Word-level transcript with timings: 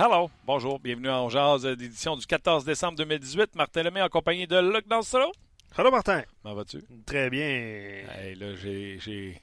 Hello, 0.00 0.30
bonjour, 0.46 0.78
bienvenue 0.78 1.10
en 1.10 1.28
Jazz 1.28 1.64
d'édition 1.64 2.16
du 2.16 2.24
14 2.24 2.64
décembre 2.64 2.96
2018. 2.98 3.56
Martin 3.56 3.82
Lemay 3.82 4.00
en 4.00 4.08
compagnie 4.08 4.46
de 4.46 4.56
Luc 4.56 4.86
Dansereau. 4.86 5.32
Hello 5.76 5.90
Martin. 5.90 6.22
Comment 6.40 6.54
vas-tu? 6.54 6.84
Très 7.04 7.28
bien. 7.28 7.48
Hey, 7.48 8.36
là, 8.36 8.54
j'ai, 8.54 9.00
j'ai, 9.00 9.42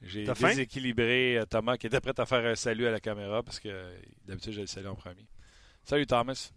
j'ai 0.00 0.26
déséquilibré 0.26 1.38
euh, 1.38 1.44
Thomas 1.44 1.76
qui 1.76 1.88
était 1.88 2.00
prêt 2.00 2.12
à 2.16 2.24
faire 2.24 2.46
un 2.46 2.54
salut 2.54 2.86
à 2.86 2.92
la 2.92 3.00
caméra 3.00 3.42
parce 3.42 3.58
que 3.58 3.68
d'habitude, 4.26 4.52
j'ai 4.52 4.60
le 4.60 4.68
salut 4.68 4.86
en 4.86 4.94
premier. 4.94 5.26
Salut 5.82 6.06
Thomas. 6.06 6.52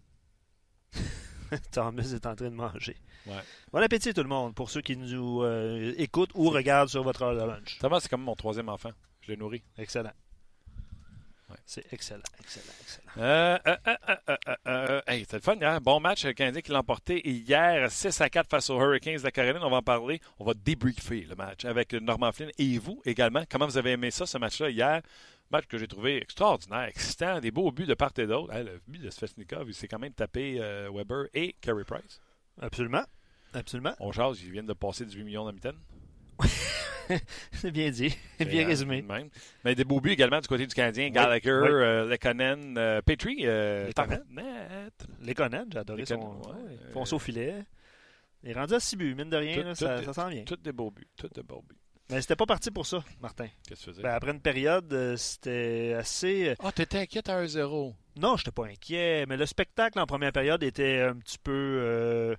Thomas 1.71 2.03
est 2.03 2.27
en 2.27 2.35
train 2.35 2.52
de 2.52 2.55
manger. 2.55 2.97
Ouais. 3.25 3.33
Bon 3.71 3.81
appétit 3.81 4.13
tout 4.13 4.21
le 4.21 4.29
monde 4.29 4.53
pour 4.53 4.69
ceux 4.69 4.81
qui 4.81 4.95
nous 4.95 5.41
euh, 5.41 5.91
écoutent 5.97 6.33
ou 6.35 6.52
regardent 6.52 6.89
sur 6.89 7.02
votre 7.02 7.23
heure 7.23 7.33
de 7.33 7.52
lunch. 7.52 7.79
Thomas, 7.79 7.99
c'est 7.99 8.09
comme 8.09 8.21
mon 8.21 8.35
troisième 8.35 8.69
enfant. 8.69 8.91
Je 9.21 9.31
l'ai 9.31 9.38
nourri. 9.38 9.63
Excellent. 9.79 10.13
Ouais. 11.49 11.57
C'est 11.65 11.91
excellent, 11.91 12.21
excellent, 12.39 12.73
excellent. 12.81 13.11
Euh, 13.17 13.57
euh, 13.67 13.75
euh, 13.88 13.95
euh, 14.09 14.15
euh, 14.29 14.55
euh, 14.67 15.02
hey, 15.07 15.20
c'était 15.21 15.38
le 15.38 15.41
fun 15.41 15.55
hier. 15.55 15.81
Bon 15.81 15.99
match, 15.99 16.25
le 16.25 16.33
Canadien 16.33 16.61
qui 16.61 16.71
l'a 16.71 16.79
emporté 16.79 17.27
hier 17.27 17.91
6 17.91 18.22
à 18.22 18.30
4 18.30 18.49
face 18.49 18.69
aux 18.69 18.80
Hurricanes 18.80 19.17
de 19.17 19.23
la 19.23 19.31
Caroline. 19.31 19.61
On 19.64 19.69
va 19.69 19.77
en 19.77 19.81
parler. 19.81 20.21
On 20.39 20.45
va 20.45 20.53
débriefer 20.53 21.21
le 21.30 21.36
match 21.36 21.66
avec 21.66 21.94
Norman 21.94 22.31
Flynn 22.31 22.52
et 22.58 22.77
vous 22.77 23.02
également. 23.05 23.44
Comment 23.49 23.66
vous 23.67 23.77
avez 23.77 23.91
aimé 23.91 24.09
ça, 24.09 24.25
ce 24.25 24.38
match-là 24.38 24.69
hier? 24.69 25.02
Match 25.52 25.66
que 25.67 25.77
j'ai 25.77 25.88
trouvé 25.88 26.17
extraordinaire, 26.17 26.86
excitant, 26.86 27.39
des 27.39 27.52
beaux 27.52 27.71
buts 27.71 27.86
de 27.86 27.94
part 27.94 28.14
et 28.17 28.25
d'autre. 28.25 28.52
Hey, 28.53 28.64
le 28.64 28.81
but 28.88 29.02
de 29.02 29.09
Svechnikov, 29.09 29.67
il 29.67 29.75
s'est 29.75 29.88
quand 29.88 29.99
même 29.99 30.14
tapé 30.14 30.58
euh, 30.59 30.89
Weber 30.91 31.25
et 31.33 31.53
Carey 31.61 31.83
Price. 31.83 32.21
Absolument. 32.61 33.03
Absolument. 33.53 33.94
On 33.99 34.11
jase, 34.11 34.41
ils 34.41 34.52
viennent 34.52 34.66
de 34.66 34.73
passer 34.73 35.05
18 35.05 35.23
millions 35.23 35.45
de 35.45 35.52
mitaine. 35.52 35.77
C'est 37.52 37.72
bien 37.72 37.89
dit. 37.92 38.16
Bien 38.39 38.66
résumé. 38.66 39.02
Même. 39.02 39.30
Mais 39.64 39.76
des 39.76 39.84
beaux 39.84 40.00
buts 40.00 40.12
également 40.12 40.39
du 40.39 40.48
côté 40.48 40.66
du 40.66 40.73
Canadien. 40.73 41.06
Oui, 41.06 41.12
Gallagher, 41.12 41.52
oui. 41.62 41.67
euh, 41.70 42.06
Lekonen, 42.08 42.78
euh, 42.78 43.02
Petrie. 43.02 43.42
Euh, 43.44 43.88
Lekonen. 45.22 45.67
j'ai 45.72 45.78
adoré 45.80 46.06
son. 46.06 46.16
Lekonen, 46.16 46.56
ouais. 46.56 46.64
ouais, 46.72 46.78
Fonce 46.94 47.14
au 47.14 47.20
filet. 47.20 47.64
Il 48.44 48.50
est 48.50 48.54
rendu 48.54 48.73
à 48.73 48.80
6 48.80 48.95
buts, 48.98 49.16
mine 49.16 49.30
de 49.30 49.38
rien, 49.38 49.56
Tout- 49.56 49.84
là, 49.86 50.00
tout 50.00 50.14
ça, 50.14 50.14
sent 50.14 50.34
bien. 50.34 50.44
Tous 50.44 50.58
des 50.58 50.72
beaux 50.73 50.92
buts. 50.92 51.08
Tous 51.17 51.30
des 51.30 51.44
beaux 51.44 51.61
buts. 51.67 51.78
Mais 52.09 52.20
c'était 52.22 52.36
pas 52.36 52.45
parti 52.45 52.70
pour 52.72 52.86
ça, 52.86 53.02
Martin. 53.22 53.48
Qu'est-ce 53.67 53.80
que 53.80 53.86
tu 53.86 53.89
faisais? 53.92 54.02
Ben, 54.04 54.11
après 54.11 54.31
une 54.31 54.42
période, 54.42 54.92
euh, 54.94 55.16
c'était 55.16 55.95
assez. 55.98 56.50
euh, 56.50 56.56
Ah, 56.61 56.72
t'étais 56.73 57.00
inquiète 57.00 57.30
à 57.30 57.42
1-0. 57.42 57.95
Non, 58.17 58.36
j'étais 58.36 58.52
pas 58.52 58.66
inquiet, 58.66 59.26
mais 59.28 59.38
le 59.38 59.45
spectacle 59.45 59.98
en 60.00 60.06
première 60.06 60.34
période 60.34 60.61
était 60.64 61.00
un 61.02 61.16
petit 61.16 61.38
peu. 61.38 61.52
euh, 61.54 62.36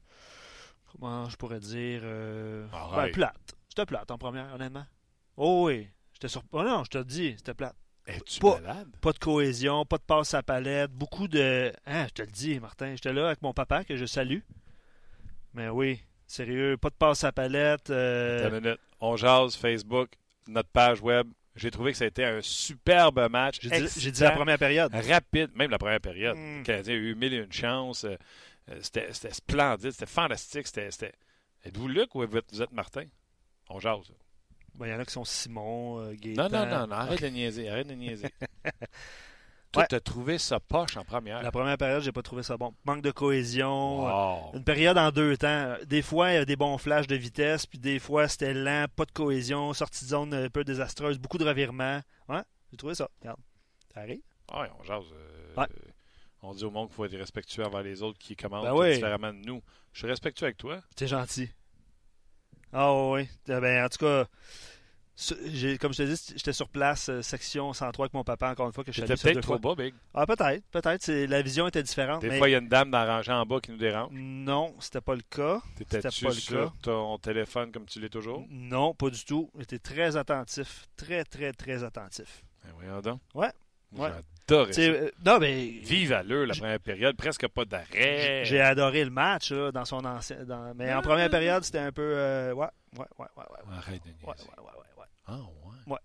comment 0.93 1.29
je 1.31 1.37
pourrais 1.37 1.61
dire 1.61 2.01
euh, 2.05 2.67
ben, 2.95 3.11
plate. 3.11 3.54
C'était 3.77 3.87
plate 3.87 4.09
en 4.13 4.19
première, 4.19 4.55
honnêtement. 4.55 4.87
Oh 5.37 5.65
oui. 5.67 5.89
J'étais 6.13 6.29
sur. 6.29 6.45
Oh 6.53 6.63
non, 6.63 6.85
je 6.85 6.91
te 6.91 6.99
le 6.99 7.05
dis, 7.05 7.35
c'était 7.37 7.55
plate. 7.55 7.75
Es-tu 8.07 8.39
Pas- 8.39 8.61
malade? 8.61 8.89
Pas 9.01 9.13
de 9.13 9.19
cohésion, 9.19 9.85
pas 9.85 9.97
de 9.97 10.03
passe 10.03 10.33
à 10.35 10.45
palette, 10.45 10.93
beaucoup 10.93 11.27
de. 11.27 11.73
Hein, 11.87 12.05
je 12.09 12.13
te 12.13 12.23
le 12.23 12.29
dis, 12.31 12.61
Martin, 12.61 12.93
j'étais 12.95 13.13
là 13.13 13.27
avec 13.27 13.43
mon 13.43 13.53
papa 13.53 13.83
que 13.83 13.97
je 13.97 14.05
salue. 14.07 14.39
Mais 15.55 15.69
oui, 15.71 16.01
sérieux, 16.27 16.77
pas 16.77 16.91
de 16.91 16.95
passe 16.95 17.25
à 17.25 17.33
palette. 17.33 17.91
euh, 17.91 18.49
une 18.49 18.61
minute. 18.61 18.79
On 19.01 19.17
jase, 19.17 19.57
Facebook, 19.57 20.11
notre 20.47 20.69
page 20.69 21.01
web. 21.01 21.27
J'ai 21.57 21.71
trouvé 21.73 21.91
que 21.93 21.99
ça 21.99 22.05
a 22.05 22.09
été 22.09 22.25
un 22.25 22.41
superbe 22.43 23.29
match. 23.29 23.59
J'ai 23.61 23.71
dit, 23.71 23.75
j'ai 23.77 23.81
dit 23.83 23.87
excitant, 24.09 24.25
la 24.27 24.31
première 24.33 24.59
période. 24.59 24.95
Rapide, 24.95 25.51
même 25.57 25.71
la 25.73 25.79
première 25.79 26.01
période. 26.01 26.37
Mm. 26.37 26.59
Le 26.59 26.63
Canadien 26.65 26.95
a 26.95 26.97
eu 26.97 27.15
mille 27.17 27.35
et 27.35 27.39
une 27.39 27.53
chances. 27.53 28.05
Euh, 28.05 28.17
C'était 28.83 29.13
c'était 29.13 29.33
splendide, 29.35 29.91
c'était 29.91 30.07
fantastique. 30.07 30.67
C'était. 30.69 30.91
c'était- 30.93 31.13
Êtes-vous 31.65 31.89
Luc 31.89 32.15
ou 32.15 32.25
vous 32.27 32.37
êtes, 32.37 32.53
vous 32.53 32.63
êtes 32.63 32.73
Martin? 32.73 33.07
On 33.71 33.79
jase. 33.81 34.13
Ben, 34.75 34.87
Il 34.87 34.91
y 34.91 34.95
en 34.95 34.99
a 34.99 35.05
qui 35.05 35.13
sont 35.13 35.25
Simon, 35.25 36.01
euh, 36.01 36.15
Gaétan. 36.15 36.49
Non, 36.49 36.49
non, 36.51 36.67
non, 36.67 36.87
non, 36.89 36.93
arrête 36.97 37.23
de 37.23 37.29
niaiser, 37.29 37.69
arrête 37.69 37.87
de 37.87 37.95
niaiser. 37.95 38.29
Toi, 39.73 39.83
Ouais. 39.83 39.87
t'as 39.89 39.99
trouvé 40.01 40.39
ça 40.39 40.61
poche 40.61 40.97
en 40.97 41.05
première. 41.05 41.43
La 41.43 41.51
première 41.51 41.77
période, 41.77 42.01
j'ai 42.03 42.13
pas 42.13 42.23
trouvé 42.23 42.45
ça 42.45 42.57
bon. 42.57 42.73
Manque 42.85 43.03
de 43.03 43.11
cohésion. 43.11 44.05
Wow. 44.05 44.55
Une 44.55 44.63
période 44.63 44.97
en 44.97 45.11
deux 45.11 45.37
temps. 45.37 45.75
Des 45.85 46.01
fois, 46.01 46.31
il 46.31 46.35
y 46.35 46.39
a 46.39 46.45
des 46.45 46.55
bons 46.55 46.79
flashs 46.79 47.09
de 47.09 47.17
vitesse, 47.17 47.67
puis 47.67 47.81
des 47.81 47.99
fois, 47.99 48.29
c'était 48.29 48.55
lent, 48.55 48.87
pas 48.95 49.05
de 49.05 49.11
cohésion, 49.11 49.73
sortie 49.73 50.05
de 50.05 50.11
zone 50.11 50.33
un 50.33 50.49
peu 50.49 50.63
désastreuse, 50.63 51.19
beaucoup 51.19 51.39
de 51.39 51.45
revirements. 51.45 52.01
Ouais, 52.29 52.43
j'ai 52.71 52.77
trouvé 52.77 52.95
ça. 52.95 53.09
Regarde. 53.21 53.41
Ça 53.93 54.01
arrive. 54.01 54.21
Ouais, 54.55 54.71
on 54.79 54.85
jase. 54.85 55.05
euh, 55.13 55.55
Ouais. 55.61 55.67
On 56.43 56.53
dit 56.53 56.65
au 56.65 56.71
monde 56.71 56.89
qu'il 56.89 56.97
faut 56.97 57.05
être 57.07 57.17
respectueux 57.17 57.65
envers 57.65 57.83
les 57.83 58.03
autres 58.03 58.19
qui 58.19 58.37
commandent 58.37 58.65
Ben 58.65 58.75
oui. 58.75 58.95
différemment 58.95 59.33
de 59.33 59.39
nous. 59.45 59.61
Je 59.93 59.99
suis 60.01 60.07
respectueux 60.09 60.45
avec 60.47 60.57
toi. 60.59 60.81
C'est 60.97 61.07
gentil. 61.09 61.49
Ah 62.75 62.93
oui. 62.93 63.29
Eh 63.49 63.61
Ben, 63.61 63.85
en 63.85 63.89
tout 63.89 63.99
cas, 63.99 64.27
comme 65.81 65.93
je 65.93 65.99
te 65.99 66.03
dis, 66.03 66.33
j'étais 66.37 66.53
sur 66.53 66.69
place, 66.69 67.09
euh, 67.09 67.23
section 67.23 67.73
103 67.73 68.07
avec 68.07 68.15
mon 68.15 68.25
papa, 68.25 68.51
encore 68.51 68.67
une 68.67 68.73
fois, 68.73 68.83
que 68.83 68.91
je 68.91 69.01
ça 69.01 69.07
deux 69.07 69.15
peut-être 69.15 69.41
trop 69.43 69.59
fois. 69.61 69.75
bas, 69.77 69.85
Big. 69.85 69.95
Ah, 70.13 70.27
peut-être. 70.27 70.65
Peut-être. 70.73 71.09
La 71.29 71.41
vision 71.41 71.69
était 71.69 71.85
différente. 71.85 72.21
Des 72.21 72.31
mais 72.31 72.39
fois, 72.39 72.49
il 72.49 72.53
y 72.53 72.55
a 72.57 72.59
une 72.59 72.69
dame 72.69 72.91
dans 72.91 73.05
la 73.05 73.17
rangée 73.17 73.31
en 73.33 73.47
bas 73.47 73.61
qui 73.61 73.71
nous 73.71 73.77
dérange. 73.77 74.11
Non, 74.13 74.75
c'était 74.81 75.01
pas 75.01 75.15
le 75.15 75.23
cas. 75.23 75.63
C'était 75.79 76.01
pas 76.01 76.09
le 76.09 76.33
sur 76.33 76.65
cas. 76.65 76.73
ton 76.83 77.17
téléphone 77.19 77.71
comme 77.71 77.87
tu 77.87 78.01
l'es 78.01 78.09
toujours? 78.09 78.45
Non, 78.51 78.93
pas 78.93 79.09
du 79.09 79.25
tout. 79.25 79.51
J'étais 79.57 79.79
très 79.79 80.17
attentif. 80.17 80.89
Très, 80.97 81.25
très, 81.25 81.53
très 81.53 81.85
attentif. 81.85 82.43
Ben 82.65 82.73
voyons 82.75 83.01
donc. 83.01 83.21
Ouais. 83.35 83.53
Ouais. 83.97 84.11
Euh, 84.51 85.11
non, 85.25 85.39
mais. 85.39 85.55
Vive 85.83 86.13
à 86.13 86.23
l'heure, 86.23 86.47
la 86.47 86.55
première 86.55 86.81
période, 86.81 87.17
presque 87.17 87.49
pas 87.49 87.65
d'arrêt. 87.65 88.43
J'ai 88.45 88.61
adoré 88.61 89.05
le 89.05 89.11
match 89.11 89.51
là, 89.53 89.73
dans 89.73 89.85
son 89.87 90.05
ancien. 90.05 90.45
dans- 90.45 90.75
Mais 90.75 90.93
en 90.93 91.01
première 91.03 91.31
période, 91.31 91.65
c'était 91.65 91.79
un 91.79 91.93
peu. 91.93 92.03
euh, 92.03 92.53
ouais, 92.53 92.67
ouais, 92.99 93.07
ouais, 93.19 93.27
ouais, 93.37 93.45
ouais. 93.51 93.77
Arrête 93.77 94.03
de. 94.05 94.11
Ouais, 94.27 94.35
ouais, 94.35 94.35
ouais, 94.59 94.65
ouais, 94.65 95.01
ouais. 95.01 95.07
Ah, 95.27 95.39
ouais. 95.39 95.93
Ouais. 95.95 95.99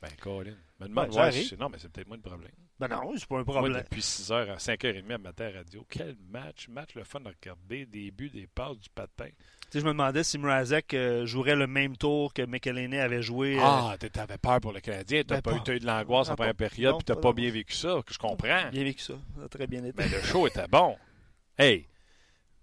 Ben, 0.00 0.10
Colin. 0.20 0.54
Me 0.78 0.86
demande 0.88 1.08
Ouais, 1.14 1.32
Non, 1.58 1.68
mais 1.68 1.78
c'est 1.78 1.90
peut-être 1.90 2.06
moi 2.08 2.16
le 2.16 2.22
problème. 2.22 2.52
Ben 2.80 2.88
non, 2.88 3.12
c'est 3.14 3.26
pas 3.28 3.34
un 3.36 3.44
Moi, 3.44 3.54
problème. 3.54 3.82
depuis 3.82 4.00
6h 4.00 4.32
à 4.52 4.56
5h30 4.56 5.12
à 5.12 5.18
matin 5.18 5.50
à 5.52 5.58
radio, 5.58 5.84
quel 5.88 6.16
match, 6.30 6.66
match 6.68 6.94
le 6.94 7.04
fun 7.04 7.20
à 7.26 7.28
regarder, 7.28 7.84
des 7.84 8.10
buts, 8.10 8.30
des 8.30 8.46
passes, 8.46 8.78
du 8.78 8.88
patin. 8.88 9.26
Tu 9.26 9.66
sais, 9.70 9.80
je 9.80 9.84
me 9.84 9.90
demandais 9.90 10.24
si 10.24 10.38
Mrazek 10.38 10.94
euh, 10.94 11.26
jouerait 11.26 11.56
le 11.56 11.66
même 11.66 11.96
tour 11.98 12.32
que 12.32 12.40
McElhinney 12.40 12.98
avait 12.98 13.20
joué. 13.22 13.56
euh, 13.58 13.62
Ah, 13.62 13.96
t'avais 13.98 14.38
peur 14.38 14.60
pour 14.62 14.72
le 14.72 14.80
Canadien, 14.80 15.22
t'as 15.24 15.36
Ben, 15.36 15.42
pas, 15.42 15.60
pas- 15.62 15.74
eu, 15.74 15.78
de 15.78 15.86
l'angoisse 15.86 16.28
Ah, 16.30 16.32
en 16.32 16.36
première 16.36 16.54
pas- 16.54 16.68
période, 16.70 16.96
puis 16.96 17.04
t'as 17.04 17.16
pas 17.16 17.32
bien 17.34 17.50
vécu 17.50 17.74
ça, 17.74 18.00
que 18.04 18.14
je 18.14 18.18
comprends. 18.18 18.70
Bien 18.72 18.82
vécu 18.84 19.02
ça. 19.02 19.14
Ça 19.36 19.44
a 19.44 19.48
très 19.48 19.66
bien 19.66 19.84
été. 19.84 19.94
Mais 20.02 20.08
le 20.08 20.22
show 20.22 20.46
était 20.46 20.66
bon. 20.66 20.96
Hey, 21.58 21.86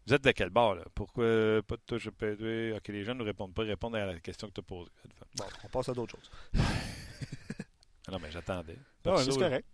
vous 0.08 0.16
êtes 0.16 0.24
de 0.24 0.32
quel 0.32 0.50
bord, 0.50 0.74
là? 0.76 0.84
Pourquoi 0.96 1.26
pas 1.68 1.76
de 1.76 1.82
touche 1.86 2.10
PD? 2.10 2.74
Ok, 2.76 2.88
les 2.88 3.04
gens 3.04 3.14
ne 3.14 3.24
répondent 3.24 3.54
pas, 3.54 3.62
répondent 3.64 3.96
à 3.96 4.06
la 4.08 4.20
question 4.20 4.48
que 4.48 4.54
tu 4.54 4.62
as 4.62 4.64
posée. 4.64 4.90
Bon, 5.38 5.46
on 5.64 5.68
passe 5.68 5.90
à 5.90 5.94
d'autres 5.94 6.16
choses. 6.18 6.32
Ah 6.58 6.62
non, 8.12 8.18
mais 8.20 8.32
j'attendais. 8.32 8.78
Ah 9.06 9.14
ouais, 9.16 9.24
c'est 9.24 9.38
correct. 9.38 9.66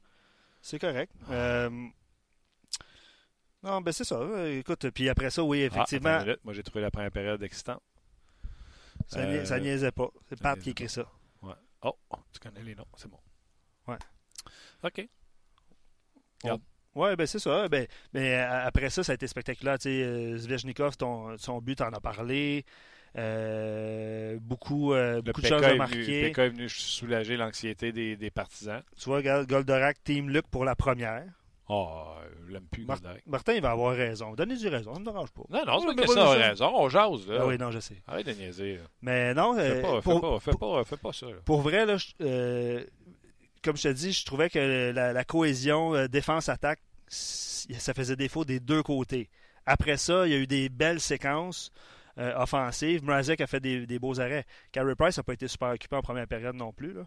C'est 0.63 0.79
correct. 0.79 1.11
Euh, 1.29 1.69
Non, 3.61 3.81
ben 3.81 3.91
c'est 3.91 4.03
ça. 4.05 4.19
Écoute, 4.49 4.89
puis 4.91 5.09
après 5.09 5.29
ça, 5.29 5.43
oui, 5.43 5.61
Ah, 5.63 5.65
effectivement. 5.65 6.23
Moi, 6.43 6.53
j'ai 6.53 6.63
trouvé 6.63 6.81
la 6.81 6.89
première 6.89 7.11
période 7.11 7.41
excitante. 7.43 7.81
ça, 9.07 9.19
Euh, 9.19 9.59
niaisait 9.59 9.91
pas. 9.91 10.09
C'est 10.29 10.39
Pat 10.41 10.57
qui 10.59 10.69
écrit 10.71 10.89
ça. 10.89 11.05
Ouais. 11.41 11.53
Oh, 11.81 11.95
tu 12.31 12.39
connais 12.39 12.63
les 12.63 12.75
noms, 12.75 12.87
c'est 12.97 13.09
bon. 13.09 13.19
Ouais. 13.87 13.97
OK. 14.83 15.07
Oui, 16.95 17.15
ben 17.15 17.25
c'est 17.25 17.39
ça. 17.39 17.67
Ben, 17.69 17.87
mais 18.13 18.35
euh, 18.35 18.65
après 18.67 18.89
ça, 18.89 19.03
ça 19.03 19.13
a 19.13 19.15
été 19.15 19.27
spectaculaire. 19.27 19.79
Tu 19.79 19.83
sais, 19.89 20.03
euh, 20.03 20.37
Zvechnikov, 20.37 20.95
ton, 20.95 21.37
son 21.37 21.59
but, 21.59 21.81
en 21.81 21.91
a 21.91 21.99
parlé. 21.99 22.65
Euh, 23.15 24.37
beaucoup 24.41 24.93
euh, 24.93 25.21
beaucoup 25.21 25.41
de 25.41 25.47
choses 25.47 25.63
à 25.63 25.67
venu, 25.67 25.77
marquer. 25.77 26.29
PK 26.31 26.37
est 26.39 26.49
venu 26.49 26.69
soulager 26.69 27.37
l'anxiété 27.37 27.91
des, 27.91 28.15
des 28.15 28.31
partisans. 28.31 28.81
Tu 28.97 29.05
vois, 29.05 29.21
Goldorak, 29.45 30.03
Team 30.03 30.29
Luc 30.29 30.47
pour 30.47 30.65
la 30.65 30.75
première. 30.75 31.23
Oh, 31.69 32.15
je 32.47 32.51
l'aime 32.53 32.65
plus, 32.71 32.85
Mar-. 32.85 32.99
Martin, 33.25 33.53
il 33.53 33.61
va 33.61 33.71
avoir 33.71 33.95
raison. 33.95 34.33
Donnez-lui 34.33 34.67
raison, 34.67 34.93
ça 34.93 34.99
ne 34.99 35.05
me 35.05 35.11
dérange 35.11 35.31
pas. 35.31 35.43
Non, 35.49 35.63
non, 35.65 35.79
c'est 35.79 35.85
pas 35.87 35.93
mais 35.95 36.01
que 36.03 36.07
ça 36.09 36.15
pas 36.15 36.31
a 36.33 36.39
ça. 36.41 36.47
raison. 36.49 36.71
On 36.75 36.89
jase, 36.89 37.27
là. 37.27 37.37
Ah 37.41 37.47
oui, 37.47 37.57
non, 37.57 37.71
je 37.71 37.79
sais. 37.79 38.01
Arrête 38.07 38.25
de 38.25 38.33
niaiser. 38.33 38.75
là. 38.77 38.83
Mais 39.01 39.33
non, 39.33 39.55
Fais 39.55 39.61
euh, 39.61 39.81
pas, 39.81 40.01
fais 40.01 40.11
pour, 40.11 40.21
pas, 40.21 40.39
fais 40.39 40.57
pas, 40.57 40.83
fais 40.83 40.97
pas 40.97 41.13
ça. 41.13 41.25
là. 41.27 41.33
pour 41.45 41.61
vrai, 41.61 41.85
là, 41.85 41.95
je- 41.97 42.85
comme 43.63 43.77
je 43.77 43.83
te 43.83 43.93
dis, 43.93 44.11
je 44.11 44.25
trouvais 44.25 44.49
que 44.49 44.91
la, 44.93 45.13
la 45.13 45.23
cohésion 45.23 46.07
défense-attaque, 46.07 46.79
ça 47.07 47.93
faisait 47.93 48.15
défaut 48.17 48.43
des 48.43 48.59
deux 48.59 48.83
côtés. 48.83 49.29
Après 49.65 49.95
ça, 49.97 50.27
il 50.27 50.33
y 50.33 50.35
a 50.35 50.39
eu 50.39 50.47
des 50.47 50.67
belles 50.67 50.99
séquences 50.99 51.71
euh, 52.17 52.33
offensives. 52.37 53.03
Mrazek 53.03 53.41
a 53.41 53.47
fait 53.47 53.59
des, 53.59 53.85
des 53.85 53.99
beaux 53.99 54.19
arrêts. 54.19 54.45
Carey 54.71 54.95
Price 54.95 55.17
n'a 55.17 55.23
pas 55.23 55.33
été 55.33 55.47
super 55.47 55.69
occupé 55.69 55.95
en 55.95 56.01
première 56.01 56.27
période 56.27 56.55
non 56.55 56.71
plus. 56.73 56.93
Là. 56.93 57.03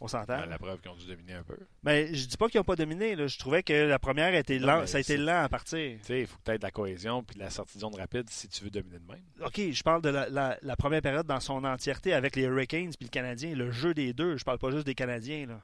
On 0.00 0.08
s'entend. 0.08 0.36
Ben, 0.38 0.46
la 0.50 0.58
preuve 0.58 0.78
qu'ils 0.80 0.90
ont 0.90 0.94
dû 0.96 1.06
dominer 1.06 1.32
un 1.32 1.42
peu. 1.42 1.56
Mais 1.82 2.14
je 2.14 2.26
dis 2.26 2.36
pas 2.36 2.48
qu'ils 2.48 2.58
n'ont 2.60 2.64
pas 2.64 2.76
dominé. 2.76 3.16
là. 3.16 3.26
Je 3.28 3.38
trouvais 3.38 3.62
que 3.62 3.72
la 3.72 3.98
première 3.98 4.34
a 4.34 4.36
été 4.38 4.58
lent- 4.58 4.86
ça 4.86 4.98
a 4.98 5.00
été 5.00 5.16
lent 5.16 5.42
à 5.44 5.48
partir. 5.48 5.98
Tu 6.00 6.04
sais, 6.04 6.20
il 6.20 6.26
faut 6.26 6.36
de 6.44 6.58
la 6.62 6.70
cohésion 6.70 7.22
puis 7.22 7.36
de 7.36 7.40
la 7.40 7.48
sortie 7.48 7.78
de 7.78 7.80
zone 7.80 7.94
rapide 7.96 8.28
si 8.28 8.46
tu 8.48 8.62
veux 8.64 8.68
dominer 8.70 8.98
de 8.98 9.06
même. 9.10 9.22
OK, 9.42 9.58
je 9.72 9.82
parle 9.82 10.02
de 10.02 10.10
la, 10.10 10.28
la- 10.28 10.58
la 10.60 10.76
première 10.76 11.00
période 11.00 11.26
dans 11.26 11.40
son 11.40 11.64
entièreté 11.64 12.12
avec 12.12 12.36
les 12.36 12.42
Hurricanes 12.42 12.90
puis 12.90 13.06
le 13.06 13.08
Canadien, 13.10 13.54
le 13.54 13.70
jeu 13.70 13.94
des 13.94 14.12
deux. 14.12 14.36
Je 14.36 14.44
parle 14.44 14.58
pas 14.58 14.70
juste 14.70 14.84
des 14.84 14.94
Canadiens. 14.94 15.46
Là. 15.46 15.60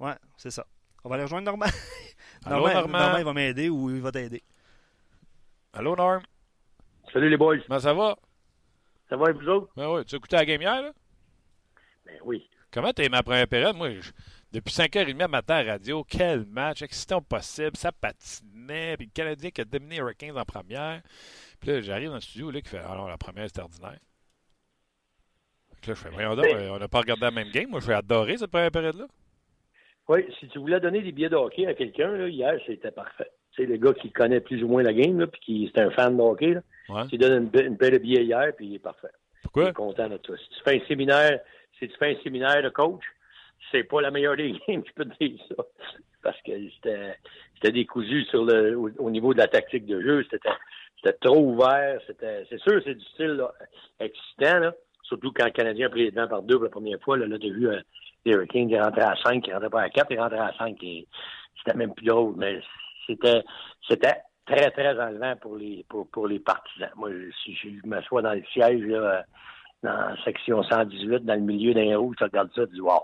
Ouais, 0.00 0.14
c'est 0.36 0.50
ça. 0.50 0.66
On 1.02 1.08
va 1.08 1.14
aller 1.14 1.24
rejoindre 1.24 1.46
Normand. 1.46 1.64
Allô, 2.44 2.68
Normand? 2.70 3.16
il 3.16 3.24
va 3.24 3.32
m'aider 3.32 3.70
ou 3.70 3.88
il 3.88 4.02
va 4.02 4.12
t'aider. 4.12 4.42
Allô, 5.72 5.96
Norm? 5.96 6.20
Salut 7.12 7.28
les 7.28 7.36
boys. 7.36 7.58
Comment 7.66 7.80
ça 7.80 7.92
va? 7.94 8.16
Ça 9.08 9.16
va 9.16 9.30
et 9.30 9.32
vous 9.32 9.48
autres? 9.48 9.72
Ben 9.76 9.88
oui, 9.92 10.04
tu 10.04 10.14
as 10.14 10.18
écouté 10.18 10.36
la 10.36 10.44
game 10.44 10.60
hier, 10.62 10.82
là? 10.82 10.92
Ben 12.06 12.18
oui. 12.24 12.48
Comment 12.72 12.92
t'as 12.92 13.02
aimé 13.04 13.16
la 13.16 13.22
première 13.22 13.48
période? 13.48 13.76
Moi, 13.76 13.90
je- 14.00 14.10
Depuis 14.52 14.72
5h30 14.72 15.28
matin 15.28 15.54
à 15.56 15.62
radio, 15.62 16.02
quel 16.04 16.44
match, 16.44 16.82
excitant 16.82 17.20
possible, 17.22 17.76
ça 17.76 17.92
patinait, 17.92 18.96
puis 18.96 19.06
le 19.06 19.12
Canadien 19.12 19.50
qui 19.50 19.60
a 19.60 19.64
dominé 19.64 19.96
Hurricanes 19.98 20.36
en 20.38 20.44
première. 20.44 21.02
Puis 21.60 21.70
là, 21.70 21.80
j'arrive 21.80 22.08
dans 22.08 22.14
le 22.16 22.20
studio, 22.20 22.50
là, 22.50 22.60
qui 22.60 22.68
fait 22.68 22.78
Alors, 22.78 23.08
la 23.08 23.16
première, 23.18 23.46
c'était 23.46 23.60
ordinaire. 23.62 23.92
Là, 23.92 23.98
je 25.82 25.94
fais, 25.94 26.10
voyons 26.10 26.34
donc, 26.34 26.46
on 26.46 26.78
n'a 26.78 26.88
pas 26.88 26.98
regardé 26.98 27.22
la 27.22 27.30
même 27.30 27.50
game. 27.50 27.70
Moi, 27.70 27.78
je 27.80 27.86
vais 27.86 27.94
adorer 27.94 28.36
cette 28.38 28.50
première 28.50 28.70
période-là. 28.72 29.06
Oui, 30.08 30.26
si 30.40 30.48
tu 30.48 30.58
voulais 30.58 30.80
donner 30.80 31.00
des 31.02 31.12
billets 31.12 31.28
de 31.28 31.36
hockey 31.36 31.66
à 31.66 31.74
quelqu'un, 31.74 32.26
hier, 32.26 32.54
c'était 32.66 32.90
parfait. 32.90 33.30
Sais, 33.60 33.66
le 33.66 33.76
gars 33.76 33.92
qui 33.94 34.10
connaît 34.10 34.40
plus 34.40 34.62
ou 34.64 34.68
moins 34.68 34.82
la 34.82 34.92
game, 34.92 35.18
là, 35.20 35.26
puis 35.26 35.40
qui 35.40 35.64
est 35.74 35.78
un 35.80 35.90
fan 35.90 36.16
de 36.16 36.22
hockey, 36.22 36.54
là, 36.54 36.60
Ouais. 36.88 37.06
tu 37.08 37.18
donnes 37.18 37.50
une, 37.54 37.60
une 37.66 37.76
paire 37.78 37.92
de 37.92 37.98
billets 37.98 38.24
hier, 38.24 38.52
puis 38.56 38.66
il 38.66 38.74
est 38.74 38.78
parfait. 38.80 39.08
Il 39.12 39.40
Pourquoi? 39.42 39.68
est 39.68 39.72
content 39.72 40.08
de 40.08 40.16
toi. 40.16 40.36
Si 40.36 40.48
tu 40.48 40.62
fais 40.64 40.76
un 40.82 40.86
séminaire, 40.88 41.38
si 41.78 41.88
tu 41.88 41.96
fais 41.98 42.16
un 42.16 42.22
séminaire 42.22 42.62
de 42.62 42.68
coach, 42.68 43.02
c'est 43.70 43.84
pas 43.84 44.00
la 44.00 44.10
meilleure 44.10 44.36
des 44.36 44.52
games, 44.66 44.82
je 44.86 44.92
peux 44.94 45.04
te 45.04 45.24
dire 45.24 45.38
ça. 45.48 45.62
Parce 46.22 46.40
que 46.42 46.52
c'était 46.82 47.72
décousu 47.72 48.24
sur 48.24 48.44
le 48.44 48.76
au, 48.76 48.90
au 48.98 49.10
niveau 49.10 49.32
de 49.32 49.38
la 49.38 49.46
tactique 49.48 49.86
de 49.86 50.00
jeu. 50.00 50.24
C'était 50.30 51.12
trop 51.20 51.38
ouvert. 51.38 52.00
C'était 52.06 52.44
c'est 52.50 52.60
sûr, 52.60 52.80
c'est 52.84 52.94
du 52.94 53.04
style 53.04 53.36
là, 53.38 53.52
excitant, 54.00 54.58
là. 54.58 54.74
Surtout 55.04 55.32
quand 55.32 55.44
le 55.46 55.50
Canadien 55.52 55.86
a 55.86 55.90
pris 55.90 56.04
les 56.04 56.10
devants 56.10 56.28
par 56.28 56.42
deux 56.42 56.56
pour 56.56 56.64
la 56.64 56.70
première 56.70 57.00
fois. 57.00 57.16
Là, 57.16 57.26
là 57.26 57.38
tu 57.38 57.46
as 57.46 57.52
vu 57.52 57.68
euh, 57.68 57.80
les 58.24 58.32
Hurricanes 58.32 58.68
qui 58.68 58.78
rentraient 58.78 59.00
à 59.02 59.16
5, 59.16 59.42
qui 59.42 59.52
rentraient 59.52 59.70
pas 59.70 59.82
à 59.82 59.88
4, 59.90 60.06
ils 60.10 60.20
rentraient 60.20 60.38
à 60.38 60.52
5. 60.58 60.76
Et 60.82 61.06
c'était 61.58 61.76
même 61.76 61.94
plus 61.94 62.04
drôle. 62.06 62.34
Mais 62.36 62.60
c'était 63.10 63.42
c'était 63.88 64.16
très, 64.46 64.70
très 64.70 64.98
enlevant 65.00 65.36
pour 65.36 65.56
les 65.56 65.84
pour, 65.88 66.08
pour 66.08 66.26
les 66.26 66.40
partisans. 66.40 66.90
Moi, 66.96 67.10
si 67.44 67.54
je 67.54 67.68
m'assois 67.86 68.22
dans 68.22 68.34
le 68.34 68.44
siège 68.52 68.82
là, 68.82 69.24
dans 69.82 70.16
section 70.24 70.62
118, 70.62 71.24
dans 71.24 71.34
le 71.34 71.40
milieu 71.40 71.74
d'un 71.74 71.96
rouge, 71.96 72.16
tu 72.18 72.24
regardes 72.24 72.52
ça, 72.54 72.66
tu 72.66 72.74
dis 72.74 72.80
Wow, 72.80 73.00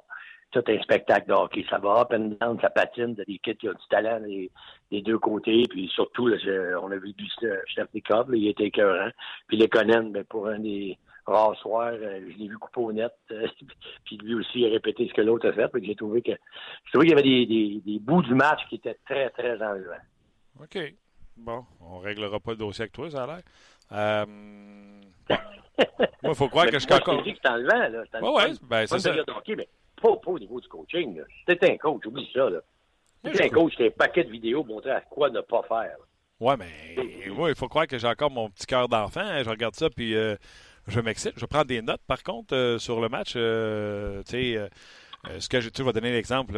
tout 0.50 0.64
un 0.66 0.82
spectacle 0.82 1.28
de 1.28 1.34
hockey. 1.34 1.64
Ça 1.68 1.78
va 1.78 2.00
up 2.00 2.12
and 2.12 2.36
down, 2.40 2.58
ça 2.60 2.70
patine, 2.70 3.16
t'as 3.16 3.24
des 3.24 3.38
kids 3.38 3.56
qui 3.56 3.68
ont 3.68 3.72
du 3.72 3.88
talent 3.90 4.20
des, 4.20 4.50
des 4.90 5.02
deux 5.02 5.18
côtés, 5.18 5.64
puis 5.68 5.88
surtout, 5.94 6.28
là, 6.28 6.36
on 6.82 6.90
a 6.90 6.96
vu 6.96 7.12
du 7.12 7.26
chef 7.66 7.88
il 7.94 8.48
était 8.48 8.64
écœurant. 8.64 9.10
Puis 9.48 9.56
les 9.56 9.68
Conan, 9.68 10.04
ben, 10.04 10.24
pour 10.24 10.48
un 10.48 10.58
des 10.58 10.98
rares 11.26 11.56
soirs, 11.56 11.92
euh, 11.94 12.20
je 12.30 12.36
l'ai 12.38 12.48
vu 12.48 12.56
couper 12.58 12.80
au 12.80 12.92
net, 12.92 13.12
euh, 13.32 13.46
puis 14.04 14.16
lui 14.18 14.34
aussi 14.34 14.64
a 14.64 14.68
répété 14.70 15.08
ce 15.08 15.14
que 15.14 15.20
l'autre 15.22 15.48
a 15.48 15.52
fait, 15.52 15.68
puis 15.68 15.84
j'ai 15.84 15.94
trouvé 15.96 16.22
que 16.22 16.32
j'ai 16.32 16.90
trouvé 16.92 17.06
qu'il 17.08 17.16
y 17.16 17.18
avait 17.18 17.22
des, 17.22 17.46
des, 17.46 17.80
des 17.84 17.98
bouts 17.98 18.22
du 18.22 18.34
match 18.34 18.60
qui 18.68 18.76
étaient 18.76 18.98
très, 19.04 19.30
très 19.30 19.60
enlevants. 19.62 19.94
OK. 20.62 20.78
Bon, 21.36 21.64
on 21.80 21.98
réglera 21.98 22.40
pas 22.40 22.52
le 22.52 22.56
dossier 22.58 22.82
avec 22.82 22.92
toi, 22.92 23.10
ça 23.10 23.24
a 23.24 23.26
l'air. 23.26 23.40
Euh, 23.92 24.26
Moi, 26.22 26.32
il 26.32 26.34
faut 26.34 26.48
croire 26.48 26.64
Mais 26.64 26.70
que 26.72 26.78
je 26.78 26.84
suis 26.86 26.94
encore. 26.94 27.22
que 27.22 27.30
c'est 27.30 27.48
enlevant, 27.48 27.78
là. 27.78 27.88
Ouais, 28.22 28.44
enlevant. 28.44 28.58
ben, 28.62 28.86
c'est 28.86 28.98
ça. 28.98 29.12
hockey, 29.36 29.54
mais 29.56 29.68
pas, 30.00 30.16
pas 30.16 30.30
au 30.30 30.38
niveau 30.38 30.60
du 30.60 30.68
coaching. 30.68 31.18
là. 31.18 31.24
T'es 31.46 31.70
un 31.72 31.76
coach, 31.76 32.06
oublie 32.06 32.28
ça. 32.32 32.48
Là. 32.48 32.60
Je- 33.24 33.42
un 33.42 33.48
coach, 33.50 33.74
t'as 33.76 33.86
un 33.86 33.90
paquet 33.90 34.24
de 34.24 34.30
vidéos 34.30 34.64
montrer 34.64 34.92
à 34.92 35.00
quoi 35.02 35.28
ne 35.30 35.40
pas 35.42 35.62
faire. 35.64 35.96
Ouais, 36.40 36.54
mais 36.56 37.28
moi, 37.30 37.48
il 37.50 37.54
faut 37.56 37.68
croire 37.68 37.86
que 37.86 37.98
j'ai 37.98 38.06
encore 38.08 38.30
mon 38.30 38.48
petit 38.50 38.66
cœur 38.66 38.88
d'enfant. 38.88 39.20
hein. 39.20 39.42
Je 39.42 39.48
regarde 39.50 39.74
ça, 39.74 39.88
puis 39.90 40.14
euh, 40.14 40.36
je 40.86 41.00
m'excite. 41.00 41.32
Je 41.36 41.46
prends 41.46 41.64
des 41.64 41.82
notes, 41.82 42.02
par 42.06 42.22
contre, 42.22 42.54
euh, 42.54 42.78
sur 42.78 43.00
le 43.00 43.08
match. 43.08 43.34
euh, 43.36 44.22
tu 44.24 44.30
sais, 44.30 44.56
euh, 44.56 44.68
ce 45.40 45.48
que 45.48 45.60
je, 45.60 45.68
tu 45.68 45.82
vas 45.82 45.92
donner 45.92 46.12
l'exemple, 46.12 46.54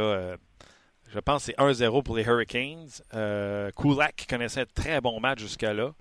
je 1.09 1.19
pense 1.21 1.47
que 1.47 1.53
c'est 1.53 1.59
1-0 1.59 2.03
pour 2.03 2.17
les 2.17 2.25
Hurricanes. 2.25 2.89
Kulak 3.77 4.27
connaissait 4.29 4.63
un 4.63 4.67
très 4.67 5.01
bon 5.01 5.21
match 5.21 5.41
jusqu'à 5.41 5.73
là. 5.73 5.93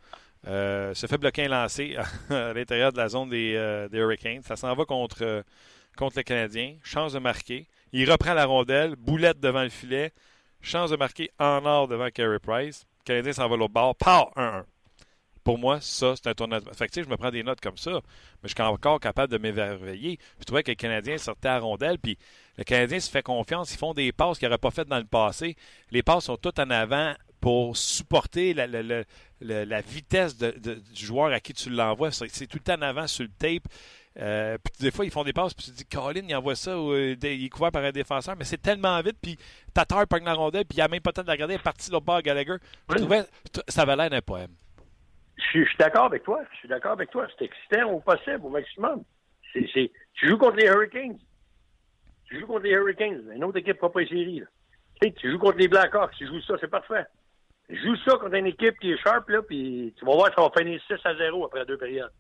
Se 0.46 1.08
fait 1.08 1.18
bloquer 1.18 1.46
un 1.46 1.50
lancé 1.50 1.96
à 2.30 2.54
l'intérieur 2.54 2.92
de 2.92 2.98
la 2.98 3.08
zone 3.08 3.30
des, 3.30 3.88
Hurricanes. 3.94 4.44
Ça 4.44 4.58
s'en 4.58 4.74
va 4.76 4.86
contre, 4.86 5.44
contre 5.96 6.18
le 6.18 6.24
Canadien. 6.24 6.76
Chance 6.84 7.14
de 7.14 7.20
marquer. 7.20 7.68
Il 7.94 8.12
reprend 8.12 8.34
la 8.34 8.46
rondelle. 8.46 8.96
Boulette 8.98 9.40
devant 9.40 9.64
le 9.64 9.70
filet. 9.70 10.12
Chance 10.62 10.90
de 10.90 10.98
marquer 10.98 11.32
en 11.40 11.66
or 11.66 11.88
devant 11.88 12.10
Carey 12.10 12.40
Price. 12.40 12.86
Le 13.00 13.04
Canadien 13.06 13.32
s'en 13.32 13.48
va 13.48 13.56
l'autre 13.56 13.74
bord. 13.74 13.96
Pow! 13.96 14.32
1-1. 14.36 14.66
Pour 15.48 15.58
moi, 15.58 15.80
ça, 15.80 16.14
c'est 16.18 16.28
un 16.28 16.34
tournoi. 16.34 16.60
Fait 16.74 16.88
que, 16.88 16.92
tu 16.92 17.00
sais, 17.00 17.04
je 17.06 17.10
me 17.10 17.16
prends 17.16 17.32
des 17.32 17.42
notes 17.42 17.62
comme 17.62 17.78
ça, 17.78 17.92
mais 17.94 18.50
je 18.50 18.54
suis 18.54 18.62
encore 18.62 19.00
capable 19.00 19.32
de 19.32 19.38
m'émerveiller. 19.38 20.20
Je 20.40 20.44
trouvais 20.44 20.62
que 20.62 20.72
le 20.72 20.76
Canadien 20.76 21.18
sortait 21.18 21.48
à 21.48 21.58
rondelle, 21.60 22.00
puis 22.00 22.18
le 22.58 22.66
Canadien 22.66 23.00
se 23.00 23.10
fait 23.10 23.24
confiance. 23.24 23.74
Ils 23.74 23.78
font 23.78 23.94
des 23.94 24.12
passes 24.12 24.40
qu'ils 24.40 24.50
n'auraient 24.50 24.58
pas 24.58 24.72
faites 24.72 24.90
dans 24.90 24.98
le 25.00 25.06
passé. 25.06 25.56
Les 25.90 26.04
passes 26.04 26.26
sont 26.26 26.36
toutes 26.36 26.60
en 26.60 26.70
avant 26.70 27.14
pour 27.40 27.78
supporter 27.78 28.54
la, 28.54 28.68
la- 28.68 28.84
la- 28.84 29.04
la- 29.40 29.64
la 29.64 29.80
vitesse 29.80 30.36
de- 30.38 30.52
de- 30.52 30.74
du 30.94 31.06
joueur 31.06 31.32
à 31.32 31.40
qui 31.40 31.54
tu 31.54 31.70
l'envoies. 31.70 32.12
C'est 32.12 32.48
tout 32.48 32.58
le 32.58 32.64
temps 32.64 32.74
en 32.76 32.82
avant 32.82 33.08
sur 33.08 33.24
le 33.24 33.30
tape. 33.40 33.64
Euh, 34.20 34.58
puis 34.62 34.74
des 34.84 34.92
fois, 34.92 35.06
ils 35.06 35.12
font 35.12 35.24
des 35.24 35.32
passes, 35.32 35.54
puis 35.54 35.64
tu 35.68 35.72
te 35.72 35.78
dis, 35.78 35.86
Colin, 35.86 36.24
il 36.28 36.36
envoie 36.36 36.58
ça, 36.58 36.78
ou, 36.78 36.92
euh, 36.92 37.16
il 37.24 37.46
est 37.46 37.50
couvert 37.50 37.72
par 37.72 37.86
un 37.86 37.92
défenseur, 37.94 38.36
mais 38.38 38.44
c'est 38.44 38.62
tellement 38.62 39.00
vite, 39.02 39.16
puis 39.22 39.38
Tatar 39.74 40.06
pogne 40.08 40.26
la 40.26 40.34
rondelle, 40.34 40.66
puis 40.66 40.78
il 40.78 40.82
a 40.82 40.90
même 40.90 41.00
pas 41.00 41.12
le 41.12 41.14
temps 41.14 41.22
de 41.22 41.28
la 41.28 41.34
regarder, 41.36 41.54
il 41.54 41.60
est 41.60 41.64
parti 41.64 41.90
l'autre 41.90 42.06
bord, 42.06 42.22
Gallagher. 42.22 42.56
Je 42.90 42.96
trouvais, 42.98 43.24
ça 43.70 43.84
avait 43.84 43.96
l'air 43.96 44.10
d'un 44.10 44.22
poème. 44.22 44.52
Je 45.38 45.44
suis, 45.44 45.78
d'accord 45.78 46.06
avec 46.06 46.24
toi. 46.24 46.42
Je 46.52 46.58
suis 46.58 46.68
d'accord 46.68 46.94
avec 46.94 47.12
toi. 47.12 47.28
C'est 47.38 47.46
excitant 47.46 47.92
au 47.92 48.00
possible, 48.00 48.42
au 48.44 48.50
maximum. 48.50 49.04
C'est, 49.54 49.68
c'est- 49.74 49.92
tu 50.14 50.28
joues 50.28 50.38
contre 50.38 50.58
les 50.58 50.66
Hurricanes. 50.66 51.18
Tu 52.26 52.40
joues 52.40 52.48
contre 52.48 52.64
les 52.64 52.72
Hurricanes. 52.72 53.32
Une 53.34 53.44
autre 53.44 53.58
équipe 53.58 53.80
pas 53.80 53.90
pas 53.90 54.02
là. 54.02 54.46
Tu 55.02 55.14
tu 55.14 55.32
joues 55.32 55.38
contre 55.40 55.58
les 55.58 55.68
Blackhawks. 55.68 56.16
Tu 56.18 56.26
joues 56.26 56.42
ça, 56.42 56.56
c'est 56.60 56.70
parfait. 56.70 57.06
Joue 57.70 57.96
ça 57.98 58.18
contre 58.18 58.34
une 58.36 58.48
équipe 58.48 58.80
qui 58.80 58.92
est 58.94 58.98
sharp, 58.98 59.28
là, 59.30 59.42
puis 59.42 59.94
tu 59.98 60.06
vas 60.06 60.14
voir, 60.14 60.34
ça 60.34 60.42
va 60.42 60.50
finir 60.58 60.82
6 60.88 60.94
à 61.04 61.16
0 61.16 61.46
après 61.46 61.66
deux 61.66 61.78
périodes. 61.78 62.12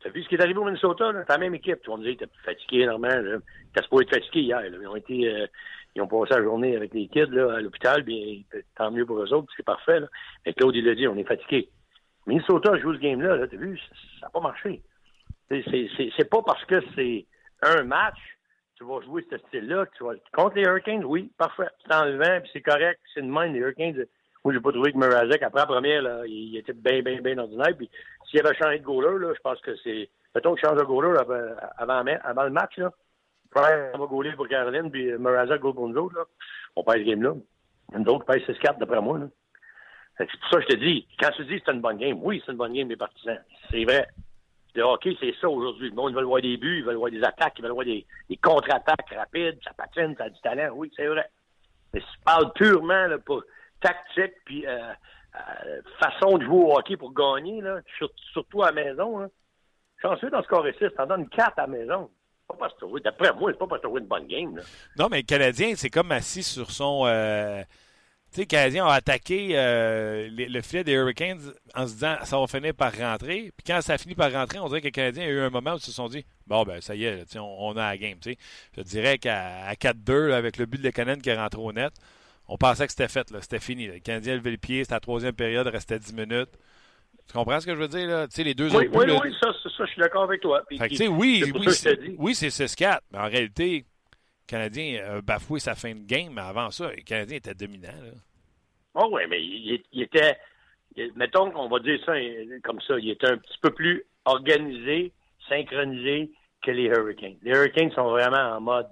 Tu 0.00 0.08
as 0.08 0.10
vu 0.10 0.22
ce 0.22 0.28
qui 0.28 0.34
est 0.34 0.40
arrivé 0.42 0.58
au 0.58 0.64
Minnesota, 0.64 1.10
là? 1.12 1.24
La 1.28 1.38
même 1.38 1.54
équipe. 1.54 1.80
Tu 1.82 1.90
vas 1.90 1.96
me 1.96 2.04
dire, 2.04 2.16
t'es 2.18 2.26
fatigué, 2.44 2.86
normalement. 2.86 3.38
T'as 3.74 3.82
supposé 3.82 4.04
être 4.04 4.14
fatigué 4.14 4.40
hier, 4.42 4.60
là. 4.60 4.68
Ils 4.80 4.86
ont 4.86 4.96
été, 4.96 5.28
euh, 5.28 5.46
ils 5.94 6.02
ont 6.02 6.06
passé 6.06 6.34
la 6.34 6.42
journée 6.42 6.76
avec 6.76 6.92
les 6.94 7.08
kids, 7.08 7.30
là, 7.30 7.54
à 7.56 7.60
l'hôpital, 7.60 8.04
puis 8.04 8.46
tant 8.76 8.90
mieux 8.90 9.06
pour 9.06 9.18
eux 9.22 9.32
autres, 9.32 9.52
c'est 9.56 9.62
parfait, 9.64 10.00
là. 10.00 10.06
Mais 10.44 10.52
Claude, 10.52 10.76
il 10.76 10.84
l'a 10.84 10.94
dit, 10.94 11.08
on 11.08 11.16
est 11.16 11.24
fatigué. 11.24 11.68
Minnesota 12.30 12.78
joue 12.78 12.94
ce 12.94 13.00
game-là, 13.00 13.34
là, 13.34 13.48
t'as 13.48 13.56
vu, 13.56 13.76
ça 14.20 14.26
n'a 14.26 14.30
pas 14.30 14.38
marché. 14.40 14.80
C'est- 15.48 16.30
pas 16.30 16.42
parce 16.42 16.64
que 16.66 16.80
c'est 16.94 17.26
un 17.60 17.82
match, 17.82 18.18
tu 18.76 18.84
vas 18.84 19.00
jouer 19.00 19.26
ce 19.28 19.36
style-là, 19.38 19.86
tu 19.98 20.04
vas. 20.04 20.12
Contre 20.32 20.54
les 20.54 20.62
Hurricanes, 20.62 21.04
oui, 21.04 21.32
parfait. 21.36 21.66
C'est 21.84 21.92
enlevant, 21.92 22.40
puis 22.40 22.50
c'est 22.52 22.60
correct, 22.60 23.00
c'est 23.12 23.22
de 23.22 23.26
même, 23.26 23.52
les 23.52 23.58
Hurricanes. 23.58 24.06
Moi, 24.44 24.54
j'ai 24.54 24.60
pas 24.60 24.70
trouvé 24.70 24.92
que 24.92 24.96
Murazek, 24.96 25.42
après 25.42 25.60
la 25.60 25.66
première, 25.66 26.24
il, 26.26 26.56
était 26.56 26.72
bien, 26.72 27.02
bien, 27.02 27.20
bien 27.20 27.36
ordinaire. 27.36 27.76
Puis 27.76 27.90
s'il 28.30 28.46
avait 28.46 28.56
changé 28.56 28.78
de 28.78 28.84
goaler, 28.84 29.18
là, 29.18 29.34
je 29.34 29.40
pense 29.40 29.60
que 29.60 29.74
c'est. 29.82 30.08
Mettons 30.32 30.54
qu'il 30.54 30.64
change 30.64 30.78
de 30.78 30.84
goaler 30.84 31.18
avant, 31.78 32.02
le 32.04 32.50
match, 32.50 32.78
là. 32.78 32.92
On 33.56 33.98
va 33.98 34.06
goaler 34.06 34.32
pour 34.36 34.46
Caroline, 34.46 34.88
puis 34.88 35.12
Murazek 35.18 35.60
goal 35.60 35.74
pour 35.74 35.88
nous 35.88 36.00
autres, 36.00 36.16
là. 36.16 36.24
On 36.76 36.84
perd 36.84 36.98
ce 36.98 37.10
game-là. 37.10 37.34
Nous 37.98 38.04
autres, 38.12 38.24
perd 38.24 38.40
6-4 38.42 38.78
d'après 38.78 39.00
moi. 39.00 39.18
C'est 40.30 40.40
pour 40.40 40.48
ça 40.50 40.56
que 40.58 40.62
je 40.62 40.76
te 40.76 40.76
dis, 40.76 41.06
quand 41.18 41.30
tu 41.30 41.44
dis 41.46 41.58
que 41.58 41.62
c'est 41.66 41.72
une 41.72 41.80
bonne 41.80 41.96
game, 41.98 42.18
oui, 42.22 42.42
c'est 42.44 42.52
une 42.52 42.58
bonne 42.58 42.72
game 42.74 42.88
des 42.88 42.96
partisans. 42.96 43.38
C'est 43.70 43.84
vrai. 43.84 44.06
Le 44.74 44.82
hockey, 44.82 45.16
c'est 45.18 45.34
ça 45.40 45.48
aujourd'hui. 45.48 45.88
Le 45.88 45.94
monde, 45.96 46.14
veulent 46.14 46.24
voir 46.24 46.42
des 46.42 46.56
buts, 46.56 46.78
ils 46.78 46.84
veulent 46.84 46.96
voir 46.96 47.10
des 47.10 47.22
attaques, 47.24 47.54
ils 47.58 47.62
veulent 47.62 47.72
voir 47.72 47.84
des, 47.86 48.06
contre-attaques 48.42 49.12
rapides, 49.16 49.58
ça 49.64 49.72
patine, 49.72 50.14
ça 50.16 50.24
a 50.24 50.28
du 50.30 50.40
talent. 50.42 50.70
Oui, 50.74 50.92
c'est 50.94 51.06
vrai. 51.06 51.28
Mais 51.92 52.00
si 52.00 52.06
tu 52.06 52.20
parles 52.24 52.52
purement 52.52 53.06
pour 53.24 53.42
tactique 53.80 54.34
puis 54.44 54.66
euh, 54.66 54.92
euh, 55.34 55.80
façon 55.98 56.38
de 56.38 56.44
jouer 56.44 56.54
au 56.64 56.76
hockey 56.78 56.96
pour 56.96 57.12
gagner, 57.12 57.60
là, 57.62 57.80
sur- 57.98 58.12
surtout 58.32 58.62
à 58.62 58.70
la 58.70 58.84
maison, 58.84 59.18
là, 59.18 59.28
chanceux 60.00 60.30
dans 60.30 60.42
ce 60.42 60.48
carré 60.48 60.74
6, 60.78 60.90
t'en 60.96 61.06
donnes 61.06 61.28
4 61.30 61.58
à 61.58 61.62
la 61.62 61.66
maison. 61.66 62.10
D'après 63.04 63.32
moi, 63.34 63.50
c'est 63.52 63.58
pas 63.58 63.66
parce 63.66 63.82
que 63.82 63.88
une 63.98 64.06
bonne 64.06 64.26
game. 64.26 64.56
Là. 64.56 64.62
Non, 64.98 65.08
mais 65.10 65.18
le 65.18 65.22
Canadien, 65.26 65.72
c'est 65.76 65.90
comme 65.90 66.12
assis 66.12 66.42
sur 66.42 66.70
son. 66.70 67.06
euh, 67.06 67.62
sais, 68.36 68.40
le 68.42 68.46
Canadien 68.46 68.86
a 68.86 68.94
attaqué 68.94 69.50
euh, 69.52 70.28
les- 70.30 70.48
le 70.48 70.60
filet 70.62 70.84
des 70.84 70.92
Hurricanes 70.92 71.40
en 71.74 71.86
se 71.86 71.92
disant 71.94 72.16
ça 72.24 72.38
va 72.38 72.46
finir 72.46 72.74
par 72.74 72.96
rentrer. 72.96 73.52
Puis 73.56 73.64
quand 73.66 73.80
ça 73.82 73.98
finit 73.98 74.14
par 74.14 74.32
rentrer, 74.32 74.58
on 74.58 74.68
dirait 74.68 74.80
que 74.80 74.86
le 74.86 74.90
Canadien 74.92 75.24
a 75.24 75.28
eu 75.28 75.40
un 75.40 75.50
moment 75.50 75.72
où 75.74 75.76
ils 75.76 75.80
se 75.82 75.92
sont 75.92 76.08
dit 76.08 76.24
bon, 76.46 76.62
ben 76.64 76.80
ça 76.80 76.94
y 76.94 77.04
est, 77.04 77.16
là, 77.34 77.40
on, 77.42 77.70
on 77.70 77.76
a 77.76 77.90
la 77.90 77.96
game. 77.98 78.18
tu 78.20 78.32
sais. 78.32 78.38
Je 78.76 78.82
dirais 78.82 79.18
qu'à 79.18 79.64
à 79.66 79.74
4-2, 79.74 80.28
là, 80.28 80.36
avec 80.36 80.56
le 80.58 80.66
but 80.66 80.78
de 80.80 80.86
Lekonen 80.86 81.20
qui 81.20 81.30
est 81.30 81.36
rentré 81.36 81.60
au 81.60 81.72
net, 81.72 81.92
on 82.48 82.56
pensait 82.56 82.86
que 82.86 82.92
c'était 82.92 83.08
fait. 83.08 83.30
là, 83.30 83.38
C'était 83.40 83.60
fini. 83.60 83.86
là. 83.86 83.94
Le 83.94 84.00
Canadien 84.00 84.32
a 84.34 84.36
levé 84.36 84.50
le 84.52 84.56
pied, 84.58 84.82
c'était 84.84 84.94
la 84.94 85.00
troisième 85.00 85.34
période, 85.34 85.66
restait 85.68 85.98
10 85.98 86.12
minutes. 86.14 86.50
Tu 87.26 87.34
comprends 87.34 87.60
ce 87.60 87.66
que 87.66 87.74
je 87.76 87.80
veux 87.80 87.86
dire? 87.88 88.08
Là? 88.08 88.26
Tu 88.26 88.34
sais, 88.34 88.42
les 88.44 88.54
deux 88.54 88.68
Oui, 88.70 88.88
autres 88.88 89.04
oui, 89.06 89.18
oui, 89.22 89.34
ça, 89.40 89.52
ça, 89.62 89.70
ça, 89.76 89.84
je 89.86 89.90
suis 89.92 90.00
d'accord 90.00 90.24
avec 90.24 90.40
toi. 90.40 90.62
Puis- 90.68 90.78
fait 90.78 91.06
oui, 91.06 91.44
oui, 91.54 92.14
oui, 92.18 92.34
c'est 92.34 92.48
6-4, 92.50 92.98
mais 93.12 93.18
en 93.18 93.28
réalité, 93.28 93.78
le 93.78 93.84
Canadien 94.50 95.00
a 95.06 95.20
bafoué 95.20 95.60
sa 95.60 95.76
fin 95.76 95.94
de 95.94 96.04
game, 96.04 96.32
mais 96.34 96.40
avant 96.40 96.72
ça, 96.72 96.90
le 96.90 97.02
Canadien 97.02 97.36
était 97.36 97.54
dominant. 97.54 97.94
Oh 98.94 99.08
oui, 99.12 99.22
mais 99.28 99.40
il, 99.40 100.02
était, 100.02 100.36
mettons 101.14 101.52
qu'on 101.52 101.68
va 101.68 101.78
dire 101.78 102.00
ça 102.04 102.14
comme 102.64 102.80
ça, 102.80 102.98
il 102.98 103.10
était 103.10 103.28
un 103.28 103.36
petit 103.36 103.58
peu 103.62 103.70
plus 103.70 104.02
organisé, 104.24 105.12
synchronisé 105.48 106.32
que 106.62 106.72
les 106.72 106.86
Hurricanes. 106.86 107.36
Les 107.42 107.52
Hurricanes 107.52 107.92
sont 107.92 108.10
vraiment 108.10 108.56
en 108.56 108.60
mode 108.60 108.88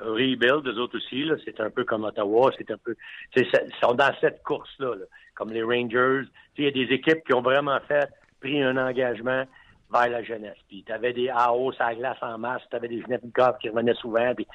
rebuild, 0.00 0.66
eux 0.66 0.80
autres 0.80 0.96
aussi, 0.96 1.24
là. 1.24 1.34
C'est 1.44 1.60
un 1.60 1.70
peu 1.70 1.84
comme 1.84 2.04
Ottawa, 2.04 2.50
c'est 2.56 2.70
un 2.70 2.78
peu, 2.78 2.96
ils 3.36 3.46
sont 3.82 3.92
dans 3.92 4.14
cette 4.18 4.42
course-là, 4.42 4.94
là. 4.94 5.04
comme 5.34 5.52
les 5.52 5.62
Rangers. 5.62 6.26
Il 6.56 6.64
y 6.64 6.68
a 6.68 6.70
des 6.70 6.92
équipes 6.92 7.22
qui 7.26 7.34
ont 7.34 7.42
vraiment 7.42 7.78
fait, 7.86 8.08
pris 8.40 8.62
un 8.62 8.78
engagement 8.78 9.44
vers 9.92 10.08
la 10.08 10.22
jeunesse. 10.22 10.56
Puis 10.68 10.82
tu 10.86 10.92
avais 10.92 11.12
des 11.12 11.28
AO 11.28 11.72
à 11.78 11.90
la 11.90 11.94
glace 11.94 12.18
en 12.22 12.38
masse, 12.38 12.62
tu 12.70 12.76
avais 12.76 12.88
des 12.88 13.00
Genetnikov 13.02 13.58
qui 13.58 13.68
revenaient 13.68 13.94
souvent. 13.94 14.34
Puis, 14.34 14.46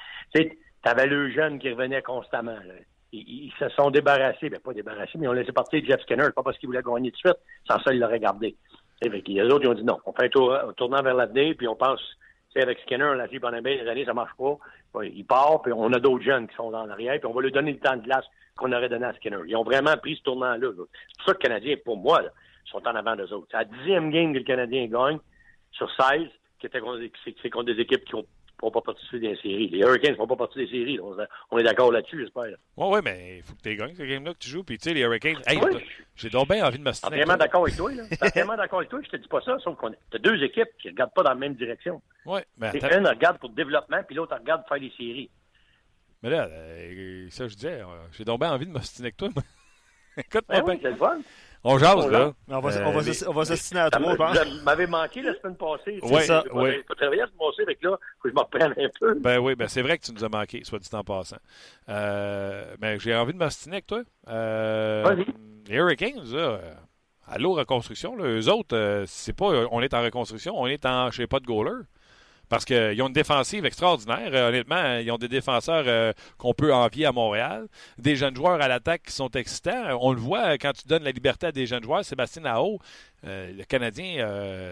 T'avais 0.82 1.06
le 1.06 1.30
jeune 1.30 1.58
qui 1.58 1.70
revenait 1.70 2.02
constamment. 2.02 2.52
Là. 2.52 2.74
Ils, 3.12 3.52
se 3.58 3.68
sont 3.70 3.90
débarrassés, 3.90 4.50
ben 4.50 4.60
pas 4.60 4.72
débarrassés, 4.72 5.16
mais 5.16 5.24
ils 5.24 5.28
ont 5.28 5.32
laissé 5.32 5.50
partir 5.50 5.84
Jeff 5.84 6.00
Skinner, 6.02 6.28
pas 6.34 6.42
parce 6.42 6.58
qu'ils 6.58 6.68
voulaient 6.68 6.82
gagner 6.82 7.10
de 7.10 7.16
suite, 7.16 7.38
sans 7.66 7.78
ça, 7.80 7.92
ils 7.92 7.98
l'auraient 7.98 8.20
gardé. 8.20 8.54
Et 9.00 9.08
les 9.08 9.42
autres, 9.44 9.64
ils 9.64 9.68
ont 9.68 9.74
dit 9.74 9.84
non, 9.84 9.98
on 10.06 10.12
fait 10.12 10.26
un, 10.26 10.28
tour, 10.28 10.56
tournant 10.76 11.02
vers 11.02 11.14
l'avenir, 11.14 11.54
puis 11.56 11.66
on 11.66 11.74
pense, 11.74 12.00
c'est 12.52 12.62
avec 12.62 12.78
Skinner, 12.80 13.04
on 13.04 13.14
l'a 13.14 13.26
vu 13.26 13.40
pendant 13.40 13.62
bien 13.62 13.82
des 13.82 13.88
années, 13.88 14.04
ça 14.04 14.12
marche 14.14 14.36
pas. 14.36 14.56
Il 15.04 15.24
part, 15.24 15.62
puis 15.62 15.72
on 15.72 15.92
a 15.92 15.98
d'autres 15.98 16.24
jeunes 16.24 16.48
qui 16.48 16.54
sont 16.54 16.70
dans 16.70 16.84
l'arrière, 16.84 17.18
puis 17.18 17.26
on 17.26 17.32
va 17.32 17.42
lui 17.42 17.52
donner 17.52 17.72
le 17.72 17.78
temps 17.78 17.96
de 17.96 18.02
glace 18.02 18.24
qu'on 18.56 18.72
aurait 18.72 18.88
donné 18.88 19.06
à 19.06 19.14
Skinner. 19.14 19.38
Ils 19.46 19.56
ont 19.56 19.64
vraiment 19.64 19.96
pris 19.96 20.16
ce 20.16 20.22
tournant-là. 20.22 20.68
C'est 20.70 20.76
pour 20.76 21.26
ça 21.26 21.32
que 21.32 21.38
le 21.38 21.48
Canadien, 21.48 21.76
pour 21.84 21.96
moi, 21.96 22.22
là, 22.22 22.30
sont 22.70 22.86
en 22.86 22.94
avant 22.94 23.16
des 23.16 23.32
autres. 23.32 23.46
C'est 23.50 23.56
la 23.56 23.64
dixième 23.64 24.10
game 24.10 24.32
que 24.32 24.38
le 24.38 24.44
Canadien 24.44 24.86
gagne 24.86 25.18
sur 25.72 25.90
16, 25.94 26.28
qui 26.60 26.66
était 26.66 26.80
contre, 26.80 27.02
contre 27.50 27.64
des 27.64 27.80
équipes 27.80 28.04
qui 28.04 28.14
ont 28.14 28.26
ne 28.66 28.70
pas 28.70 28.80
participer 28.80 29.20
des 29.20 29.36
séries. 29.36 29.68
Les 29.68 29.78
Hurricanes 29.78 30.12
ne 30.12 30.16
font 30.16 30.26
pas 30.26 30.36
partie 30.36 30.58
des 30.58 30.66
séries. 30.66 30.98
On 31.50 31.58
est 31.58 31.62
d'accord 31.62 31.92
là-dessus, 31.92 32.20
j'espère. 32.20 32.56
Oui, 32.76 32.86
oui, 32.90 33.00
mais 33.04 33.38
il 33.38 33.42
faut 33.42 33.54
que 33.54 33.62
tu 33.62 33.76
gagnes 33.76 33.94
ce 33.94 34.02
game-là 34.02 34.32
que 34.34 34.38
tu 34.38 34.48
joues. 34.48 34.64
Puis, 34.64 34.78
tu 34.78 34.88
sais, 34.88 34.94
les 34.94 35.02
Hurricanes. 35.02 35.40
Hey, 35.46 35.60
j'ai 36.16 36.30
donc 36.30 36.48
bien 36.48 36.66
envie 36.66 36.78
de 36.78 36.82
me 36.82 36.90
Je 36.90 36.96
suis 36.96 37.08
d'accord 37.08 37.62
avec 37.62 37.76
toi. 37.76 37.90
Je 37.92 38.04
suis 38.04 38.46
d'accord 38.56 38.78
avec 38.78 38.88
toi. 38.88 39.00
Je 39.02 39.08
te 39.08 39.16
dis 39.16 39.28
pas 39.28 39.40
ça, 39.42 39.58
sauf 39.60 39.76
qu'on 39.76 39.92
a 39.92 40.18
deux 40.18 40.42
équipes 40.42 40.70
qui 40.80 40.88
ne 40.88 40.92
regardent 40.92 41.14
pas 41.14 41.22
dans 41.22 41.30
la 41.30 41.36
même 41.36 41.54
direction. 41.54 42.02
Oui, 42.26 42.40
mais 42.56 42.68
attends. 42.68 42.98
Une 42.98 43.06
regarde 43.06 43.38
pour 43.38 43.48
le 43.50 43.54
développement, 43.54 44.02
puis 44.04 44.16
l'autre 44.16 44.36
regarde 44.36 44.62
pour 44.62 44.76
faire 44.76 44.80
des 44.80 44.92
séries. 44.96 45.30
Mais 46.22 46.30
là, 46.30 46.48
euh, 46.50 47.28
ça, 47.30 47.46
je 47.46 47.54
disais, 47.54 47.80
euh, 47.80 47.84
j'ai 48.10 48.24
donc 48.24 48.40
bien 48.40 48.52
envie 48.52 48.66
de 48.66 48.72
m'ostiner 48.72 49.06
avec 49.06 49.16
toi. 49.16 49.28
Écoute-moi 50.16 50.62
ben 50.62 50.64
oui, 50.66 50.78
c'est 50.82 50.90
le 50.90 50.96
fun. 50.96 51.20
On 51.64 51.78
jase, 51.78 52.08
là. 52.08 52.32
On 52.48 52.60
va, 52.60 52.86
on 52.86 52.92
va, 52.92 53.00
euh, 53.00 53.12
on 53.26 53.32
va 53.32 53.44
s'assiner 53.44 53.80
à 53.80 53.90
trois, 53.90 54.12
je 54.12 54.16
pense. 54.16 54.38
Vous 54.38 54.64
m'avez 54.64 54.86
manqué 54.86 55.22
la 55.22 55.34
semaine 55.34 55.56
passée. 55.56 55.98
Oui, 56.02 56.22
ça, 56.22 56.44
oui. 56.52 56.70
Je 56.88 56.94
travailler 56.94 57.20
la 57.22 57.26
semaine 57.26 57.38
passée, 57.38 57.62
avec 57.62 57.82
là, 57.82 57.90
faut 57.90 58.22
que 58.22 58.28
je 58.30 58.34
me 58.34 58.40
reprenne 58.40 58.74
un 58.78 58.88
peu. 59.00 59.14
Ben 59.14 59.38
oui, 59.38 59.54
ben 59.54 59.68
c'est 59.68 59.82
vrai 59.82 59.98
que 59.98 60.04
tu 60.04 60.12
nous 60.12 60.24
as 60.24 60.28
manqué, 60.28 60.62
soit 60.64 60.78
dit 60.78 60.88
en 60.92 61.04
passant. 61.04 61.38
Euh, 61.88 62.74
mais 62.80 62.98
j'ai 62.98 63.14
envie 63.14 63.32
de 63.32 63.38
m'ostiner 63.38 63.76
avec 63.76 63.86
toi. 63.86 64.02
Euh, 64.28 65.16
les 65.66 65.76
Hurricanes, 65.76 66.22
là, 66.32 66.60
à 67.26 67.38
l'eau 67.38 67.54
reconstruction, 67.54 68.16
là, 68.16 68.24
eux 68.24 68.48
autres, 68.48 68.76
euh, 68.76 69.04
c'est 69.06 69.34
pas 69.34 69.46
on 69.70 69.80
est 69.82 69.94
en 69.94 70.02
reconstruction, 70.02 70.58
on 70.58 70.66
est 70.66 70.86
en, 70.86 71.10
je 71.10 71.18
sais 71.18 71.26
pas, 71.26 71.40
de 71.40 71.46
goaler. 71.46 71.82
Parce 72.48 72.64
qu'ils 72.64 73.00
ont 73.02 73.08
une 73.08 73.12
défensive 73.12 73.64
extraordinaire. 73.66 74.30
Euh, 74.32 74.48
honnêtement, 74.48 74.98
ils 74.98 75.10
ont 75.10 75.18
des 75.18 75.28
défenseurs 75.28 75.84
euh, 75.86 76.12
qu'on 76.38 76.54
peut 76.54 76.72
envier 76.72 77.06
à 77.06 77.12
Montréal. 77.12 77.66
Des 77.98 78.16
jeunes 78.16 78.34
joueurs 78.34 78.60
à 78.60 78.68
l'attaque 78.68 79.02
qui 79.04 79.12
sont 79.12 79.30
excitants. 79.30 79.98
On 80.00 80.12
le 80.12 80.20
voit 80.20 80.56
quand 80.58 80.72
tu 80.72 80.86
donnes 80.86 81.04
la 81.04 81.10
liberté 81.10 81.46
à 81.46 81.52
des 81.52 81.66
jeunes 81.66 81.82
joueurs. 81.82 82.04
Sébastien 82.04 82.44
Aho, 82.44 82.78
euh, 83.26 83.52
le 83.52 83.64
Canadien, 83.64 84.26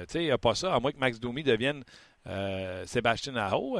tu 0.08 0.12
sais, 0.12 0.28
n'a 0.28 0.38
pas 0.38 0.54
ça, 0.54 0.74
à 0.74 0.80
moins 0.80 0.92
que 0.92 0.98
Max 0.98 1.20
Domi 1.20 1.42
devienne 1.42 1.82
Sébastien 2.86 3.36
Aho. 3.36 3.78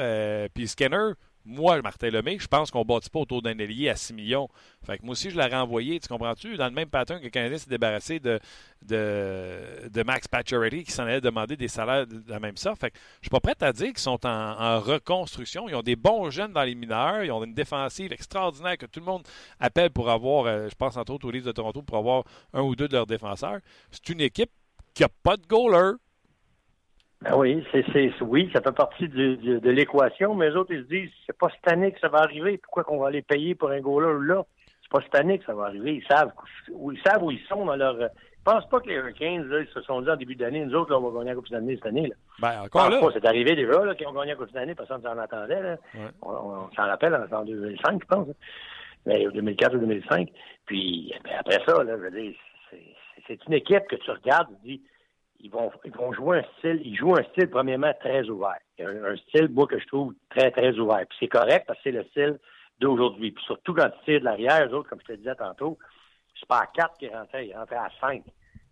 Puis 0.55 0.69
Skinner, 0.69 1.13
moi, 1.47 1.81
Martin 1.81 2.11
Lemay, 2.11 2.39
je 2.39 2.49
pense 2.49 2.71
qu'on 2.71 2.81
ne 2.81 2.85
bâtit 2.85 3.09
pas 3.09 3.21
autour 3.21 3.41
d'un 3.41 3.57
ailier 3.59 3.89
à 3.89 3.97
6 3.97 4.13
millions. 4.15 4.49
Fait 4.85 4.99
que 4.99 5.05
moi 5.05 5.13
aussi, 5.13 5.31
je 5.31 5.37
l'aurais 5.37 5.55
renvoyé, 5.55 6.01
tu 6.01 6.09
comprends-tu? 6.09 6.57
Dans 6.57 6.67
le 6.67 6.73
même 6.73 6.89
pattern 6.89 7.21
que 7.21 7.25
le 7.25 7.31
Canadien 7.31 7.57
s'est 7.57 7.71
débarrassé 7.71 8.19
de, 8.19 8.41
de, 8.83 10.03
Max 10.05 10.27
Pacioretty 10.29 10.85
qui 10.85 10.91
s'en 10.91 11.05
allait 11.05 11.21
demander 11.21 11.57
des 11.57 11.69
salaires 11.69 12.07
de 12.07 12.23
la 12.29 12.41
même 12.41 12.57
sorte. 12.57 12.81
Fait 12.81 12.91
que 12.91 12.99
je 13.21 13.27
suis 13.27 13.31
pas 13.31 13.41
prêt 13.41 13.57
à 13.61 13.73
dire 13.73 13.89
qu'ils 13.89 13.99
sont 13.99 14.27
en, 14.27 14.81
reconstruction. 14.81 15.69
Ils 15.69 15.75
ont 15.77 15.83
des 15.83 15.97
bons 15.97 16.31
jeunes 16.31 16.53
dans 16.53 16.65
les 16.65 16.75
mineurs. 16.75 17.23
Ils 17.23 17.31
ont 17.31 17.43
une 17.45 17.55
défensive 17.55 18.13
extraordinaire 18.13 18.77
que 18.77 18.87
tout 18.87 19.01
le 19.01 19.07
monde 19.07 19.23
appelle 19.61 19.91
pour 19.91 20.11
avoir, 20.11 20.47
euh, 20.47 20.69
je 20.69 20.75
pense 20.75 20.97
entre 20.97 21.13
autres 21.13 21.29
aux 21.29 21.31
Leafs 21.31 21.45
de 21.45 21.53
Toronto, 21.53 21.83
pour 21.83 21.97
avoir 21.97 22.25
un 22.53 22.63
ou 22.63 22.75
deux 22.75 22.89
de 22.89 22.95
leurs 22.95 23.07
défenseurs. 23.07 23.61
C'est 23.91 24.09
une 24.09 24.21
équipe 24.21 24.51
qui 24.95 25.03
n'a 25.03 25.09
pas 25.23 25.37
de 25.37 25.47
goaler. 25.47 25.93
Ben 27.29 27.37
oui, 27.37 27.65
c'est, 27.73 27.85
c'est, 27.93 28.13
oui, 28.21 28.51
ça 28.53 28.61
fait 28.61 28.73
partie 28.73 29.09
de, 29.09 29.59
de, 29.59 29.71
l'équation, 29.71 30.35
mais 30.35 30.51
les 30.51 30.57
autres, 30.57 30.73
ils 30.73 30.83
se 30.85 30.89
disent, 30.89 31.11
c'est 31.27 31.37
pas 31.37 31.49
cette 31.49 31.73
année 31.73 31.91
que 31.91 31.99
ça 31.99 32.09
va 32.09 32.19
arriver. 32.19 32.59
Pourquoi 32.59 32.85
qu'on 32.85 32.99
va 32.99 33.11
les 33.11 33.23
payer 33.23 33.55
pour 33.55 33.71
un 33.71 33.81
goaler 33.81 34.27
là? 34.27 34.45
C'est 34.83 34.91
pas 34.91 35.01
cette 35.03 35.15
année 35.17 35.39
que 35.39 35.45
ça 35.45 35.55
va 35.55 35.65
arriver. 35.65 35.95
Ils 35.95 36.07
savent 36.07 36.31
où, 36.71 36.93
ils 36.93 37.01
savent 37.03 37.23
où 37.25 37.33
ils 37.33 37.43
sont 37.49 37.65
dans 37.65 37.75
leur. 37.75 38.01
Ils 38.01 38.45
pensent 38.45 38.69
pas 38.69 38.79
que 38.79 38.89
les 38.89 38.95
Hurricanes, 38.95 39.49
là, 39.49 39.61
ils 39.61 39.67
se 39.75 39.81
sont 39.81 40.03
dit 40.03 40.11
en 40.11 40.15
début 40.15 40.37
d'année, 40.37 40.65
nous 40.65 40.75
autres, 40.77 40.93
là, 40.93 40.99
on 40.99 41.11
va 41.11 41.19
gagner 41.19 41.31
la 41.31 41.35
Coupe 41.35 41.51
d'année 41.51 41.75
cette 41.75 41.87
année. 41.87 42.07
Là. 42.07 42.15
Ben, 42.39 42.63
encore 42.63 42.91
là. 42.91 43.01
Pas, 43.01 43.09
c'est 43.13 43.27
arrivé 43.27 43.57
déjà, 43.57 43.85
là, 43.85 43.95
qu'ils 43.97 44.07
ont 44.07 44.13
gagné 44.13 44.33
la 44.33 44.37
Coupe 44.37 44.53
d'année, 44.53 44.77
personne 44.77 45.03
s'en 45.03 45.19
attendait, 45.19 45.61
là. 45.61 45.77
On, 46.23 46.69
s'en 46.77 46.85
rappelle 46.85 47.27
en, 47.33 47.45
2005, 47.45 48.03
je 48.03 48.07
pense. 48.07 48.29
Hein. 48.29 48.35
Mais 49.05 49.25
2004 49.25 49.75
ou 49.75 49.79
2005. 49.79 50.29
Puis, 50.67 51.13
ben, 51.25 51.33
après 51.41 51.61
ça, 51.67 51.83
là, 51.83 51.97
je 51.97 52.03
veux 52.03 52.11
dire, 52.13 52.35
c'est, 52.71 52.83
c'est 53.27 53.47
une 53.47 53.55
équipe 53.55 53.89
que 53.89 53.97
tu 53.97 54.11
regardes, 54.13 54.49
tu 54.63 54.69
dis, 54.69 54.83
ils 55.41 55.51
vont, 55.51 55.71
ils 55.85 55.93
vont 55.93 56.13
jouer 56.13 56.39
un 56.39 56.45
style, 56.59 56.81
ils 56.85 56.97
jouent 56.97 57.17
un 57.17 57.23
style 57.25 57.49
premièrement 57.49 57.93
très 58.01 58.29
ouvert. 58.29 58.59
Un, 58.81 59.17
style, 59.29 59.49
moi, 59.51 59.67
que 59.67 59.79
je 59.79 59.87
trouve 59.87 60.15
très, 60.31 60.51
très 60.51 60.79
ouvert. 60.79 61.05
Puis 61.09 61.19
c'est 61.21 61.29
correct 61.29 61.65
parce 61.67 61.79
que 61.79 61.85
c'est 61.85 61.97
le 61.97 62.05
style 62.05 62.39
d'aujourd'hui. 62.81 63.33
Puis 63.33 63.45
surtout 63.45 63.75
quand 63.75 63.89
tu 63.91 64.05
tires 64.05 64.21
de 64.21 64.25
l'arrière, 64.25 64.67
les 64.67 64.73
autres, 64.73 64.89
comme 64.89 65.01
je 65.01 65.13
te 65.13 65.19
disais 65.19 65.35
tantôt, 65.35 65.79
c'est 66.39 66.49
pas 66.49 66.61
à 66.61 66.67
4 66.67 66.99
qui 66.99 67.09
rentrait, 67.09 67.49
il 67.49 67.57
rentrait 67.57 67.77
à 67.77 67.91
5. 68.01 68.23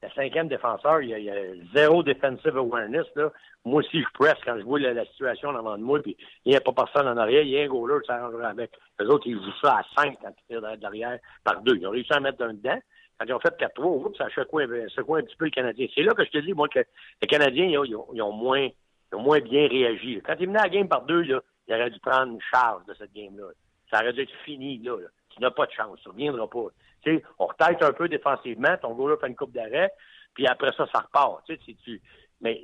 Le 0.02 0.10
cinquième 0.10 0.48
défenseur, 0.48 1.00
il 1.00 1.08
y, 1.08 1.30
a, 1.30 1.34
zéro 1.74 2.02
defensive 2.02 2.58
awareness. 2.58 3.06
Là. 3.16 3.30
Moi 3.64 3.80
aussi, 3.80 4.02
je 4.02 4.08
presse 4.12 4.36
quand 4.44 4.58
je 4.58 4.62
vois 4.62 4.78
la, 4.78 5.04
situation 5.06 5.50
devant 5.50 5.78
de 5.78 5.82
moi, 5.82 6.02
puis 6.02 6.14
il 6.44 6.50
n'y 6.50 6.56
a 6.56 6.60
pas 6.60 6.72
personne 6.72 7.08
en 7.08 7.16
arrière, 7.16 7.40
il 7.40 7.48
y 7.48 7.58
a 7.58 7.62
un 7.62 7.68
goaler 7.68 8.00
qui 8.02 8.08
s'arrangera 8.08 8.48
avec. 8.48 8.70
Les 9.00 9.06
autres, 9.06 9.26
ils 9.26 9.36
jouent 9.36 9.60
ça 9.62 9.78
à 9.78 10.02
5 10.02 10.18
quand 10.20 10.28
ils 10.28 10.46
tirent 10.46 10.60
de 10.60 10.82
l'arrière 10.82 11.18
par 11.42 11.62
deux. 11.62 11.76
Ils 11.76 11.86
ont 11.86 11.90
réussi 11.90 12.12
à 12.12 12.20
mettre 12.20 12.42
un 12.42 12.52
dedans. 12.52 12.78
Quand 13.18 13.26
ils 13.26 13.32
ont 13.32 13.40
fait 13.40 13.56
4-3, 13.56 14.16
ça 14.16 14.24
a 14.24 14.30
secoué, 14.30 14.64
un 14.64 15.22
petit 15.22 15.36
peu 15.36 15.44
le 15.44 15.50
Canadien. 15.50 15.86
C'est 15.94 16.02
là 16.02 16.14
que 16.14 16.24
je 16.24 16.30
te 16.30 16.38
dis, 16.38 16.52
moi, 16.52 16.68
que 16.68 16.80
les 17.22 17.28
Canadiens, 17.28 17.66
ils 17.66 17.96
ont, 17.96 18.32
moins, 18.32 18.68
ils 19.12 19.14
ont 19.14 19.22
moins 19.22 19.40
bien 19.40 19.68
réagi. 19.68 20.20
Quand 20.24 20.34
ils 20.40 20.48
menaient 20.48 20.62
la 20.62 20.68
game 20.68 20.88
par 20.88 21.02
deux, 21.02 21.22
là, 21.22 21.40
ils 21.68 21.74
auraient 21.74 21.90
dû 21.90 22.00
prendre 22.00 22.32
une 22.32 22.40
charge 22.52 22.84
de 22.86 22.94
cette 22.94 23.12
game-là. 23.14 23.46
Ça 23.90 24.00
aurait 24.00 24.12
dû 24.12 24.22
être 24.22 24.34
fini, 24.44 24.78
là. 24.78 24.96
Tu 25.30 25.40
n'as 25.40 25.50
pas 25.50 25.66
de 25.66 25.72
chance. 25.72 25.98
Ça 26.02 26.10
ne 26.10 26.12
reviendra 26.12 26.48
pas. 26.48 26.66
Tu 27.02 27.16
sais, 27.16 27.22
on 27.38 27.46
retête 27.46 27.82
un 27.82 27.92
peu 27.92 28.08
défensivement. 28.08 28.76
Ton 28.80 28.94
gars-là 28.94 29.16
fait 29.20 29.28
une 29.28 29.36
coupe 29.36 29.52
d'arrêt. 29.52 29.90
Puis 30.34 30.46
après 30.46 30.72
ça, 30.76 30.86
ça 30.92 31.00
repart. 31.00 31.44
Tu 31.46 31.56
sais, 31.56 31.76
tu, 31.84 32.00
mais 32.40 32.60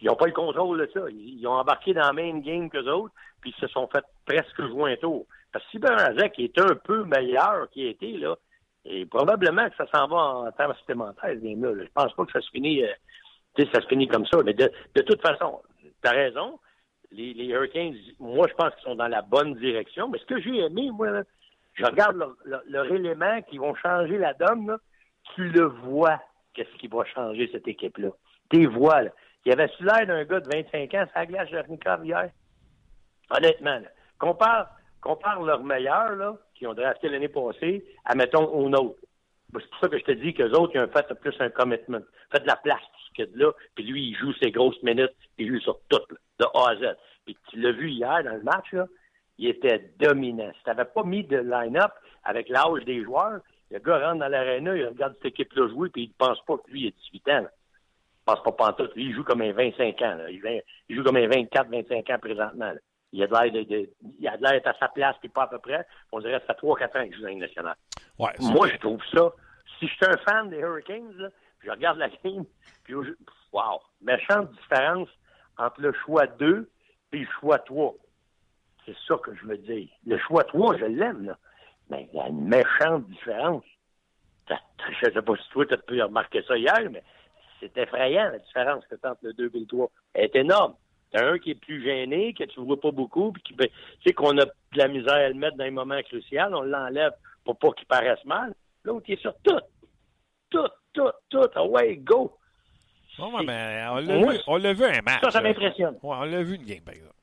ils 0.00 0.06
n'ont 0.06 0.14
pas 0.14 0.26
le 0.26 0.32
contrôle 0.32 0.78
de 0.78 0.90
ça. 0.92 1.00
Ils, 1.10 1.46
ont 1.46 1.52
embarqué 1.52 1.94
dans 1.94 2.02
la 2.02 2.12
même 2.12 2.42
game 2.42 2.68
que 2.68 2.78
autres, 2.88 3.14
puis 3.40 3.54
ils 3.56 3.60
se 3.60 3.66
sont 3.68 3.88
fait 3.88 4.04
presque 4.26 4.60
jouer 4.66 4.92
un 4.92 4.96
tour. 4.96 5.26
Parce 5.52 5.64
que 5.64 5.70
si 5.70 5.78
Bernazek 5.78 6.38
est 6.38 6.58
un 6.58 6.74
peu 6.74 7.04
meilleur 7.04 7.68
qu'il 7.70 7.86
était, 7.86 8.12
là, 8.18 8.36
et 8.84 9.06
probablement 9.06 9.68
que 9.70 9.76
ça 9.76 9.86
s'en 9.92 10.08
va 10.08 10.16
en 10.16 10.52
termes 10.52 10.74
supplémentaires, 10.74 11.30
ce 11.34 11.44
game-là. 11.44 11.84
Je 11.84 11.90
pense 11.94 12.12
pas 12.14 12.24
que 12.24 12.32
ça 12.32 12.40
se 12.40 12.50
finit, 12.50 12.82
euh, 12.82 13.64
ça 13.72 13.80
se 13.80 13.86
finit 13.86 14.08
comme 14.08 14.26
ça. 14.26 14.38
Mais 14.44 14.54
de, 14.54 14.70
toute 15.02 15.22
façon, 15.22 15.60
tu 15.80 16.08
as 16.08 16.12
raison. 16.12 16.58
Les, 17.12 17.46
Hurricanes, 17.46 17.94
moi, 18.18 18.46
je 18.48 18.54
pense 18.54 18.74
qu'ils 18.74 18.84
sont 18.84 18.94
dans 18.94 19.08
la 19.08 19.22
bonne 19.22 19.54
direction. 19.56 20.08
Mais 20.08 20.18
ce 20.18 20.24
que 20.24 20.40
j'ai 20.40 20.60
aimé, 20.60 20.90
moi, 20.90 21.22
je 21.74 21.84
regarde 21.84 22.16
leur, 22.46 22.92
élément 22.92 23.42
qui 23.42 23.58
vont 23.58 23.74
changer 23.74 24.18
la 24.18 24.34
donne. 24.34 24.76
tu 25.34 25.48
le 25.48 25.66
vois, 25.66 26.20
qu'est-ce 26.54 26.74
qui 26.78 26.88
va 26.88 27.04
changer 27.04 27.48
cette 27.52 27.68
équipe-là. 27.68 28.08
Tu 28.50 28.66
vois, 28.66 29.02
là. 29.02 29.10
Il 29.44 29.48
y 29.48 29.52
avait 29.52 29.68
l'air 29.80 30.06
d'un 30.06 30.24
gars 30.24 30.38
de 30.38 30.48
25 30.48 30.94
ans, 30.94 31.04
ça 31.12 31.26
glace 31.26 31.48
Jernikov 31.50 32.04
hier. 32.04 32.30
Honnêtement, 33.30 33.78
là. 33.80 33.88
Compare, 34.18 34.68
compare 35.02 35.42
leur 35.42 35.62
meilleur, 35.62 36.16
là, 36.16 36.36
qui 36.54 36.66
ont 36.66 36.72
drafté 36.72 37.08
l'année 37.08 37.28
passée, 37.28 37.84
à, 38.04 38.14
mettons, 38.14 38.46
au 38.46 38.68
nôtre. 38.70 38.98
C'est 39.52 39.68
pour 39.68 39.80
ça 39.80 39.88
que 39.88 39.98
je 39.98 40.04
te 40.04 40.12
dis 40.12 40.32
qu'eux 40.32 40.52
autres, 40.52 40.72
ils 40.74 40.80
ont 40.80 40.88
fait 40.88 41.14
plus 41.20 41.34
un 41.40 41.50
commitment. 41.50 42.00
Fait 42.30 42.40
de 42.40 42.46
la 42.46 42.56
place, 42.56 42.80
tout 42.80 43.22
ce 43.22 43.38
là 43.38 43.52
puis 43.74 43.84
lui, 43.84 44.08
il 44.08 44.16
joue 44.16 44.32
ses 44.34 44.50
grosses 44.50 44.82
minutes, 44.82 45.12
il 45.36 45.48
joue 45.48 45.60
sur 45.60 45.78
tout, 45.90 46.00
de 46.38 46.44
A 46.54 46.70
à 46.70 46.76
Z. 46.76 46.96
Puis 47.26 47.36
tu 47.50 47.60
l'as 47.60 47.72
vu 47.72 47.90
hier 47.90 48.24
dans 48.24 48.34
le 48.34 48.42
match, 48.42 48.72
là, 48.72 48.86
il 49.36 49.48
était 49.48 49.92
dominant. 49.98 50.50
Si 50.56 50.64
tu 50.64 50.84
pas 50.84 51.02
mis 51.04 51.24
de 51.24 51.36
line-up 51.36 51.92
avec 52.24 52.48
l'âge 52.48 52.84
des 52.86 53.02
joueurs, 53.02 53.40
le 53.70 53.78
gars 53.78 54.06
rentre 54.06 54.20
dans 54.20 54.28
l'aréna, 54.28 54.76
il 54.76 54.86
regarde 54.86 55.14
cette 55.16 55.32
équipe-là 55.32 55.68
jouer, 55.68 55.90
puis 55.90 56.04
il 56.04 56.08
ne 56.08 56.26
pense 56.26 56.40
pas 56.44 56.56
que 56.58 56.70
lui, 56.70 56.82
il 56.82 56.88
a 56.88 56.90
18 56.90 57.28
ans. 57.28 57.46
Il 58.26 58.30
ne 58.30 58.36
pense 58.36 58.42
pas 58.44 58.52
pantoute. 58.52 58.94
Lui, 58.94 59.06
il 59.06 59.14
joue 59.14 59.24
comme 59.24 59.42
un 59.42 59.52
25 59.52 60.02
ans. 60.02 60.18
Il, 60.28 60.62
joue 60.90 61.02
comme 61.02 61.16
un 61.16 61.26
24-25 61.26 62.14
ans 62.14 62.18
présentement. 62.18 62.72
Il 63.12 63.22
a 63.22 63.26
de 63.26 63.32
l'air 63.32 63.52
de, 63.52 63.90
il 64.18 64.28
a 64.28 64.36
de 64.36 64.42
l'air 64.42 64.60
à 64.64 64.78
sa 64.78 64.88
place, 64.88 65.16
puis 65.20 65.28
pas 65.28 65.44
à 65.44 65.46
peu 65.48 65.58
près. 65.58 65.86
On 66.12 66.20
dirait 66.20 66.40
que 66.40 66.46
ça 66.46 66.54
fait 66.54 66.66
3-4 66.66 66.98
ans 66.98 67.04
qu'il 67.04 67.14
joue 67.14 67.22
dans 67.22 67.38
nationale. 67.38 67.76
Ouais, 68.18 68.30
Moi, 68.40 68.68
je 68.68 68.76
trouve 68.78 69.02
ça. 69.12 69.32
Si 69.78 69.86
je 69.86 69.94
suis 69.94 70.06
un 70.06 70.16
fan 70.18 70.48
des 70.50 70.58
Hurricanes, 70.58 71.12
là, 71.16 71.28
je 71.60 71.70
regarde 71.70 71.98
la 71.98 72.08
game, 72.08 72.44
puis 72.84 72.94
wow, 73.52 73.80
méchante 74.00 74.50
différence 74.52 75.08
entre 75.58 75.80
le 75.80 75.92
choix 75.92 76.26
2 76.26 76.68
et 77.12 77.18
le 77.18 77.26
choix 77.40 77.58
3. 77.58 77.94
C'est 78.86 78.96
ça 79.06 79.16
que 79.22 79.34
je 79.34 79.44
veux 79.44 79.58
dire. 79.58 79.88
Le 80.06 80.18
choix 80.18 80.44
3, 80.44 80.78
je 80.78 80.86
l'aime, 80.86 81.26
là. 81.26 81.38
Mais 81.90 82.08
il 82.12 82.18
y 82.18 82.20
a 82.20 82.28
une 82.28 82.48
méchante 82.48 83.06
différence. 83.08 83.64
Je 84.48 84.54
ne 85.08 85.12
sais 85.12 85.22
pas 85.22 85.36
si 85.36 85.48
toi, 85.50 85.66
tu 85.66 85.74
as 85.74 85.78
pu 85.78 86.02
remarquer 86.02 86.42
ça 86.42 86.56
hier, 86.56 86.90
mais 86.90 87.02
c'est 87.60 87.76
effrayant, 87.76 88.30
la 88.30 88.38
différence 88.38 88.84
que 88.86 88.94
entre 89.06 89.20
le 89.22 89.32
2 89.34 89.50
et 89.54 89.60
le 89.60 89.66
3. 89.66 89.90
Elle 90.14 90.24
est 90.24 90.36
énorme. 90.36 90.74
T'as 91.12 91.30
un 91.30 91.38
qui 91.38 91.50
est 91.50 91.54
plus 91.54 91.82
gêné, 91.84 92.32
que 92.32 92.44
tu 92.44 92.60
vois 92.60 92.80
pas 92.80 92.90
beaucoup, 92.90 93.32
puis 93.32 93.42
qui, 93.42 93.54
ben, 93.54 93.68
tu 93.68 94.08
sais 94.08 94.12
qu'on 94.14 94.36
a 94.38 94.44
de 94.46 94.52
la 94.74 94.88
misère 94.88 95.12
à 95.12 95.28
le 95.28 95.34
mettre 95.34 95.56
dans 95.56 95.64
les 95.64 95.70
moments 95.70 96.00
cruciaux, 96.02 96.40
on 96.52 96.62
l'enlève 96.62 97.12
pour 97.44 97.58
pas 97.58 97.70
qu'il 97.72 97.86
paraisse 97.86 98.24
mal. 98.24 98.54
L'autre, 98.84 99.04
il 99.08 99.14
est 99.14 99.20
sur 99.20 99.34
tout. 99.42 99.58
Tout, 100.50 100.68
tout, 100.92 101.10
tout. 101.28 101.48
Away, 101.54 101.96
go. 101.98 102.36
mais 103.44 103.84
on 104.46 104.56
l'a 104.56 104.72
vu, 104.72 104.84
un 104.84 105.02
match. 105.02 105.20
Ça, 105.22 105.30
ça 105.30 105.40
m'impressionne. 105.40 105.94
Ouais, 106.02 106.16
on 106.16 106.24
l'a 106.24 106.42
vu 106.42 106.56
une 106.56 106.64
game, 106.64 106.82
par 106.82 106.94
exemple. 106.94 107.14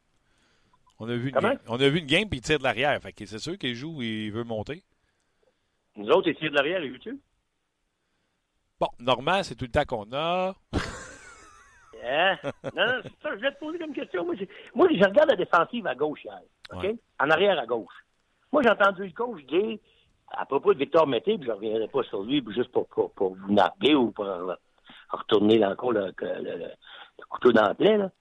On 0.99 1.09
a 1.09 1.15
vu 1.15 1.29
une 1.29 1.35
Comment? 1.35 1.49
game, 1.49 1.59
on 1.67 1.79
a 1.79 1.89
vu 1.89 1.99
une 1.99 2.05
game 2.05 2.29
puis 2.29 2.39
il 2.39 2.41
tire 2.41 2.59
de 2.59 2.63
l'arrière. 2.63 3.01
Fait 3.01 3.13
que 3.13 3.25
c'est 3.25 3.39
sûr 3.39 3.57
qu'il 3.57 3.73
joue 3.73 4.01
et 4.01 4.25
il 4.25 4.31
veut 4.31 4.43
monter. 4.43 4.83
Nous 5.95 6.09
autres, 6.09 6.27
ils 6.27 6.35
tirent 6.35 6.51
de 6.51 6.55
l'arrière, 6.55 6.79
les 6.79 6.99
tu 6.99 7.19
Bon, 8.79 8.87
normal, 8.99 9.43
c'est 9.43 9.55
tout 9.55 9.65
le 9.65 9.71
temps 9.71 9.85
qu'on 9.85 10.11
a. 10.13 10.53
Hein? 12.03 12.37
Non, 12.75 12.85
non, 12.85 12.99
c'est 13.03 13.21
ça, 13.21 13.35
je 13.35 13.41
vais 13.41 13.51
te 13.51 13.59
poser 13.59 13.79
comme 13.79 13.93
question. 13.93 14.25
Moi, 14.25 14.35
moi, 14.73 14.87
je 14.91 15.03
regarde 15.03 15.29
la 15.29 15.35
défensive 15.35 15.85
à 15.87 15.95
gauche 15.95 16.23
hier. 16.23 16.39
OK? 16.73 16.83
Ouais. 16.83 16.95
En 17.19 17.29
arrière 17.29 17.59
à 17.59 17.65
gauche. 17.65 17.93
Moi, 18.51 18.61
j'ai 18.63 18.69
entendu 18.69 19.05
le 19.05 19.11
coach 19.11 19.43
dire, 19.45 19.77
à 20.31 20.45
propos 20.45 20.73
de 20.73 20.79
Victor 20.79 21.07
Mété, 21.07 21.35
puis 21.37 21.45
je 21.45 21.51
ne 21.51 21.55
reviendrai 21.55 21.87
pas 21.87 22.03
sur 22.03 22.23
lui, 22.23 22.41
puis 22.41 22.53
juste 22.55 22.71
pour, 22.71 22.87
pour, 22.89 23.11
pour 23.11 23.35
vous 23.35 23.51
napper 23.53 23.95
ou 23.95 24.11
pour 24.11 24.25
retourner 25.11 25.63
encore 25.65 25.91
le, 25.91 26.13
le, 26.21 26.41
le- 26.43 26.57
le 27.19 27.25
couteau 27.29 27.51
dans 27.51 27.67
le 27.67 27.73
plaie, 27.73 27.97
là. 27.97 28.11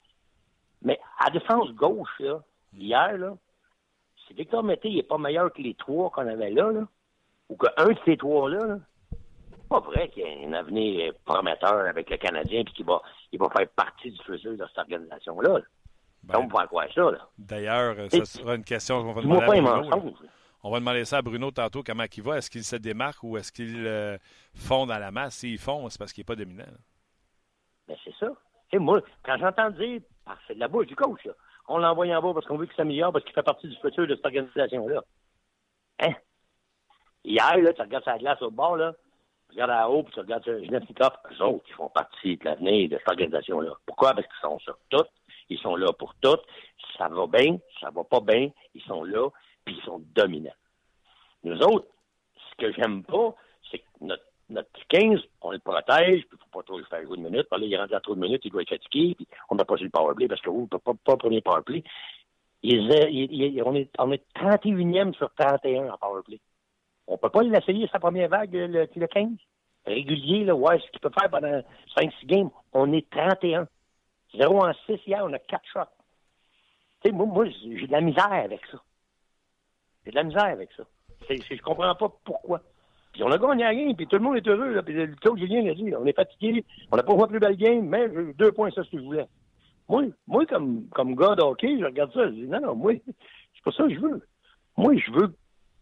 Mais 0.81 0.99
à 1.19 1.29
défense 1.29 1.71
gauche, 1.71 2.09
là, 2.19 2.39
hier, 2.73 3.17
là, 3.17 3.33
si 4.27 4.33
Victor 4.33 4.63
Mété 4.63 4.89
n'est 4.93 5.03
pas 5.03 5.17
meilleur 5.17 5.51
que 5.53 5.61
les 5.61 5.73
trois 5.73 6.09
qu'on 6.09 6.27
avait 6.27 6.49
là, 6.51 6.71
là 6.71 6.87
ou 7.49 7.57
qu'un 7.57 7.85
de 7.87 7.95
ces 8.05 8.15
trois-là, 8.17 8.59
là, 8.65 8.77
c'est 9.11 9.67
pas 9.69 9.79
vrai 9.79 10.09
qu'il 10.09 10.23
y 10.23 10.25
a 10.45 10.47
un 10.47 10.53
avenir 10.53 11.13
prometteur 11.25 11.79
avec 11.87 12.09
le 12.09 12.17
Canadien 12.17 12.63
puis 12.63 12.73
qu'il 12.73 12.85
va, 12.85 13.01
il 13.31 13.39
va 13.39 13.49
faire 13.49 13.67
partie 13.69 14.11
du 14.11 14.17
futur 14.23 14.57
de 14.57 14.65
cette 14.65 14.77
organisation-là. 14.77 15.59
là. 15.59 15.65
Ben, 16.23 16.39
On 16.39 16.47
va 16.47 16.67
croire 16.67 16.87
ça. 16.93 17.11
D'ailleurs, 17.37 17.95
euh, 17.97 18.09
ça 18.09 18.25
sera 18.25 18.55
une 18.55 18.63
question 18.63 19.01
qu'on 19.01 19.13
va 19.13 19.21
demander 19.21 19.67
à 19.67 19.73
un 19.73 19.89
Bruno. 19.89 20.13
On 20.61 20.71
va 20.71 20.79
demander 20.79 21.05
ça 21.05 21.17
à 21.17 21.21
Bruno 21.21 21.51
tantôt, 21.51 21.83
comment 21.83 22.03
il 22.15 22.23
va. 22.23 22.37
Est-ce 22.37 22.49
qu'il 22.49 22.63
se 22.63 22.75
démarque 22.75 23.23
ou 23.23 23.37
est-ce 23.37 23.51
qu'il 23.51 23.85
euh, 23.87 24.17
fond 24.53 24.85
dans 24.85 24.97
la 24.97 25.11
masse? 25.11 25.35
S'il 25.35 25.57
fond, 25.57 25.87
c'est 25.89 25.97
parce 25.97 26.11
qu'il 26.11 26.21
n'est 26.21 26.25
pas 26.25 26.35
dominant. 26.35 26.65
Mais 27.87 27.95
c'est 28.03 28.13
ça. 28.19 28.27
Moi, 28.73 29.01
quand 29.23 29.37
j'entends 29.37 29.69
dire, 29.71 30.01
ah, 30.25 30.37
c'est 30.47 30.55
de 30.55 30.59
la 30.59 30.67
bouche 30.67 30.87
du 30.87 30.95
coach, 30.95 31.23
là. 31.25 31.33
On 31.67 31.77
l'envoie 31.77 32.07
en 32.07 32.21
bas 32.21 32.33
parce 32.33 32.45
qu'on 32.45 32.57
veut 32.57 32.65
qu'il 32.65 32.75
s'améliore, 32.75 33.13
parce 33.13 33.23
qu'il 33.23 33.33
fait 33.33 33.43
partie 33.43 33.67
du 33.67 33.75
futur 33.77 34.05
de 34.05 34.15
cette 34.15 34.25
organisation-là. 34.25 35.03
Hein? 35.99 36.13
Hier, 37.23 37.57
là, 37.57 37.73
tu 37.73 37.81
regardes 37.81 38.03
sa 38.03 38.17
glace 38.17 38.41
au 38.41 38.49
bord, 38.51 38.75
là, 38.75 38.93
regardes 39.53 39.71
à 39.71 39.89
haut, 39.89 40.03
puis 40.03 40.13
tu 40.13 40.19
regardes 40.19 40.43
sur 40.43 40.63
Genetikov, 40.63 41.11
eux 41.31 41.43
autres, 41.43 41.65
ils 41.69 41.73
font 41.73 41.89
partie 41.89 42.37
de 42.37 42.45
l'avenir 42.45 42.89
de 42.89 42.97
cette 42.97 43.09
organisation-là. 43.09 43.71
Pourquoi? 43.85 44.13
Parce 44.13 44.27
qu'ils 44.27 44.41
sont 44.49 44.59
sur 44.59 44.77
tout. 44.89 45.05
Ils 45.49 45.59
sont 45.59 45.75
là 45.75 45.91
pour 45.93 46.13
tout. 46.15 46.37
Ça 46.97 47.07
va 47.07 47.25
bien, 47.27 47.57
ça 47.81 47.89
va 47.89 48.03
pas 48.03 48.19
bien, 48.19 48.49
ils 48.75 48.81
sont 48.83 49.03
là, 49.03 49.29
puis 49.65 49.75
ils 49.77 49.83
sont 49.83 50.01
dominants. 50.13 50.51
Nous 51.43 51.57
autres, 51.61 51.87
ce 52.35 52.55
que 52.57 52.71
j'aime 52.73 53.03
pas, 53.03 53.33
c'est 53.71 53.79
que 53.79 53.83
notre, 54.01 54.23
notre 54.49 54.69
15, 54.89 55.19
on 55.41 55.51
le 55.51 55.59
protège, 55.59 56.25
puis 56.27 56.37
faut 56.37 56.59
pas 56.59 56.63
trop 56.63 56.77
le 56.77 56.83
faire 56.85 57.01
jouer 57.03 57.17
minutes. 57.17 57.47
Puis 57.49 57.59
là, 57.61 57.65
il 57.67 57.73
est 57.73 57.77
rendu 57.77 57.93
à 57.95 57.99
trop 58.01 58.15
de 58.15 58.19
minutes, 58.19 58.41
il 58.45 58.51
doit 58.51 58.61
être 58.61 58.69
fatigué, 58.69 59.15
puis 59.15 59.27
on 59.49 59.55
n'a 59.55 59.65
pas 59.65 59.77
sur 59.77 59.85
le 59.85 59.89
powerplay, 59.91 60.27
parce 60.27 60.41
que, 60.41 60.49
oh, 60.49 60.67
pas, 60.67 60.79
pas, 60.79 60.93
pas 61.03 61.17
premier 61.17 61.41
powerplay. 61.41 61.83
Il 62.61 62.91
est- 62.91 63.11
il- 63.11 63.31
il- 63.33 63.63
on, 63.63 63.73
est, 63.73 63.89
on 63.97 64.11
est 64.11 64.23
31e 64.35 65.13
sur 65.15 65.33
31 65.35 65.89
en 65.93 65.97
powerplay. 65.97 66.39
On 67.09 67.17
peut 67.17 67.29
pas 67.29 67.41
l'essayer 67.41 67.87
sa 67.91 67.99
première 67.99 68.29
vague, 68.29 68.53
le, 68.53 68.67
le 68.95 69.07
15. 69.07 69.29
Régulier, 69.85 70.45
là, 70.45 70.55
ouais, 70.55 70.79
ce 70.79 70.91
qu'il 70.91 70.99
peut 70.99 71.09
faire 71.19 71.29
pendant 71.29 71.61
5-6 71.97 72.25
games. 72.25 72.49
On 72.71 72.93
est 72.93 73.09
31. 73.09 73.67
0 74.35 74.63
en 74.63 74.73
6 74.85 74.99
hier, 75.07 75.23
on 75.25 75.33
a 75.33 75.39
4 75.39 75.61
shots. 75.73 75.79
Tu 77.03 77.09
sais, 77.09 77.15
moi, 77.15 77.25
moi 77.25 77.45
j'ai 77.49 77.87
de 77.87 77.91
la 77.91 78.01
misère 78.01 78.31
avec 78.31 78.61
ça. 78.71 78.77
J'ai 80.05 80.11
de 80.11 80.15
la 80.15 80.23
misère 80.23 80.45
avec 80.45 80.69
ça. 80.77 80.83
C'est- 81.27 81.41
je 81.55 81.61
comprends 81.63 81.95
pas 81.95 82.13
pourquoi. 82.23 82.61
Puis 83.13 83.23
on 83.23 83.31
a 83.31 83.39
gagné 83.39 83.63
à 83.63 83.69
rien, 83.69 83.91
puis 83.95 84.05
tout 84.05 84.17
le 84.17 84.21
monde 84.21 84.37
est 84.37 84.47
heureux. 84.47 84.73
Là, 84.75 84.83
puis 84.83 84.93
le 84.93 85.15
coach 85.15 85.39
Julien 85.39 85.63
l'a 85.63 85.73
dit, 85.73 85.91
on 85.95 86.05
est 86.05 86.15
fatigué, 86.15 86.63
on 86.91 86.95
n'a 86.95 87.01
pas 87.01 87.13
joué 87.13 87.27
plus 87.27 87.39
belle 87.39 87.57
game, 87.57 87.87
mais 87.87 88.07
deux 88.37 88.51
points, 88.51 88.69
ça, 88.69 88.83
ce 88.83 88.91
que 88.91 88.99
je 88.99 89.03
voulais. 89.03 89.27
Moi, 89.87 90.03
moi 90.27 90.45
comme, 90.45 90.87
comme 90.89 91.15
gars 91.15 91.33
de 91.33 91.41
hockey, 91.41 91.79
je 91.79 91.85
regarde 91.85 92.13
ça, 92.13 92.25
je 92.27 92.33
dis, 92.33 92.47
non, 92.47 92.59
non, 92.61 92.75
moi, 92.75 92.93
c'est 93.07 93.63
pas 93.63 93.71
ça 93.71 93.83
que 93.87 93.95
je 93.95 93.99
veux. 93.99 94.21
Moi, 94.77 94.95
je 94.97 95.11
veux 95.11 95.33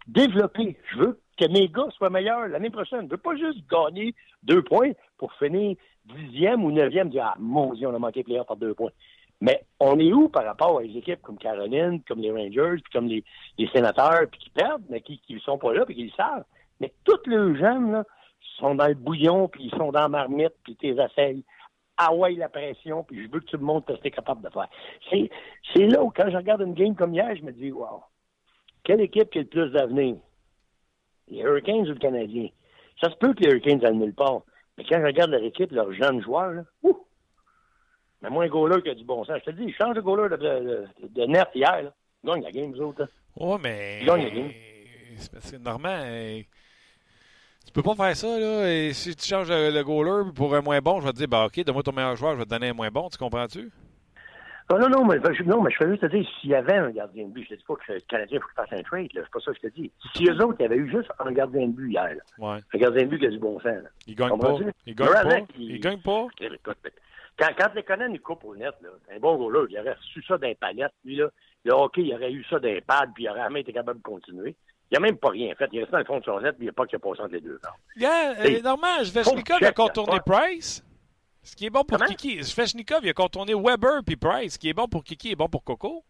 développer. 0.07 0.77
Je 0.91 0.97
veux 0.97 1.19
que 1.37 1.45
mes 1.51 1.67
gars 1.67 1.87
soient 1.95 2.09
meilleurs 2.09 2.47
l'année 2.47 2.69
prochaine. 2.69 3.05
Je 3.05 3.11
veux 3.11 3.17
pas 3.17 3.35
juste 3.35 3.59
gagner 3.69 4.15
deux 4.43 4.63
points 4.63 4.91
pour 5.17 5.33
finir 5.33 5.75
dixième 6.05 6.63
ou 6.63 6.71
neuvième, 6.71 7.09
dire, 7.09 7.25
ah, 7.25 7.35
mon 7.39 7.73
Dieu, 7.73 7.87
on 7.87 7.95
a 7.95 7.99
manqué 7.99 8.23
playoff 8.23 8.47
par 8.47 8.57
deux 8.57 8.73
points. 8.73 8.91
Mais 9.39 9.65
on 9.79 9.99
est 9.99 10.11
où 10.13 10.29
par 10.29 10.45
rapport 10.45 10.79
à 10.79 10.83
des 10.83 10.97
équipes 10.97 11.21
comme 11.21 11.37
Caroline, 11.37 12.01
comme 12.07 12.19
les 12.19 12.31
Rangers, 12.31 12.81
puis 12.81 12.91
comme 12.91 13.07
les, 13.07 13.23
sénateurs, 13.71 14.27
puis 14.31 14.39
qui 14.39 14.49
perdent, 14.49 14.83
mais 14.89 15.01
qui 15.01 15.21
ne 15.29 15.39
sont 15.39 15.57
pas 15.57 15.73
là, 15.73 15.85
puis 15.85 15.95
qui 15.95 16.05
le 16.05 16.11
savent? 16.11 16.45
Mais 16.79 16.91
tous 17.03 17.19
les 17.27 17.55
jeunes, 17.59 17.91
là, 17.91 18.03
sont 18.57 18.75
dans 18.75 18.87
le 18.87 18.95
bouillon, 18.95 19.47
puis 19.47 19.65
ils 19.65 19.77
sont 19.77 19.91
dans 19.91 20.01
la 20.01 20.07
marmite, 20.07 20.53
puis 20.63 20.75
tu 20.75 20.87
les 20.87 21.01
essayes. 21.01 21.43
Ah 21.97 22.13
ouais, 22.13 22.33
la 22.33 22.49
pression, 22.49 23.03
puis 23.03 23.23
je 23.23 23.31
veux 23.31 23.39
que 23.39 23.45
tu 23.45 23.57
me 23.57 23.63
montres 23.63 23.87
que 23.87 23.99
tu 23.99 24.07
es 24.07 24.11
capable 24.11 24.41
de 24.41 24.49
faire. 24.49 24.69
C'est 25.09 25.87
là 25.87 26.03
où, 26.03 26.11
quand 26.11 26.29
je 26.29 26.37
regarde 26.37 26.61
une 26.61 26.73
game 26.73 26.95
comme 26.95 27.13
hier, 27.13 27.35
je 27.35 27.43
me 27.43 27.51
dis, 27.51 27.71
wow, 27.71 28.03
quelle 28.87 29.01
équipe 29.01 29.29
qui 29.29 29.39
a 29.39 29.41
le 29.41 29.47
plus 29.47 29.69
d'avenir? 29.71 30.15
Les 31.27 31.39
Hurricanes 31.41 31.81
ou 31.81 31.93
le 31.93 31.95
Canadien? 31.95 32.47
Ça 33.01 33.11
se 33.11 33.15
peut 33.17 33.33
que 33.33 33.41
les 33.43 33.49
Hurricanes 33.49 33.85
aillent 33.85 33.97
nulle 33.97 34.13
part. 34.15 34.41
Mais 34.77 34.85
quand 34.85 34.99
je 34.99 35.05
regarde 35.05 35.31
leur 35.31 35.43
équipe, 35.43 35.71
leurs 35.71 35.91
jeunes 35.91 36.21
joueurs, 36.23 36.51
là, 36.51 36.63
ouh! 36.83 36.97
Mais 38.21 38.29
moi, 38.29 38.45
un 38.45 38.47
goaler 38.47 38.81
qui 38.81 38.89
a 38.89 38.95
du 38.95 39.03
bon 39.03 39.25
sens. 39.25 39.39
Je 39.45 39.51
te 39.51 39.55
dis, 39.55 39.71
change 39.73 39.95
de 39.95 40.01
goaler 40.01 40.29
de, 40.29 40.37
de, 40.37 40.87
de, 41.03 41.07
de 41.09 41.25
net 41.25 41.49
hier, 41.53 41.83
là. 41.83 41.93
Gagne 42.23 42.43
la 42.43 42.51
game, 42.51 42.71
vous 42.71 42.81
autres. 42.81 43.01
là. 43.01 43.07
Ouais, 43.35 43.57
mais. 43.61 43.99
Il 44.01 44.07
gagne 44.07 44.23
la 44.23 44.29
game. 44.29 44.51
C'est 45.17 45.31
parce 45.31 45.51
que 45.51 45.57
Normand, 45.57 45.89
euh, 45.89 46.41
tu 47.65 47.71
peux 47.73 47.83
pas 47.83 47.95
faire 47.95 48.15
ça, 48.15 48.39
là. 48.39 48.71
Et 48.71 48.93
si 48.93 49.15
tu 49.15 49.25
changes 49.27 49.49
le, 49.49 49.69
le 49.69 49.83
goaler 49.83 50.31
pour 50.33 50.55
un 50.55 50.61
moins 50.61 50.79
bon, 50.79 51.01
je 51.01 51.07
vais 51.07 51.11
te 51.11 51.17
dire, 51.17 51.27
bah, 51.27 51.45
OK, 51.45 51.63
donne-moi 51.63 51.83
ton 51.83 51.91
meilleur 51.91 52.15
joueur, 52.15 52.33
je 52.33 52.37
vais 52.39 52.45
te 52.45 52.49
donner 52.49 52.69
un 52.69 52.73
moins 52.73 52.89
bon. 52.89 53.09
Tu 53.09 53.17
comprends-tu? 53.17 53.69
Non, 54.69 54.79
non, 54.79 54.89
non, 54.89 55.05
mais, 55.05 55.17
je, 55.33 55.43
non, 55.43 55.61
mais 55.61 55.71
je 55.71 55.77
fais 55.77 55.87
juste 55.89 56.01
te 56.01 56.07
dire, 56.07 56.27
s'il 56.41 56.49
y 56.49 56.55
avait 56.55 56.75
un 56.75 56.89
gardien 56.89 57.25
de 57.27 57.31
but, 57.31 57.43
je 57.45 57.49
te 57.49 57.53
dis 57.55 57.63
pas 57.65 57.75
que 57.75 57.93
le 57.93 57.99
Canadien, 58.01 58.37
il 58.37 58.41
faut 58.41 58.47
qu'il 58.49 58.55
fasse 58.69 58.79
un 58.79 58.83
trade, 58.83 59.13
là. 59.13 59.21
C'est 59.23 59.31
pas 59.31 59.39
ça 59.39 59.51
que 59.53 59.57
je 59.63 59.67
te 59.69 59.73
dis. 59.73 59.91
Si 60.13 60.25
eux 60.27 60.35
autres, 60.43 60.55
il 60.59 60.63
y 60.63 60.65
avait 60.65 60.75
eu 60.75 60.91
juste 60.91 61.09
un 61.19 61.31
gardien 61.31 61.67
de 61.67 61.71
but 61.71 61.89
hier, 61.91 62.03
là. 62.15 62.23
Ouais. 62.55 62.59
Un 62.73 62.77
gardien 62.77 63.03
de 63.03 63.07
but 63.07 63.19
qui 63.19 63.27
a 63.27 63.29
du 63.29 63.39
bon 63.39 63.57
sens, 63.59 63.65
là. 63.83 63.89
Il 64.07 64.15
gagne 64.15 64.37
pas. 64.37 64.57
Il 64.85 64.95
gagne 64.95 65.07
pas. 65.23 65.39
Il- 65.57 65.71
Il 65.71 65.79
gagne 65.79 66.01
pas. 66.01 66.25
Quand, 67.39 67.49
quand 67.57 67.69
les 67.75 67.83
Conan 67.83 68.09
nous 68.09 68.19
coupe 68.19 68.43
au 68.45 68.55
net, 68.55 68.73
là, 68.81 68.89
un 69.15 69.19
bon 69.19 69.35
goaler, 69.37 69.67
il 69.69 69.79
aurait 69.79 69.93
reçu 69.93 70.21
ça 70.27 70.37
d'un 70.37 70.53
palette, 70.59 70.91
lui, 71.05 71.15
là. 71.15 71.29
Le 71.63 71.71
hockey, 71.73 72.01
il 72.01 72.13
aurait 72.13 72.31
eu 72.31 72.43
ça 72.49 72.59
d'un 72.59 72.79
pad, 72.85 73.11
puis 73.13 73.23
il 73.25 73.29
aurait 73.29 73.43
même 73.43 73.57
été 73.57 73.71
capable 73.71 73.99
de 73.99 74.03
continuer. 74.03 74.55
Il 74.89 74.97
a 74.97 74.99
même 75.01 75.17
pas 75.17 75.29
rien 75.29 75.53
fait. 75.55 75.67
Il 75.71 75.79
est 75.79 75.81
resté 75.81 75.91
dans 75.91 75.97
le 75.99 76.05
fond 76.05 76.19
de 76.19 76.23
son 76.23 76.39
net, 76.41 76.53
puis 76.57 76.61
il 76.61 76.67
n'y 76.67 76.69
a 76.69 76.73
pas 76.73 76.85
qu'il 76.85 76.95
a 76.95 76.99
passé 76.99 77.21
entre 77.21 77.33
les 77.33 77.41
deux. 77.41 77.59
Non. 77.63 77.69
Yeah, 77.97 78.33
euh, 78.39 78.61
Normand, 78.61 78.87
faut 78.99 79.03
Svechnikov 79.05 79.59
check, 79.59 79.67
a 79.69 79.71
contourné. 79.73 80.17
Price. 80.25 80.83
Ce 81.47 81.55
qui 81.55 81.67
est 81.67 81.69
bon 81.69 81.85
pour 81.85 81.97
Comment? 81.97 82.09
Kiki. 82.09 82.43
Svechnikov, 82.43 83.05
il 83.05 83.09
a 83.09 83.13
contourné 83.13 83.53
Weber 83.55 84.03
puis 84.05 84.17
Price. 84.17 84.55
Ce 84.55 84.59
qui 84.59 84.67
est 84.67 84.73
bon 84.73 84.89
pour 84.89 85.01
Kiki 85.05 85.31
est 85.31 85.35
bon 85.37 85.47
pour 85.47 85.63
Coco. 85.63 86.03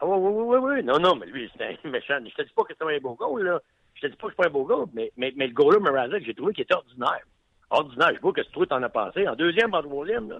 Ah 0.00 0.06
oui, 0.06 0.18
oui, 0.20 0.44
oui, 0.46 0.70
oui. 0.76 0.84
Non, 0.84 1.00
non, 1.00 1.16
mais 1.16 1.26
lui, 1.26 1.50
c'est 1.56 1.64
un 1.64 1.74
méchant. 1.90 2.18
Je 2.24 2.34
te 2.36 2.42
dis 2.42 2.52
pas 2.54 2.62
que 2.62 2.72
c'est 2.78 2.84
un 2.84 2.98
beau 3.00 3.14
goal, 3.14 3.42
là. 3.42 3.60
Je 3.94 4.02
te 4.02 4.06
dis 4.06 4.16
pas 4.16 4.28
que 4.28 4.32
c'est 4.32 4.42
pas 4.42 4.46
un 4.46 4.52
beau 4.52 4.64
goal, 4.64 4.86
mais, 4.94 5.10
mais, 5.16 5.32
mais 5.34 5.48
le 5.48 5.52
goaler 5.52 5.80
Mrazek, 5.80 6.24
j'ai 6.24 6.34
trouvé 6.34 6.54
qu'il 6.54 6.62
était 6.62 6.74
ordinaire. 6.74 7.24
Ordinaire. 7.70 8.12
Je 8.14 8.20
pas 8.20 8.32
que 8.32 8.40
tu 8.42 8.66
t'en 8.68 8.82
as 8.84 8.88
passé. 8.88 9.26
En 9.26 9.34
deuxième, 9.34 9.74
en 9.74 9.82
troisième, 9.82 10.30
là. 10.30 10.38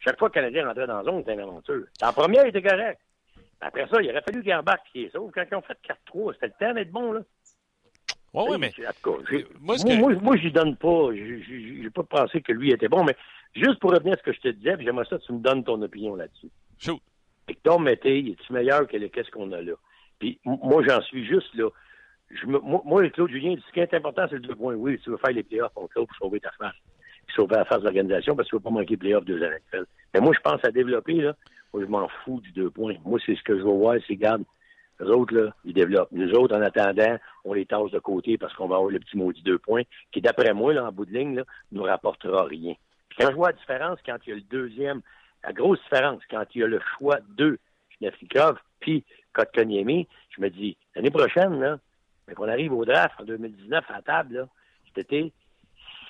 Chaque 0.00 0.18
fois 0.18 0.30
que 0.30 0.38
le 0.38 0.46
Canadien 0.46 0.66
rentrait 0.66 0.86
dans 0.86 1.02
la 1.02 1.04
zone, 1.04 1.18
c'était 1.18 1.34
une 1.34 1.40
aventure. 1.40 1.84
En 2.00 2.12
première, 2.14 2.46
il 2.46 2.48
était 2.48 2.62
correct. 2.62 2.98
Après 3.60 3.86
ça, 3.88 4.00
il 4.00 4.08
aurait 4.08 4.22
fallu 4.22 4.42
qu'il 4.42 4.54
embarque 4.54 4.86
qui 4.90 5.02
est 5.02 5.12
sauf. 5.12 5.30
Quand 5.34 5.44
ils 5.50 5.54
ont 5.54 5.62
fait 5.62 5.76
4-3, 6.10 6.32
c'était 6.32 6.46
le 6.46 6.52
temps 6.58 6.74
d'être 6.74 6.92
bon, 6.92 7.12
là. 7.12 7.20
Ouais, 8.34 8.44
oui, 8.50 8.56
mais. 8.58 8.72
J'ai- 9.30 9.46
Moi, 9.60 9.76
que- 9.76 9.98
moi, 9.98 10.12
moi, 10.22 10.36
j'y 10.36 10.52
donne 10.52 10.76
pas. 10.76 11.08
J'ai- 11.14 11.90
pas 11.90 12.02
pensé 12.02 12.40
que 12.42 12.52
lui 12.52 12.70
était 12.70 12.88
bon, 12.88 13.02
mais 13.04 13.16
juste 13.56 13.78
pour 13.80 13.92
revenir 13.92 14.14
à 14.14 14.16
ce 14.18 14.22
que 14.22 14.32
je 14.32 14.40
te 14.40 14.48
disais, 14.48 14.76
j'aimerais 14.80 15.06
ça 15.06 15.18
que 15.18 15.24
tu 15.24 15.32
me 15.32 15.38
donnes 15.40 15.64
ton 15.64 15.80
opinion 15.82 16.14
là-dessus. 16.14 16.48
Shoot. 16.78 17.00
Victor 17.48 17.80
Mété, 17.80 18.18
il 18.20 18.30
est-tu 18.32 18.52
meilleur 18.52 18.86
que 18.86 18.96
le 18.96 19.08
qu'est-ce 19.08 19.30
qu'on 19.30 19.50
a 19.52 19.62
là? 19.62 19.72
Puis 20.18 20.38
moi, 20.44 20.82
j'en 20.86 21.00
suis 21.02 21.24
juste 21.26 21.54
là. 21.54 21.68
Je 22.30 22.46
me, 22.46 22.58
moi, 22.58 22.82
moi, 22.84 23.06
et 23.06 23.10
Claude 23.10 23.30
Julien, 23.30 23.56
ce 23.66 23.72
qui 23.72 23.80
est 23.80 23.94
important, 23.94 24.26
c'est 24.28 24.34
le 24.36 24.40
deux 24.42 24.54
points. 24.54 24.74
Oui, 24.74 24.98
tu 25.02 25.08
veux 25.08 25.16
faire 25.16 25.30
les 25.32 25.42
playoffs, 25.42 25.72
on 25.76 25.86
Claude, 25.86 26.06
pour 26.06 26.16
sauver 26.16 26.40
ta 26.40 26.50
face. 26.58 26.74
Puis 27.26 27.34
sauver 27.34 27.56
la 27.56 27.64
face 27.64 27.78
de 27.78 27.84
l'organisation 27.84 28.36
parce 28.36 28.46
que 28.48 28.50
tu 28.50 28.56
veux 28.56 28.62
pas 28.62 28.70
manquer 28.70 28.90
les 28.90 28.96
playoffs 28.98 29.24
deux 29.24 29.42
années. 29.42 29.56
Mais 30.12 30.20
moi, 30.20 30.32
je 30.36 30.40
pense 30.40 30.62
à 30.62 30.70
développer, 30.70 31.14
là. 31.14 31.34
Moi, 31.72 31.82
je 31.84 31.88
m'en 31.88 32.06
fous 32.24 32.40
du 32.42 32.52
deux 32.52 32.68
points. 32.70 32.94
Moi, 33.04 33.18
c'est 33.24 33.34
ce 33.34 33.42
que 33.42 33.56
je 33.56 33.62
veux 33.62 33.70
voir, 33.72 33.96
c'est, 34.06 34.16
garde, 34.16 34.44
les 35.00 35.06
autres, 35.06 35.34
là, 35.34 35.54
ils 35.64 35.74
développent. 35.74 36.10
Nous 36.12 36.32
autres, 36.32 36.56
en 36.56 36.62
attendant, 36.62 37.18
on 37.44 37.52
les 37.52 37.66
tasse 37.66 37.90
de 37.90 37.98
côté 37.98 38.36
parce 38.36 38.54
qu'on 38.54 38.66
va 38.66 38.76
avoir 38.76 38.90
le 38.90 38.98
petit 38.98 39.16
maudit 39.16 39.42
deux 39.42 39.58
points 39.58 39.82
qui, 40.12 40.20
d'après 40.20 40.52
moi, 40.54 40.72
là, 40.72 40.84
en 40.84 40.92
bout 40.92 41.06
de 41.06 41.12
ligne, 41.12 41.36
là, 41.36 41.44
nous 41.72 41.82
rapportera 41.82 42.44
rien. 42.44 42.74
Quand 43.18 43.30
je 43.30 43.34
vois 43.34 43.50
la 43.50 43.56
différence, 43.56 43.98
quand 44.04 44.16
il 44.26 44.30
y 44.30 44.32
a 44.32 44.36
le 44.36 44.42
deuxième, 44.42 45.02
la 45.44 45.52
grosse 45.52 45.82
différence, 45.82 46.22
quand 46.30 46.44
il 46.54 46.60
y 46.60 46.64
a 46.64 46.66
le 46.66 46.80
choix 46.96 47.18
de 47.36 47.58
Neflikov 48.00 48.58
puis 48.80 49.04
Kotkaniemi, 49.32 50.08
je 50.36 50.40
me 50.40 50.50
dis, 50.50 50.76
l'année 50.94 51.10
prochaine, 51.10 51.60
là, 51.60 51.78
mais 52.26 52.34
qu'on 52.34 52.48
arrive 52.48 52.72
au 52.72 52.84
draft 52.84 53.20
en 53.20 53.24
2019 53.24 53.84
à 53.88 54.02
table, 54.02 54.34
là, 54.34 54.48
cet 54.86 54.98
été, 54.98 55.32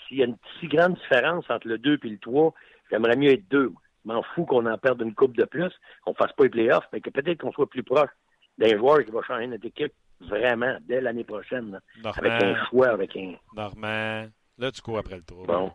s'il 0.07 0.19
y 0.19 0.23
a 0.23 0.27
une 0.27 0.37
si 0.59 0.67
grande 0.67 0.95
différence 0.95 1.49
entre 1.51 1.69
le 1.69 1.79
2 1.79 1.99
et 2.03 2.09
le 2.09 2.19
3, 2.19 2.55
j'aimerais 2.91 3.17
mieux 3.17 3.33
être 3.33 3.49
deux. 3.49 3.73
Je 4.05 4.13
m'en 4.13 4.23
fous 4.23 4.47
qu'on 4.47 4.65
en 4.67 4.79
perde 4.79 5.03
une 5.03 5.15
coupe 5.15 5.37
de 5.37 5.45
plus, 5.45 5.73
qu'on 6.05 6.15
fasse 6.15 6.33
pas 6.33 6.45
les 6.45 6.51
playoffs, 6.51 6.89
mais 6.93 7.01
que 7.01 7.11
peut-être 7.11 7.41
qu'on 7.41 7.53
soit 7.53 7.69
plus 7.69 7.83
proche 7.83 8.11
d'un 8.59 8.77
joueur 8.77 9.05
qui 9.05 9.11
va 9.11 9.23
changer 9.23 9.47
notre 9.47 9.67
équipe 9.67 9.93
vraiment 10.21 10.77
dès 10.87 11.01
l'année 11.01 11.25
prochaine, 11.25 11.81
là, 12.03 12.13
avec 12.17 12.33
un 12.33 12.67
choix, 12.67 12.89
avec 12.89 13.17
un... 13.17 13.35
Normand. 13.55 14.27
Là, 14.59 14.73
tu 14.73 14.83
cours 14.83 14.99
après 14.99 15.17
le 15.17 15.23
trou. 15.23 15.45
Bon. 15.47 15.73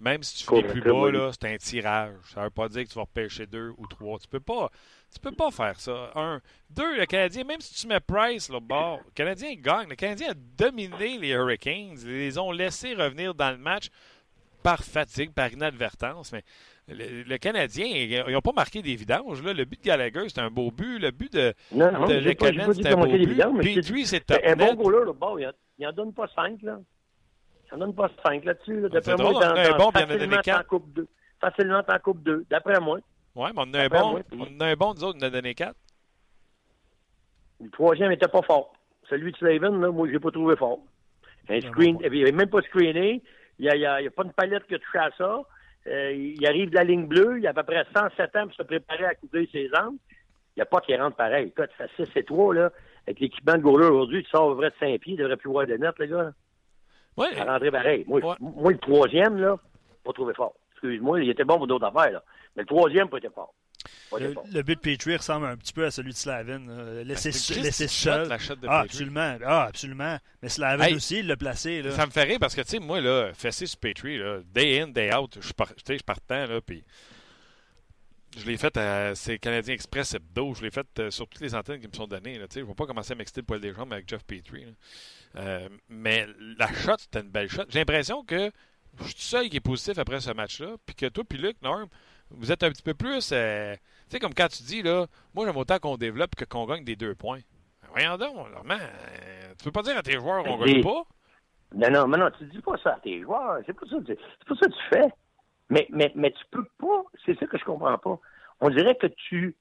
même 0.00 0.22
si 0.24 0.38
tu 0.38 0.50
finis 0.50 0.62
plus 0.64 0.82
bas, 0.82 1.10
là, 1.12 1.30
c'est 1.32 1.48
un 1.48 1.56
tirage. 1.56 2.16
Ça 2.34 2.40
ne 2.40 2.44
veut 2.46 2.50
pas 2.50 2.68
dire 2.68 2.82
que 2.82 2.88
tu 2.88 2.94
vas 2.96 3.02
repêcher 3.02 3.46
deux 3.46 3.72
ou 3.78 3.86
trois. 3.86 4.18
Tu 4.18 4.26
peux 4.26 4.40
pas. 4.40 4.70
Tu 5.14 5.20
peux 5.20 5.30
pas 5.30 5.52
faire 5.52 5.78
ça. 5.78 6.10
Un. 6.16 6.40
Deux, 6.70 6.98
le 6.98 7.06
Canadien, 7.06 7.44
même 7.44 7.60
si 7.60 7.74
tu 7.74 7.86
mets 7.86 8.00
Price 8.00 8.48
là 8.48 8.58
bord, 8.58 8.98
le 9.04 9.10
Canadien 9.14 9.54
gagne. 9.54 9.88
Le 9.88 9.94
Canadien 9.94 10.30
a 10.30 10.34
dominé 10.34 11.18
les 11.18 11.28
Hurricanes. 11.28 11.96
Ils 12.02 12.08
les 12.08 12.38
ont 12.38 12.50
laissés 12.50 12.94
revenir 12.94 13.34
dans 13.34 13.52
le 13.52 13.58
match 13.58 13.88
par 14.64 14.82
fatigue, 14.82 15.32
par 15.32 15.52
inadvertance. 15.52 16.32
Mais 16.32 16.42
le, 16.94 17.36
Canadien, 17.38 17.86
ils 17.86 18.32
n'ont 18.32 18.40
pas 18.40 18.52
marqué 18.52 18.82
des 18.82 18.94
vidanges. 18.94 19.42
Là. 19.42 19.52
Le 19.52 19.64
but 19.64 19.80
de 19.80 19.86
Gallagher, 19.86 20.28
c'est 20.28 20.40
un 20.40 20.50
beau 20.50 20.70
but. 20.70 20.98
Le 20.98 21.10
but 21.10 21.32
de, 21.32 21.54
non, 21.72 21.92
non, 21.92 22.06
de 22.06 22.20
c'est 22.20 22.86
un 22.86 22.96
beau 22.96 23.06
but. 23.06 23.74
Petrie, 23.74 24.06
c'est 24.06 24.20
top 24.20 24.38
Un 24.44 24.56
bon 24.56 24.74
goaler, 24.74 25.04
le 25.06 25.12
bord, 25.12 25.38
il 25.40 25.52
n'en 25.78 25.92
donne 25.92 26.12
pas 26.12 26.28
cinq. 26.34 26.62
Là. 26.62 26.78
Il 27.66 27.78
n'en 27.78 27.86
donne 27.86 27.94
pas 27.94 28.10
cinq 28.24 28.44
là-dessus. 28.44 28.88
D'après 28.90 29.16
moi, 29.16 29.32
dans, 29.32 29.40
un 29.40 29.76
bon, 29.76 29.90
il 29.94 30.02
en 30.02 30.10
a 30.10 30.16
donné 30.18 30.36
quatre. 30.42 30.74
Facilement 31.40 31.82
en 31.88 31.98
coupe 31.98 32.22
deux, 32.22 32.44
d'après 32.48 32.78
moi. 32.78 32.98
Oui, 33.34 33.48
mais 33.54 33.62
on 33.64 33.74
a 33.74 33.82
un 33.82 33.88
bon. 33.88 34.22
On 34.32 34.60
a 34.60 34.66
un 34.66 34.74
bon, 34.74 34.94
nous 34.94 35.04
autres, 35.04 35.18
on 35.20 35.26
a 35.26 35.30
donné 35.30 35.54
quatre. 35.54 35.76
Le 37.60 37.70
troisième 37.70 38.10
n'était 38.10 38.28
pas 38.28 38.42
fort. 38.42 38.72
Celui 39.08 39.32
de 39.32 39.36
Slaven, 39.38 39.80
là, 39.80 39.90
moi, 39.90 40.06
je 40.06 40.12
l'ai 40.12 40.20
pas 40.20 40.30
trouvé 40.30 40.56
fort. 40.56 40.78
Un 41.48 41.60
screen, 41.60 41.98
il 42.00 42.20
n'avait 42.20 42.32
même 42.32 42.48
pas 42.48 42.62
screené. 42.62 43.22
Il 43.58 43.70
n'y 43.70 43.84
a, 43.84 43.94
a, 43.94 43.96
a, 43.96 44.10
pas 44.10 44.24
une 44.24 44.32
palette 44.32 44.66
qui 44.66 44.74
a 44.74 44.78
touché 44.78 44.98
à 44.98 45.10
ça. 45.16 45.40
Euh, 45.88 46.12
il 46.12 46.46
arrive 46.46 46.70
de 46.70 46.76
la 46.76 46.84
ligne 46.84 47.06
bleue, 47.06 47.38
il 47.38 47.46
a 47.46 47.50
à 47.50 47.54
peu 47.54 47.64
près 47.64 47.84
107 47.94 48.36
ans 48.36 48.46
pour 48.46 48.54
se 48.54 48.62
préparer 48.62 49.04
à 49.04 49.14
couper 49.14 49.48
ses 49.50 49.68
jambes. 49.68 49.96
Il 50.54 50.58
n'y 50.58 50.62
a 50.62 50.66
pas 50.66 50.80
qui 50.80 50.94
rentre 50.94 51.16
pareil. 51.16 51.48
Écoute, 51.48 51.70
fais 51.76 51.88
6 51.96 52.08
et 52.16 52.24
3, 52.24 52.54
là, 52.54 52.70
avec 53.06 53.20
l'équipement 53.20 53.54
de 53.54 53.62
goaler 53.62 53.86
aujourd'hui, 53.86 54.22
tu 54.22 54.30
sors 54.30 54.48
au 54.48 54.54
vrai 54.54 54.70
de 54.70 54.74
5 54.78 55.00
pieds, 55.00 55.14
il 55.14 55.16
devrait 55.16 55.36
plus 55.36 55.50
voir 55.50 55.66
de 55.66 55.74
net, 55.74 55.94
les 55.98 56.08
gars. 56.08 56.32
Oui. 57.16 57.26
Ça 57.34 57.44
rentrait 57.44 57.70
pareil. 57.70 58.04
Moi, 58.06 58.20
moi, 58.40 58.72
le 58.72 58.78
troisième, 58.78 59.38
là, 59.38 59.56
pas 60.04 60.12
trouvé 60.12 60.34
fort. 60.34 60.54
Excuse-moi, 60.72 61.22
il 61.22 61.30
était 61.30 61.44
bon 61.44 61.58
pour 61.58 61.66
d'autres 61.66 61.86
affaires, 61.86 62.12
là. 62.12 62.22
Mais 62.56 62.62
le 62.62 62.66
troisième, 62.66 63.08
pas 63.08 63.18
été 63.18 63.28
fort. 63.30 63.54
Le, 64.12 64.62
but 64.62 64.74
de 64.74 64.80
Petrie 64.80 65.16
ressemble 65.16 65.46
un 65.46 65.56
petit 65.56 65.72
peu 65.72 65.84
à 65.84 65.90
celui 65.90 66.12
de 66.12 66.16
Slavin. 66.16 66.60
laisser, 67.04 67.30
laisser 67.60 67.88
seul. 67.88 68.28
ah, 68.68 68.80
absolument. 68.80 69.38
Ah, 69.44 69.64
absolument. 69.64 70.18
Mais 70.42 70.48
Slavin 70.48 70.94
aussi, 70.94 71.18
il 71.18 71.26
l'a 71.26 71.36
placé. 71.36 71.82
Là. 71.82 71.92
Ça 71.92 72.06
me 72.06 72.10
fait 72.10 72.24
rire 72.24 72.38
parce 72.40 72.54
que, 72.54 72.62
tu 72.62 72.68
sais, 72.68 72.78
moi, 72.78 73.00
là, 73.00 73.32
fessé 73.34 73.66
sur 73.66 73.78
Petrie, 73.78 74.18
là, 74.18 74.40
day 74.54 74.80
in, 74.80 74.88
day 74.88 75.14
out, 75.14 75.38
je 75.40 75.52
par, 75.52 75.68
je 75.76 76.02
partant, 76.02 76.46
là, 76.46 76.60
puis 76.60 76.84
je 78.36 78.46
l'ai 78.46 78.56
fait 78.56 78.76
à 78.76 79.14
ces 79.14 79.38
Canadiens 79.38 79.74
Express 79.74 80.14
Hebdo. 80.14 80.54
Je 80.54 80.62
l'ai 80.62 80.70
fait 80.70 80.86
euh, 80.98 81.10
sur 81.10 81.28
toutes 81.28 81.42
les 81.42 81.54
antennes 81.54 81.80
qui 81.80 81.88
me 81.88 81.92
sont 81.92 82.06
données. 82.06 82.38
Là, 82.38 82.46
je 82.52 82.60
ne 82.60 82.64
vais 82.64 82.74
pas 82.74 82.86
commencer 82.86 83.12
à 83.12 83.14
m'exciter 83.14 83.42
le 83.42 83.46
poil 83.46 83.60
des 83.60 83.74
jambes 83.74 83.92
avec 83.92 84.08
Jeff 84.08 84.24
Petrie. 84.24 84.64
Euh, 85.36 85.68
mais 85.88 86.26
la 86.58 86.72
shot, 86.72 86.96
c'était 86.98 87.20
une 87.20 87.30
belle 87.30 87.50
shot. 87.50 87.64
J'ai 87.68 87.80
l'impression 87.80 88.24
que 88.24 88.50
je 89.00 89.04
suis 89.04 89.20
seul 89.20 89.48
qui 89.48 89.58
est 89.58 89.60
positif 89.60 89.98
après 89.98 90.20
ce 90.20 90.30
match-là. 90.30 90.76
Puis 90.86 90.94
que 90.94 91.06
toi, 91.06 91.24
puis 91.28 91.38
Luc, 91.38 91.60
Norm, 91.62 91.88
vous 92.36 92.52
êtes 92.52 92.62
un 92.62 92.70
petit 92.70 92.82
peu 92.82 92.94
plus. 92.94 93.30
Euh, 93.32 93.74
tu 93.74 93.80
sais, 94.10 94.18
comme 94.18 94.34
quand 94.34 94.48
tu 94.48 94.62
dis, 94.62 94.82
là, 94.82 95.06
moi, 95.34 95.46
j'aime 95.46 95.56
autant 95.56 95.78
qu'on 95.78 95.96
développe 95.96 96.34
que 96.34 96.44
qu'on 96.44 96.66
gagne 96.66 96.84
des 96.84 96.96
deux 96.96 97.14
points. 97.14 97.40
Ben, 97.82 97.88
voyons 97.92 98.16
donc, 98.16 98.50
Normand, 98.52 98.74
euh, 98.74 99.54
tu 99.58 99.64
peux 99.64 99.72
pas 99.72 99.82
dire 99.82 99.96
à 99.96 100.02
tes 100.02 100.18
joueurs 100.18 100.44
qu'on 100.44 100.58
gagne 100.58 100.82
pas? 100.82 101.04
Non, 101.74 101.90
non, 101.90 102.06
mais 102.06 102.18
non, 102.18 102.30
tu 102.36 102.44
dis 102.44 102.60
pas 102.60 102.76
ça 102.82 102.94
à 102.94 103.00
tes 103.00 103.22
joueurs. 103.22 103.60
C'est 103.66 103.72
pas 103.72 103.86
ça, 103.86 103.96
c'est 104.06 104.16
pas 104.16 104.54
ça 104.54 104.66
que 104.66 104.72
tu 104.72 104.88
fais. 104.90 105.08
Mais, 105.70 105.86
mais, 105.90 106.12
mais 106.14 106.30
tu 106.32 106.44
peux 106.50 106.66
pas, 106.78 107.02
c'est 107.24 107.38
ça 107.38 107.46
que 107.46 107.56
je 107.56 107.64
comprends 107.64 107.96
pas. 107.96 108.18
On 108.60 108.68
dirait 108.68 108.94
que 108.96 109.06
tu, 109.06 109.56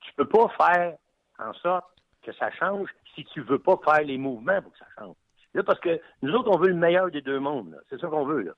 tu 0.00 0.12
peux 0.16 0.26
pas 0.28 0.48
faire 0.58 0.96
en 1.38 1.52
sorte 1.54 1.86
que 2.22 2.32
ça 2.32 2.50
change 2.52 2.88
si 3.14 3.24
tu 3.26 3.40
veux 3.42 3.58
pas 3.58 3.78
faire 3.84 4.02
les 4.02 4.18
mouvements 4.18 4.60
pour 4.62 4.72
que 4.72 4.78
ça 4.78 4.86
change. 4.98 5.14
Là, 5.54 5.62
parce 5.62 5.78
que 5.78 6.00
nous 6.22 6.32
autres, 6.32 6.50
on 6.50 6.58
veut 6.58 6.68
le 6.68 6.74
meilleur 6.74 7.10
des 7.10 7.22
deux 7.22 7.38
mondes. 7.38 7.80
C'est 7.88 8.00
ça 8.00 8.08
qu'on 8.08 8.24
veut. 8.24 8.42
Là. 8.42 8.52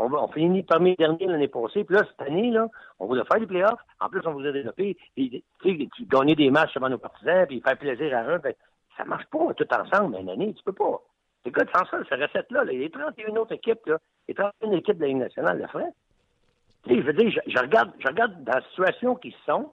On, 0.00 0.12
on 0.12 0.28
finit 0.28 0.62
parmi 0.62 0.90
les 0.90 0.96
derniers 0.96 1.26
l'année 1.26 1.48
passée. 1.48 1.84
Puis 1.84 1.94
là, 1.94 2.04
cette 2.08 2.26
année, 2.26 2.50
là, 2.50 2.68
on 2.98 3.06
voulait 3.06 3.24
faire 3.24 3.40
des 3.40 3.46
playoffs. 3.46 3.80
En 4.00 4.08
plus, 4.08 4.20
on 4.24 4.32
voulait 4.32 4.52
développer, 4.52 4.96
puis, 5.14 5.44
tu 5.62 6.04
gagner 6.06 6.34
des 6.34 6.50
matchs 6.50 6.74
devant 6.74 6.88
nos 6.88 6.98
partisans, 6.98 7.46
puis 7.46 7.60
faire 7.60 7.76
plaisir 7.76 8.16
à 8.16 8.24
eux. 8.24 8.38
Ben, 8.38 8.54
ça 8.96 9.04
marche 9.04 9.26
pas 9.26 9.52
tout 9.54 9.66
ensemble 9.72 10.16
une 10.18 10.30
année. 10.30 10.54
Tu 10.54 10.62
peux 10.64 10.72
pas. 10.72 11.00
Écoute, 11.44 11.68
sans 11.74 11.84
ça, 11.86 11.98
cette 12.08 12.20
recette-là, 12.20 12.64
là, 12.64 12.72
les 12.72 12.90
31 12.90 13.36
autres 13.36 13.52
équipes, 13.52 13.86
là, 13.86 13.98
les 14.28 14.34
31 14.34 14.72
équipes 14.72 14.96
de 14.96 15.02
la 15.02 15.08
Ligue 15.08 15.16
nationale 15.18 15.58
le 15.58 15.66
feraient. 15.68 15.92
je 16.86 17.00
veux 17.00 17.12
dire, 17.12 17.30
je, 17.46 17.58
regarde, 17.58 17.92
je 17.98 18.08
regarde 18.08 18.44
dans 18.44 18.52
la 18.52 18.62
situation 18.68 19.14
qu'ils 19.16 19.34
sont, 19.46 19.72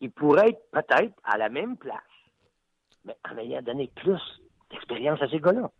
ils 0.00 0.10
pourraient 0.10 0.50
être 0.50 0.70
peut-être 0.70 1.14
à 1.24 1.38
la 1.38 1.48
même 1.48 1.76
place, 1.76 1.98
mais 3.04 3.16
en 3.30 3.38
ayant 3.38 3.62
donné 3.62 3.90
plus 3.96 4.20
d'expérience 4.70 5.20
à 5.22 5.28
ces 5.28 5.40
gars-là. 5.40 5.70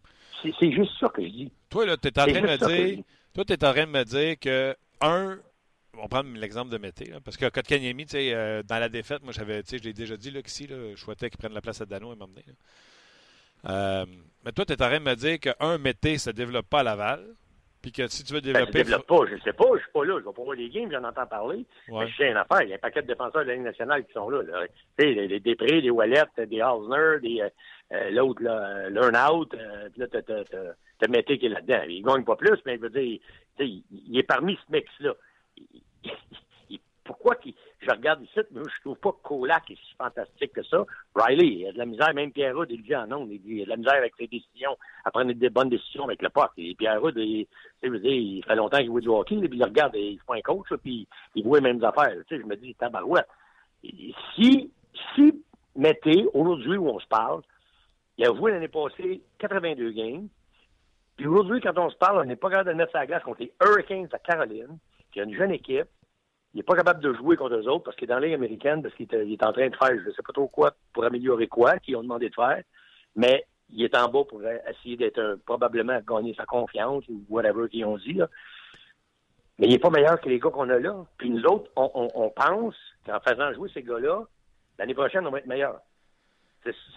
C'est 0.43 0.73
juste 0.73 0.93
ça 0.99 1.09
que 1.09 1.23
je 1.23 1.29
dis. 1.29 1.53
Toi, 1.69 1.85
là, 1.85 1.97
tu 1.97 2.09
es 2.09 2.19
en 2.19 2.25
train 2.25 2.41
de 2.41 2.47
me 2.47 2.57
dire 2.57 3.05
toi, 3.39 3.45
tu 3.45 3.53
es 3.53 3.65
en 3.65 3.73
train 3.73 3.87
de 3.87 3.93
me 3.93 4.05
dire 4.05 4.37
que, 4.41 4.75
un, 5.01 5.39
on 5.97 6.03
va 6.03 6.09
prendre 6.09 6.37
l'exemple 6.37 6.73
de 6.73 6.79
Mété, 6.79 7.13
parce 7.25 7.37
que 7.37 7.49
Kotkaniemi, 7.49 8.05
tu 8.05 8.13
sais, 8.13 8.35
euh, 8.35 8.65
dans 8.65 8.81
la 8.81 8.89
défaite, 8.89 9.23
moi, 9.23 9.33
j'avais, 9.33 9.63
tu 9.63 9.71
sais, 9.71 9.79
je 9.79 9.85
l'ai 9.85 9.93
déjà 9.93 10.17
dit, 10.17 10.33
là, 10.33 10.43
qu'ici, 10.43 10.67
là, 10.67 10.77
je 10.91 10.97
souhaitais 10.97 11.31
qu'il 11.31 11.39
prenne 11.39 11.55
la 11.55 11.61
place 11.61 11.81
à 11.81 11.87
Dano 11.87 12.13
et 12.13 12.17
m'emmener. 12.17 12.45
Euh, 13.69 14.07
mais 14.45 14.51
toi, 14.51 14.65
tu 14.65 14.73
es 14.73 14.83
en 14.83 14.87
train 14.87 14.99
de 14.99 15.05
me 15.05 15.15
dire 15.15 15.39
qu'un 15.39 15.79
Mété 15.79 16.15
ne 16.15 16.19
se 16.19 16.31
développe 16.31 16.69
pas 16.69 16.81
à 16.81 16.83
Laval, 16.83 17.25
puis 17.81 17.93
que 17.93 18.09
si 18.09 18.25
tu 18.25 18.33
veux 18.33 18.41
développer. 18.41 18.73
Ben, 18.73 18.73
je 18.73 18.79
ne 18.79 18.85
développe 18.85 19.07
pas, 19.07 19.27
je 19.31 19.35
ne 19.35 19.41
sais 19.41 19.53
pas, 19.53 19.67
je 19.69 19.75
ne 19.75 19.79
suis 19.79 19.93
pas 19.93 20.05
là, 20.05 20.15
je 20.15 20.19
ne 20.19 20.25
vais 20.25 20.35
pas 20.35 20.43
voir 20.43 20.57
les 20.57 20.69
games, 20.71 20.91
j'en 20.91 21.05
entends 21.05 21.27
parler. 21.27 21.65
Mais 21.89 22.09
je 22.09 22.17
sais 22.17 22.31
une 22.31 22.37
affaire, 22.37 22.63
il 22.63 22.71
y 22.71 22.73
a 22.73 22.75
un 22.75 22.79
paquet 22.79 23.03
de 23.03 23.07
défenseurs 23.07 23.43
de 23.43 23.49
la 23.49 23.55
Ligue 23.55 23.63
nationale 23.63 24.05
qui 24.05 24.13
sont 24.15 24.29
là. 24.31 24.43
Tu 24.43 25.05
sais, 25.05 25.13
les, 25.13 25.39
Després, 25.39 25.81
les 25.81 25.91
Wallet, 25.91 26.25
des 26.39 26.61
Hausner, 26.61 27.21
des, 27.23 27.41
euh, 27.41 27.49
l'autre, 27.91 28.43
là, 28.43 28.91
Learn 28.91 29.17
Out, 29.17 29.51
puis 29.51 30.01
là, 30.01 30.07
tu 30.09 30.23
te 30.23 31.11
Mété 31.11 31.39
qui 31.39 31.47
est 31.47 31.51
là-dedans. 31.51 31.83
Il 31.89 32.03
gagne 32.03 32.25
pas 32.25 32.37
plus, 32.37 32.59
mais 32.67 32.77
je 32.77 32.83
veux 32.83 32.91
dire, 32.91 33.21
il, 33.61 33.83
il 33.91 34.19
est 34.19 34.25
parmi 34.25 34.57
ce 34.57 34.73
mix-là. 34.73 35.15
Pourquoi 37.05 37.37
qu'il, 37.37 37.55
je 37.81 37.91
regarde 37.91 38.23
ici, 38.23 38.41
mais 38.51 38.61
je 38.65 38.83
trouve 38.83 38.99
pas 38.99 39.13
que 39.13 39.23
Colac 39.23 39.71
est 39.71 39.77
si 39.77 39.95
fantastique 39.97 40.53
que 40.53 40.63
ça. 40.63 40.85
Riley, 41.15 41.47
il 41.47 41.67
a 41.67 41.73
de 41.73 41.79
la 41.79 41.87
misère, 41.87 42.13
même 42.13 42.33
Pierre 42.33 42.55
Rudd, 42.55 42.71
il 42.71 42.83
dit 42.83 42.95
en 42.95 43.27
il, 43.27 43.41
dit, 43.41 43.55
il 43.55 43.63
a 43.63 43.65
de 43.65 43.71
la 43.71 43.77
misère 43.79 43.95
avec 43.95 44.13
ses 44.19 44.27
décisions, 44.27 44.77
à 45.07 45.11
prendre 45.11 45.33
des 45.33 45.49
bonnes 45.49 45.71
décisions 45.71 46.05
avec 46.05 46.21
le 46.21 46.29
pote. 46.29 46.51
Et 46.59 46.75
Pierre 46.75 47.01
Rudd, 47.01 47.17
il, 47.17 47.47
dire, 47.83 48.13
il 48.13 48.45
fait 48.45 48.57
longtemps 48.57 48.77
qu'il 48.77 48.89
joue 48.89 49.01
du 49.01 49.09
hockey, 49.09 49.37
puis 49.37 49.59
il 49.59 49.65
regarde, 49.65 49.95
il 49.97 50.19
fait 50.19 50.39
un 50.39 50.43
coach, 50.43 50.69
puis 50.83 51.09
il 51.35 51.45
voit 51.45 51.61
les 51.61 51.73
mêmes 51.73 51.83
affaires. 51.83 52.13
Tu 52.29 52.37
sais, 52.37 52.43
je 52.43 52.47
me 52.47 52.57
dis, 52.57 52.75
tabarouette. 52.75 53.29
Si, 54.35 54.71
si 55.15 55.43
Mété, 55.77 56.27
aujourd'hui 56.35 56.77
où 56.77 56.91
on 56.91 57.01
se 57.01 57.07
parle, 57.07 57.41
il 58.19 58.27
a 58.27 58.35
joué 58.35 58.51
l'année 58.51 58.69
passée 58.69 59.23
82 59.39 59.91
games, 59.93 60.29
puis 61.19 61.27
aujourd'hui, 61.27 61.61
quand 61.61 61.77
on 61.79 61.91
se 61.91 61.97
parle, 61.97 62.21
on 62.21 62.25
n'est 62.25 62.37
pas 62.37 62.49
capable 62.49 62.71
de 62.71 62.75
mettre 62.75 62.93
sa 62.93 63.05
glace 63.05 63.25
contre 63.25 63.41
les 63.41 63.53
Hurricanes 63.61 64.07
de 64.07 64.17
Caroline, 64.25 64.79
qui 65.13 65.21
a 65.21 65.25
une 65.25 65.35
jeune 65.35 65.51
équipe. 65.51 65.89
Il 66.55 66.59
n'est 66.59 66.63
pas 66.63 66.77
capable 66.77 67.01
de 67.01 67.13
jouer 67.13 67.37
contre 67.37 67.57
eux 67.57 67.69
autres 67.69 67.85
parce 67.85 67.97
qu'il 67.97 68.05
est 68.05 68.15
dans 68.15 68.21
la 68.21 68.33
américaine, 68.33 68.83
parce 68.83 68.95
qu'il 68.95 69.13
est, 69.13 69.43
en 69.43 69.53
train 69.53 69.69
de 69.69 69.77
faire 69.77 69.99
je 69.99 70.09
ne 70.09 70.13
sais 70.13 70.23
pas 70.23 70.33
trop 70.33 70.47
quoi 70.47 70.75
pour 70.93 71.05
améliorer 71.05 71.49
quoi, 71.49 71.79
qu'ils 71.81 71.97
ont 71.97 72.03
demandé 72.03 72.29
de 72.29 72.35
faire. 72.35 72.63
Mais 73.17 73.45
il 73.69 73.83
est 73.83 73.97
en 73.97 74.09
bas 74.09 74.23
pour 74.29 74.41
essayer 74.45 74.97
d'être 74.97 75.41
probablement 75.45 76.01
gagner 76.07 76.35
sa 76.35 76.45
confiance 76.47 77.05
ou 77.09 77.25
whatever 77.29 77.69
qu'ils 77.69 77.85
ont 77.85 77.99
dit. 77.99 78.21
Mais 79.59 79.67
il 79.67 79.71
n'est 79.71 79.79
pas 79.81 79.91
meilleur 79.91 80.21
que 80.21 80.29
les 80.29 80.39
gars 80.39 80.51
qu'on 80.51 80.71
a 80.71 80.79
là. 80.79 81.05
Puis 81.19 81.31
nous 81.31 81.43
autres, 81.47 81.69
on, 81.75 82.09
on 82.15 82.31
pense 82.31 82.77
qu'en 83.05 83.19
faisant 83.21 83.53
jouer 83.55 83.71
ces 83.75 83.83
gars-là, 83.83 84.23
l'année 84.79 84.95
prochaine, 84.95 85.27
on 85.27 85.31
va 85.31 85.39
être 85.39 85.47
meilleur. 85.47 85.81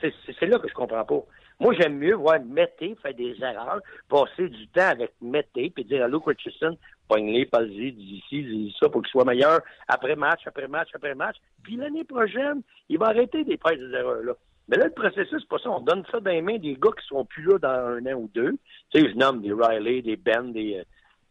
C'est 0.01 0.45
là 0.47 0.59
que 0.59 0.67
je 0.67 0.73
comprends 0.73 1.05
pas. 1.05 1.23
Moi, 1.59 1.75
j'aime 1.79 1.97
mieux 1.97 2.15
voir 2.15 2.39
Mété 2.43 2.95
faire 3.01 3.13
des 3.13 3.35
erreurs, 3.39 3.81
passer 4.09 4.49
du 4.49 4.67
temps 4.69 4.89
avec 4.89 5.13
Mété, 5.21 5.69
puis 5.69 5.85
dire 5.85 6.03
à 6.03 6.07
Luke 6.07 6.25
Richardson, 6.25 6.75
pogne-les, 7.07 7.45
pas-y, 7.45 7.91
dis 7.91 8.23
ici, 8.23 8.43
dis 8.43 8.75
ça 8.79 8.89
pour 8.89 9.03
qu'il 9.03 9.11
soit 9.11 9.25
meilleur 9.25 9.59
après 9.87 10.15
match, 10.15 10.41
après 10.47 10.67
match, 10.67 10.89
après 10.95 11.13
match. 11.13 11.37
Puis 11.61 11.75
l'année 11.75 12.03
prochaine, 12.03 12.61
il 12.89 12.97
va 12.97 13.07
arrêter 13.07 13.43
des 13.43 13.57
faire 13.57 13.77
des 13.77 13.93
erreurs-là. 13.93 14.33
Mais 14.69 14.77
là, 14.77 14.85
le 14.85 14.91
processus, 14.91 15.37
c'est 15.39 15.47
pas 15.47 15.59
ça. 15.59 15.69
On 15.69 15.81
donne 15.81 16.03
ça 16.11 16.19
dans 16.19 16.31
les 16.31 16.41
mains 16.41 16.57
des 16.57 16.75
gars 16.75 16.91
qui 16.99 17.05
sont 17.07 17.25
plus 17.25 17.43
là 17.43 17.57
dans 17.59 17.69
un 17.69 18.05
an 18.07 18.17
ou 18.17 18.29
deux. 18.33 18.53
Tu 18.89 19.01
sais, 19.01 19.09
je 19.09 19.15
nomme 19.15 19.41
des 19.41 19.51
Riley, 19.51 20.01
des 20.01 20.15
Ben, 20.15 20.51
des, 20.51 20.81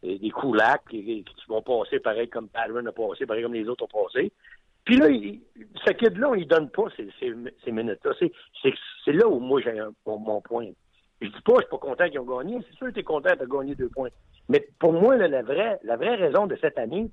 euh, 0.05 0.19
des, 0.19 0.31
Kulak, 0.31 0.83
qui, 0.91 1.25
qui, 1.25 1.45
vont 1.49 1.63
passer 1.63 2.01
pareil 2.01 2.29
comme 2.29 2.49
Patterson 2.49 2.87
a 2.87 2.93
passé, 2.93 3.27
pareil 3.27 3.43
comme 3.43 3.55
les 3.55 3.69
autres 3.69 3.85
ont 3.85 4.05
passé. 4.05 4.31
Puis 4.91 4.99
là, 4.99 5.09
il, 5.09 5.41
ce 5.87 5.93
kid-là, 5.93 6.33
il 6.37 6.49
donne 6.49 6.69
pas 6.69 6.87
ces, 6.97 7.09
ces, 7.21 7.71
minutes-là. 7.71 8.11
C'est 9.05 9.13
là 9.13 9.29
où 9.29 9.39
moi 9.39 9.61
j'ai 9.61 9.81
mon 10.05 10.41
point. 10.41 10.67
Je 11.21 11.29
dis 11.29 11.43
pas, 11.45 11.53
je 11.59 11.61
suis 11.61 11.71
pas 11.71 11.79
content 11.79 12.09
qu'ils 12.09 12.19
ont 12.19 12.25
gagné. 12.25 12.59
C'est 12.69 12.77
sûr 12.77 12.89
que 12.89 12.95
tu 12.95 12.99
es 12.99 13.05
content 13.05 13.37
de 13.39 13.47
gagner 13.47 13.77
deux 13.77 13.89
points. 13.89 14.09
Mais 14.49 14.67
pour 14.81 14.93
moi, 14.93 15.17
la, 15.17 15.43
vraie, 15.43 15.79
la 15.85 15.97
vraie 15.97 16.17
raison 16.17 16.49
de 16.49 16.59
cette 16.61 16.77
année, 16.77 17.09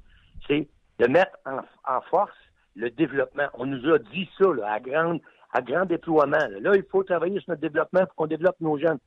c'est 0.48 0.68
de 0.98 1.06
mettre 1.06 1.38
en, 1.46 2.02
force 2.10 2.34
le 2.76 2.90
développement. 2.90 3.46
On 3.54 3.68
nous 3.68 3.94
a 3.94 4.00
dit 4.00 4.28
ça 4.40 4.52
là, 4.56 4.74
à, 4.74 5.14
à 5.54 5.62
grand 5.62 5.86
déploiement. 5.86 6.48
Là. 6.60 6.72
il 6.74 6.86
faut 6.90 7.04
travailler 7.04 7.40
sur 7.42 7.52
notre 7.52 7.62
développement 7.62 8.08
pour 8.08 8.16
qu'on 8.16 8.26
développe 8.26 8.60
nos 8.60 8.80
jeunes. 8.80 8.98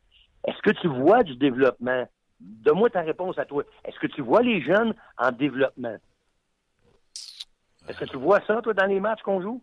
Est-ce 0.46 0.62
que 0.62 0.78
tu 0.80 0.86
vois 0.86 1.24
du 1.24 1.34
développement? 1.34 2.06
Donne-moi 2.38 2.90
ta 2.90 3.00
réponse 3.00 3.36
à 3.36 3.46
toi. 3.46 3.64
Est-ce 3.84 3.98
que 3.98 4.06
tu 4.06 4.22
vois 4.22 4.42
les 4.42 4.62
jeunes 4.62 4.94
en 5.18 5.32
développement? 5.32 5.96
Est-ce 7.90 7.98
que 7.98 8.04
tu 8.04 8.16
vois 8.16 8.40
ça, 8.46 8.60
toi, 8.62 8.72
dans 8.72 8.86
les 8.86 9.00
matchs 9.00 9.22
qu'on 9.22 9.42
joue? 9.42 9.62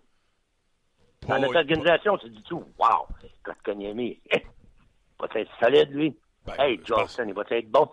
Dans 1.27 1.39
notre 1.39 1.55
organisation, 1.55 2.17
tu 2.17 2.29
te 2.29 2.35
dis 2.35 2.43
tout, 2.43 2.63
wow, 2.77 3.07
Kotkaniemi, 3.43 4.19
il 4.31 4.41
va 5.19 5.27
être 5.33 5.51
solide, 5.59 5.89
lui. 5.91 6.15
Ben, 6.45 6.53
hey, 6.59 6.79
Johnson, 6.83 7.25
il 7.27 7.33
va 7.33 7.43
être 7.49 7.71
bon. 7.71 7.89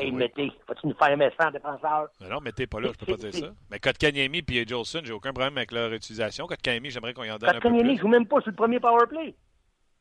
Hey. 0.00 0.10
Mété, 0.10 0.50
vas-tu 0.66 0.88
nous 0.88 0.94
faire 0.94 1.16
un 1.16 1.46
en 1.46 1.50
défenseur? 1.52 2.08
Mais 2.20 2.28
non, 2.28 2.40
mais 2.42 2.50
t'es 2.50 2.66
pas 2.66 2.80
là, 2.80 2.88
je 2.92 3.04
peux 3.04 3.12
pas 3.12 3.16
dire 3.16 3.32
ça. 3.32 3.52
Mais 3.70 3.78
Kotkaniemi 3.78 4.44
et 4.48 4.66
Jolson, 4.66 5.02
j'ai 5.04 5.12
aucun 5.12 5.32
problème 5.32 5.56
avec 5.56 5.70
leur 5.70 5.92
utilisation. 5.92 6.48
Kotkaniemi, 6.48 6.90
j'aimerais 6.90 7.14
qu'on 7.14 7.22
y 7.22 7.30
en 7.30 7.38
donne 7.38 7.50
un 7.50 7.60
peu 7.60 7.70
plus. 7.70 7.96
joue 7.96 8.08
même 8.08 8.26
pas 8.26 8.40
sur 8.40 8.50
le 8.50 8.56
premier 8.56 8.80
powerplay. 8.80 9.36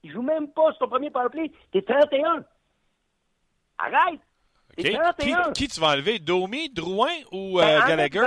Il 0.02 0.12
joue 0.12 0.24
même 0.24 0.52
pas 0.52 0.72
sur 0.72 0.80
ton 0.80 0.90
premier 0.90 1.12
powerplay. 1.12 1.52
T'es 1.72 1.84
31. 1.84 2.44
Arrête! 3.78 4.20
OK. 4.78 4.84
T'es 4.84 4.94
31. 4.94 5.52
Qui, 5.52 5.54
qui 5.54 5.68
tu 5.68 5.80
vas 5.80 5.94
enlever? 5.94 6.18
Domi, 6.18 6.70
Drouin 6.72 7.14
ou 7.32 7.58
Ben, 7.58 7.80
euh, 7.80 7.88
Gallagher? 7.88 8.26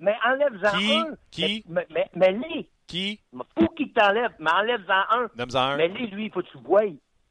Mais 0.00 0.16
enlève-en 0.24 0.78
Qui? 0.78 0.92
un. 0.92 1.16
Qui? 1.30 1.64
Mais, 1.68 1.86
mais, 1.90 2.08
mais 2.14 2.32
les. 2.32 2.70
Qui? 2.86 3.20
Faut 3.58 3.68
qu'il 3.68 3.92
t'enlève, 3.92 4.32
mais 4.38 4.50
enlève-en 4.50 5.16
un. 5.16 5.30
Donne-en 5.34 5.58
un. 5.58 5.76
Mais 5.76 5.88
les, 5.88 6.06
lui, 6.06 6.26
il 6.26 6.32
faut 6.32 6.42
que 6.42 6.48
tu 6.48 6.58
vois. 6.58 6.82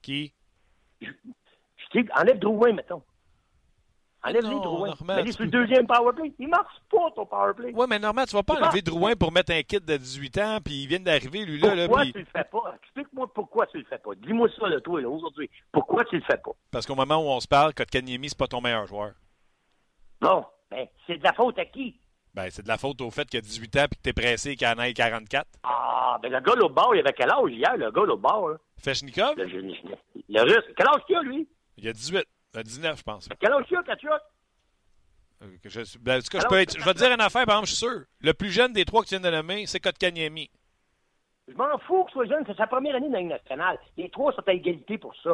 Qui? 0.01 0.33
Je 1.01 1.07
dis, 1.93 2.07
enlève 2.15 2.39
Drouin, 2.39 2.73
mettons. 2.73 3.01
Enlève-lui 4.23 4.55
Drouin. 4.55 4.93
Mais 5.05 5.23
lui, 5.23 5.31
sur 5.31 5.43
le 5.43 5.49
deuxième 5.49 5.87
powerplay. 5.87 6.33
Il 6.37 6.49
marche 6.49 6.75
pas, 6.91 7.11
ton 7.15 7.25
powerplay. 7.25 7.73
Ouais, 7.73 7.87
mais 7.87 7.99
normalement, 7.99 8.25
tu 8.25 8.35
vas 8.35 8.43
pas 8.43 8.55
C'est 8.55 8.63
enlever 8.63 8.81
Drouin 8.81 9.15
pour 9.15 9.31
mettre 9.31 9.53
un 9.53 9.61
kit 9.61 9.79
de 9.79 9.97
18 9.97 10.37
ans, 10.39 10.57
puis 10.63 10.83
il 10.83 10.87
vient 10.87 10.99
d'arriver, 10.99 11.45
lui, 11.45 11.59
là, 11.59 11.75
là, 11.75 11.85
Pourquoi 11.85 12.03
puis... 12.03 12.13
tu 12.13 12.19
le 12.19 12.25
fais 12.25 12.43
pas? 12.43 12.75
Explique-moi 12.83 13.33
pourquoi 13.33 13.67
tu 13.67 13.77
le 13.77 13.85
fais 13.85 13.99
pas. 13.99 14.15
Dis-moi 14.15 14.49
ça, 14.59 14.67
là, 14.67 14.81
toi, 14.81 15.01
là, 15.01 15.09
aujourd'hui. 15.09 15.49
Pourquoi 15.71 16.03
tu 16.05 16.17
le 16.17 16.23
fais 16.23 16.37
pas? 16.37 16.51
Parce 16.71 16.85
qu'au 16.85 16.95
moment 16.95 17.17
où 17.17 17.29
on 17.29 17.39
se 17.39 17.47
parle, 17.47 17.73
Kotkaniemi, 17.73 18.29
c'est 18.29 18.37
pas 18.37 18.47
ton 18.47 18.59
meilleur 18.59 18.85
joueur. 18.85 19.13
Non. 20.21 20.45
Ben, 20.69 20.87
c'est 21.05 21.17
de 21.17 21.23
la 21.23 21.33
faute 21.33 21.57
à 21.59 21.65
qui? 21.65 21.97
Ben, 22.37 22.51
c'est 22.51 22.61
de 22.61 22.67
la 22.67 22.77
faute 22.77 23.01
au 23.01 23.09
fait 23.09 23.27
qu'il 23.27 23.39
a 23.39 23.41
18 23.41 23.75
ans 23.77 23.85
puis 23.89 23.97
que 23.97 24.03
t'es 24.03 24.13
pressé 24.13 24.55
qu'il 24.55 24.67
en 24.67 24.77
ait 24.79 24.93
44. 24.93 25.47
Ah, 25.63 26.19
ben, 26.21 26.31
le 26.31 26.39
gars, 26.39 26.53
l'autre 26.55 26.75
bord, 26.75 26.93
il 26.93 26.99
avait 26.99 27.11
quel 27.13 27.31
âge 27.31 27.49
hier, 27.51 27.75
le 27.75 27.89
gars, 27.89 28.03
l'autre 28.03 28.21
bord, 28.21 28.49
là? 28.49 28.57
Feshnikov, 28.77 29.35
Le, 29.37 29.45
le, 29.45 29.61
le 30.29 30.41
russe. 30.43 30.65
Quel 30.77 30.87
âge 30.87 31.01
qu'il 31.07 31.15
a, 31.15 31.21
lui? 31.23 31.47
il 31.77 31.87
a 31.89 31.93
18. 31.93 32.23
Il 32.53 32.59
a 32.59 32.63
19, 32.63 32.97
je 32.99 33.01
pense. 33.03 33.27
Quel 33.39 33.51
âge 33.51 33.65
qu'il 33.65 33.75
a, 33.77 33.81
Kachuk? 33.81 34.11
Je, 35.65 35.97
ben, 35.97 36.17
en 36.17 36.21
tout 36.21 36.27
cas, 36.31 36.39
je, 36.41 36.47
peux 36.47 36.59
être- 36.59 36.77
je 36.79 36.85
vais 36.85 36.93
te 36.93 36.99
dire 36.99 37.11
une 37.11 37.21
affaire, 37.21 37.45
par 37.45 37.55
exemple, 37.55 37.69
je 37.69 37.75
suis 37.75 37.85
sûr. 37.87 38.01
Le 38.21 38.33
plus 38.35 38.51
jeune 38.51 38.71
des 38.71 38.85
trois 38.85 39.01
que 39.01 39.07
tu 39.07 39.17
viens 39.17 39.31
de 39.31 39.35
nommer, 39.35 39.65
c'est 39.65 39.79
Kotkaniemi. 39.79 40.51
Je 41.47 41.55
m'en 41.55 41.75
fous 41.87 42.03
que 42.05 42.11
soit 42.11 42.25
jeune, 42.27 42.43
c'est 42.45 42.55
sa 42.57 42.67
première 42.67 42.95
année 42.95 43.07
dans 43.07 43.13
la 43.13 43.19
Ligue 43.21 43.29
nationale. 43.29 43.79
Les 43.97 44.11
trois 44.11 44.31
sont 44.33 44.47
à 44.47 44.53
égalité 44.53 44.99
pour 44.99 45.15
ça. 45.23 45.31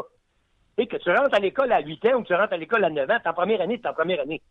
Et 0.77 0.87
que 0.87 0.95
tu 0.95 1.09
rentres 1.11 1.35
à 1.35 1.39
l'école 1.39 1.71
à 1.73 1.81
8 1.81 2.05
ans 2.05 2.15
ou 2.19 2.21
que 2.23 2.27
tu 2.27 2.33
rentres 2.33 2.53
à 2.53 2.57
l'école 2.57 2.83
à 2.85 2.89
9 2.89 3.09
ans, 3.09 3.19
ta 3.21 3.33
première 3.33 3.59
année, 3.59 3.75
c'est 3.75 3.81
ta 3.83 3.93
première 3.93 4.21
année. 4.21 4.41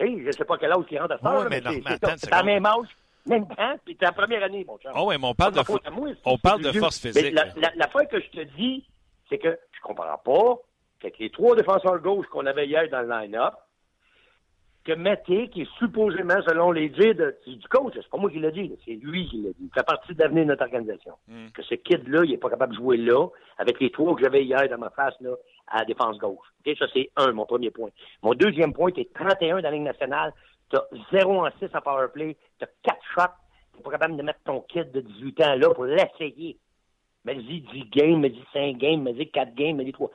Je 0.00 0.30
sais 0.32 0.44
pas 0.44 0.56
quel 0.58 0.72
âge 0.72 0.84
il 0.90 0.98
rentre 0.98 1.14
à 1.14 1.18
ça, 1.18 1.30
Ouais, 1.38 1.44
là, 1.44 1.48
mais 1.50 1.60
c'est- 1.60 1.80
seconde. 2.18 2.44
même 2.46 2.66
âge, 2.66 2.88
même 3.26 3.46
temps, 3.48 3.74
puis 3.84 3.96
ta 3.96 4.12
première 4.12 4.42
année, 4.42 4.64
mon 4.66 4.76
chum. 4.78 4.92
Ah 4.94 5.04
ouais, 5.04 5.16
mais 5.18 5.26
on 5.26 5.34
parle 5.34 5.52
de, 5.54 5.60
fo- 5.60 5.90
moi, 5.90 6.08
on 6.24 6.38
parle 6.38 6.62
de 6.62 6.72
force 6.72 7.02
Mais 7.04 7.12
physique. 7.12 7.34
la- 7.34 7.44
la- 7.56 7.72
que 8.06 8.20
je 8.20 8.28
te 8.30 8.40
dis, 8.56 8.84
c'est 9.28 9.38
que 9.38 9.58
je 9.72 9.80
comprends 9.82 10.18
pas 10.18 10.56
qu'avec 11.00 11.18
les 11.18 11.30
trois 11.30 11.56
défenseurs 11.56 11.98
gauche 12.00 12.26
qu'on 12.26 12.46
avait 12.46 12.66
hier 12.66 12.88
dans 12.90 13.00
le 13.02 13.08
line-up, 13.08 13.54
que 14.84 14.92
Mété, 14.92 15.48
qui 15.48 15.62
est 15.62 15.70
supposément, 15.78 16.40
selon 16.46 16.70
les 16.70 16.90
dires 16.90 17.14
de- 17.14 17.34
du 17.46 17.68
coach, 17.68 17.94
c'est 17.94 18.08
pas 18.08 18.18
moi 18.18 18.30
qui 18.30 18.38
l'ai 18.38 18.52
dit, 18.52 18.70
c'est 18.84 18.92
lui 18.94 19.26
qui 19.28 19.40
l'a 19.42 19.50
dit, 19.58 19.70
fait 19.74 19.82
partie 19.86 20.14
de 20.14 20.20
l'avenir 20.22 20.44
de 20.44 20.48
notre 20.50 20.62
organisation. 20.64 21.14
Hmm. 21.26 21.48
Que 21.54 21.62
ce 21.62 21.74
kid-là, 21.76 22.22
il 22.24 22.32
est 22.34 22.38
pas 22.38 22.50
capable 22.50 22.72
de 22.74 22.78
jouer 22.78 22.98
là, 22.98 23.26
avec 23.58 23.80
les 23.80 23.90
trois 23.90 24.14
que 24.14 24.22
j'avais 24.22 24.44
hier 24.44 24.68
dans 24.68 24.78
ma 24.78 24.90
face, 24.90 25.14
là, 25.20 25.30
à 25.68 25.78
la 25.80 25.84
défense 25.86 26.18
gauche. 26.18 26.46
Ça, 26.78 26.86
c'est 26.92 27.10
un, 27.16 27.32
mon 27.32 27.46
premier 27.46 27.70
point. 27.70 27.88
Mon 28.22 28.34
deuxième 28.34 28.72
point, 28.74 28.90
t'es 28.90 29.08
31 29.14 29.56
dans 29.56 29.62
la 29.62 29.70
Ligue 29.70 29.82
nationale, 29.82 30.32
t'as 30.70 30.82
0 31.12 31.46
en 31.46 31.50
6 31.58 31.74
en 31.74 31.80
powerplay, 31.80 32.36
t'as 32.58 32.66
4 32.82 32.98
shots, 33.14 33.32
t'es 33.76 33.82
pas 33.82 33.90
capable 33.90 34.16
de 34.18 34.22
mettre 34.22 34.40
ton 34.44 34.60
kid 34.60 34.92
de 34.92 35.00
18 35.00 35.40
ans 35.42 35.54
là 35.56 35.70
pour 35.74 35.84
l'essayer. 35.86 36.58
Mets-y 37.24 37.62
10 37.62 37.84
games, 37.90 38.20
mets-y 38.20 38.44
5 38.52 38.76
games, 38.76 39.00
mets-y 39.02 39.30
4 39.30 39.54
games, 39.54 39.76
mets-y 39.76 39.92
3. 39.92 40.10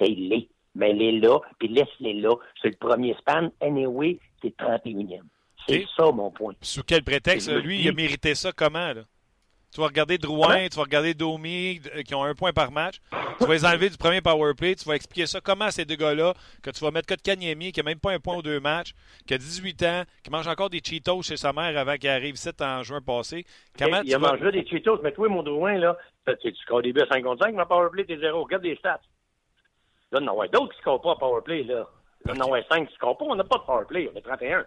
Essaye-les. 0.00 0.48
Mets-les 0.74 1.20
là, 1.20 1.38
puis 1.58 1.68
laisse-les 1.68 2.14
là. 2.14 2.34
C'est 2.62 2.68
le 2.68 2.76
premier 2.76 3.14
span. 3.14 3.50
Anyway, 3.60 4.18
c'est 4.42 4.56
31e. 4.56 5.20
C'est 5.66 5.84
ça, 5.96 6.10
mon 6.12 6.30
point. 6.30 6.54
Sous 6.62 6.82
quel 6.82 7.02
prétexte? 7.02 7.50
Lui, 7.50 7.80
il 7.80 7.88
a 7.88 7.92
mérité 7.92 8.34
ça 8.34 8.52
comment, 8.52 8.92
là? 8.92 9.02
Tu 9.74 9.82
vas 9.82 9.88
regarder 9.88 10.16
Drouin, 10.16 10.66
tu 10.68 10.76
vas 10.76 10.84
regarder 10.84 11.12
Domi, 11.12 11.80
euh, 11.94 12.02
qui 12.02 12.14
ont 12.14 12.24
un 12.24 12.34
point 12.34 12.52
par 12.52 12.72
match. 12.72 13.00
Tu 13.38 13.44
vas 13.44 13.52
les 13.52 13.66
enlever 13.66 13.90
du 13.90 13.98
premier 13.98 14.22
power 14.22 14.54
play. 14.54 14.74
Tu 14.74 14.88
vas 14.88 14.94
expliquer 14.94 15.26
ça 15.26 15.40
comment 15.42 15.70
ces 15.70 15.84
deux 15.84 15.96
gars-là, 15.96 16.32
que 16.62 16.70
tu 16.70 16.82
vas 16.82 16.90
mettre 16.90 17.06
Kotkaniemi, 17.06 17.72
qui 17.72 17.80
a 17.80 17.82
même 17.82 18.00
pas 18.00 18.12
un 18.12 18.18
point 18.18 18.36
aux 18.36 18.42
deux 18.42 18.60
matchs, 18.60 18.94
qui 19.26 19.34
a 19.34 19.38
18 19.38 19.82
ans, 19.82 20.02
qui 20.24 20.30
mange 20.30 20.48
encore 20.48 20.70
des 20.70 20.80
Cheetos 20.82 21.22
chez 21.22 21.36
sa 21.36 21.52
mère 21.52 21.76
avant 21.76 21.96
qu'il 21.96 22.08
arrive 22.08 22.34
ici 22.34 22.48
en 22.60 22.82
juin 22.82 23.02
passé. 23.02 23.44
Comment 23.78 24.00
il 24.02 24.14
a 24.14 24.18
vas... 24.18 24.32
mangé 24.32 24.52
des 24.52 24.66
Cheetos, 24.66 25.00
mais 25.02 25.12
toi, 25.12 25.28
mon 25.28 25.42
Drouin, 25.42 25.76
là, 25.76 25.98
tu, 26.40 26.54
scores 26.56 26.82
des 26.82 26.94
buts 26.94 27.02
à 27.02 27.14
55, 27.14 27.54
mais 27.54 27.62
en 27.62 27.66
powerplay, 27.66 28.04
t'es 28.04 28.18
zéro. 28.18 28.44
Regarde 28.44 28.64
les 28.64 28.76
stats. 28.76 29.00
Là, 30.12 30.20
non, 30.20 30.36
ouais, 30.36 30.48
d'autres 30.48 30.72
qui 30.74 30.80
scorent 30.80 31.00
pas 31.00 31.10
en 31.10 31.16
powerplay, 31.16 31.64
là. 31.64 31.86
Là, 32.24 32.34
non, 32.34 32.50
ouais, 32.50 32.64
5 32.70 32.88
qui 32.88 32.94
scorent 32.94 33.16
pas, 33.18 33.24
on 33.26 33.34
n'a 33.36 33.44
pas 33.44 33.58
de 33.58 33.62
powerplay, 33.64 34.10
on 34.12 34.16
est 34.16 34.22
31. 34.22 34.62
Tu 34.62 34.66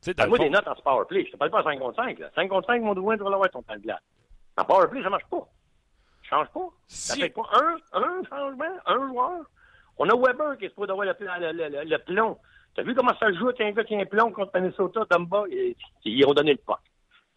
sais, 0.00 0.14
dans 0.14 0.24
le 0.24 0.28
Moi, 0.30 0.38
fond- 0.38 0.44
des 0.44 0.50
notes 0.50 0.66
en 0.68 0.74
ce 0.76 0.82
powerplay. 0.82 1.24
Je 1.26 1.32
te 1.32 1.36
parle 1.36 1.50
pas 1.50 1.60
à 1.60 1.64
5 1.64 1.78
contre 1.78 1.96
5, 1.96 2.18
là. 2.18 2.30
5 2.34 2.48
contre 2.48 2.66
5, 2.66 2.82
mon 2.82 2.94
Drouin, 2.94 3.16
tu 3.16 3.24
vas 3.24 3.30
l'avoir 3.30 3.50
ton 3.50 3.62
temps 3.62 3.74
de 3.74 3.80
glace. 3.80 4.00
En 4.56 4.64
powerplay, 4.64 5.02
ça 5.02 5.10
marche 5.10 5.26
pas. 5.30 5.46
Ça 6.28 6.36
change 6.36 6.48
pas. 6.48 6.68
Ça 6.86 7.14
Si- 7.14 7.20
fait 7.20 7.28
pas 7.30 7.42
un, 7.52 7.76
un 7.92 8.22
changement, 8.28 8.64
un 8.86 9.08
joueur? 9.08 9.40
On 9.98 10.08
a 10.08 10.14
Weber 10.16 10.56
qui 10.58 10.66
est 10.66 10.68
supposé 10.68 10.92
avoir 10.92 11.06
le, 11.06 11.52
le, 11.52 11.68
le, 11.68 11.84
le, 11.84 11.98
plomb. 11.98 12.38
T'as 12.74 12.82
vu 12.82 12.94
comment 12.94 13.14
ça 13.18 13.32
joue 13.32 13.48
avec 13.48 13.60
un 13.60 13.72
gars 13.72 13.84
qui 13.84 13.94
a 13.96 13.98
un 14.00 14.04
plomb 14.06 14.30
contre 14.32 14.52
Minnesota, 14.58 15.04
Dumba? 15.10 15.44
Ils, 15.50 15.74
ils 16.04 16.24
ont 16.26 16.34
donné 16.34 16.52
le 16.52 16.58
puck. 16.58 16.78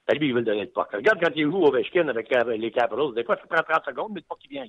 T'as 0.05 0.13
lui, 0.15 0.27
ils 0.27 0.33
veulent 0.33 0.43
donner 0.45 0.65
le 0.65 0.69
puck. 0.71 0.91
Regarde 0.93 1.19
quand 1.21 1.31
il 1.35 1.43
joue 1.49 1.57
au 1.57 1.67
Ovechkin 1.67 2.07
avec 2.07 2.31
euh, 2.35 2.43
les 2.57 2.71
Capitals. 2.71 3.13
Des 3.15 3.23
fois, 3.23 3.35
ça 3.37 3.47
prend 3.47 3.63
30 3.63 3.85
secondes, 3.85 4.11
mais 4.13 4.19
le 4.19 4.25
puck, 4.27 4.37
il 4.45 4.49
vient. 4.49 4.65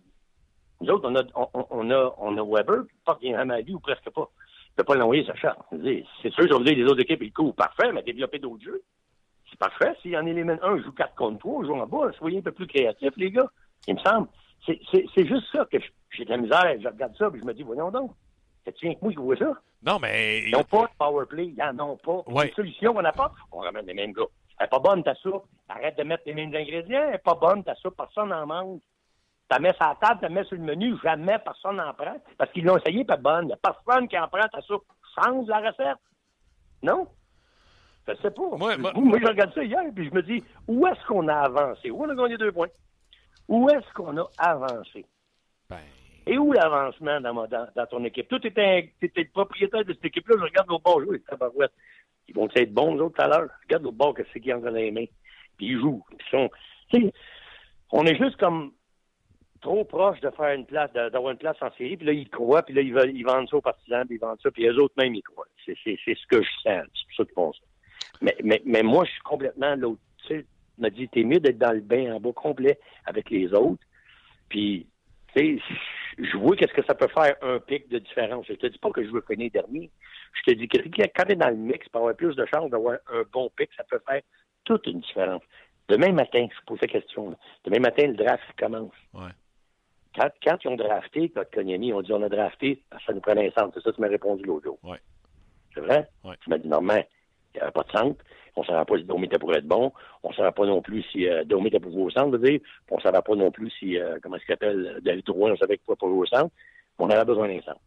Nous 0.82 0.90
autres, 0.90 1.08
on 1.08 1.14
a, 1.16 1.22
on, 1.54 1.66
on 1.70 1.90
a, 1.90 2.14
on 2.18 2.36
a 2.36 2.42
Weber, 2.44 2.82
lui, 3.64 3.74
ou 3.74 3.78
presque 3.80 4.10
pas. 4.10 4.28
Il 4.70 4.74
peut 4.76 4.84
pas 4.84 4.94
l'envoyer, 4.94 5.24
ça 5.24 5.34
charge. 5.34 5.56
C'est 5.70 6.32
sûr, 6.32 6.44
aujourd'hui, 6.44 6.74
les 6.74 6.84
autres 6.84 7.00
équipes, 7.02 7.22
ils 7.22 7.32
courent 7.32 7.54
parfait, 7.54 7.92
mais 7.92 8.02
développer 8.02 8.38
d'autres 8.38 8.64
jeux. 8.64 8.82
C'est 9.50 9.58
parfait. 9.58 9.92
S'il 10.00 10.16
en 10.16 10.26
élimine 10.26 10.58
un, 10.62 10.78
joue 10.78 10.92
4 10.92 11.14
contre 11.14 11.38
3, 11.40 11.64
joue 11.66 11.74
en 11.74 11.86
bas. 11.86 12.10
Soyez 12.18 12.38
un 12.38 12.42
peu 12.42 12.52
plus 12.52 12.66
créatifs, 12.66 13.12
les 13.16 13.30
gars. 13.30 13.46
Il 13.86 13.94
me 13.94 14.00
semble. 14.00 14.28
C'est- 14.66 15.26
juste 15.26 15.46
ça 15.52 15.66
que 15.70 15.78
je- 15.78 15.90
j'ai 16.10 16.24
de 16.24 16.30
la 16.30 16.38
misère. 16.38 16.74
Je 16.80 16.88
regarde 16.88 17.14
ça, 17.16 17.30
puis 17.30 17.40
je 17.40 17.44
me 17.44 17.52
dis, 17.52 17.62
voyons 17.62 17.90
donc. 17.90 18.12
C'est 18.64 18.74
rien 18.78 18.94
que 18.94 19.00
moi 19.02 19.10
qui 19.10 19.18
vois 19.18 19.36
ça. 19.36 19.52
Non, 19.84 19.98
mais... 20.00 20.44
Ils 20.46 20.52
n'ont 20.52 20.62
pas 20.64 20.84
de 20.84 20.92
power 20.98 21.26
play. 21.26 21.46
Ils 21.46 21.56
n'en 21.74 21.90
ont 21.90 21.96
pas. 21.96 22.22
Ouais. 22.28 22.48
Une 22.48 22.54
solution 22.54 22.94
qu'on 22.94 23.04
apporte, 23.04 23.34
on 23.50 23.58
ramène 23.58 23.84
les 23.86 23.94
mêmes 23.94 24.12
gars. 24.12 24.22
Elle 24.58 24.64
n'est 24.66 24.70
pas 24.70 24.78
bonne, 24.78 25.02
ta 25.02 25.14
soupe. 25.16 25.44
Arrête 25.68 25.98
de 25.98 26.04
mettre 26.04 26.22
les 26.26 26.34
mêmes 26.34 26.54
ingrédients. 26.54 27.02
Elle 27.06 27.10
n'est 27.12 27.18
pas 27.18 27.34
bonne, 27.34 27.62
ta 27.64 27.74
soupe. 27.74 27.96
Personne 27.96 28.28
n'en 28.28 28.46
mange. 28.46 28.80
Tu 29.52 29.60
la 29.62 29.68
mets 29.68 29.74
sur 29.76 29.86
la 29.86 29.96
table, 30.00 30.20
tu 30.20 30.22
la 30.24 30.28
mets 30.30 30.44
sur 30.44 30.56
le 30.56 30.62
menu. 30.62 30.94
Jamais 31.02 31.38
personne 31.44 31.76
n'en 31.76 31.92
prend. 31.92 32.16
Parce 32.38 32.50
qu'ils 32.52 32.64
l'ont 32.64 32.78
essayé, 32.78 33.04
pas 33.04 33.16
bonne. 33.16 33.44
Il 33.44 33.46
n'y 33.48 33.52
a 33.52 33.56
personne 33.56 34.08
qui 34.08 34.18
en 34.18 34.28
prend 34.28 34.46
ta 34.48 34.60
soupe. 34.62 34.84
Change 35.14 35.46
la 35.46 35.58
recette. 35.58 35.98
Non? 36.82 37.06
Je 38.08 38.14
sais 38.16 38.30
pas. 38.30 38.56
Moi, 38.94 39.18
je 39.20 39.26
regarde 39.26 39.52
ça 39.54 39.62
hier, 39.62 39.82
puis 39.94 40.08
je 40.08 40.14
me 40.14 40.22
dis, 40.22 40.42
où 40.66 40.86
est-ce 40.86 41.04
qu'on 41.06 41.28
a 41.28 41.34
avancé? 41.34 41.90
Où 41.90 42.02
on 42.04 42.08
a 42.08 42.14
gagné 42.14 42.36
deux 42.38 42.50
points? 42.50 42.68
Où 43.46 43.68
est-ce 43.68 43.92
qu'on 43.92 44.16
a 44.16 44.26
avancé? 44.38 45.04
Ben, 45.68 45.76
Et 46.26 46.38
où 46.38 46.52
l'avancement 46.52 47.20
dans, 47.20 47.34
ma- 47.34 47.46
dans, 47.46 47.68
dans 47.76 47.86
ton 47.86 48.04
équipe? 48.04 48.28
Toi, 48.28 48.40
tu 48.40 48.48
étais, 48.48 48.92
le 49.02 49.30
propriétaire 49.32 49.84
de 49.84 49.92
cette 49.92 50.04
équipe-là. 50.06 50.36
Je 50.38 50.44
regarde 50.44 50.68
l'autre 50.68 50.82
bord 50.84 51.00
jouer, 51.00 51.18
les 51.18 51.22
tabarouettes. 51.24 51.72
Ils 52.28 52.34
vont 52.34 52.48
être 52.54 52.72
bons, 52.72 52.94
les 52.94 53.00
autres, 53.02 53.16
tout 53.16 53.22
à 53.22 53.28
l'heure. 53.28 53.50
Regarde 53.64 53.82
l'autre 53.82 53.96
bord, 53.96 54.14
qu'est-ce 54.14 54.38
qu'ils 54.38 54.54
ont 54.54 54.60
dans 54.60 54.70
les 54.70 54.90
mains. 54.90 55.04
Puis 55.56 55.66
ils 55.66 55.78
jouent. 55.80 56.04
Ils 56.12 56.30
sont, 56.30 56.50
on 57.92 58.06
est 58.06 58.16
juste 58.16 58.36
comme 58.38 58.72
trop 59.62 59.84
proche 59.84 60.20
de 60.20 60.30
faire 60.30 60.54
une 60.54 60.66
place, 60.66 60.92
d'avoir 60.92 61.30
une 61.30 61.38
place 61.38 61.56
en 61.62 61.70
série. 61.72 61.96
Puis 61.96 62.06
là, 62.06 62.12
ils 62.12 62.28
croient, 62.28 62.62
puis 62.62 62.74
là, 62.74 62.82
ils, 62.82 63.24
vendent 63.24 63.48
ça 63.48 63.56
aux 63.56 63.62
partisans, 63.62 64.04
puis 64.06 64.16
ils 64.16 64.20
vendent 64.20 64.40
ça, 64.42 64.50
puis 64.50 64.66
eux 64.66 64.76
autres 64.78 64.94
même, 64.98 65.14
ils 65.14 65.22
croient. 65.22 65.46
C'est, 65.64 65.74
ce 65.74 66.26
que 66.26 66.42
je 66.42 66.50
sens. 66.62 66.86
C'est 66.94 67.06
pour 67.06 67.16
ça 67.16 67.24
qu'ils 67.24 67.34
font 67.34 67.52
ça. 67.52 67.60
Mais, 68.20 68.36
mais, 68.44 68.62
mais 68.66 68.82
moi, 68.82 69.04
je 69.04 69.12
suis 69.12 69.22
complètement 69.22 69.74
l'autre. 69.76 70.00
Tu 70.26 70.34
sais, 70.34 70.46
me 70.78 70.90
dit, 70.90 71.08
t'es 71.08 71.24
mieux 71.24 71.40
d'être 71.40 71.58
dans 71.58 71.72
le 71.72 71.80
bain 71.80 72.14
en 72.14 72.20
bas 72.20 72.32
complet 72.32 72.78
avec 73.06 73.30
les 73.30 73.52
autres. 73.54 73.82
Puis, 74.48 74.86
tu 75.34 75.58
sais, 75.58 75.62
je 76.18 76.36
vois 76.36 76.56
qu'est-ce 76.56 76.74
que 76.74 76.84
ça 76.84 76.94
peut 76.94 77.08
faire 77.08 77.36
un 77.40 77.58
pic 77.58 77.88
de 77.88 77.98
différence. 77.98 78.46
Je 78.48 78.54
te 78.54 78.66
dis 78.66 78.78
pas 78.78 78.90
que 78.90 79.04
je 79.04 79.10
veux 79.10 79.24
finir 79.26 79.50
dernier. 79.50 79.90
Je 80.34 80.52
te 80.52 80.58
dis 80.58 80.68
que 80.68 80.78
quand 81.16 81.24
t'es 81.24 81.36
dans 81.36 81.50
le 81.50 81.56
mix, 81.56 81.88
pour 81.88 82.00
avoir 82.00 82.16
plus 82.16 82.34
de 82.34 82.46
chances 82.52 82.70
d'avoir 82.70 82.98
un 83.12 83.22
bon 83.32 83.50
pic, 83.56 83.70
ça 83.76 83.84
peut 83.84 84.00
faire 84.06 84.22
toute 84.64 84.86
une 84.86 85.00
différence. 85.00 85.42
Demain 85.88 86.12
matin, 86.12 86.46
je 86.50 86.64
pose 86.66 86.80
la 86.80 86.88
question. 86.88 87.36
Demain 87.64 87.80
matin, 87.80 88.06
le 88.06 88.14
draft 88.14 88.42
commence. 88.58 88.92
ouais. 89.14 89.30
Quand, 90.14 90.28
quand 90.44 90.56
ils 90.64 90.68
ont 90.68 90.76
drafté, 90.76 91.30
quand 91.30 91.44
ils 91.62 91.92
ont 91.94 92.02
dit 92.02 92.12
on 92.12 92.22
a 92.22 92.28
drafté, 92.28 92.82
ça 93.06 93.12
nous 93.12 93.20
prenait 93.20 93.48
un 93.48 93.50
centre. 93.52 93.72
C'est 93.74 93.82
ça 93.82 93.90
que 93.90 93.96
tu 93.96 94.00
m'as 94.02 94.08
répondu 94.08 94.44
l'autre 94.44 94.64
jour. 94.64 94.78
Ouais. 94.82 94.98
C'est 95.74 95.80
vrai? 95.80 96.08
Ouais. 96.24 96.34
Tu 96.42 96.50
m'as 96.50 96.58
dit 96.58 96.68
normalement, 96.68 97.02
il 97.54 97.56
n'y 97.58 97.62
avait 97.62 97.72
pas 97.72 97.82
de 97.84 97.90
centre. 97.90 98.24
On 98.54 98.60
ne 98.60 98.66
savait 98.66 98.84
pas 98.84 98.98
si 98.98 99.04
Domi 99.04 99.24
était 99.24 99.38
pour 99.38 99.54
être 99.54 99.66
bon. 99.66 99.90
On 100.22 100.28
ne 100.28 100.34
savait 100.34 100.52
pas 100.52 100.66
non 100.66 100.82
plus 100.82 101.02
si 101.04 101.26
euh, 101.26 101.42
Domi 101.44 101.68
était 101.68 101.80
pour 101.80 101.90
jouer 101.92 102.02
au 102.02 102.10
centre, 102.10 102.36
dire. 102.36 102.60
On 102.90 102.96
ne 102.96 103.00
savait 103.00 103.22
pas 103.22 103.34
non 103.34 103.50
plus 103.50 103.70
si, 103.70 103.98
euh, 103.98 104.18
comment 104.22 104.36
il 104.36 104.44
s'appelle, 104.46 104.98
David 105.02 105.24
Drouin, 105.24 105.52
on 105.52 105.56
savait 105.56 105.78
qu'il 105.78 105.84
pouvait 105.86 105.96
pas 105.96 106.06
jouer 106.06 106.18
au 106.18 106.26
centre. 106.26 106.54
On 106.98 107.08
avait 107.08 107.24
besoin 107.24 107.48
d'un 107.48 107.62
centre. 107.62 107.80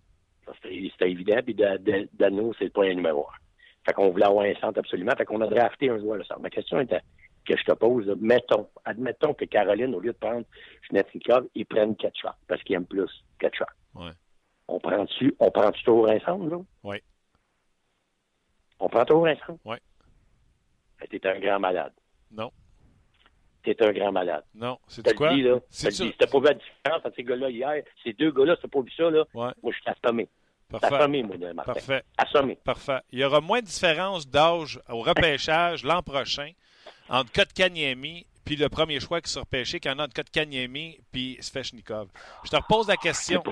C'était 0.63 1.11
évident. 1.11 1.37
Puis 1.45 1.53
Da- 1.53 1.77
Da- 1.77 2.05
Dano, 2.13 2.53
c'est 2.57 2.65
le 2.65 2.71
point 2.71 2.91
numéro 2.93 3.21
un. 3.27 3.37
Fait 3.85 3.93
qu'on 3.93 4.09
voulait 4.09 4.25
avoir 4.25 4.45
un 4.45 4.55
centre 4.55 4.79
absolument. 4.79 5.11
Fait 5.15 5.25
qu'on 5.25 5.41
a 5.41 5.47
drafté 5.47 5.89
un 5.91 5.99
joueur 5.99 6.17
de 6.17 6.23
centre. 6.23 6.39
Ma 6.41 6.49
question 6.49 6.79
était 6.79 7.01
que 7.45 7.57
je 7.57 7.63
te 7.63 7.71
pose, 7.73 8.07
là, 8.07 8.15
mettons, 8.19 8.67
admettons 8.83 9.33
que 9.33 9.45
Caroline, 9.45 9.93
au 9.95 9.99
lieu 9.99 10.11
de 10.13 10.17
prendre 10.17 10.45
Schnetznikov, 10.83 11.47
ils 11.55 11.65
prennent 11.65 11.95
Ketchuk 11.95 12.31
parce 12.47 12.61
qu'ils 12.63 12.75
aiment 12.75 12.85
plus 12.85 13.09
Ketchuk. 13.39 13.67
Ouais. 13.93 14.11
On 14.67 14.79
prend-tu, 14.79 15.35
on 15.39 15.51
prend-tu 15.51 15.83
toujours 15.83 16.09
ensemble, 16.09 16.49
là? 16.51 16.57
Oui. 16.83 16.97
On 18.79 18.89
prend 18.89 19.05
toujours 19.05 19.27
ensemble? 19.27 19.59
Oui. 19.65 19.77
T'es 21.09 21.27
un 21.27 21.39
grand 21.39 21.59
malade. 21.59 21.93
Non. 22.31 22.51
T'es 23.63 23.81
un 23.83 23.91
grand 23.93 24.11
malade. 24.11 24.43
Non. 24.53 24.77
C'est 24.87 25.13
quoi? 25.15 25.33
dit, 25.33 25.43
là. 25.43 25.59
C'est 25.69 25.89
dit. 25.89 26.13
T'as 26.17 26.27
pas 26.27 26.39
vu 26.39 26.45
la 26.45 26.53
différence 26.53 27.05
entre 27.05 27.13
ces 27.15 27.23
gars-là 27.23 27.49
hier, 27.49 27.83
ces 28.03 28.13
deux 28.13 28.31
gars-là, 28.31 28.57
t'as 28.57 28.67
pas 28.67 28.81
vu 28.81 28.91
ça, 28.91 29.09
là, 29.09 29.23
Ouais. 29.33 29.51
moi, 29.61 29.71
je 29.71 29.77
suis 29.79 29.83
assommé. 29.89 30.27
Parfait. 30.67 30.95
assommé, 30.95 31.21
moi, 31.23 31.37
Martin. 31.53 31.73
Parfait. 31.73 32.03
Assommé. 32.17 32.55
Parfait. 32.63 32.99
Il 33.11 33.19
y 33.19 33.23
aura 33.23 33.39
moins 33.39 33.59
de 33.61 33.65
différence 33.65 34.27
d'âge 34.27 34.79
au 34.89 35.01
repêchage 35.01 35.83
l'an 35.83 36.01
prochain 36.01 36.51
entre 37.09 37.31
Kotkaniemi 37.31 38.25
puis 38.45 38.55
le 38.55 38.69
premier 38.69 38.99
choix 38.99 39.21
qui 39.21 39.31
sera 39.31 39.41
repêché 39.41 39.79
qu'il 39.79 39.91
y 39.91 39.93
en 39.93 39.99
a 39.99 40.03
entre 40.03 40.13
Kotkaniemi 40.13 40.99
puis 41.11 41.37
Svechnikov. 41.41 42.07
Je 42.43 42.51
te 42.51 42.55
repose 42.55 42.87
la 42.87 42.97
question. 42.97 43.43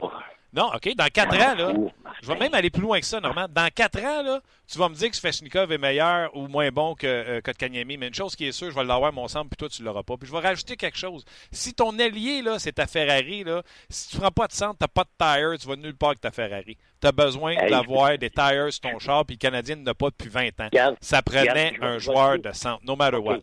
Non, 0.53 0.71
OK, 0.71 0.95
dans 0.95 1.07
quatre 1.07 1.35
ans, 1.35 1.55
là, 1.55 1.73
je 2.21 2.27
vais 2.27 2.37
même 2.37 2.53
aller 2.53 2.69
plus 2.69 2.83
loin 2.83 2.99
que 2.99 3.05
ça, 3.07 3.19
Normand. 3.19 3.47
Dans 3.49 3.67
quatre 3.73 3.99
ans, 4.03 4.21
là, 4.21 4.39
tu 4.71 4.77
vas 4.77 4.87
me 4.87 4.93
dire 4.93 5.09
que 5.09 5.15
Svechnikov 5.15 5.71
est 5.71 5.79
meilleur 5.79 6.35
ou 6.37 6.47
moins 6.47 6.69
bon 6.69 6.93
que 6.93 7.07
euh, 7.07 7.41
Kotkaniemi, 7.41 7.97
mais 7.97 8.07
une 8.09 8.13
chose 8.13 8.35
qui 8.35 8.45
est 8.45 8.51
sûre, 8.51 8.69
je 8.69 8.75
vais 8.75 8.83
l'avoir, 8.83 9.11
mon 9.11 9.27
sang, 9.27 9.47
puis 9.47 9.57
toi, 9.57 9.67
tu 9.67 9.81
l'auras 9.81 10.03
pas. 10.03 10.15
Puis 10.15 10.27
je 10.27 10.31
vais 10.31 10.41
rajouter 10.41 10.77
quelque 10.77 10.97
chose. 10.97 11.25
Si 11.51 11.73
ton 11.73 11.97
allié, 11.97 12.43
là, 12.43 12.59
c'est 12.59 12.73
ta 12.73 12.85
Ferrari, 12.85 13.43
là, 13.43 13.63
si 13.89 14.09
tu 14.09 14.17
prends 14.19 14.29
pas 14.29 14.45
de 14.45 14.53
centre, 14.53 14.77
t'as 14.77 14.87
pas 14.87 15.05
de 15.05 15.09
tire, 15.17 15.59
tu 15.59 15.67
vas 15.67 15.75
nulle 15.75 15.95
part 15.95 16.09
avec 16.09 16.21
ta 16.21 16.29
Ferrari. 16.29 16.77
Tu 17.03 17.07
as 17.07 17.11
besoin 17.11 17.55
d'avoir 17.69 18.17
des 18.17 18.29
tires 18.29 18.71
sur 18.71 18.79
ton 18.79 18.97
char, 18.97 19.25
puis 19.25 19.35
le 19.35 19.39
Canadien 19.39 19.75
n'a 19.75 19.93
pas 19.93 20.09
depuis 20.09 20.29
20 20.29 20.61
ans. 20.61 20.95
Ça 21.01 21.21
prenait 21.21 21.73
un 21.81 21.97
joueur 21.97 22.39
de 22.39 22.49
centre, 22.53 22.81
no 22.85 22.95
matter 22.95 23.17
what. 23.17 23.39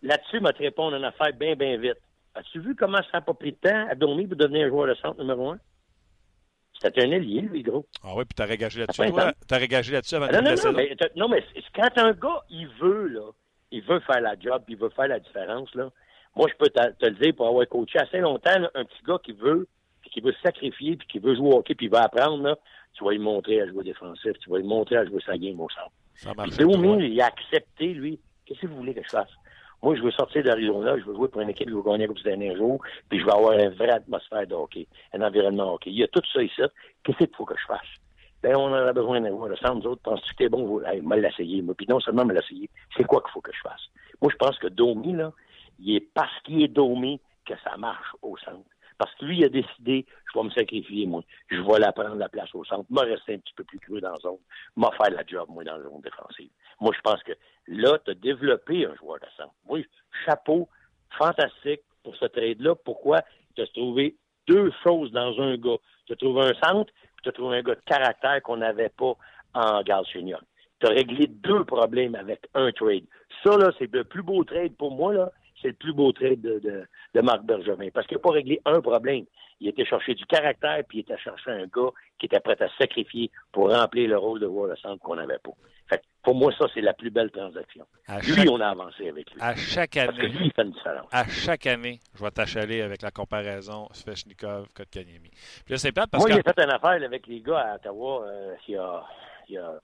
Là-dessus, 0.00 0.38
je 0.38 0.42
vais 0.42 0.52
te 0.54 0.62
répondre 0.62 0.96
une 0.96 1.04
affaire 1.04 1.34
bien, 1.34 1.54
bien 1.54 1.76
vite. 1.76 1.98
As-tu 2.34 2.60
vu 2.60 2.74
comment 2.74 2.96
ça 2.96 3.18
n'a 3.18 3.20
pas 3.20 3.34
pris 3.34 3.52
de 3.52 3.56
temps 3.58 3.86
à 3.90 3.94
dormir 3.94 4.26
pour 4.26 4.38
devenir 4.38 4.64
un 4.66 4.68
joueur 4.70 4.88
de 4.88 4.94
centre 4.94 5.20
numéro 5.20 5.50
un? 5.50 5.58
C'était 6.80 7.02
un 7.02 7.12
allié, 7.12 7.42
lui, 7.42 7.62
gros. 7.62 7.86
Ah 8.02 8.14
oui, 8.16 8.24
puis 8.24 8.34
t'as 8.34 8.46
régagé 8.46 8.80
là-dessus, 8.80 9.06
toi. 9.10 9.32
T'as 9.46 9.58
régagé 9.58 9.92
là-dessus 9.92 10.14
avant 10.14 10.28
de 10.28 10.34
Ah, 10.34 10.40
Non, 10.40 10.50
non, 10.50 10.56
non, 10.64 10.72
mais, 10.72 10.96
non, 11.14 11.28
mais 11.28 11.44
quand 11.74 11.98
un 11.98 12.12
gars, 12.12 12.42
il 12.48 12.68
veut, 12.80 13.06
là, 13.08 13.30
il 13.70 13.82
veut 13.82 14.00
faire 14.00 14.22
la 14.22 14.34
job, 14.40 14.62
il 14.66 14.78
veut 14.78 14.88
faire 14.96 15.08
la 15.08 15.20
différence, 15.20 15.72
là. 15.74 15.90
Moi, 16.34 16.48
je 16.50 16.56
peux 16.56 16.70
te, 16.70 16.80
te 16.92 17.04
le 17.04 17.16
dire, 17.16 17.34
pour 17.36 17.46
avoir 17.48 17.68
coaché 17.68 17.98
assez 17.98 18.18
longtemps, 18.18 18.58
là, 18.58 18.70
un 18.74 18.86
petit 18.86 19.02
gars 19.06 19.18
qui 19.22 19.32
veut, 19.32 19.68
qui 20.12 20.20
veut 20.20 20.34
sacrifier, 20.42 20.96
puis 20.96 21.06
qui 21.08 21.18
veut 21.18 21.34
jouer 21.34 21.48
au 21.48 21.58
hockey, 21.58 21.74
puis 21.74 21.86
il 21.86 21.92
veut 21.92 21.98
apprendre, 21.98 22.42
là, 22.42 22.56
tu 22.94 23.04
vas 23.04 23.12
lui 23.12 23.18
montrer 23.18 23.60
à 23.60 23.66
jouer 23.66 23.84
défensif, 23.84 24.32
tu 24.40 24.50
vas 24.50 24.58
lui 24.58 24.66
montrer 24.66 24.96
à 24.96 25.06
jouer 25.06 25.20
sa 25.24 25.36
game 25.38 25.60
au 25.60 25.68
centre. 25.70 26.56
Domi, 26.58 27.08
il 27.08 27.20
a 27.20 27.26
accepté, 27.26 27.94
lui. 27.94 28.20
Qu'est-ce 28.44 28.60
que 28.60 28.66
vous 28.66 28.76
voulez 28.76 28.94
que 28.94 29.02
je 29.02 29.08
fasse? 29.08 29.30
Moi, 29.82 29.96
je 29.96 30.02
veux 30.02 30.12
sortir 30.12 30.44
d'Arizona, 30.44 30.96
je 30.98 31.04
veux 31.04 31.14
jouer 31.14 31.28
pour 31.28 31.40
une 31.40 31.50
équipe, 31.50 31.68
je 31.68 31.74
veux 31.74 31.82
gagner 31.82 32.06
la 32.06 32.08
Coupe 32.08 32.22
dernier 32.22 32.54
jour, 32.54 32.80
puis 33.08 33.18
je 33.18 33.24
veux 33.24 33.32
avoir 33.32 33.58
une 33.58 33.70
vraie 33.70 33.90
atmosphère 33.90 34.46
de 34.46 34.54
hockey, 34.54 34.86
un 35.12 35.22
environnement 35.22 35.66
de 35.66 35.70
hockey. 35.70 35.90
Il 35.90 35.98
y 35.98 36.04
a 36.04 36.08
tout 36.08 36.22
ça 36.32 36.42
ici. 36.42 36.62
Qu'est-ce 37.02 37.18
qu'il 37.18 37.34
faut 37.34 37.44
que 37.44 37.56
je 37.58 37.66
fasse? 37.66 37.88
Ben, 38.42 38.54
on 38.56 38.72
aurait 38.72 38.92
besoin 38.92 39.20
d'un 39.20 39.30
joueur 39.30 39.48
de 39.48 39.56
centre. 39.56 39.76
Nous 39.76 39.86
autres, 39.86 40.02
penses-tu 40.02 40.32
que 40.32 40.36
t'es 40.36 40.48
bon? 40.48 40.80
Hey, 40.84 41.00
mal 41.00 41.20
l'essayer, 41.20 41.62
moi. 41.62 41.74
Puis 41.76 41.86
non 41.88 42.00
seulement 42.00 42.24
me 42.24 42.34
l'essayer, 42.34 42.68
c'est 42.96 43.04
quoi 43.04 43.20
qu'il 43.22 43.30
faut 43.32 43.40
que 43.40 43.52
je 43.52 43.60
fasse? 43.60 43.82
Moi, 44.20 44.30
je 44.32 44.36
pense 44.36 44.58
que 44.58 44.68
Domi, 44.68 45.14
là, 45.14 45.32
il 45.80 45.96
est 45.96 46.06
parce 46.14 46.40
qu'il 46.44 46.62
est 46.62 46.68
Domi 46.68 47.20
que 47.44 47.54
ça 47.64 47.76
marche 47.76 48.14
au 48.20 48.36
centre. 48.36 48.68
Parce 49.02 49.16
que 49.16 49.24
lui, 49.24 49.38
il 49.38 49.44
a 49.44 49.48
décidé, 49.48 50.06
je 50.32 50.38
vais 50.38 50.44
me 50.44 50.50
sacrifier, 50.50 51.06
moi. 51.06 51.22
Je 51.50 51.60
vais 51.60 51.80
la 51.80 51.90
prendre 51.90 52.14
la 52.14 52.28
place 52.28 52.54
au 52.54 52.64
centre, 52.64 52.84
me 52.88 53.00
rester 53.00 53.34
un 53.34 53.38
petit 53.38 53.52
peu 53.54 53.64
plus 53.64 53.80
creux 53.80 54.00
dans 54.00 54.12
la 54.12 54.16
zone, 54.18 54.38
m'a 54.76 54.92
faire 54.92 55.10
la 55.10 55.24
job, 55.26 55.48
moi, 55.48 55.64
dans 55.64 55.76
la 55.76 55.82
zone 55.82 56.00
défensive. 56.02 56.50
Moi, 56.80 56.92
je 56.94 57.00
pense 57.00 57.20
que 57.24 57.32
là, 57.66 57.98
tu 58.04 58.12
as 58.12 58.14
développé 58.14 58.86
un 58.86 58.94
joueur 58.94 59.18
de 59.18 59.26
centre. 59.36 59.54
Moi, 59.66 59.80
chapeau, 60.24 60.68
fantastique 61.18 61.80
pour 62.04 62.14
ce 62.14 62.26
trade-là. 62.26 62.76
Pourquoi? 62.76 63.22
Tu 63.56 63.62
as 63.62 63.66
trouvé 63.66 64.14
deux 64.46 64.70
choses 64.84 65.10
dans 65.10 65.36
un 65.40 65.56
gars. 65.56 65.78
Tu 66.06 66.12
as 66.12 66.16
trouvé 66.16 66.42
un 66.42 66.54
centre, 66.64 66.92
puis 66.92 67.24
tu 67.24 67.28
as 67.28 67.32
trouvé 67.32 67.56
un 67.56 67.62
gars 67.62 67.74
de 67.74 67.82
caractère 67.84 68.40
qu'on 68.42 68.58
n'avait 68.58 68.90
pas 68.90 69.16
en 69.54 69.82
Galchenyuk. 69.82 70.42
Tu 70.78 70.86
as 70.86 70.90
réglé 70.90 71.26
deux 71.26 71.64
problèmes 71.64 72.14
avec 72.14 72.46
un 72.54 72.70
trade. 72.70 73.06
Ça, 73.42 73.56
là, 73.56 73.72
c'est 73.80 73.92
le 73.92 74.04
plus 74.04 74.22
beau 74.22 74.44
trade 74.44 74.76
pour 74.76 74.92
moi, 74.92 75.12
là. 75.12 75.32
C'est 75.62 75.68
le 75.68 75.74
plus 75.74 75.92
beau 75.92 76.12
trade 76.12 76.40
de, 76.40 76.58
de, 76.58 76.84
de 77.14 77.20
Marc 77.20 77.42
Bergevin. 77.44 77.88
Parce 77.94 78.06
qu'il 78.06 78.16
n'a 78.16 78.22
pas 78.22 78.32
réglé 78.32 78.60
un 78.64 78.80
problème. 78.80 79.24
Il 79.60 79.68
était 79.68 79.84
chercher 79.84 80.14
du 80.14 80.26
caractère, 80.26 80.82
puis 80.88 80.98
il 80.98 81.00
était 81.02 81.16
chercher 81.18 81.52
un 81.52 81.66
gars 81.66 81.90
qui 82.18 82.26
était 82.26 82.40
prêt 82.40 82.60
à 82.60 82.68
sacrifier 82.78 83.30
pour 83.52 83.70
remplir 83.70 84.08
le 84.08 84.18
rôle 84.18 84.40
de 84.40 84.46
joueur 84.46 84.68
de 84.70 84.76
centre 84.76 85.00
qu'on 85.00 85.14
n'avait 85.14 85.38
pas. 85.38 85.52
Fait 85.88 85.98
que 85.98 86.02
pour 86.24 86.34
moi, 86.34 86.52
ça, 86.58 86.66
c'est 86.74 86.80
la 86.80 86.94
plus 86.94 87.10
belle 87.10 87.30
transaction. 87.30 87.86
À 88.08 88.18
Lui, 88.20 88.34
chaque, 88.34 88.50
on 88.50 88.60
a 88.60 88.68
avancé 88.68 89.08
avec 89.08 89.30
lui. 89.30 89.40
à 89.40 89.54
chaque 89.54 89.94
Parce 89.94 90.16
que 90.16 90.22
année, 90.24 90.28
lui, 90.32 90.46
il 90.46 90.52
fait 90.52 90.62
une 90.62 90.72
différence. 90.72 91.06
à 91.12 91.28
chaque 91.28 91.66
année, 91.66 92.00
je 92.14 92.24
vais 92.24 92.30
t'achaler 92.30 92.82
avec 92.82 93.02
la 93.02 93.10
comparaison 93.12 93.88
Svechnikov, 93.92 94.66
Kotkaniemi. 94.74 95.30
Puis 95.64 95.74
là, 95.74 95.78
c'est 95.78 95.92
plate 95.92 96.10
parce 96.10 96.24
Moi, 96.24 96.30
que 96.30 96.36
j'ai 96.36 96.42
fait 96.42 96.64
une 96.64 96.70
affaire 96.70 97.02
avec 97.04 97.26
les 97.26 97.40
gars 97.40 97.58
à 97.58 97.74
Ottawa 97.76 98.24
euh, 98.26 98.54
il, 98.66 98.74
y 98.74 98.76
a, 98.76 99.04
il 99.48 99.54
y 99.54 99.58
a 99.58 99.78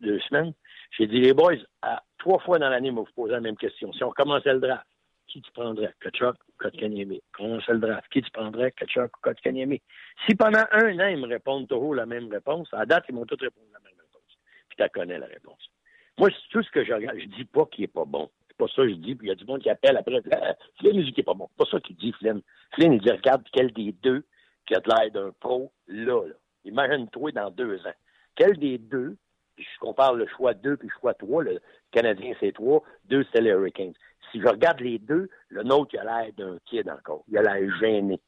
deux 0.00 0.20
semaines. 0.20 0.52
J'ai 0.96 1.06
dit, 1.06 1.20
les 1.20 1.32
boys, 1.32 1.54
à, 1.82 2.02
trois 2.18 2.38
fois 2.40 2.58
dans 2.58 2.68
l'année, 2.68 2.90
moi, 2.90 3.04
vous 3.06 3.12
posez 3.14 3.32
la 3.32 3.40
même 3.40 3.56
question. 3.56 3.92
Si 3.92 4.02
on 4.04 4.10
commençait 4.10 4.52
le 4.52 4.60
draft, 4.60 4.84
qui 5.30 5.40
tu 5.42 5.50
prendrais? 5.52 5.94
Kachuk 6.00 6.36
ou 6.48 6.52
Kotkaniemi? 6.58 7.22
Commençait 7.32 7.72
le 7.72 7.78
draft, 7.78 8.10
qui 8.12 8.22
tu 8.22 8.30
prendrais? 8.30 8.72
Kachuk 8.72 9.16
ou 9.16 9.20
Kotkaniemi? 9.22 9.80
Si 10.26 10.34
pendant 10.34 10.64
un 10.72 10.98
an, 10.98 11.06
ils 11.06 11.20
me 11.20 11.26
répondent 11.26 11.68
toujours 11.68 11.94
la 11.94 12.06
même 12.06 12.30
réponse, 12.30 12.68
à 12.72 12.84
date, 12.86 13.04
ils 13.08 13.14
m'ont 13.14 13.26
tous 13.26 13.40
répondu 13.40 13.66
la 13.72 13.80
même 13.80 13.98
réponse. 13.98 14.38
Puis 14.68 14.76
tu 14.78 14.90
connais 14.90 15.18
la 15.18 15.26
réponse. 15.26 15.70
Moi, 16.18 16.28
c'est 16.30 16.48
tout 16.50 16.62
ce 16.62 16.70
que 16.70 16.84
je 16.84 16.92
regarde. 16.92 17.18
Je 17.18 17.26
dis 17.26 17.44
pas 17.44 17.66
qu'il 17.66 17.84
est 17.84 17.88
pas 17.88 18.04
bon. 18.04 18.30
C'est 18.48 18.56
pas 18.56 18.66
ça 18.68 18.82
que 18.82 18.90
je 18.90 18.94
dis. 18.94 19.14
Puis 19.14 19.26
il 19.26 19.30
y 19.30 19.32
a 19.32 19.36
du 19.36 19.44
monde 19.44 19.60
qui 19.60 19.70
appelle 19.70 19.96
après. 19.96 20.20
Ah, 20.32 20.54
Flynn, 20.78 20.96
il 20.96 21.04
dit 21.04 21.12
qu'il 21.12 21.22
est 21.22 21.24
pas 21.24 21.34
bon. 21.34 21.48
C'est 21.50 21.64
pas 21.64 21.70
ça 21.70 21.80
qu'il 21.80 21.96
dit, 21.96 22.12
Flynn. 22.12 22.42
Flynn, 22.74 22.92
il 22.92 23.00
dit, 23.00 23.10
regarde 23.10 23.42
quel 23.52 23.72
des 23.72 23.92
deux 24.02 24.24
qui 24.66 24.74
a 24.74 24.80
de 24.80 24.88
l'air 24.88 25.10
d'un 25.10 25.32
pro 25.40 25.72
là, 25.88 26.26
là. 26.26 26.34
Imagine-toi 26.64 27.32
dans 27.32 27.50
deux 27.50 27.78
ans. 27.86 27.94
Quel 28.36 28.58
des 28.58 28.78
deux, 28.78 29.16
puis 29.56 29.64
je 29.64 29.78
compare 29.80 30.14
le 30.14 30.26
choix 30.26 30.54
2 30.54 30.76
puis 30.76 30.88
le 30.88 31.00
choix 31.00 31.14
3, 31.14 31.42
le 31.44 31.60
Canadien 31.90 32.34
c'est 32.38 32.52
3, 32.52 32.82
deux 33.06 33.24
c'est 33.32 33.40
les 33.40 33.50
Hurricanes. 33.50 33.94
Si 34.32 34.40
je 34.40 34.46
regarde 34.48 34.80
les 34.80 34.98
deux, 34.98 35.28
le 35.48 35.62
nôtre, 35.62 35.90
il 35.94 35.98
a 36.00 36.04
l'air 36.22 36.32
d'un 36.36 36.58
kid 36.66 36.88
encore. 36.88 37.22
Il 37.28 37.38
a 37.38 37.42
l'air 37.42 37.78
gêné. 37.80 38.20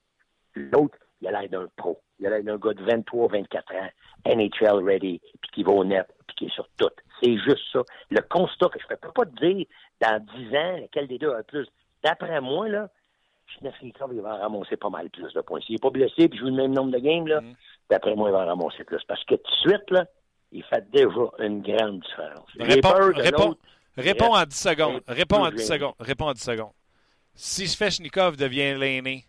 L'autre, 0.54 0.96
il 1.20 1.28
a 1.28 1.30
l'air 1.40 1.48
d'un 1.48 1.68
pro. 1.76 2.00
Il 2.18 2.26
a 2.26 2.30
l'air 2.30 2.42
d'un 2.44 2.56
gars 2.58 2.74
de 2.74 2.82
23, 2.84 3.28
24 3.28 3.74
ans, 3.74 3.88
NHL 4.26 4.84
ready, 4.84 5.20
puis 5.40 5.50
qui 5.52 5.62
va 5.62 5.72
au 5.72 5.84
net, 5.84 6.06
puis 6.26 6.36
qui 6.36 6.44
est 6.46 6.54
sur 6.54 6.68
tout. 6.76 6.90
C'est 7.22 7.36
juste 7.38 7.62
ça. 7.72 7.82
Le 8.10 8.20
constat 8.22 8.68
que 8.68 8.78
je 8.80 8.86
ne 8.92 8.96
peux 8.96 9.12
pas 9.12 9.24
te 9.24 9.44
dire 9.46 9.66
dans 10.00 10.18
10 10.36 10.56
ans 10.56 10.76
lequel 10.82 11.06
des 11.08 11.18
deux 11.18 11.30
a 11.32 11.38
le 11.38 11.42
plus. 11.44 11.68
D'après 12.02 12.40
moi, 12.40 12.68
là, 12.68 12.88
Schneeflikov, 13.46 14.12
il 14.14 14.20
va 14.20 14.36
ramasser 14.36 14.76
pas 14.76 14.88
mal 14.90 15.10
plus 15.10 15.32
de 15.32 15.40
points. 15.40 15.60
S'il 15.60 15.74
n'est 15.74 15.78
pas 15.78 15.90
blessé 15.90 16.28
puis 16.28 16.38
joue 16.38 16.46
le 16.46 16.52
même 16.52 16.72
nombre 16.72 16.92
de 16.92 16.98
games, 16.98 17.26
là, 17.28 17.40
Mm. 17.40 17.54
d'après 17.90 18.14
moi, 18.14 18.28
il 18.30 18.32
va 18.32 18.44
ramasser 18.44 18.84
plus. 18.84 19.02
Parce 19.06 19.22
que 19.24 19.34
tout 19.34 19.50
de 19.50 19.70
suite, 19.70 19.90
là, 19.90 20.06
il 20.52 20.62
fait 20.64 20.88
déjà 20.90 21.28
une 21.38 21.62
grande 21.62 22.00
différence. 22.00 22.48
J'ai 22.58 22.80
peur 22.80 23.12
de 23.14 23.30
l'autre. 23.30 23.60
Réponds 23.96 24.34
en 24.34 24.44
10 24.44 24.56
secondes. 24.56 25.02
Réponds 25.06 25.44
en 25.44 25.50
plus 25.50 25.58
10 25.58 25.66
gêné. 25.66 25.66
secondes. 25.66 25.94
Réponds 25.98 26.26
en 26.28 26.32
10 26.32 26.42
secondes. 26.42 26.72
Si 27.34 27.66
Svechnikov 27.68 28.36
devient 28.36 28.74
l'aîné, 28.74 29.26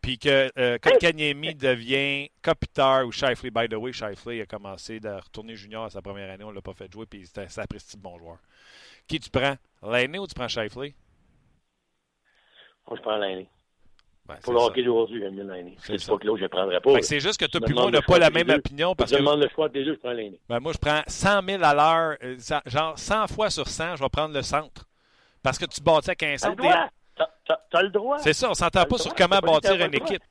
puis 0.00 0.18
que 0.18 0.50
euh, 0.58 0.78
Kotkaniemi 0.78 1.54
devient 1.54 2.30
Kopitar 2.42 3.06
ou 3.06 3.12
Shifley, 3.12 3.50
by 3.50 3.68
the 3.68 3.74
way, 3.74 3.92
Shifley 3.92 4.40
a 4.40 4.46
commencé 4.46 5.00
de 5.00 5.08
retourner 5.08 5.56
junior 5.56 5.84
à 5.84 5.90
sa 5.90 6.02
première 6.02 6.30
année, 6.30 6.44
on 6.44 6.50
ne 6.50 6.54
l'a 6.54 6.62
pas 6.62 6.74
fait 6.74 6.90
jouer, 6.90 7.06
puis 7.06 7.26
c'est 7.26 7.42
un 7.42 7.48
sapristi 7.48 7.96
de 7.96 8.02
bon 8.02 8.18
joueur. 8.18 8.38
Qui 9.06 9.20
tu 9.20 9.30
prends? 9.30 9.56
L'aîné 9.82 10.18
ou 10.18 10.26
tu 10.26 10.34
prends 10.34 10.48
Shifley? 10.48 10.94
Moi, 12.86 12.96
je 12.96 13.02
prends 13.02 13.16
l'aîné. 13.16 13.48
Pour 14.44 14.52
le 14.52 14.60
hockey 14.60 14.82
d'aujourd'hui, 14.84 15.20
j'aime 15.20 15.34
bien 15.34 15.44
l'aîné. 15.44 15.76
C'est 15.82 16.06
pas 16.06 16.16
que 16.16 16.26
l'autre, 16.26 16.38
je 16.38 16.44
ne 16.44 16.48
prendrais 16.48 16.80
pas. 16.80 17.02
C'est 17.02 17.18
juste 17.20 17.40
que 17.40 17.46
toi 17.46 17.60
puis 17.64 17.74
moi, 17.74 17.86
on 17.86 17.90
n'a 17.90 18.00
pas 18.02 18.18
la 18.18 18.30
même 18.30 18.46
deux. 18.46 18.54
opinion 18.54 18.90
Je 18.90 18.94
parce 18.94 19.10
que 19.10 19.16
demande 19.16 19.40
le 19.42 19.48
choix 19.48 19.68
des 19.68 19.84
deux, 19.84 19.94
je 19.94 19.98
prends 19.98 20.12
l'aîné. 20.12 20.38
ben, 20.48 20.60
moi, 20.60 20.72
je 20.72 20.78
prends 20.78 21.00
100 21.06 21.42
000 21.42 21.64
à 21.64 21.74
l'heure, 21.74 22.16
euh, 22.22 22.36
genre 22.66 22.96
100 22.98 23.26
fois 23.26 23.50
sur 23.50 23.66
100, 23.66 23.96
je 23.96 24.02
vais 24.02 24.08
prendre 24.08 24.32
le 24.34 24.42
centre. 24.42 24.84
Parce 25.42 25.58
que 25.58 25.64
tu 25.66 25.80
bâtis 25.82 26.10
avec 26.10 26.22
un 26.22 26.26
T'as 26.26 26.32
le 26.32 26.38
centre. 26.38 26.56
droit. 26.56 26.88
T'as- 27.72 27.82
le 27.82 27.88
droit. 27.88 28.18
C'est 28.18 28.32
ça, 28.32 28.48
on 28.50 28.54
s'entend 28.54 28.80
T'as 28.80 28.86
pas 28.86 28.98
sur 28.98 29.14
comment 29.14 29.38
bâtir 29.40 29.72
une 29.84 29.94
équipe. 29.94 30.22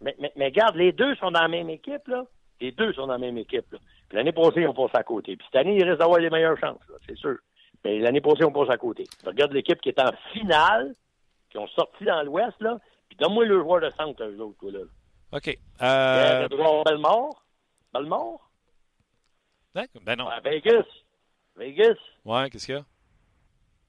Mais, 0.00 0.14
mais, 0.18 0.32
mais 0.36 0.46
regarde, 0.46 0.76
les 0.76 0.92
deux 0.92 1.14
sont 1.16 1.30
dans 1.30 1.40
la 1.42 1.48
même 1.48 1.68
équipe, 1.70 2.06
là. 2.08 2.24
Les 2.60 2.72
deux 2.72 2.92
sont 2.94 3.06
dans 3.06 3.12
la 3.14 3.18
même 3.18 3.36
équipe, 3.38 3.70
là. 3.72 3.78
L'année 4.12 4.32
passée, 4.32 4.60
ils 4.62 4.66
ont 4.68 4.72
passé 4.74 4.92
à 4.96 5.02
côté. 5.02 5.36
Puis 5.36 5.46
cette 5.50 5.60
année, 5.60 5.76
il 5.76 5.84
risque 5.84 5.98
d'avoir 5.98 6.20
les 6.20 6.30
meilleures 6.30 6.58
chances, 6.58 6.78
c'est 7.06 7.16
sûr. 7.18 7.36
Mais 7.84 7.98
l'année 7.98 8.20
passée, 8.20 8.44
on 8.44 8.52
passe 8.52 8.70
à 8.70 8.76
côté. 8.78 9.04
Tu 9.04 9.28
regardes 9.28 9.52
l'équipe 9.52 9.80
qui 9.80 9.88
est 9.90 10.00
en 10.00 10.10
finale, 10.32 10.94
qui 11.50 11.58
ont 11.58 11.66
sorti 11.68 12.04
dans 12.04 12.22
l'Ouest, 12.22 12.54
là. 12.60 12.78
Puis 13.08 13.16
donne-moi 13.18 13.44
le 13.44 13.60
joueur 13.60 13.80
de 13.80 13.90
centre, 13.96 14.22
eux 14.24 14.40
autres, 14.40 14.58
toi, 14.58 14.72
là. 14.72 14.78
OK. 15.32 15.58
Euh... 15.82 16.44
Avoir 16.44 16.84
Belmore? 16.84 17.44
Belmore? 17.92 18.50
ben 20.04 20.16
non. 20.16 20.28
À 20.28 20.40
Vegas. 20.40 20.84
Vegas. 21.56 21.96
Ouais, 22.24 22.48
qu'est-ce 22.50 22.66
qu'il 22.66 22.74
y 22.76 22.78
a? 22.78 22.84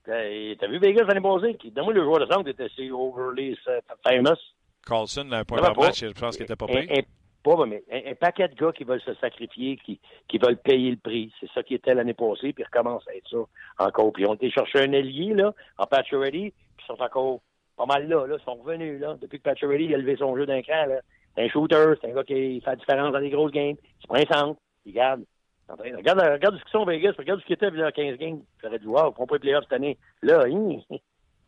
T'as 0.03 0.55
t'as 0.59 0.67
vu 0.67 0.79
Vegas 0.79 1.03
l'année 1.05 1.21
passée? 1.21 1.57
Donne-moi 1.71 1.93
le 1.93 2.03
joueur 2.03 2.19
de 2.19 2.25
centre 2.31 2.43
qui 2.43 2.49
était 2.51 2.69
chez 2.69 2.91
Overly 2.91 3.57
Famous. 4.03 4.37
Carlson, 4.85 5.27
un 5.31 5.37
va 5.39 5.45
par 5.45 5.73
pas. 5.73 5.87
match, 5.87 5.99
je 6.01 6.11
pense 6.11 6.35
qu'il 6.37 6.45
était 6.45 6.55
pas 6.55 6.65
un, 6.65 6.67
payé. 6.73 6.99
un- 6.99 7.03
pas, 7.43 7.65
mais 7.65 7.83
un, 7.91 8.11
un 8.11 8.15
paquet 8.15 8.47
de 8.47 8.55
gars 8.55 8.71
qui 8.71 8.83
veulent 8.83 9.01
se 9.01 9.13
sacrifier, 9.15 9.77
qui, 9.77 9.99
qui 10.27 10.37
veulent 10.37 10.57
payer 10.57 10.91
le 10.91 10.97
prix. 10.97 11.33
C'est 11.39 11.49
ça 11.51 11.63
qui 11.63 11.75
était 11.75 11.93
l'année 11.93 12.13
passée, 12.13 12.53
puis 12.53 12.63
recommence 12.63 13.07
à 13.07 13.15
être 13.15 13.29
ça 13.29 13.37
encore. 13.85 14.11
Puis 14.13 14.23
ils 14.23 14.27
ont 14.27 14.33
été 14.33 14.49
chercher 14.49 14.79
un 14.79 14.91
ailier, 14.93 15.33
là, 15.33 15.53
en 15.77 15.85
Pacioretty, 15.85 16.53
qui 16.77 16.85
sont 16.85 17.01
encore 17.01 17.41
pas 17.77 17.85
mal 17.85 18.07
là, 18.07 18.25
là, 18.27 18.35
ils 18.39 18.43
sont 18.43 18.55
revenus, 18.55 18.99
là. 18.99 19.15
Depuis 19.21 19.37
que 19.37 19.43
Pacioretty 19.43 19.93
a 19.93 19.97
levé 19.97 20.15
son 20.17 20.35
jeu 20.35 20.45
d'un 20.45 20.61
cran, 20.61 20.85
là, 20.87 20.99
c'est 21.35 21.43
un 21.45 21.49
shooter, 21.49 21.93
c'est 22.01 22.09
un 22.09 22.13
gars 22.15 22.23
qui 22.23 22.59
fait 22.61 22.69
la 22.71 22.75
différence 22.75 23.13
dans 23.13 23.19
les 23.19 23.29
grosses 23.29 23.51
games. 23.51 23.75
Il 23.79 24.01
se 24.01 24.07
prend 24.07 24.17
un 24.17 24.25
centre, 24.39 24.59
il 24.85 24.93
garde. 24.93 25.23
Regarde, 25.69 26.19
regarde 26.21 26.57
ce 26.57 26.63
qu'ils 26.63 26.71
sont 26.71 26.85
Vegas, 26.85 27.13
regarde 27.17 27.41
ce 27.41 27.45
qu'ils 27.45 27.53
étaient 27.55 27.67
il 27.67 27.77
y 27.79 27.83
a 27.83 27.91
15 27.91 28.17
games. 28.17 28.39
J'aurais 28.63 28.79
wow, 28.85 29.11
ils 29.11 29.15
font 29.15 29.27
pas 29.27 29.35
les 29.35 29.39
playoffs 29.39 29.63
cette 29.65 29.73
année. 29.73 29.97
Là, 30.21 30.47
hi, 30.47 30.83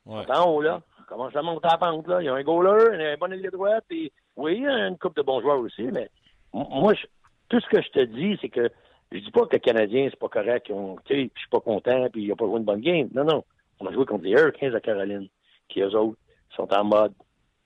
Ouais. 0.05 0.23
en 0.29 0.49
haut, 0.49 0.61
là. 0.61 0.81
Commence 1.07 1.35
à 1.35 1.41
monter 1.41 1.67
à 1.67 1.71
la 1.71 1.77
pente, 1.77 2.07
là. 2.07 2.21
Il 2.21 2.25
y 2.25 2.29
a 2.29 2.33
un 2.35 2.43
goaler, 2.43 3.13
un 3.13 3.17
bon 3.17 3.31
ailier 3.31 3.49
droite, 3.49 3.85
et 3.89 4.11
oui, 4.35 4.55
il 4.57 4.63
y 4.63 4.67
a 4.67 4.87
une 4.87 4.97
coupe 4.97 5.15
de 5.15 5.21
bons 5.23 5.41
joueurs 5.41 5.59
aussi, 5.59 5.83
mais 5.83 6.09
moi, 6.53 6.93
je- 6.93 7.05
tout 7.49 7.59
ce 7.59 7.67
que 7.69 7.81
je 7.81 7.89
te 7.89 7.99
dis, 8.05 8.37
c'est 8.41 8.49
que 8.49 8.69
je 9.11 9.17
dis 9.19 9.31
pas 9.31 9.45
que 9.47 9.53
les 9.53 9.59
Canadiens, 9.59 10.07
c'est 10.09 10.19
pas 10.19 10.29
correct, 10.29 10.67
sais, 11.07 11.31
je 11.33 11.39
suis 11.39 11.49
pas 11.49 11.59
content, 11.61 12.07
puis 12.11 12.23
ils 12.23 12.31
ont 12.31 12.35
pas 12.35 12.45
joué 12.45 12.57
une 12.59 12.65
bonne 12.65 12.81
game. 12.81 13.09
Non, 13.13 13.23
non. 13.23 13.43
On 13.79 13.87
a 13.87 13.91
joué 13.93 14.05
contre 14.05 14.25
les 14.25 14.31
Hurricanes 14.31 14.71
de 14.73 14.79
Caroline, 14.79 15.27
qui, 15.69 15.81
eux 15.81 15.95
autres, 15.95 16.17
sont 16.55 16.71
en 16.73 16.83
mode, 16.83 17.13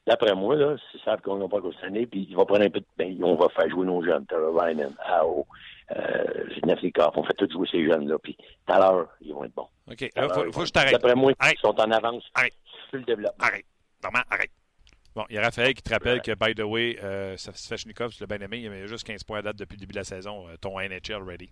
d'après 0.05 0.35
moi, 0.35 0.55
là, 0.55 0.75
s'ils 0.91 0.99
savent 1.01 1.21
qu'on 1.21 1.37
n'a 1.37 1.47
pas 1.47 1.59
année, 1.83 2.05
puis 2.05 2.27
ils 2.29 2.35
vont 2.35 2.45
prendre 2.45 2.63
un 2.63 2.69
peu 2.69 2.79
de, 2.79 2.85
ben, 2.97 3.17
on 3.23 3.35
va 3.35 3.49
faire 3.49 3.69
jouer 3.69 3.85
nos 3.85 4.03
jeunes, 4.03 4.25
Ryman, 4.31 4.93
Ao, 5.05 5.45
euh, 5.95 6.49
on 7.15 7.23
fait 7.23 7.33
tous 7.33 7.51
jouer 7.51 7.67
ces 7.71 7.85
jeunes-là, 7.85 8.17
puis 8.19 8.35
tout 8.35 8.73
à 8.73 8.79
l'heure, 8.79 9.07
ils 9.21 9.33
vont 9.33 9.43
être 9.43 9.53
bons. 9.55 9.67
OK. 9.89 10.09
Là, 10.15 10.29
faut, 10.29 10.51
faut 10.51 10.59
que 10.61 10.65
je 10.67 10.71
t'arrête. 10.71 10.91
D'après 10.93 11.15
moi, 11.15 11.31
Arrête. 11.39 11.55
ils 11.57 11.61
sont 11.67 11.79
en 11.79 11.91
avance 11.91 12.23
Arrête. 12.35 12.53
sur 12.89 12.97
le 12.99 13.03
développement. 13.03 13.45
Arrête. 13.45 13.65
Normand, 14.03 14.21
arrête. 14.29 14.51
Bon, 15.15 15.25
il 15.29 15.35
y 15.35 15.37
a 15.37 15.43
Raphaël 15.43 15.73
qui 15.75 15.83
te 15.83 15.93
rappelle 15.93 16.21
que, 16.21 16.31
by 16.33 16.55
the 16.55 16.63
way, 16.65 16.97
euh, 17.03 17.37
Svechnikov, 17.37 18.11
tu 18.13 18.21
l'as 18.23 18.27
bien 18.37 18.43
aimé, 18.45 18.57
il 18.59 18.67
avait 18.67 18.87
juste 18.87 19.05
15 19.05 19.23
points 19.23 19.39
à 19.39 19.41
date 19.43 19.57
depuis 19.57 19.75
le 19.75 19.81
début 19.81 19.93
de 19.93 19.99
la 19.99 20.03
saison. 20.03 20.47
euh, 20.47 20.55
ton 20.59 20.79
NHL 20.79 21.21
ready. 21.23 21.49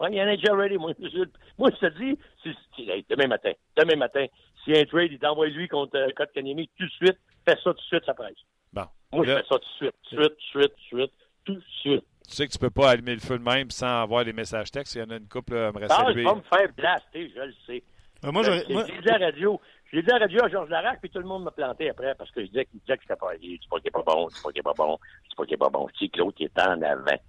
Y 0.00 0.18
a 0.18 0.36
déjà 0.36 0.52
ready. 0.54 0.78
Moi, 0.78 0.92
je, 0.98 1.24
moi, 1.58 1.70
je 1.70 1.86
te 1.86 1.98
dis, 1.98 2.18
si- 2.42 2.56
si- 2.74 2.90
hey, 2.90 3.04
demain 3.08 3.28
matin, 3.28 3.52
demain 3.76 3.96
matin, 3.96 4.26
s'il 4.62 4.74
y 4.74 4.78
a 4.78 4.80
un 4.80 4.84
trade, 4.84 5.12
il 5.12 5.18
t'envoie 5.18 5.48
lui 5.48 5.68
contre 5.68 5.96
euh, 5.96 6.08
Kotkaniemi 6.16 6.70
tout 6.78 6.84
de 6.84 6.90
suite, 6.90 7.18
fais 7.46 7.56
ça 7.56 7.62
tout 7.64 7.72
de 7.72 7.80
suite, 7.80 8.04
ça 8.04 8.14
presse. 8.14 8.36
Bon. 8.72 8.86
Moi, 9.12 9.26
je 9.26 9.30
fais 9.30 9.44
ça 9.48 9.58
tout 9.58 9.58
de 9.58 9.64
suite, 9.76 9.94
tout 10.08 10.16
de 10.16 10.22
suite, 10.22 10.32
tout 10.54 10.58
de 10.58 10.60
suite, 10.60 10.72
tout 10.72 10.94
de 10.94 11.00
suite, 11.00 11.12
tout 11.44 11.54
de 11.54 11.62
suite. 11.80 12.04
tu 12.28 12.34
sais 12.34 12.46
que 12.46 12.52
tu 12.52 12.58
peux 12.58 12.70
pas 12.70 12.90
allumer 12.90 13.14
le 13.14 13.20
feu 13.20 13.38
de 13.38 13.44
même 13.44 13.70
sans 13.70 14.02
avoir 14.02 14.24
des 14.24 14.32
messages 14.32 14.70
textes. 14.70 14.94
Il 14.94 15.00
y 15.00 15.02
en 15.02 15.10
a 15.10 15.16
une 15.16 15.28
couple 15.28 15.56
à 15.56 15.72
me 15.72 15.80
Ah, 15.90 16.06
je 16.08 16.14
vais 16.14 16.22
me 16.22 16.40
faire 16.42 16.72
blaster, 16.76 17.32
je 17.34 17.40
le 17.40 17.54
sais. 17.66 17.82
Euh, 18.24 18.30
moi, 18.30 18.42
l'ai 18.42 18.64
dit 18.64 19.08
à 19.10 19.18
la 19.18 19.26
radio. 19.26 19.60
Je 19.90 19.96
l'ai 19.96 20.02
dit 20.02 20.10
à 20.10 20.18
la 20.18 20.26
radio 20.26 20.44
à 20.44 20.48
Georges 20.48 20.70
Larac, 20.70 21.00
puis 21.00 21.10
tout 21.10 21.18
le 21.18 21.26
monde 21.26 21.44
m'a 21.44 21.50
planté 21.50 21.90
après 21.90 22.14
parce 22.14 22.30
que 22.30 22.40
je 22.40 22.46
disais 22.46 22.64
qu'il 22.66 22.80
disait 22.80 22.96
que 22.96 23.02
c'était 23.02 23.16
pas. 23.16 23.34
Je 23.34 23.40
dis 23.40 23.60
pas 23.68 23.78
qu'il 23.78 23.88
est 23.88 23.90
pas 23.90 24.02
bon, 24.02 24.28
je 24.30 24.36
dis 24.36 24.42
pas 24.42 24.50
qu'il 24.50 24.60
est 24.60 24.62
pas 24.62 24.74
bon, 24.74 24.98
je 25.24 25.28
dis 25.28 25.36
pas 25.36 25.44
qu'il 25.44 25.54
est 25.54 25.58
pas 25.58 25.70
bon. 25.70 25.88
Je 25.92 25.98
dis 25.98 26.10
que 26.10 26.18
l'autre 26.18 26.40
est 26.40 26.58
en 26.60 26.82
avant. 26.82 27.20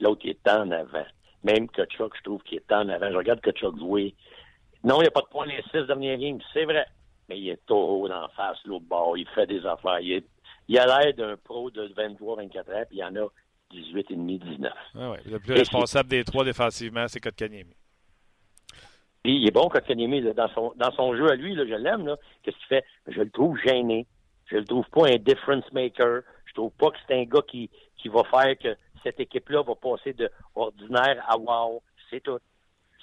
L'autre 0.00 0.26
est 0.26 0.48
en 0.48 0.70
avant. 0.70 1.06
Même 1.44 1.68
Kachuk, 1.68 2.16
je 2.16 2.22
trouve 2.22 2.42
qu'il 2.42 2.58
est 2.58 2.72
en 2.72 2.88
avant. 2.88 3.10
Je 3.10 3.16
regarde 3.16 3.40
Kachuk 3.40 3.78
jouer. 3.78 4.14
Non, 4.84 4.96
il 5.00 5.02
n'y 5.02 5.08
a 5.08 5.10
pas 5.10 5.20
de 5.22 5.26
point 5.26 5.46
les 5.46 5.62
six 5.72 5.86
dernières 5.86 6.18
games, 6.18 6.40
c'est 6.52 6.64
vrai. 6.64 6.86
Mais 7.28 7.38
il 7.38 7.48
est 7.50 7.64
taureau 7.66 8.08
d'en 8.08 8.28
face, 8.30 8.58
l'autre 8.64 8.86
bord. 8.86 9.16
Il 9.18 9.28
fait 9.28 9.46
des 9.46 9.64
affaires. 9.66 10.00
Il, 10.00 10.12
est- 10.12 10.26
il 10.68 10.78
a 10.78 10.86
l'air 10.86 11.14
d'un 11.14 11.36
pro 11.36 11.70
de 11.70 11.88
23-24 11.88 12.58
ans, 12.72 12.84
puis 12.88 12.96
il 12.96 12.98
y 12.98 13.04
en 13.04 13.14
a 13.16 13.26
18 13.70 14.10
et 14.10 14.14
demi, 14.16 14.38
19. 14.38 14.72
Ah 14.94 15.10
ouais, 15.10 15.20
Le 15.26 15.38
plus 15.38 15.54
Et 15.54 15.58
responsable 15.58 16.08
des 16.08 16.24
trois 16.24 16.44
défensivement, 16.44 17.06
c'est 17.08 17.20
Kotkaniemi. 17.20 17.74
Puis 19.22 19.36
il 19.36 19.46
est 19.48 19.50
bon 19.50 19.68
Kotkaniemi, 19.68 20.20
là, 20.20 20.32
dans 20.32 20.48
son 20.54 20.72
dans 20.76 20.92
son 20.92 21.14
jeu 21.16 21.30
à 21.30 21.34
lui, 21.34 21.54
là, 21.54 21.64
je 21.66 21.74
l'aime. 21.74 22.14
Qu'est-ce 22.42 22.56
qu'il 22.56 22.66
fait? 22.68 22.84
Je 23.08 23.20
le 23.20 23.30
trouve 23.30 23.58
gêné. 23.58 24.06
Je 24.46 24.56
le 24.56 24.64
trouve 24.64 24.88
pas 24.90 25.08
un 25.08 25.16
difference 25.16 25.70
maker. 25.72 26.22
Je 26.46 26.54
trouve 26.54 26.70
pas 26.72 26.90
que 26.90 26.96
c'est 27.06 27.14
un 27.14 27.24
gars 27.24 27.42
qui, 27.46 27.68
qui 27.98 28.08
va 28.08 28.22
faire 28.24 28.56
que 28.58 28.74
cette 29.02 29.20
équipe-là 29.20 29.62
va 29.62 29.74
passer 29.74 30.14
de 30.14 30.30
ordinaire 30.54 31.22
à 31.28 31.36
wow. 31.36 31.82
C'est 32.08 32.20
tout. 32.22 32.38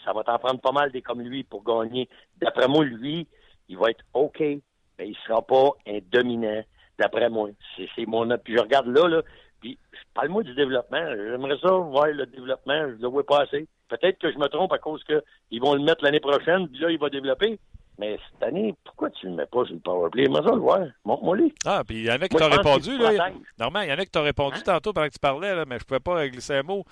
Ça 0.05 0.13
va 0.13 0.23
t'en 0.23 0.37
prendre 0.37 0.61
pas 0.61 0.71
mal 0.71 0.91
des 0.91 1.01
comme 1.01 1.21
lui 1.21 1.43
pour 1.43 1.63
gagner. 1.63 2.07
D'après 2.39 2.67
moi, 2.67 2.85
lui, 2.85 3.27
il 3.67 3.77
va 3.77 3.89
être 3.89 4.05
OK, 4.13 4.39
mais 4.39 4.61
il 4.99 5.17
sera 5.27 5.41
pas 5.41 5.71
un 5.87 5.99
dominant, 6.11 6.63
d'après 6.99 7.29
moi. 7.29 7.49
C'est, 7.95 8.05
mon 8.05 8.27
Puis 8.37 8.55
je 8.55 8.61
regarde 8.61 8.87
là, 8.87 9.07
là, 9.07 9.21
puis 9.59 9.77
parle-moi 10.13 10.43
du 10.43 10.53
développement. 10.53 11.03
J'aimerais 11.15 11.57
ça 11.61 11.71
voir 11.71 12.07
le 12.07 12.25
développement. 12.27 12.87
Je 12.87 13.01
le 13.01 13.07
vois 13.07 13.25
pas 13.25 13.41
assez. 13.41 13.67
Peut-être 13.89 14.19
que 14.19 14.31
je 14.31 14.37
me 14.37 14.47
trompe 14.47 14.71
à 14.73 14.77
cause 14.77 15.03
que 15.03 15.23
ils 15.51 15.61
vont 15.61 15.73
le 15.73 15.83
mettre 15.83 16.03
l'année 16.03 16.19
prochaine, 16.19 16.67
puis 16.69 16.79
là, 16.79 16.91
il 16.91 16.99
va 16.99 17.09
développer. 17.09 17.59
Mais 17.97 18.19
cette 18.29 18.43
année, 18.43 18.75
pourquoi 18.83 19.09
tu 19.11 19.27
le 19.27 19.33
mets 19.33 19.45
pas 19.45 19.63
sur 19.65 19.73
le 19.73 19.79
powerplay? 19.79 20.27
Moi, 20.27 20.41
ça 20.43 20.51
le 20.51 20.59
voir. 20.59 20.81
Montre-moi 21.05 21.37
lui. 21.37 21.53
Ah, 21.65 21.81
puis 21.87 21.97
il 21.97 22.05
y 22.05 22.11
en 22.11 22.15
a 22.15 22.27
qui 22.27 22.35
t'ont 22.35 22.49
répondu. 22.49 22.97
Là. 22.97 23.29
Normand, 23.57 23.81
il 23.81 23.89
y 23.89 23.93
en 23.93 23.97
a 23.97 24.05
qui 24.05 24.11
t'ont 24.11 24.23
répondu 24.23 24.57
Hein? 24.57 24.63
tantôt 24.65 24.91
pendant 24.91 25.07
que 25.07 25.13
tu 25.13 25.19
parlais, 25.19 25.55
là, 25.55 25.63
mais 25.65 25.79
je 25.79 25.85
pouvais 25.85 25.99
pas 26.01 26.27
glisser 26.27 26.55
un 26.55 26.63
mot. 26.63 26.83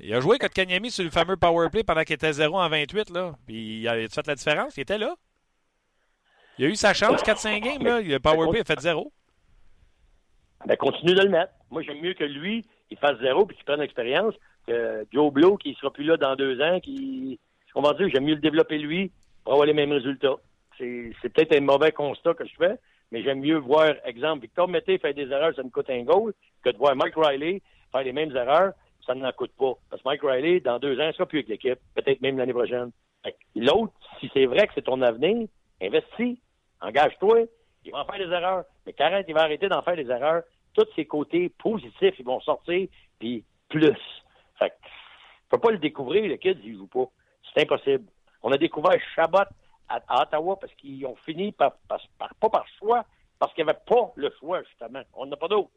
Il 0.00 0.14
a 0.14 0.20
joué 0.20 0.38
Kotkaniemi 0.38 0.90
sur 0.90 1.04
le 1.04 1.10
fameux 1.10 1.36
powerplay 1.36 1.82
pendant 1.82 2.02
qu'il 2.02 2.14
était 2.14 2.32
0 2.32 2.56
en 2.56 2.68
28. 2.68 3.10
Là. 3.10 3.32
Puis 3.46 3.80
il 3.80 3.88
a 3.88 4.08
fait 4.08 4.26
la 4.26 4.34
différence. 4.34 4.76
Il 4.76 4.80
était 4.82 4.98
là. 4.98 5.16
Il 6.58 6.66
a 6.66 6.68
eu 6.68 6.76
sa 6.76 6.94
chance, 6.94 7.22
4-5 7.22 7.60
games. 7.60 7.82
Là. 7.82 8.00
Le 8.00 8.18
powerplay 8.18 8.60
a 8.60 8.64
fait 8.64 8.80
0. 8.80 9.12
Ben, 10.66 10.76
continue 10.76 11.14
de 11.14 11.22
le 11.22 11.30
mettre. 11.30 11.52
Moi, 11.70 11.82
j'aime 11.82 12.00
mieux 12.00 12.14
que 12.14 12.24
lui, 12.24 12.64
il 12.90 12.98
fasse 12.98 13.18
zéro 13.20 13.46
puis 13.46 13.56
qu'il 13.56 13.64
prenne 13.64 13.80
l'expérience 13.80 14.34
que 14.66 15.06
Joe 15.12 15.32
Blow, 15.32 15.56
qui 15.56 15.74
sera 15.74 15.92
plus 15.92 16.04
là 16.04 16.16
dans 16.16 16.36
deux 16.36 16.60
ans, 16.60 16.80
qui, 16.80 17.38
va 17.74 17.94
dire, 17.94 18.08
j'aime 18.12 18.24
mieux 18.24 18.34
le 18.34 18.40
développer 18.40 18.78
lui 18.78 19.10
pour 19.44 19.54
avoir 19.54 19.66
les 19.66 19.72
mêmes 19.72 19.92
résultats. 19.92 20.36
C'est, 20.76 21.12
c'est 21.20 21.32
peut-être 21.32 21.56
un 21.56 21.60
mauvais 21.60 21.92
constat 21.92 22.34
que 22.34 22.44
je 22.44 22.54
fais, 22.56 22.76
mais 23.10 23.22
j'aime 23.22 23.40
mieux 23.40 23.56
voir, 23.56 23.94
exemple, 24.04 24.42
Victor 24.42 24.68
Mété 24.68 24.98
faire 24.98 25.14
des 25.14 25.30
erreurs, 25.30 25.54
ça 25.54 25.62
me 25.62 25.70
coûte 25.70 25.90
un 25.90 26.02
goal, 26.02 26.34
que 26.62 26.70
de 26.70 26.76
voir 26.76 26.94
Mike 26.94 27.14
Riley 27.16 27.62
faire 27.90 28.02
les 28.02 28.12
mêmes 28.12 28.36
erreurs, 28.36 28.72
ça 29.08 29.14
ne 29.14 29.22
n'en 29.22 29.32
coûte 29.32 29.52
pas. 29.58 29.72
Parce 29.90 30.02
que 30.02 30.08
Mike 30.08 30.22
Riley, 30.22 30.60
dans 30.60 30.78
deux 30.78 31.00
ans, 31.00 31.08
il 31.08 31.12
sera 31.14 31.26
plus 31.26 31.38
avec 31.38 31.48
l'équipe, 31.48 31.78
peut-être 31.94 32.20
même 32.20 32.38
l'année 32.38 32.52
prochaine. 32.52 32.92
L'autre, 33.56 33.92
si 34.20 34.30
c'est 34.32 34.46
vrai 34.46 34.66
que 34.68 34.74
c'est 34.74 34.82
ton 34.82 35.02
avenir, 35.02 35.48
investis, 35.82 36.38
engage-toi, 36.80 37.40
il 37.84 37.92
va 37.92 38.00
en 38.00 38.04
faire 38.04 38.18
des 38.18 38.32
erreurs. 38.32 38.64
Mais 38.86 38.92
Carrette, 38.92 39.26
il 39.28 39.34
va 39.34 39.42
arrêter 39.42 39.68
d'en 39.68 39.82
faire 39.82 39.96
des 39.96 40.08
erreurs. 40.10 40.42
Tous 40.74 40.86
ses 40.94 41.06
côtés 41.06 41.48
positifs, 41.48 42.14
ils 42.18 42.24
vont 42.24 42.40
sortir, 42.40 42.86
puis 43.18 43.44
plus. 43.68 43.96
Fait 44.58 44.70
que, 44.70 44.74
faut 45.50 45.58
pas 45.58 45.70
le 45.70 45.78
découvrir, 45.78 46.28
le 46.28 46.36
kid, 46.36 46.58
il 46.62 46.76
joue 46.76 46.86
pas. 46.86 47.06
C'est 47.54 47.62
impossible. 47.62 48.04
On 48.42 48.52
a 48.52 48.58
découvert 48.58 48.92
Chabot 49.16 49.38
à, 49.88 50.00
à 50.06 50.22
Ottawa 50.22 50.56
parce 50.60 50.72
qu'ils 50.74 51.04
ont 51.06 51.16
fini 51.24 51.52
par- 51.52 51.76
pas 51.88 52.48
par 52.50 52.66
choix, 52.78 53.04
parce 53.38 53.52
qu'il 53.54 53.64
n'y 53.64 53.70
avait 53.70 53.80
pas 53.86 54.12
le 54.16 54.30
choix, 54.38 54.62
justement. 54.64 55.02
On 55.14 55.26
n'a 55.26 55.36
pas 55.36 55.48
d'autre. 55.48 55.70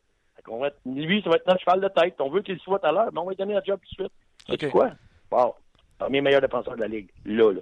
Qu'on 0.43 0.59
va 0.59 0.67
être- 0.67 0.79
lui, 0.85 1.21
ça 1.21 1.29
va 1.29 1.35
être 1.37 1.47
notre 1.47 1.59
cheval 1.61 1.81
de 1.81 1.87
tête. 1.87 2.15
On 2.19 2.29
veut 2.29 2.41
qu'il 2.41 2.59
soit 2.59 2.79
tout 2.79 2.85
à 2.87 2.91
l'heure, 2.91 3.09
mais 3.13 3.19
on 3.19 3.25
va 3.25 3.31
lui 3.31 3.35
donner 3.37 3.53
la 3.53 3.63
job 3.63 3.79
tout 3.81 4.03
de 4.03 4.09
suite. 4.47 4.59
C'est 4.59 4.69
quoi? 4.71 4.91
Wow. 5.31 5.55
Parmi 5.97 6.17
les 6.17 6.21
meilleurs 6.21 6.41
défenseurs 6.41 6.75
de 6.75 6.81
la 6.81 6.87
Ligue. 6.87 7.09
Là, 7.25 7.51
là. 7.53 7.61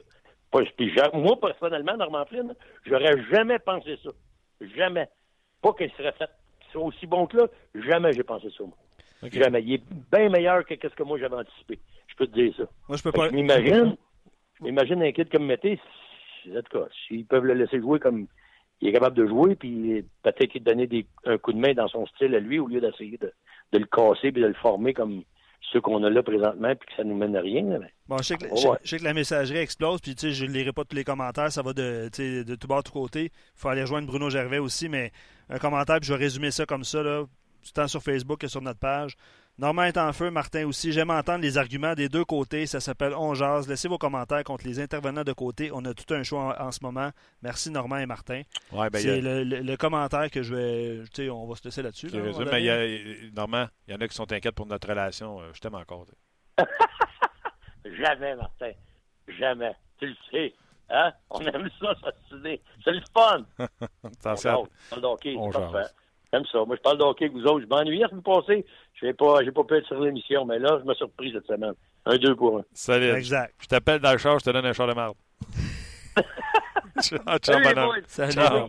Pas- 0.51 0.63
puis 0.77 0.91
j'a- 0.93 1.11
moi, 1.13 1.39
personnellement, 1.39 1.95
Normand 1.97 2.25
Flynn, 2.25 2.55
j'aurais 2.86 3.21
jamais 3.30 3.59
pensé 3.59 3.97
ça. 4.03 4.09
Jamais. 4.75 5.07
Pas 5.61 5.73
qu'il 5.73 5.91
serait 5.91 6.13
fait 6.13 6.30
soit 6.71 6.84
aussi 6.84 7.05
bon 7.05 7.27
que 7.27 7.38
là. 7.38 7.47
Jamais 7.75 8.13
j'ai 8.13 8.23
pensé 8.23 8.49
ça, 8.57 8.63
moi. 8.63 8.77
Jamais. 9.32 9.61
Il 9.63 9.73
est 9.73 9.84
bien 10.11 10.30
meilleur 10.30 10.65
que 10.65 10.75
ce 10.82 10.95
que 10.95 11.03
moi 11.03 11.17
j'avais 11.19 11.36
anticipé. 11.36 11.80
Je 12.07 12.15
peux 12.15 12.27
te 12.27 12.34
dire 12.34 12.53
ça. 12.55 12.63
moi, 12.88 12.97
je 12.97 13.03
peux 13.03 13.11
pas. 13.11 13.27
Je 13.30 13.34
m'imagine, 13.36 13.95
je 14.59 14.63
m'imagine 14.63 15.03
un 15.03 15.11
kid 15.11 15.30
comme 15.30 15.45
Mété, 15.45 15.80
si- 16.43 16.57
en 16.57 16.61
tout 16.61 16.80
cas, 16.80 16.86
s'ils 17.07 17.25
peuvent 17.25 17.43
le 17.45 17.53
laisser 17.53 17.80
jouer 17.80 17.99
comme 17.99 18.27
il 18.82 18.88
est 18.89 18.93
capable 18.93 19.15
de 19.17 19.27
jouer, 19.27 19.55
puis 19.55 20.03
peut-être 20.23 20.51
qu'il 20.51 20.63
donner 20.63 20.88
des, 20.88 21.05
un 21.25 21.38
coup 21.38 21.53
de 21.53 21.59
main 21.59 21.73
dans 21.73 21.88
son 21.88 22.05
style 22.07 22.34
à 22.36 22.39
lui, 22.39 22.59
au 22.59 22.67
lieu 22.67 22.80
d'essayer 22.82 23.17
de, 23.17 23.32
de 23.73 23.77
le 23.80 23.86
casser 23.86 24.32
puis 24.32 24.41
de 24.41 24.47
le 24.47 24.53
former 24.53 24.93
comme 24.93 25.23
ceux 25.71 25.82
qu'on 25.82 26.03
a 26.03 26.09
là 26.09 26.23
présentement, 26.23 26.73
puis 26.75 26.88
que 26.89 26.95
ça 26.95 27.03
nous 27.03 27.15
mène 27.15 27.36
à 27.36 27.41
rien. 27.41 27.80
Bon, 28.07 28.17
je 28.17 28.23
sais, 28.23 28.38
que, 28.38 28.45
Ouais. 28.45 28.51
je 28.55 28.61
sais- 28.61 28.69
je 28.84 28.89
sais 28.89 28.97
que 28.99 29.03
la 29.03 29.13
messagerie 29.13 29.59
explose, 29.59 29.99
puis 30.01 30.15
je 30.17 30.45
ne 30.45 30.51
lirai 30.51 30.71
pas 30.71 30.84
tous 30.86 30.95
les 30.95 31.03
commentaires, 31.03 31.51
ça 31.51 31.61
va 31.61 31.73
de, 31.73 32.09
de 32.43 32.55
tout 32.55 32.67
bord, 32.67 32.82
de 32.82 32.88
tout 32.88 32.93
côté. 32.93 33.25
Il 33.25 33.32
faut 33.55 33.67
aller 33.67 33.82
rejoindre 33.82 34.07
Bruno 34.07 34.30
Gervais 34.30 34.57
aussi, 34.57 34.89
mais 34.89 35.11
un 35.49 35.59
commentaire, 35.59 35.97
puis 35.99 36.07
je 36.07 36.13
vais 36.13 36.19
résumer 36.19 36.49
ça 36.51 36.65
comme 36.65 36.84
ça, 36.86 37.03
là, 37.03 37.25
tant 37.75 37.88
sur 37.88 38.01
Facebook 38.01 38.39
que 38.39 38.47
sur 38.47 38.61
notre 38.61 38.80
page. 38.80 39.15
Normand 39.60 39.84
est 39.84 39.97
en 39.97 40.14
feu, 40.14 40.32
Martin 40.32 40.66
aussi. 40.66 40.91
J'aime 40.93 41.10
entendre 41.12 41.41
les 41.41 41.57
arguments 41.57 41.93
des 41.93 42.07
deux 42.07 42.24
côtés. 42.24 42.66
Ça 42.66 42.80
s'appelle 42.80 43.14
On 43.14 43.34
jase. 43.34 43.68
Laissez 43.68 43.88
vos 43.89 43.97
commentaires 43.97 44.43
contre 44.45 44.66
les 44.66 44.80
intervenants 44.80 45.24
de 45.26 45.34
côté. 45.34 45.70
On 45.74 45.84
a 45.84 45.93
tout 45.93 46.14
un 46.14 46.24
choix 46.24 46.57
en, 46.62 46.68
en 46.68 46.72
ce 46.72 46.80
moment. 46.82 47.10
Merci 47.41 47.70
Normand 47.70 47.97
et 47.97 48.05
Martin. 48.05 48.43
Ouais, 48.72 48.89
ben, 48.89 48.99
a- 48.99 49.01
C'est 49.01 49.20
le, 49.22 49.43
le- 49.43 49.60
le 49.60 49.78
commentaire 49.78 50.32
que 50.32 50.41
je 50.43 50.55
vais. 50.55 51.03
Tu 51.14 51.24
sais, 51.26 51.30
on 51.30 51.45
va 51.45 51.55
se 51.55 51.64
laisser 51.66 51.82
là-dessus. 51.82 52.07
là, 52.07 52.20
mais 52.22 52.30
il 52.32 52.66
y 52.66 52.68
donné. 52.68 53.28
a, 53.28 53.32
Normand, 53.36 53.68
il 53.88 53.93
y 53.93 53.97
en 53.97 53.99
a 53.99 54.07
qui 54.07 54.16
sont 54.16 54.32
inquiets 54.32 54.51
pour 54.53 54.66
notre 54.66 54.88
relation. 54.88 55.41
Euh, 55.41 55.51
Je 55.53 55.60
t'aime 55.60 55.76
encore. 55.76 56.05
Jamais, 57.86 58.36
Martin. 58.36 58.72
Jamais. 59.39 59.72
Tu 59.99 60.07
le 60.07 60.16
sais. 60.32 60.53
Hein? 60.89 61.12
On 61.30 61.39
aime 61.41 61.70
ça, 61.80 61.93
ça 62.01 62.12
c'est 62.43 62.62
c'est 62.84 62.91
le 62.91 63.01
fun. 63.14 63.43
Attention. 64.03 64.68
On 64.91 65.03
hockey, 65.03 65.36
On 65.38 65.51
jase. 65.51 65.93
J'aime 66.34 66.43
ça. 66.51 66.63
Moi, 66.65 66.75
je 66.75 66.82
parle 66.82 66.97
de 66.99 67.03
hockey 67.03 67.25
avec 67.25 67.36
vous 67.38 67.43
autres. 67.45 67.61
Je 67.61 67.67
m'ennuie 67.67 67.99
la 67.99 68.07
semaine 68.09 68.21
passée. 68.23 68.65
Je 68.93 69.05
n'ai 69.05 69.13
pas, 69.13 69.43
j'ai 69.43 69.51
pas 69.51 69.63
pu 69.63 69.75
être 69.77 69.88
sur 69.88 69.99
l'émission, 69.99 70.45
mais 70.45 70.59
là, 70.59 70.77
je 70.80 70.88
me 70.88 70.93
suis 70.93 70.99
surpris 70.99 71.32
cette 71.34 71.45
semaine. 71.47 71.73
Un, 72.05 72.17
deux 72.17 72.36
pour 72.36 72.59
un. 72.59 72.63
Salut. 72.73 73.11
Exact. 73.11 73.53
Je 73.59 73.67
t'appelle 73.67 73.99
dans 73.99 74.11
le 74.11 74.17
char, 74.17 74.38
je 74.39 74.45
te 74.45 74.49
donne 74.51 74.65
un 74.65 74.73
char 74.73 74.88
de 74.88 74.93
marde. 74.93 75.15
ciao, 77.01 77.38
ciao. 77.39 77.91
Salut, 78.07 78.32
Ciao. 78.34 78.67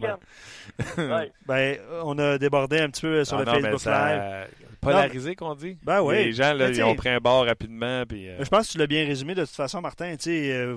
Ouais. 0.98 1.32
Ben, 1.46 1.78
on 2.04 2.18
a 2.18 2.38
débordé 2.38 2.78
un 2.78 2.88
petit 2.88 3.02
peu 3.02 3.24
sur 3.24 3.36
Ah 3.36 3.40
le 3.40 3.46
non, 3.46 3.52
Facebook 3.54 3.80
ça- 3.80 4.14
Live. 4.44 4.48
Polarisé, 4.80 5.34
qu'on 5.36 5.54
dit. 5.54 5.76
Ben 5.82 6.00
oui. 6.00 6.14
Les 6.14 6.32
gens, 6.32 6.54
là, 6.54 6.70
ils 6.70 6.82
ont 6.82 6.94
pris 6.94 7.10
un 7.10 7.18
bord 7.18 7.44
rapidement. 7.44 8.04
Puis, 8.08 8.28
euh, 8.30 8.36
Je 8.42 8.48
pense 8.48 8.68
que 8.68 8.72
tu 8.72 8.78
l'as 8.78 8.86
bien 8.86 9.04
résumé 9.04 9.34
de 9.34 9.44
toute 9.44 9.54
façon, 9.54 9.82
Martin. 9.82 10.12
Tu 10.16 10.22
sais, 10.30 10.52
euh, 10.54 10.74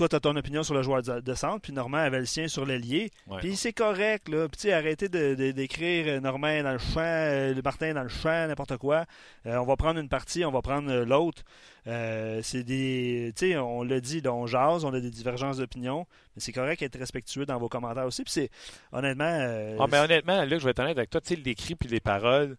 toi, 0.00 0.08
tu 0.08 0.16
as 0.16 0.20
ton 0.20 0.34
opinion 0.34 0.62
sur 0.62 0.72
le 0.72 0.82
joueur 0.82 1.02
de 1.02 1.34
centre, 1.34 1.60
puis 1.60 1.74
Normand 1.74 1.98
avait 1.98 2.20
le 2.20 2.24
sien 2.24 2.48
sur 2.48 2.64
l'ailier. 2.64 3.10
Puis 3.38 3.54
c'est 3.56 3.74
correct, 3.74 4.30
là. 4.30 4.48
Puis, 4.48 4.72
arrêtez 4.72 5.10
d'écrire 5.10 6.14
de, 6.14 6.20
Normand 6.20 6.62
dans 6.62 6.72
le 6.72 6.78
champ, 6.78 7.00
le 7.00 7.60
Martin 7.62 7.92
dans 7.92 8.02
le 8.02 8.08
champ, 8.08 8.48
n'importe 8.48 8.78
quoi. 8.78 9.04
on 9.44 9.64
va 9.64 9.76
prendre 9.76 10.00
une 10.00 10.08
partie, 10.08 10.42
on 10.46 10.50
va 10.50 10.62
prendre 10.62 10.90
l'autre. 11.04 11.42
c'est 11.84 12.62
des. 12.62 13.32
Tu 13.36 13.50
sais, 13.50 13.58
on 13.58 13.82
l'a 13.82 14.00
dit, 14.00 14.22
on 14.26 14.46
jase, 14.46 14.86
on 14.86 14.94
a 14.94 15.00
des 15.00 15.10
divergences 15.10 15.58
d'opinion, 15.58 16.06
mais 16.34 16.40
c'est 16.40 16.52
correct 16.52 16.80
d'être 16.80 16.98
respectueux 16.98 17.44
dans 17.44 17.58
vos 17.58 17.68
commentaires 17.68 18.06
aussi. 18.06 18.24
Puis, 18.24 18.32
c'est. 18.32 18.50
Honnêtement. 18.92 19.76
ah, 19.78 19.86
mais 19.86 19.98
honnêtement, 19.98 20.44
là, 20.44 20.58
je 20.58 20.64
vais 20.64 20.70
être 20.70 20.80
honnête 20.80 20.96
avec 20.96 21.10
toi, 21.10 21.20
tu 21.20 21.34
sais, 21.34 21.40
l'écrit 21.40 21.74
puis 21.74 21.90
les 21.90 22.00
paroles. 22.00 22.56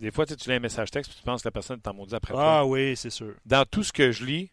Des 0.00 0.10
fois, 0.10 0.26
tu 0.26 0.34
as 0.34 0.54
un 0.54 0.58
message 0.58 0.90
texte, 0.90 1.12
puis 1.12 1.20
tu 1.20 1.24
penses 1.24 1.42
que 1.42 1.46
la 1.46 1.52
personne 1.52 1.80
t'en 1.80 1.94
maudit 1.94 2.16
après 2.16 2.34
Ah 2.36 2.66
oui, 2.66 2.96
c'est 2.96 3.10
sûr. 3.10 3.34
Dans 3.46 3.64
tout 3.64 3.84
ce 3.84 3.92
que 3.92 4.10
je 4.10 4.24
lis, 4.24 4.50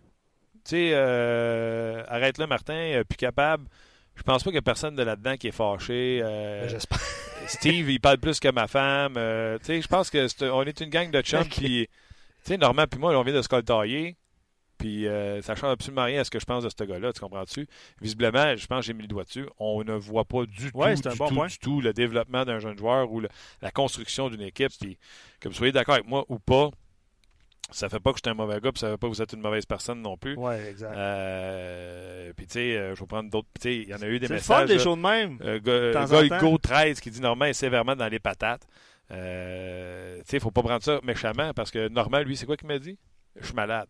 tu 0.70 0.76
sais, 0.76 0.92
euh, 0.94 2.04
arrête 2.08 2.38
là, 2.38 2.46
Martin, 2.46 2.76
euh, 2.76 3.04
plus 3.04 3.18
capable. 3.18 3.66
Je 4.14 4.22
pense 4.22 4.44
pas 4.44 4.52
qu'il 4.52 4.58
y 4.58 4.60
a 4.60 4.62
personne 4.62 4.96
de 4.96 5.02
là-dedans 5.02 5.36
qui 5.36 5.48
est 5.48 5.52
fâché. 5.52 6.22
Euh, 6.24 6.62
ben, 6.62 6.70
J'espère. 6.70 7.00
Steve, 7.48 7.90
il 7.90 8.00
parle 8.00 8.20
plus 8.20 8.40
que 8.40 8.52
ma 8.52 8.68
femme. 8.68 9.14
tu 9.14 9.66
sais, 9.66 9.82
je 9.82 9.88
pense 9.88 10.12
que 10.12 10.20
est, 10.20 10.44
on 10.44 10.62
est 10.64 10.80
une 10.82 10.90
gang 10.92 11.10
de 11.10 11.22
chums, 11.22 11.50
puis, 11.50 11.88
tu 11.88 11.98
sais, 12.44 12.58
Normand 12.58 12.86
puis 12.86 13.00
moi, 13.00 13.18
on 13.18 13.24
vient 13.24 13.34
de 13.34 13.42
se 13.42 13.48
coltailler. 13.48 14.16
Puis 14.78 15.08
ça 15.42 15.56
change 15.56 15.72
absolument 15.72 16.04
rien 16.04 16.22
à 16.22 16.24
ce 16.24 16.30
que 16.30 16.40
je 16.40 16.46
pense 16.46 16.64
de 16.64 16.70
ce 16.70 16.84
gars-là, 16.84 17.12
tu 17.14 17.20
comprends-tu? 17.20 17.68
Visiblement, 18.00 18.56
je 18.56 18.68
pense 18.68 18.82
que 18.82 18.86
j'ai 18.86 18.94
mis 18.94 19.02
le 19.02 19.08
doigt 19.08 19.24
dessus. 19.24 19.48
On 19.58 19.84
ne 19.84 19.94
voit 19.94 20.26
pas 20.26 20.46
du 20.46 20.72
tout, 20.72 20.84
du, 20.86 21.02
tout 21.02 21.48
du 21.48 21.58
tout 21.58 21.82
le 21.82 21.94
développement 21.94 22.46
d'un 22.46 22.60
jeune 22.60 22.78
joueur 22.78 23.12
ou 23.12 23.22
la 23.62 23.72
construction 23.72 24.30
d'une 24.30 24.42
équipe. 24.42 24.72
Puis, 24.80 25.00
que 25.40 25.50
vous 25.50 25.56
soyez 25.56 25.72
d'accord 25.72 25.96
avec 25.96 26.08
moi 26.08 26.26
ou 26.30 26.38
pas, 26.38 26.70
ça 27.72 27.90
fait 27.90 28.00
pas 28.00 28.12
que 28.12 28.18
je 28.18 28.22
suis 28.26 28.32
un 28.32 28.34
mauvais 28.34 28.60
gars, 28.60 28.72
puis 28.72 28.80
ça 28.80 28.90
fait 28.92 28.98
pas 28.98 29.08
que 29.08 29.14
vous 29.14 29.22
êtes 29.22 29.34
une 29.34 29.42
mauvaise 29.42 29.66
personne 29.66 30.02
non 30.02 30.18
plus. 30.18 30.36
Oui, 30.38 30.54
exact. 30.70 30.94
Euh, 30.96 32.34
puis 32.36 32.48
tu 32.48 32.54
sais, 32.54 32.78
euh, 32.78 32.96
je 32.96 33.00
vais 33.00 33.08
prendre 33.08 33.30
d'autres. 33.30 33.48
Tu 33.60 33.70
sais, 33.70 33.76
il 33.78 33.90
y 33.90 33.94
en 33.94 34.02
a 34.02 34.08
eu 34.08 34.20
des 34.20 34.28
messages. 34.28 34.68
C'est 34.68 34.78
des 34.78 34.84
choses 34.84 34.98
de 34.98 35.02
même. 35.02 35.38
Euh, 35.42 35.60
Go 36.40 36.58
13 36.58 37.00
qui 37.00 37.12
dit 37.12 37.22
Normand 37.22 37.46
est 37.46 37.54
sévèrement 37.54 37.96
dans 37.96 38.08
les 38.08 38.20
patates. 38.20 38.68
Euh, 39.12 40.18
tu 40.20 40.24
sais, 40.28 40.40
faut 40.40 40.52
pas 40.52 40.62
prendre 40.62 40.84
ça 40.84 41.00
méchamment 41.04 41.54
parce 41.54 41.72
que 41.72 41.88
Normand, 41.90 42.20
lui, 42.20 42.38
c'est 42.38 42.46
quoi 42.46 42.58
qu'il 42.58 42.68
m'a 42.68 42.80
dit? 42.80 42.98
Je 43.40 43.46
suis 43.46 43.56
malade. 43.56 43.88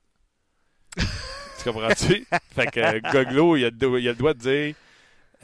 tu 0.98 1.64
comprends-tu? 1.66 2.26
Fait 2.56 2.68
que 2.68 3.12
Goglo, 3.12 3.56
il 3.56 3.66
a, 3.66 3.70
il 3.70 4.08
a 4.08 4.12
le 4.12 4.16
droit 4.16 4.34
de 4.34 4.40
dire. 4.40 4.76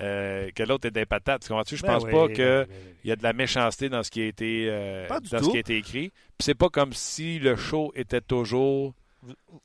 Euh, 0.01 0.49
que 0.53 0.63
l'autre 0.63 0.87
est 0.87 0.91
des 0.91 1.05
patates. 1.05 1.43
Tu 1.43 1.49
comprends-tu? 1.49 1.77
Je 1.77 1.83
ben 1.83 1.93
pense 1.93 2.03
pas 2.03 2.27
qu'il 2.27 2.35
ben 2.35 2.67
y 3.05 3.11
a 3.11 3.15
de 3.15 3.23
la 3.23 3.31
méchanceté 3.31 3.87
dans 3.87 4.03
ce 4.03 4.11
qui 4.11 4.21
a 4.21 4.25
été, 4.25 4.67
euh, 4.69 5.07
dans 5.07 5.41
ce 5.41 5.49
qui 5.49 5.57
a 5.57 5.59
été 5.59 5.77
écrit. 5.77 6.09
Puis 6.09 6.43
c'est 6.43 6.55
pas 6.55 6.69
comme 6.69 6.91
si 6.91 7.39
le 7.39 7.55
show 7.55 7.93
était 7.95 8.21
toujours 8.21 8.93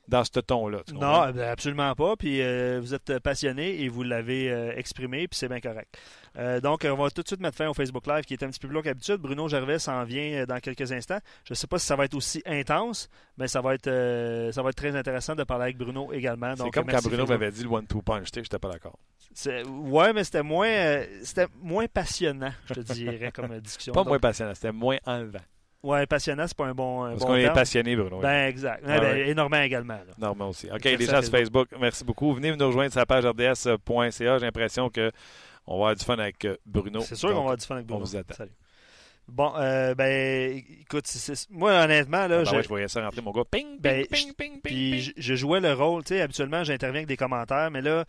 dans 0.09 0.25
ce 0.25 0.41
ton-là. 0.41 0.81
Non, 0.93 1.31
ben, 1.31 1.49
absolument 1.49 1.95
pas. 1.95 2.17
Puis 2.17 2.41
euh, 2.43 2.79
vous 2.81 2.95
êtes 2.95 3.19
passionné 3.21 3.83
et 3.83 3.89
vous 3.89 4.03
l'avez 4.03 4.51
euh, 4.51 4.73
exprimé, 4.77 5.29
puis 5.29 5.39
c'est 5.39 5.49
bien 5.49 5.61
correct. 5.61 5.97
Euh, 6.39 6.61
donc, 6.61 6.87
on 6.89 6.95
va 6.95 7.11
tout 7.11 7.23
de 7.23 7.27
suite 7.27 7.41
mettre 7.41 7.57
fin 7.57 7.69
au 7.69 7.75
Facebook 7.75 8.07
Live 8.07 8.25
qui 8.25 8.35
est 8.35 8.43
un 8.43 8.51
petit 8.51 8.61
peu 8.61 8.69
plus 8.69 8.75
long 8.75 8.83
qu'habitude. 8.83 9.17
Bruno 9.17 9.49
Gervais 9.49 9.79
s'en 9.79 10.05
vient 10.05 10.45
dans 10.45 10.59
quelques 10.61 10.93
instants. 10.93 11.19
Je 11.45 11.53
ne 11.53 11.57
sais 11.57 11.67
pas 11.67 11.79
si 11.79 11.87
ça 11.87 11.97
va 11.97 12.05
être 12.05 12.15
aussi 12.15 12.43
intense, 12.47 13.09
mais 13.37 13.49
ça 13.49 13.61
va 13.61 13.75
être, 13.75 13.91
ça 14.53 14.63
va 14.63 14.71
être 14.71 14.77
très 14.77 14.95
intéressant 14.95 15.35
de 15.35 15.45
parler 15.45 15.65
avec 15.65 15.77
Bruno 15.77 16.13
également. 16.13 16.55
C'est 16.57 16.71
comme 16.71 16.87
quand 16.87 17.03
Bruno 17.03 17.27
m'avait 17.27 17.51
dit 17.51 17.65
le 17.65 17.71
one-two 17.71 18.03
punch, 18.03 18.29
je 18.33 18.41
n'étais 18.41 18.59
pas 18.59 18.71
d'accord. 18.71 18.99
Ouais, 19.67 20.13
mais 20.13 20.25
c'était 20.25 20.43
moins, 20.43 21.03
c'était 21.23 21.47
moins 21.61 21.87
passionnant, 21.87 22.53
je 22.67 22.75
te 22.75 22.93
dirais, 22.93 23.33
comme 23.33 23.59
discussion. 23.61 23.93
Pas 23.93 24.05
moins 24.05 24.19
passionnant, 24.19 24.55
c'était 24.55 24.73
moins 24.73 24.99
enlevant. 25.07 25.41
Ouais, 25.83 26.07
passionnant, 26.07 26.47
c'est 26.47 26.57
pas 26.57 26.67
un 26.67 26.75
bon. 26.75 27.09
Parce 27.09 27.21
bon 27.21 27.27
qu'on 27.27 27.35
est 27.37 27.53
passionné, 27.53 27.97
Bruno. 27.97 28.21
Ben, 28.21 28.49
exact. 28.49 28.85
Ah 28.87 29.01
ben, 29.01 29.17
Et 29.17 29.35
Normand 29.35 29.63
également. 29.63 29.95
Là. 29.95 30.13
Normand 30.19 30.51
aussi. 30.51 30.69
OK, 30.71 30.85
les 30.85 31.07
gens 31.07 31.23
sur 31.23 31.31
Facebook, 31.31 31.69
merci 31.81 32.05
beaucoup. 32.05 32.35
Venez 32.35 32.55
nous 32.55 32.67
rejoindre 32.67 32.91
sur 32.91 33.01
la 33.01 33.07
page 33.07 33.25
rds.ca. 33.25 34.11
J'ai 34.11 34.45
l'impression 34.45 34.91
qu'on 34.91 35.11
va 35.67 35.73
avoir 35.73 35.95
du 35.95 36.05
fun 36.05 36.19
avec 36.19 36.45
euh, 36.45 36.57
Bruno. 36.67 37.01
C'est 37.01 37.15
sûr 37.15 37.31
qu'on 37.31 37.37
va 37.37 37.41
avoir 37.41 37.57
du 37.57 37.65
fun 37.65 37.77
avec 37.77 37.87
Bruno. 37.87 38.03
On 38.03 38.05
vous 38.05 38.17
attend. 38.17 38.35
Salut. 38.35 38.53
Bon, 39.31 39.53
euh, 39.57 39.95
ben, 39.95 40.63
écoute, 40.81 41.07
moi, 41.51 41.85
honnêtement, 41.85 42.27
là. 42.27 42.41
Ah, 42.41 42.43
ben 42.43 42.45
je... 42.45 42.57
Ouais, 42.57 42.63
je 42.63 42.69
voyais 42.69 42.89
ça 42.89 43.03
rentrer, 43.03 43.23
mon 43.23 43.31
gars. 43.31 43.45
Ping, 43.51 43.67
ping, 43.67 43.81
ben, 43.81 44.07
ping, 44.07 44.35
ping, 44.35 44.61
ping. 44.61 44.61
Puis, 44.61 45.13
je, 45.17 45.35
jouais 45.35 45.61
le 45.61 45.73
rôle, 45.73 46.03
tu 46.03 46.15
sais, 46.15 46.21
habituellement, 46.21 46.65
j'interviens 46.65 47.01
avec 47.01 47.07
des 47.07 47.17
commentaires, 47.17 47.71
mais 47.71 47.81
là, 47.81 48.05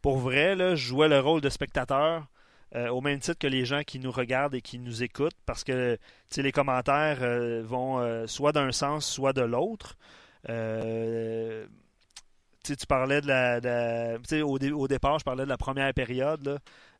pour 0.00 0.18
vrai, 0.18 0.56
là, 0.56 0.74
je 0.74 0.86
jouais 0.86 1.08
le 1.08 1.20
rôle 1.20 1.40
de 1.40 1.50
spectateur. 1.50 2.26
Euh, 2.74 2.88
au 2.88 3.02
même 3.02 3.18
titre 3.18 3.38
que 3.38 3.46
les 3.46 3.66
gens 3.66 3.82
qui 3.82 3.98
nous 3.98 4.10
regardent 4.10 4.54
et 4.54 4.62
qui 4.62 4.78
nous 4.78 5.02
écoutent, 5.02 5.36
parce 5.44 5.62
que 5.62 5.98
les 6.36 6.52
commentaires 6.52 7.18
euh, 7.20 7.62
vont 7.62 7.98
euh, 7.98 8.26
soit 8.26 8.52
d'un 8.52 8.72
sens, 8.72 9.06
soit 9.06 9.34
de 9.34 9.42
l'autre. 9.42 9.96
Tu 12.62 12.86
parlais 12.86 13.20
de 13.20 13.26
la. 13.26 14.18
au, 14.44 14.58
au, 14.58 14.88
départ, 14.88 15.18
je 15.18 15.24
parlais 15.24 15.44
de 15.44 15.48
la 15.48 15.56
première 15.58 15.92
période. 15.94 16.44
Là. 16.44 16.58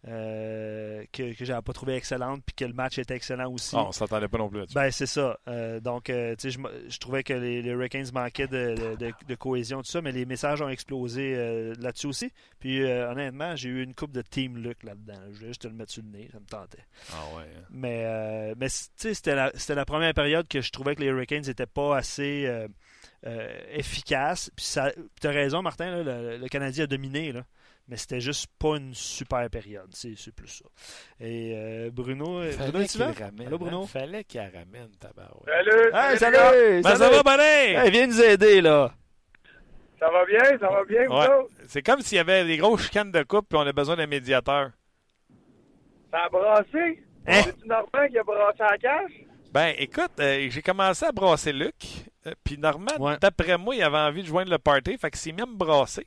Euh, 0.09 1.05
que, 1.13 1.33
que 1.33 1.45
j'avais 1.45 1.63
pas 1.63 1.73
trouvé 1.73 1.95
excellente, 1.95 2.43
puis 2.45 2.57
que 2.57 2.65
le 2.65 2.73
match 2.73 2.99
était 2.99 3.15
excellent 3.15 3.49
aussi. 3.53 3.77
Ah, 3.79 3.85
on 3.85 3.93
s'attendait 3.93 4.27
pas 4.27 4.39
non 4.39 4.49
plus 4.49 4.65
Ben, 4.75 4.91
c'est 4.91 5.07
ça. 5.07 5.39
Euh, 5.47 5.79
donc, 5.79 6.11
euh, 6.11 6.35
tu 6.35 6.51
sais, 6.51 6.59
je, 6.89 6.99
trouvais 6.99 7.23
que 7.23 7.33
les, 7.33 7.63
les 7.63 7.71
Hurricanes 7.71 8.09
manquaient 8.13 8.49
de, 8.49 8.97
de, 8.97 9.35
cohésion, 9.37 9.79
tout 9.81 9.89
ça, 9.89 10.03
mais 10.03 10.11
les 10.11 10.27
messages 10.27 10.61
ont 10.61 10.69
explosé 10.69 11.37
là-dessus 11.79 12.09
aussi. 12.09 12.33
Puis, 12.59 12.83
honnêtement, 12.85 13.55
j'ai 13.55 13.69
eu 13.69 13.85
une 13.85 13.95
coupe 13.95 14.11
de 14.11 14.23
Team 14.23 14.57
Luck 14.57 14.83
là-dedans. 14.83 15.21
Je 15.31 15.37
voulais 15.37 15.49
juste 15.49 15.63
te 15.63 15.69
le 15.69 15.75
mettre 15.75 15.93
sur 15.93 16.03
le 16.03 16.09
nez, 16.19 16.29
ça 16.33 16.41
me 16.41 16.47
tentait. 16.47 16.85
Ah 17.13 17.37
ouais. 17.37 17.45
Hein. 17.45 17.63
Mais, 17.71 18.55
mais 18.57 18.69
tu 18.69 18.77
sais, 18.97 19.15
c'était 19.15 19.37
la, 19.37 19.53
la, 19.69 19.85
première 19.85 20.15
période 20.15 20.49
que 20.49 20.61
je 20.61 20.73
trouvais 20.73 20.97
que 20.97 21.01
les 21.01 21.09
Hurricanes 21.09 21.45
n'étaient 21.47 21.67
pas 21.67 21.97
assez 21.97 22.67
efficaces. 23.71 24.51
Puis, 24.57 24.67
tu 25.21 25.27
as 25.27 25.31
raison, 25.31 25.63
Martin, 25.63 26.03
le, 26.03 26.37
le, 26.39 26.49
Canadien 26.49 26.85
a 26.85 26.87
dominé, 26.87 27.33
là 27.33 27.43
mais 27.89 27.97
c'était 27.97 28.21
juste 28.21 28.47
pas 28.59 28.77
une 28.77 28.95
super 28.95 29.49
période. 29.51 29.91
C'est, 29.93 30.35
plus 30.35 30.49
ça. 30.49 30.65
Et 31.21 31.53
euh, 31.55 31.91
Bruno, 31.93 32.41
euh, 32.41 32.53
Bruno 32.57 32.87
tu 32.87 32.99
vas? 32.99 33.13
Allô, 33.45 33.59
Bruno? 33.59 33.87
Fallait 33.87 34.25
qu'il 34.25 34.41
ramène, 34.41 34.91
tabarouette. 34.99 35.45
Salut! 35.47 35.91
Hey, 35.93 36.19
salut! 36.19 36.83
Ben, 36.83 36.97
ça 36.97 37.11
va, 37.11 37.23
Bonnet? 37.23 37.75
Hey, 37.75 37.91
viens 37.91 38.07
nous 38.07 38.23
aider, 38.23 38.61
là. 38.61 38.93
Ça 39.99 40.11
va 40.11 40.25
bien, 40.25 40.59
ça 40.59 40.69
va 40.69 40.85
bien, 40.85 41.07
ouais. 41.09 41.47
C'est 41.69 41.83
comme 41.83 42.01
s'il 42.01 42.17
y 42.17 42.21
avait 42.21 42.45
des 42.45 42.57
grosses 42.57 42.83
chicanes 42.83 43.13
de 43.13 43.23
coupe 43.23 43.53
et 43.53 43.57
on 43.57 43.61
a 43.61 43.73
besoin 43.73 43.97
d'un 43.97 44.07
médiateur. 44.07 44.71
Ça 46.11 46.25
a 46.25 46.29
brassé? 46.29 47.03
Hein? 47.27 47.43
C'est-tu 47.45 47.69
Normand 47.69 48.09
qui 48.11 48.19
a 48.19 48.23
brassé 48.25 48.59
la 48.59 48.79
cache? 48.79 49.13
Ben, 49.53 49.75
écoute, 49.79 50.13
euh, 50.19 50.49
j'ai 50.51 50.63
commencé 50.63 51.05
à 51.05 51.13
brasser 51.13 51.53
Luc. 51.53 51.75
Puis 52.45 52.59
Normand, 52.59 53.17
d'après 53.21 53.59
moi, 53.59 53.75
il 53.75 53.83
avait 53.83 53.99
envie 53.99 54.23
de 54.23 54.29
joindre 54.29 54.51
le 54.51 54.59
party. 54.59 54.97
Fait 54.99 55.11
qu'il 55.11 55.21
s'est 55.21 55.33
même 55.33 55.55
brassé. 55.57 56.07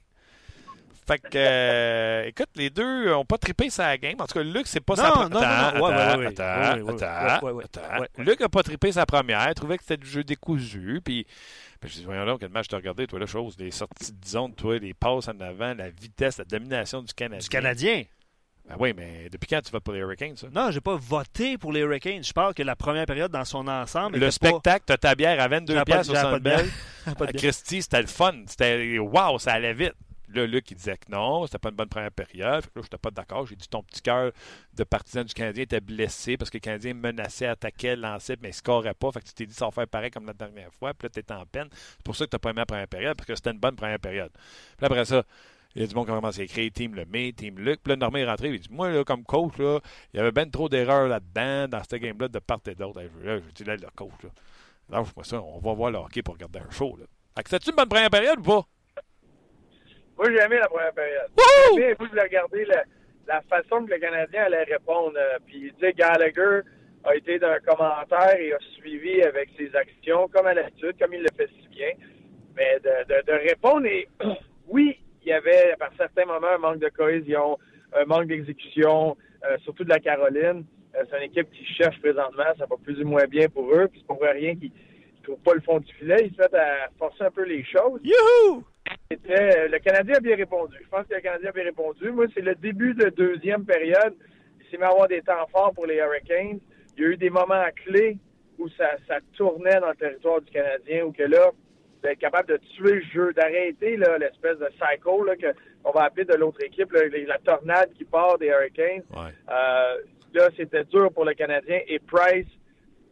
Fait 1.07 1.19
que, 1.19 1.27
euh, 1.35 2.25
écoute, 2.25 2.49
les 2.55 2.71
deux 2.71 3.13
ont 3.13 3.25
pas 3.25 3.37
trippé 3.37 3.69
sa 3.69 3.95
game. 3.95 4.15
En 4.19 4.25
tout 4.25 4.33
cas, 4.33 4.43
Luc, 4.43 4.65
c'est 4.65 4.79
pas 4.79 4.95
sa 4.95 5.11
première. 5.11 5.37
Attends, 6.25 6.87
attends, 6.89 7.63
attends. 7.63 8.05
Luc 8.17 8.41
a 8.41 8.49
pas 8.49 8.63
trippé 8.63 8.91
sa 8.91 9.05
première. 9.05 9.47
Il 9.47 9.53
trouvait 9.53 9.77
que 9.77 9.83
c'était 9.83 9.97
du 9.97 10.07
jeu 10.07 10.23
décousu. 10.23 11.01
Puis, 11.05 11.27
ben, 11.79 11.87
je 11.87 11.93
dis, 11.97 12.05
voyons 12.05 12.25
donc, 12.25 12.39
quel 12.39 12.49
match 12.49 12.67
t'as 12.69 12.77
regardé, 12.77 13.05
toi, 13.05 13.19
la 13.19 13.27
chose. 13.27 13.55
Les 13.59 13.69
sorties 13.69 14.13
de 14.13 14.25
zone, 14.25 14.55
toi, 14.55 14.79
les 14.79 14.95
passes 14.95 15.27
en 15.27 15.39
avant, 15.41 15.75
la 15.75 15.91
vitesse, 15.91 16.39
la 16.39 16.45
domination 16.45 17.03
du 17.03 17.13
Canadien. 17.13 17.39
Du 17.39 17.49
Canadien? 17.49 18.03
Ben 18.67 18.75
oui, 18.79 18.93
mais 18.95 19.29
depuis 19.29 19.47
quand 19.47 19.61
tu 19.61 19.71
votes 19.71 19.83
pour 19.83 19.93
les 19.93 19.99
Hurricanes, 19.99 20.35
ça? 20.35 20.47
Non, 20.51 20.71
j'ai 20.71 20.81
pas 20.81 20.95
voté 20.95 21.57
pour 21.57 21.71
les 21.71 21.81
Hurricanes. 21.81 22.23
Je 22.23 22.33
parle 22.33 22.55
que 22.55 22.63
la 22.63 22.75
première 22.75 23.05
période 23.05 23.31
dans 23.31 23.45
son 23.45 23.67
ensemble. 23.67 24.17
Le 24.17 24.31
spectacle, 24.31 24.85
t'as 24.87 24.97
ta 24.97 25.13
bière 25.13 25.39
à 25.39 25.47
22 25.47 25.83
pièces 25.83 26.09
au 26.09 26.15
Centre 26.15 26.39
Bell. 26.39 26.67
Christy, 27.37 27.83
c'était 27.83 28.01
le 28.01 28.07
fun. 28.07 28.33
C'était 28.47 28.97
wow, 28.97 29.37
ça 29.37 29.53
allait 29.53 29.73
vite. 29.73 29.93
Là, 30.33 30.47
Luc, 30.47 30.71
il 30.71 30.77
disait 30.77 30.97
que 30.97 31.11
non, 31.11 31.45
c'était 31.45 31.59
pas 31.59 31.69
une 31.69 31.75
bonne 31.75 31.89
première 31.89 32.11
période. 32.11 32.63
Là, 32.63 32.69
je 32.75 32.81
n'étais 32.81 32.97
pas 32.97 33.11
d'accord. 33.11 33.45
J'ai 33.45 33.55
dit 33.55 33.67
ton 33.69 33.83
petit 33.83 34.01
cœur 34.01 34.31
de 34.73 34.83
partisan 34.83 35.23
du 35.23 35.33
Canadien 35.33 35.63
était 35.63 35.79
blessé 35.79 36.35
parce 36.35 36.49
que 36.49 36.57
le 36.57 36.61
Canadien 36.61 36.95
menaçait, 36.95 37.45
attaquait, 37.45 37.95
lançait, 37.95 38.35
mais 38.41 38.47
il 38.47 38.51
ne 38.51 38.55
scorait 38.55 38.95
pas. 38.95 39.11
Fait 39.11 39.19
que 39.19 39.25
tu 39.27 39.33
t'es 39.33 39.45
dit 39.45 39.53
ça 39.53 39.65
va 39.65 39.71
faire 39.71 39.87
pareil 39.87 40.09
comme 40.09 40.25
la 40.25 40.33
dernière 40.33 40.73
fois. 40.73 40.93
Puis 40.95 41.05
là, 41.05 41.09
tu 41.13 41.19
étais 41.19 41.33
en 41.33 41.45
peine. 41.45 41.67
C'est 41.71 42.03
pour 42.03 42.15
ça 42.15 42.25
que 42.25 42.31
tu 42.31 42.35
n'as 42.35 42.39
pas 42.39 42.49
aimé 42.49 42.61
la 42.61 42.65
première 42.65 42.87
période 42.87 43.15
parce 43.15 43.27
que 43.27 43.35
c'était 43.35 43.51
une 43.51 43.59
bonne 43.59 43.75
première 43.75 43.99
période. 43.99 44.31
Puis 44.77 44.85
après 44.85 45.05
ça, 45.05 45.23
il 45.75 45.81
y 45.81 45.83
a 45.83 45.87
du 45.87 45.95
monde 45.95 46.05
qui 46.05 46.11
a 46.11 46.15
commencé 46.15 46.41
à 46.41 46.43
écrire 46.45 46.71
Team 46.73 46.95
Lemay, 46.95 47.33
Team 47.33 47.59
Luc. 47.59 47.81
Puis 47.83 47.91
là, 47.91 47.97
Normand 47.97 48.17
est 48.17 48.25
rentré. 48.25 48.47
Il 48.47 48.59
dit 48.59 48.69
Moi, 48.71 48.91
là, 48.91 49.03
comme 49.03 49.23
coach, 49.23 49.57
là, 49.57 49.79
il 50.13 50.17
y 50.17 50.19
avait 50.19 50.31
bien 50.31 50.49
trop 50.49 50.69
d'erreurs 50.69 51.07
là-dedans, 51.07 51.67
dans 51.67 51.83
cette 51.83 52.01
game-là, 52.01 52.29
de 52.29 52.39
part 52.39 52.59
et 52.67 52.75
d'autre. 52.75 53.01
Là, 53.01 53.39
je 53.39 53.51
dis 53.53 53.63
Là, 53.65 53.75
le 53.75 53.87
coach, 53.95 54.13
là. 54.23 54.29
Lâche-moi 54.89 55.23
ça, 55.23 55.41
on 55.41 55.59
va 55.59 55.73
voir 55.73 55.91
le 55.91 55.97
hockey 55.97 56.21
pour 56.21 56.35
regarder 56.35 56.59
un 56.59 56.69
show. 56.69 56.95
Là. 56.97 57.05
C'était 57.45 57.69
une 57.69 57.75
bonne 57.75 57.89
première 57.89 58.09
période 58.09 58.39
ou 58.39 58.43
pas? 58.43 58.61
Moi, 60.17 60.31
j'ai 60.31 60.43
aimé 60.43 60.57
la 60.59 60.67
première 60.67 60.93
période. 60.93 61.29
J'ai 61.75 61.83
aimé, 61.83 61.95
vous, 61.99 62.07
de 62.07 62.21
regarder 62.21 62.65
la, 62.65 62.83
la, 63.27 63.41
façon 63.41 63.83
que 63.85 63.91
le 63.91 63.99
Canadien 63.99 64.43
allait 64.43 64.63
répondre. 64.63 65.17
Euh, 65.17 65.39
puis, 65.45 65.73
tu 65.73 65.85
sais, 65.85 65.91
Gallagher 65.93 66.61
a 67.03 67.15
été 67.15 67.39
d'un 67.39 67.59
commentaire 67.59 68.39
et 68.39 68.53
a 68.53 68.59
suivi 68.77 69.21
avec 69.23 69.49
ses 69.57 69.75
actions, 69.75 70.29
comme 70.29 70.45
à 70.45 70.53
l'habitude, 70.53 70.95
comme 70.99 71.13
il 71.13 71.21
le 71.21 71.29
fait 71.35 71.49
si 71.61 71.67
bien. 71.69 71.89
Mais 72.55 72.79
de, 72.79 73.13
de, 73.13 73.25
de 73.25 73.33
répondre, 73.49 73.85
et 73.87 74.07
oui, 74.67 74.97
il 75.25 75.29
y 75.29 75.33
avait, 75.33 75.75
par 75.79 75.91
certains 75.97 76.25
moments, 76.25 76.47
un 76.55 76.57
manque 76.57 76.79
de 76.79 76.89
cohésion, 76.89 77.57
un 77.93 78.05
manque 78.05 78.27
d'exécution, 78.27 79.17
euh, 79.45 79.57
surtout 79.63 79.83
de 79.83 79.89
la 79.89 79.99
Caroline. 79.99 80.65
Euh, 80.95 81.03
c'est 81.09 81.17
une 81.17 81.23
équipe 81.23 81.51
qui 81.51 81.65
cherche 81.65 81.99
présentement, 81.99 82.43
ça 82.57 82.65
va 82.65 82.75
plus 82.83 83.01
ou 83.01 83.07
moins 83.07 83.25
bien 83.25 83.47
pour 83.49 83.69
eux, 83.73 83.87
puis 83.87 83.99
c'est 84.01 84.07
pour 84.07 84.21
rien 84.21 84.55
qu'ils 84.55 84.71
ne 84.71 85.23
trouvent 85.23 85.43
pas 85.43 85.53
le 85.53 85.61
fond 85.61 85.79
du 85.79 85.91
filet. 85.93 86.27
Ils 86.27 86.35
se 86.35 86.41
mettent 86.41 86.53
à 86.53 86.89
forcer 86.97 87.23
un 87.23 87.31
peu 87.31 87.43
les 87.43 87.63
choses. 87.63 87.99
Youhou! 88.03 88.63
c'était 89.09 89.67
le 89.67 89.79
Canadien 89.79 90.15
a 90.15 90.19
bien 90.19 90.35
répondu. 90.35 90.77
Je 90.81 90.89
pense 90.89 91.05
que 91.07 91.15
le 91.15 91.21
Canadien 91.21 91.49
a 91.49 91.53
bien 91.53 91.63
répondu. 91.63 92.11
Moi, 92.11 92.25
c'est 92.33 92.41
le 92.41 92.55
début 92.55 92.93
de 92.93 93.09
deuxième 93.09 93.65
période. 93.65 94.15
Il 94.59 94.69
s'est 94.69 94.77
mis 94.77 94.83
à 94.83 94.89
avoir 94.89 95.07
des 95.07 95.21
temps 95.21 95.45
forts 95.51 95.73
pour 95.73 95.85
les 95.85 95.95
Hurricanes. 95.95 96.59
Il 96.97 97.03
y 97.03 97.05
a 97.05 97.09
eu 97.09 97.17
des 97.17 97.29
moments 97.29 97.63
clés 97.83 98.17
où 98.57 98.69
ça, 98.69 98.91
ça 99.07 99.17
tournait 99.35 99.79
dans 99.79 99.89
le 99.89 99.95
territoire 99.95 100.41
du 100.41 100.51
Canadien, 100.51 101.05
où 101.05 101.11
que 101.11 101.23
là, 101.23 101.51
d'être 102.05 102.19
capable 102.19 102.49
de 102.49 102.57
tuer 102.57 102.93
le 102.93 103.01
jeu, 103.01 103.33
d'arrêter 103.33 103.97
l'espèce 103.97 104.59
de 104.59 104.69
cycle 104.73 105.53
qu'on 105.83 105.91
va 105.91 106.03
appeler 106.03 106.25
de 106.25 106.35
l'autre 106.35 106.63
équipe, 106.63 106.91
la 106.91 107.37
tornade 107.39 107.91
qui 107.97 108.05
part 108.05 108.37
des 108.37 108.47
Hurricanes. 108.47 109.03
Euh, 109.15 109.97
là, 110.33 110.49
c'était 110.55 110.83
dur 110.85 111.11
pour 111.11 111.25
le 111.25 111.33
Canadien. 111.33 111.79
Et 111.87 111.99
Price, 111.99 112.47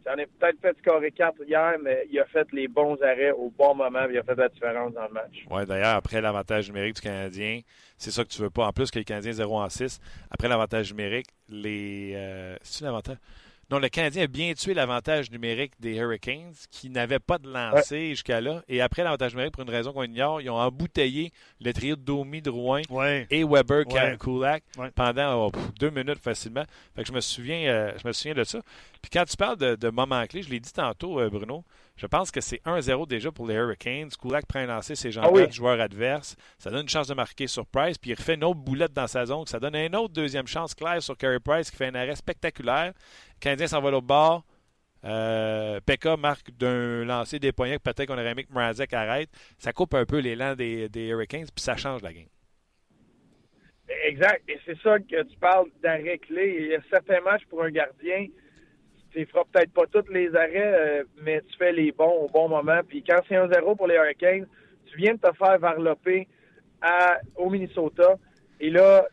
ça 0.04 0.14
en 0.14 0.18
est 0.18 0.26
peut-être 0.26 0.60
fait 0.60 0.76
scorer 0.78 1.10
4 1.10 1.34
hier, 1.46 1.76
mais 1.82 2.06
il 2.10 2.20
a 2.20 2.26
fait 2.26 2.46
les 2.52 2.68
bons 2.68 3.00
arrêts 3.02 3.32
au 3.32 3.50
bon 3.50 3.74
moment, 3.74 4.06
il 4.08 4.18
a 4.18 4.22
fait 4.22 4.34
la 4.34 4.48
différence 4.48 4.92
dans 4.92 5.06
le 5.06 5.14
match. 5.14 5.44
Oui, 5.50 5.66
d'ailleurs, 5.66 5.96
après 5.96 6.20
l'avantage 6.20 6.68
numérique 6.68 6.96
du 6.96 7.00
Canadien, 7.00 7.60
c'est 7.96 8.10
ça 8.10 8.22
que 8.22 8.28
tu 8.28 8.42
veux 8.42 8.50
pas. 8.50 8.66
En 8.66 8.72
plus 8.72 8.90
que 8.90 8.98
les 8.98 9.04
Canadiens 9.04 9.32
0 9.32 9.56
en 9.56 9.68
6, 9.68 10.00
après 10.30 10.48
l'avantage 10.48 10.92
numérique, 10.92 11.28
les. 11.48 12.12
Euh, 12.14 12.56
c'est 12.62 12.84
l'avantage? 12.84 13.16
Non, 13.70 13.78
le 13.78 13.88
Canadien 13.88 14.24
a 14.24 14.26
bien 14.26 14.52
tué 14.54 14.74
l'avantage 14.74 15.30
numérique 15.30 15.72
des 15.80 15.96
Hurricanes, 15.96 16.54
qui 16.70 16.90
n'avaient 16.90 17.18
pas 17.18 17.38
de 17.38 17.50
lancer 17.50 18.10
jusqu'à 18.10 18.40
là. 18.40 18.62
Et 18.68 18.80
après 18.80 19.02
l'avantage 19.02 19.32
numérique, 19.32 19.54
pour 19.54 19.62
une 19.62 19.70
raison 19.70 19.92
qu'on 19.92 20.04
ignore, 20.04 20.40
ils 20.40 20.50
ont 20.50 20.58
embouteillé 20.58 21.32
le 21.60 21.72
trio 21.72 21.96
de 21.96 22.02
Domi, 22.02 22.42
Drouin 22.42 22.82
et 23.30 23.44
Weber, 23.44 23.86
ouais. 23.86 24.16
Kulak 24.18 24.64
pendant 24.94 25.46
oh, 25.46 25.52
deux 25.78 25.90
minutes 25.90 26.20
facilement. 26.20 26.64
Fait 26.94 27.02
que 27.02 27.08
je 27.08 27.12
me 27.12 27.20
souviens, 27.20 27.68
euh, 27.68 27.92
je 28.02 28.06
me 28.06 28.12
souviens 28.12 28.34
de 28.34 28.44
ça. 28.44 28.60
Puis 29.02 29.10
quand 29.10 29.24
tu 29.24 29.36
parles 29.36 29.56
de, 29.56 29.76
de 29.76 29.88
moments 29.88 30.24
clés, 30.26 30.42
je 30.42 30.50
l'ai 30.50 30.60
dit 30.60 30.72
tantôt, 30.72 31.20
euh, 31.20 31.30
Bruno, 31.30 31.64
je 31.96 32.06
pense 32.06 32.32
que 32.32 32.40
c'est 32.40 32.60
1-0 32.64 33.06
déjà 33.06 33.30
pour 33.30 33.46
les 33.46 33.54
Hurricanes. 33.54 34.10
Kulak 34.20 34.46
prend 34.46 34.58
un 34.58 34.66
lancer 34.66 34.96
ses 34.96 35.12
jambes 35.12 35.32
ah 35.38 35.46
du 35.46 35.52
joueur 35.52 35.80
adverse. 35.80 36.36
Ça 36.58 36.70
donne 36.70 36.82
une 36.82 36.88
chance 36.88 37.06
de 37.06 37.14
marquer 37.14 37.46
sur 37.46 37.66
Price. 37.66 37.98
Puis 37.98 38.10
il 38.10 38.14
refait 38.14 38.34
une 38.34 38.42
autre 38.42 38.58
boulette 38.58 38.92
dans 38.92 39.06
sa 39.06 39.26
zone. 39.26 39.46
Ça 39.46 39.60
donne 39.60 39.76
une 39.76 39.94
autre 39.94 40.12
deuxième 40.12 40.48
chance 40.48 40.74
claire 40.74 41.00
sur 41.00 41.16
Carey 41.16 41.38
Price 41.38 41.70
qui 41.70 41.76
fait 41.76 41.86
un 41.86 41.94
arrêt 41.94 42.16
spectaculaire. 42.16 42.92
Le 42.96 43.40
Canadien 43.40 43.68
s'en 43.68 43.80
va 43.80 43.90
au 43.96 44.02
bord. 44.02 44.44
Euh, 45.04 45.80
Pekka 45.86 46.16
marque 46.16 46.50
d'un 46.50 47.04
lancer 47.04 47.38
des 47.38 47.52
poignets 47.52 47.78
peut-être 47.78 48.06
qu'on 48.06 48.14
aurait 48.14 48.30
aimé 48.30 48.44
que 48.44 48.52
Mrazek 48.52 48.92
arrête. 48.92 49.28
Ça 49.58 49.72
coupe 49.72 49.94
un 49.94 50.06
peu 50.06 50.18
l'élan 50.18 50.56
des, 50.56 50.88
des 50.88 51.08
Hurricanes, 51.08 51.46
puis 51.54 51.62
ça 51.62 51.76
change 51.76 52.02
la 52.02 52.12
game. 52.12 52.26
Exact. 54.04 54.42
Et 54.48 54.58
c'est 54.64 54.78
ça 54.80 54.98
que 54.98 55.22
tu 55.22 55.36
parles 55.38 55.68
d'arrêt 55.82 56.18
clé. 56.18 56.56
Il 56.58 56.66
y 56.68 56.74
a 56.74 56.80
certains 56.90 57.20
matchs 57.20 57.44
pour 57.50 57.62
un 57.62 57.70
gardien 57.70 58.26
tu 59.14 59.26
feras 59.26 59.44
peut-être 59.52 59.72
pas 59.72 59.86
tous 59.86 60.12
les 60.12 60.34
arrêts, 60.34 60.74
euh, 60.74 61.04
mais 61.22 61.40
tu 61.42 61.56
fais 61.56 61.72
les 61.72 61.92
bons 61.92 62.24
au 62.24 62.28
bon 62.28 62.48
moment. 62.48 62.80
Puis 62.86 63.02
quand 63.08 63.20
c'est 63.28 63.36
1-0 63.36 63.76
pour 63.76 63.86
les 63.86 63.94
Hurricanes, 63.94 64.46
tu 64.86 64.96
viens 64.98 65.14
de 65.14 65.20
te 65.20 65.32
faire 65.36 65.58
varloper 65.58 66.26
à, 66.82 67.18
au 67.36 67.48
Minnesota. 67.48 68.16
Et 68.60 68.70
là, 68.70 69.06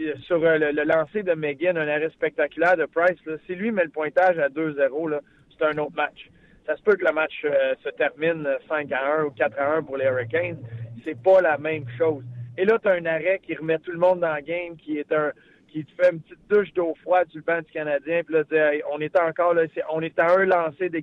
euh, 0.00 0.14
sur 0.26 0.44
euh, 0.44 0.58
le, 0.58 0.84
lancer 0.84 1.22
de 1.22 1.32
McGinn, 1.32 1.78
un 1.78 1.88
arrêt 1.88 2.10
spectaculaire 2.10 2.76
de 2.76 2.84
Price, 2.84 3.18
si 3.46 3.54
lui 3.54 3.72
met 3.72 3.84
le 3.84 3.90
pointage 3.90 4.38
à 4.38 4.48
2-0, 4.48 5.18
c'est 5.56 5.64
un 5.64 5.78
autre 5.78 5.96
match. 5.96 6.28
Ça 6.66 6.76
se 6.76 6.82
peut 6.82 6.96
que 6.96 7.04
le 7.06 7.12
match 7.12 7.46
se 7.82 7.88
termine 7.96 8.46
5 8.68 8.92
1 8.92 9.24
ou 9.24 9.30
4 9.30 9.58
1 9.58 9.82
pour 9.84 9.96
les 9.96 10.04
Hurricanes. 10.04 10.58
C'est 11.02 11.18
pas 11.22 11.40
la 11.40 11.56
même 11.56 11.86
chose. 11.96 12.22
Et 12.58 12.66
là, 12.66 12.78
tu 12.78 12.88
as 12.88 12.92
un 12.92 13.06
arrêt 13.06 13.40
qui 13.42 13.54
remet 13.54 13.78
tout 13.78 13.92
le 13.92 13.98
monde 13.98 14.20
dans 14.20 14.34
le 14.34 14.42
game, 14.42 14.76
qui 14.76 14.98
est 14.98 15.10
un, 15.10 15.32
qui 15.68 15.84
te 15.84 15.92
fait 15.92 16.12
une 16.12 16.20
petite 16.20 16.48
douche 16.48 16.72
d'eau 16.74 16.94
froide 17.02 17.28
sur 17.30 17.38
le 17.38 17.44
banc 17.44 17.60
du 17.60 17.70
Canadien. 17.70 18.22
Puis 18.24 18.34
là, 18.34 18.72
on 18.90 19.00
était 19.00 19.20
encore 19.20 19.54
là, 19.54 19.64
on 19.90 20.00
est 20.00 20.18
à 20.18 20.32
un 20.32 20.44
lancé 20.44 20.88
des. 20.88 21.02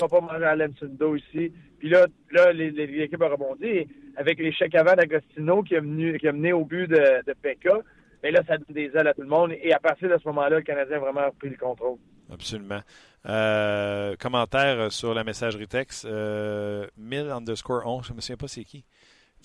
On 0.00 0.06
va 0.06 0.20
pas 0.20 0.32
manger 0.32 0.44
à 0.44 0.56
l'Emsundo 0.56 1.16
ici. 1.16 1.52
Puis 1.78 1.88
là, 1.88 2.06
là 2.30 2.52
l'équipe 2.52 3.22
a 3.22 3.28
rebondi 3.28 3.88
avec 4.16 4.38
l'échec 4.38 4.74
avant 4.74 4.94
d'Agostino 4.94 5.62
qui, 5.62 5.76
a 5.76 5.80
qui 5.80 6.28
a 6.28 6.32
mené 6.32 6.52
au 6.52 6.64
but 6.64 6.86
de, 6.86 7.24
de 7.26 7.32
Pekka. 7.32 7.80
Mais 8.22 8.30
là, 8.30 8.42
ça 8.46 8.58
donne 8.58 8.74
des 8.74 8.90
ailes 8.94 9.08
à 9.08 9.14
tout 9.14 9.22
le 9.22 9.28
monde. 9.28 9.52
Et 9.62 9.72
à 9.72 9.78
partir 9.78 10.08
de 10.08 10.18
ce 10.18 10.28
moment-là, 10.28 10.56
le 10.56 10.62
Canadien 10.62 10.96
a 10.96 11.00
vraiment 11.00 11.26
repris 11.26 11.48
le 11.48 11.56
contrôle. 11.56 11.98
Absolument. 12.30 12.80
Euh, 13.26 14.16
commentaire 14.16 14.90
sur 14.92 15.14
la 15.14 15.24
messagerie 15.24 15.68
texte. 15.68 16.04
Euh, 16.04 16.86
1000 16.96 17.30
underscore 17.30 17.86
11, 17.86 18.06
je 18.06 18.12
ne 18.12 18.16
me 18.16 18.20
souviens 18.20 18.36
pas 18.36 18.48
c'est 18.48 18.64
qui 18.64 18.84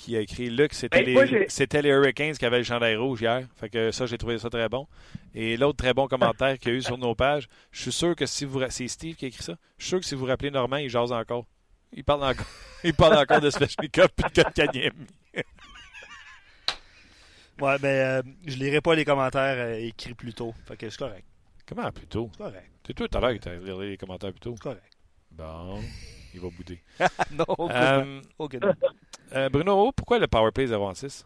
qui 0.01 0.17
a 0.17 0.19
écrit 0.19 0.49
Luc, 0.49 0.73
c'était 0.73 1.03
ben, 1.03 1.23
les, 1.23 1.81
les, 1.81 1.89
Hurricanes 1.89 2.33
qui 2.33 2.43
avaient 2.43 2.57
le 2.57 2.63
chandail 2.63 2.95
rouge 2.95 3.21
hier. 3.21 3.43
Fait 3.55 3.69
que 3.69 3.91
ça, 3.91 4.07
j'ai 4.07 4.17
trouvé 4.17 4.39
ça 4.39 4.49
très 4.49 4.67
bon. 4.67 4.87
Et 5.35 5.57
l'autre 5.57 5.77
très 5.77 5.93
bon 5.93 6.07
commentaire 6.07 6.57
qu'il 6.57 6.71
y 6.71 6.75
a 6.75 6.77
eu 6.79 6.81
sur 6.81 6.97
nos 6.97 7.13
pages, 7.13 7.47
je 7.71 7.81
suis 7.83 7.91
sûr 7.91 8.15
que 8.15 8.25
si 8.25 8.45
vous 8.45 8.61
c'est 8.69 8.87
Steve 8.87 9.15
qui 9.15 9.25
a 9.25 9.27
écrit 9.27 9.43
ça. 9.43 9.53
Je 9.77 9.83
suis 9.83 9.89
sûr 9.89 9.99
que 9.99 10.05
si 10.05 10.15
vous 10.15 10.21
vous 10.21 10.27
rappelez 10.27 10.49
Normand, 10.49 10.77
il 10.77 10.89
jase 10.89 11.11
encore. 11.11 11.45
Il 11.93 12.03
parle 12.03 12.23
encore, 12.23 12.47
il 12.83 12.95
parle 12.95 13.15
encore 13.17 13.41
de 13.41 13.51
Svechnikov 13.51 14.07
et 14.17 14.23
de 14.23 14.43
Kotkaniemi. 14.43 15.07
ouais, 17.61 17.79
ben, 17.79 17.85
euh, 17.85 18.21
je 18.47 18.57
lirai 18.57 18.81
pas 18.81 18.95
les 18.95 19.05
commentaires 19.05 19.57
euh, 19.57 19.75
écrits 19.75 20.15
plus 20.15 20.33
tôt. 20.33 20.55
Fait 20.65 20.77
que 20.77 20.89
c'est 20.89 20.97
correct. 20.97 21.25
Comment 21.67 21.91
plus 21.91 22.07
tôt? 22.07 22.29
C'est 22.31 22.43
correct. 22.43 22.71
C'est 22.87 22.93
toi 22.95 23.07
tout 23.07 23.17
à 23.17 23.21
l'heure 23.21 23.39
qui 23.39 23.47
as 23.47 23.55
lire 23.55 23.77
les 23.77 23.97
commentaires 23.97 24.31
plus 24.31 24.39
tôt. 24.39 24.55
C'est 24.55 24.63
correct. 24.63 24.97
Bon, 25.31 25.79
il 26.33 26.39
va 26.39 26.49
bouder. 26.49 26.81
non, 27.31 27.45
ok. 28.39 28.55
Euh, 28.55 28.73
euh, 29.35 29.49
Bruno, 29.49 29.91
pourquoi 29.95 30.19
le 30.19 30.27
powerplay 30.27 30.67
0 30.67 30.85
en 30.85 30.93
6? 30.93 31.25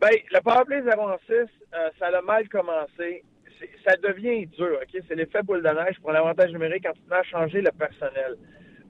Ben, 0.00 0.10
le 0.32 0.40
powerplay 0.40 0.82
0 0.82 1.00
en 1.00 1.18
6, 1.26 1.32
euh, 1.32 1.46
ça 1.98 2.06
a 2.06 2.22
mal 2.22 2.48
commencé. 2.48 3.24
Ça 3.86 3.94
devient 3.96 4.46
dur, 4.46 4.78
OK? 4.80 5.02
C'est 5.06 5.14
l'effet 5.14 5.42
boule 5.42 5.62
de 5.62 5.68
neige 5.68 6.00
pour 6.00 6.12
l'avantage 6.12 6.50
numérique 6.52 6.84
quand 6.84 6.94
tu 6.94 7.08
vas 7.08 7.22
changer 7.24 7.60
le 7.60 7.70
personnel. 7.72 8.36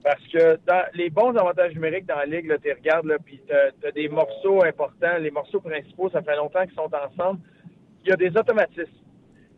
Parce 0.03 0.25
que 0.27 0.57
dans 0.65 0.85
les 0.93 1.09
bons 1.09 1.35
avantages 1.35 1.73
numériques 1.73 2.05
dans 2.05 2.15
la 2.15 2.25
ligue, 2.25 2.51
tu 2.63 2.71
regardes, 2.71 3.17
puis 3.25 3.41
tu 3.45 3.53
as, 3.53 3.91
des 3.91 4.07
morceaux 4.07 4.63
importants, 4.63 5.17
les 5.19 5.29
morceaux 5.29 5.59
principaux, 5.59 6.09
ça 6.09 6.21
fait 6.21 6.35
longtemps 6.35 6.65
qu'ils 6.65 6.75
sont 6.75 6.89
ensemble. 6.93 7.41
Il 8.03 8.09
y 8.09 8.13
a 8.13 8.15
des 8.15 8.35
automatismes. 8.35 8.89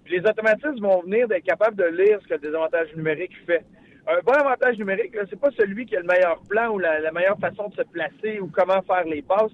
Puis 0.03 0.19
les 0.19 0.29
automatismes 0.29 0.81
vont 0.81 1.01
venir 1.01 1.27
d'être 1.27 1.45
capables 1.45 1.77
de 1.77 1.85
lire 1.85 2.19
ce 2.21 2.27
que 2.27 2.33
le 2.33 2.39
désavantage 2.39 2.93
numérique 2.95 3.31
fait 3.45 3.63
un 4.05 4.19
bon 4.25 4.33
avantage 4.33 4.77
numérique, 4.77 5.15
c'est 5.29 5.39
pas 5.39 5.51
celui 5.57 5.85
qui 5.85 5.95
a 5.95 6.01
le 6.01 6.07
meilleur 6.07 6.41
plan 6.49 6.71
ou 6.71 6.79
la, 6.79 7.11
meilleure 7.11 7.39
façon 7.39 7.69
de 7.69 7.75
se 7.75 7.83
placer 7.83 8.39
ou 8.39 8.47
comment 8.47 8.81
faire 8.81 9.05
les 9.05 9.21
passes. 9.21 9.51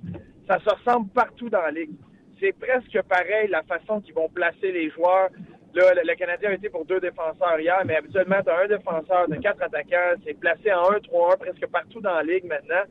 Ça 0.47 0.57
se 0.59 0.69
ressemble 0.69 1.09
partout 1.09 1.49
dans 1.49 1.61
la 1.61 1.71
ligue. 1.71 1.91
C'est 2.39 2.53
presque 2.57 2.99
pareil 3.03 3.49
la 3.49 3.61
façon 3.63 4.01
qu'ils 4.01 4.15
vont 4.15 4.29
placer 4.29 4.71
les 4.71 4.89
joueurs. 4.89 5.29
Là, 5.75 5.93
le, 5.93 6.15
Canadien 6.15 6.49
a 6.49 6.53
été 6.53 6.69
pour 6.69 6.83
deux 6.85 6.99
défenseurs 6.99 7.59
hier, 7.59 7.79
mais 7.85 7.97
habituellement, 7.97 8.41
tu 8.43 8.49
as 8.49 8.61
un 8.61 8.67
défenseur 8.67 9.27
de 9.27 9.35
quatre 9.35 9.61
attaquants. 9.61 10.19
C'est 10.25 10.39
placé 10.39 10.73
en 10.73 10.89
1-3-1 10.93 11.37
presque 11.37 11.67
partout 11.67 12.01
dans 12.01 12.15
la 12.15 12.23
ligue 12.23 12.45
maintenant. 12.45 12.83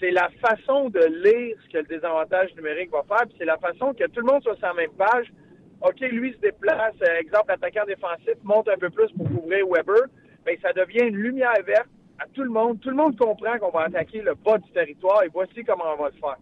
C'est 0.00 0.10
la 0.10 0.30
façon 0.40 0.88
de 0.88 1.00
lire 1.00 1.56
ce 1.66 1.72
que 1.72 1.78
le 1.78 1.84
désavantage 1.84 2.54
numérique 2.54 2.90
va 2.90 3.02
faire, 3.02 3.26
puis 3.26 3.34
c'est 3.36 3.44
la 3.44 3.58
façon 3.58 3.92
que 3.92 4.04
tout 4.04 4.20
le 4.20 4.32
monde 4.32 4.42
soit 4.42 4.56
sur 4.56 4.68
la 4.68 4.74
même 4.74 4.92
page. 4.92 5.26
OK, 5.82 6.00
lui 6.00 6.32
se 6.32 6.38
déplace, 6.38 6.94
euh, 7.02 7.20
exemple, 7.20 7.52
attaquant 7.52 7.84
défensif, 7.84 8.34
monte 8.42 8.68
un 8.68 8.78
peu 8.78 8.90
plus 8.90 9.10
pour 9.12 9.28
couvrir 9.28 9.66
Weber 9.66 10.06
ben, 10.48 10.56
ça 10.62 10.72
devient 10.72 11.08
une 11.08 11.16
lumière 11.16 11.62
verte 11.66 11.88
à 12.18 12.26
tout 12.32 12.42
le 12.42 12.48
monde. 12.48 12.80
Tout 12.80 12.88
le 12.88 12.96
monde 12.96 13.18
comprend 13.18 13.58
qu'on 13.58 13.70
va 13.70 13.82
attaquer 13.82 14.22
le 14.22 14.34
bas 14.34 14.56
du 14.56 14.70
territoire 14.72 15.22
et 15.22 15.28
voici 15.28 15.62
comment 15.62 15.84
on 15.94 16.02
va 16.02 16.08
le 16.08 16.18
faire. 16.18 16.36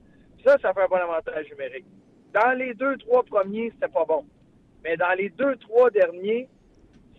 Ça, 0.44 0.56
ça 0.62 0.72
fait 0.72 0.82
un 0.82 0.86
bon 0.86 0.96
avantage 0.96 1.50
numérique. 1.50 1.86
Dans 2.32 2.56
les 2.56 2.74
deux, 2.74 2.96
trois 2.98 3.24
premiers, 3.24 3.70
c'était 3.70 3.92
pas 3.92 4.04
bon. 4.04 4.24
Mais 4.84 4.96
dans 4.96 5.12
les 5.18 5.30
deux, 5.30 5.56
trois 5.56 5.90
derniers, 5.90 6.48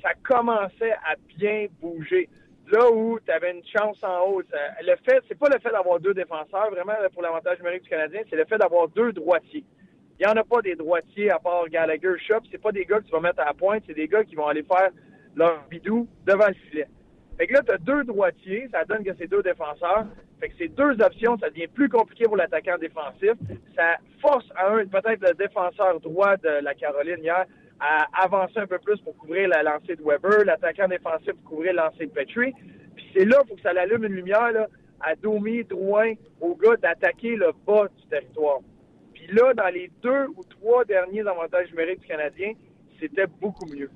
ça 0.01 0.11
commençait 0.23 0.93
à 0.93 1.15
bien 1.37 1.65
bouger. 1.81 2.29
Là 2.71 2.89
où 2.89 3.19
tu 3.19 3.31
avais 3.31 3.51
une 3.51 3.65
chance 3.65 4.01
en 4.03 4.21
haut, 4.27 4.41
le 4.41 4.95
fait, 5.03 5.21
c'est 5.27 5.37
pas 5.37 5.49
le 5.49 5.59
fait 5.59 5.71
d'avoir 5.71 5.99
deux 5.99 6.13
défenseurs, 6.13 6.69
vraiment, 6.69 6.93
pour 7.13 7.21
l'avantage 7.21 7.57
numérique 7.59 7.83
du 7.83 7.89
Canadien, 7.89 8.21
c'est 8.29 8.35
le 8.35 8.45
fait 8.45 8.57
d'avoir 8.57 8.87
deux 8.89 9.11
droitiers. 9.11 9.65
Il 10.19 10.25
n'y 10.25 10.31
en 10.31 10.35
a 10.35 10.43
pas 10.43 10.61
des 10.61 10.75
droitiers 10.75 11.31
à 11.31 11.39
part 11.39 11.67
Gallagher, 11.69 12.17
Shop. 12.25 12.41
C'est 12.49 12.61
pas 12.61 12.71
des 12.71 12.85
gars 12.85 12.99
que 12.99 13.05
tu 13.05 13.11
vas 13.11 13.19
mettre 13.19 13.41
à 13.41 13.45
la 13.45 13.53
pointe, 13.53 13.83
c'est 13.87 13.93
des 13.93 14.07
gars 14.07 14.23
qui 14.23 14.35
vont 14.35 14.47
aller 14.47 14.63
faire 14.63 14.89
leur 15.37 15.63
bidou 15.69 16.07
devant 16.25 16.47
le 16.47 16.53
filet. 16.53 16.87
Fait 17.37 17.45
que 17.45 17.53
là, 17.53 17.61
tu 17.61 17.71
as 17.71 17.77
deux 17.77 18.03
droitiers, 18.03 18.67
ça 18.71 18.83
donne 18.83 19.03
que 19.03 19.11
c'est 19.17 19.27
deux 19.27 19.43
défenseurs. 19.43 20.07
Fait 20.39 20.49
que 20.49 20.57
ces 20.57 20.67
deux 20.67 20.99
options, 21.01 21.37
ça 21.37 21.49
devient 21.49 21.67
plus 21.67 21.87
compliqué 21.87 22.25
pour 22.25 22.35
l'attaquant 22.35 22.77
défensif. 22.79 23.33
Ça 23.75 23.97
force 24.21 24.45
à 24.55 24.71
un, 24.73 24.85
peut-être 24.85 25.21
le 25.21 25.35
défenseur 25.35 25.99
droit 25.99 26.35
de 26.37 26.63
la 26.63 26.73
Caroline 26.73 27.19
hier, 27.19 27.45
à 27.79 28.07
avancer 28.23 28.57
un 28.57 28.65
peu 28.65 28.79
plus 28.79 28.99
pour 29.01 29.15
couvrir 29.17 29.49
la 29.49 29.61
lancée 29.61 29.95
de 29.95 30.01
Weber, 30.03 30.45
l'attaquant 30.45 30.87
défensif 30.87 31.33
pour 31.33 31.51
couvrir 31.51 31.73
la 31.73 31.85
lancée 31.85 32.07
de 32.07 32.11
Petrie. 32.11 32.53
Puis 32.95 33.05
c'est 33.15 33.25
là, 33.25 33.37
faut 33.47 33.55
que 33.55 33.61
ça 33.61 33.69
allume 33.69 34.05
une 34.05 34.13
lumière 34.13 34.51
là, 34.51 34.67
à 35.01 35.15
Domi, 35.15 35.63
Drouin, 35.63 36.13
au 36.41 36.55
gars 36.55 36.75
d'attaquer 36.77 37.35
le 37.35 37.51
bas 37.67 37.87
du 37.95 38.07
territoire. 38.07 38.59
Puis 39.13 39.27
là, 39.27 39.53
dans 39.53 39.71
les 39.71 39.91
deux 40.01 40.27
ou 40.35 40.43
trois 40.43 40.85
derniers 40.85 41.27
avantages 41.27 41.69
numériques 41.69 41.99
du 41.99 42.07
Canadien, 42.07 42.53
c'était 42.99 43.27
beaucoup 43.39 43.67
mieux. 43.67 43.91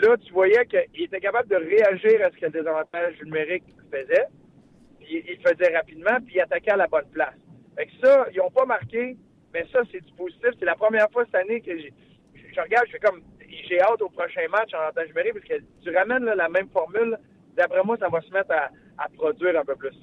Là, 0.00 0.16
tu 0.16 0.32
voyais 0.32 0.64
qu'il 0.66 1.02
était 1.04 1.20
capable 1.20 1.48
de 1.48 1.56
réagir 1.56 2.24
à 2.24 2.30
ce 2.30 2.36
que 2.36 2.46
le 2.46 2.52
désavantage 2.52 3.14
numérique 3.22 3.64
faisait. 3.90 4.26
Puis 4.98 5.24
il 5.28 5.38
faisait 5.46 5.76
rapidement, 5.76 6.18
puis 6.24 6.36
il 6.36 6.40
attaquait 6.40 6.72
à 6.72 6.76
la 6.76 6.86
bonne 6.86 7.08
place. 7.12 7.34
Fait 7.76 7.86
que 7.86 7.92
ça, 8.02 8.26
ils 8.32 8.38
n'ont 8.38 8.50
pas 8.50 8.64
marqué, 8.64 9.16
mais 9.52 9.66
ça, 9.72 9.80
c'est 9.90 10.04
du 10.04 10.12
positif. 10.14 10.50
C'est 10.58 10.64
la 10.64 10.76
première 10.76 11.10
fois 11.10 11.24
cette 11.26 11.34
année 11.34 11.60
que 11.60 11.76
je 11.78 12.60
regarde, 12.60 12.86
je 12.86 12.92
fais 12.92 12.98
comme 12.98 13.22
j'ai 13.68 13.80
hâte 13.80 14.00
au 14.00 14.08
prochain 14.08 14.46
match 14.50 14.72
en 14.74 14.78
avantage 14.78 15.08
numérique 15.08 15.34
parce 15.34 15.46
que 15.46 15.64
tu 15.82 15.94
ramènes 15.94 16.24
la 16.24 16.48
même 16.48 16.68
formule 16.70 17.18
d'après 17.56 17.82
moi, 17.84 17.96
ça 17.98 18.08
va 18.08 18.20
se 18.20 18.30
mettre 18.30 18.52
à, 18.52 18.70
à 18.98 19.08
produire 19.08 19.58
un 19.58 19.64
peu 19.64 19.76
plus. 19.76 19.94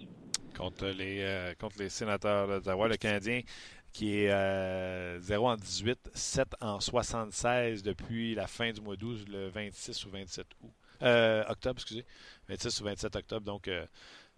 Contre 0.58 0.86
les, 0.88 1.22
euh, 1.22 1.54
contre 1.60 1.78
les 1.80 1.90
sénateurs 1.90 2.48
d'Ottawa, 2.48 2.88
le 2.88 2.98
Canadien 2.98 3.42
qui 3.98 4.16
est 4.16 4.32
euh, 4.32 5.20
0 5.22 5.48
en 5.50 5.56
18, 5.56 6.12
7 6.14 6.48
en 6.62 6.80
76 6.80 7.82
depuis 7.82 8.36
la 8.36 8.46
fin 8.46 8.72
du 8.72 8.80
mois 8.80 8.96
12, 8.96 9.28
le 9.28 9.48
26 9.48 10.06
ou 10.06 10.12
27 10.12 10.46
août. 10.62 10.72
Euh, 11.02 11.44
octobre, 11.48 11.80
excusez. 11.80 12.06
26 12.48 12.82
ou 12.82 12.84
27 12.84 13.16
octobre. 13.16 13.44
Donc, 13.44 13.68
euh, 13.68 13.88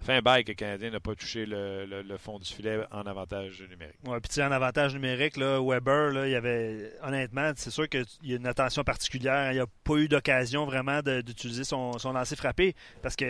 fait 0.02 0.14
un 0.14 0.22
bail 0.22 0.43
que 0.43 0.52
le 0.52 0.56
Canadien 0.56 0.91
n'a 0.91 1.00
pas 1.00 1.14
touché 1.14 1.45
le, 1.45 1.86
le, 1.86 2.02
le, 2.02 2.18
fond 2.18 2.39
du 2.39 2.50
filet 2.50 2.80
en 2.91 3.02
avantage 3.02 3.62
numérique. 3.70 3.97
Oui, 4.06 4.18
puis 4.22 4.41
en 4.41 4.52
avantage 4.52 4.93
numérique, 4.93 5.36
là, 5.36 5.60
Weber, 5.62 6.12
là, 6.12 6.28
il 6.28 6.32
y 6.32 6.36
avait 6.36 6.93
honnêtement, 7.04 7.52
c'est 7.56 7.70
sûr 7.70 7.89
qu'il 7.89 8.06
y 8.24 8.34
a 8.34 8.38
une 8.38 8.47
attention 8.47 8.84
particulière. 8.84 9.52
Il 9.52 9.56
n'y 9.56 9.62
a 9.62 9.68
pas 9.84 9.95
eu 9.95 10.08
d'occasion 10.08 10.66
vraiment 10.66 11.02
d'utiliser 11.02 11.66
son, 11.66 11.97
son 11.97 12.14
lancer 12.14 12.36
frappé 12.36 12.76
parce 13.02 13.16
que 13.16 13.26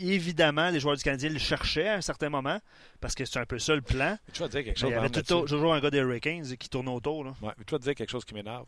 évidemment, 0.00 0.70
les 0.70 0.80
joueurs 0.80 0.96
du 0.96 1.02
Canadien 1.02 1.30
le 1.30 1.38
cherchaient 1.38 1.88
à 1.88 1.94
un 1.94 2.00
certain 2.00 2.30
moment 2.30 2.58
parce 3.00 3.14
que 3.14 3.24
c'est 3.24 3.38
un 3.38 3.46
peu 3.46 3.58
ça 3.58 3.74
le 3.74 3.82
plan. 3.82 4.18
tu 4.32 4.40
vas 4.40 4.48
dire 4.48 4.64
quelque 4.64 4.78
chose. 4.78 4.90
Il 4.90 4.92
y 4.92 4.96
avait 4.96 5.10
tout, 5.10 5.22
toujours 5.22 5.74
un 5.74 5.80
gars 5.80 5.90
des 5.90 5.98
Hurricanes 5.98 6.56
qui 6.56 6.68
tourne 6.68 6.88
autour. 6.88 7.24
Là. 7.24 7.34
Ouais, 7.42 7.52
mais 7.56 7.64
tu 7.64 7.72
vas 7.72 7.78
dire 7.78 7.94
quelque 7.94 8.10
chose 8.10 8.24
qui 8.24 8.34
m'énerve. 8.34 8.66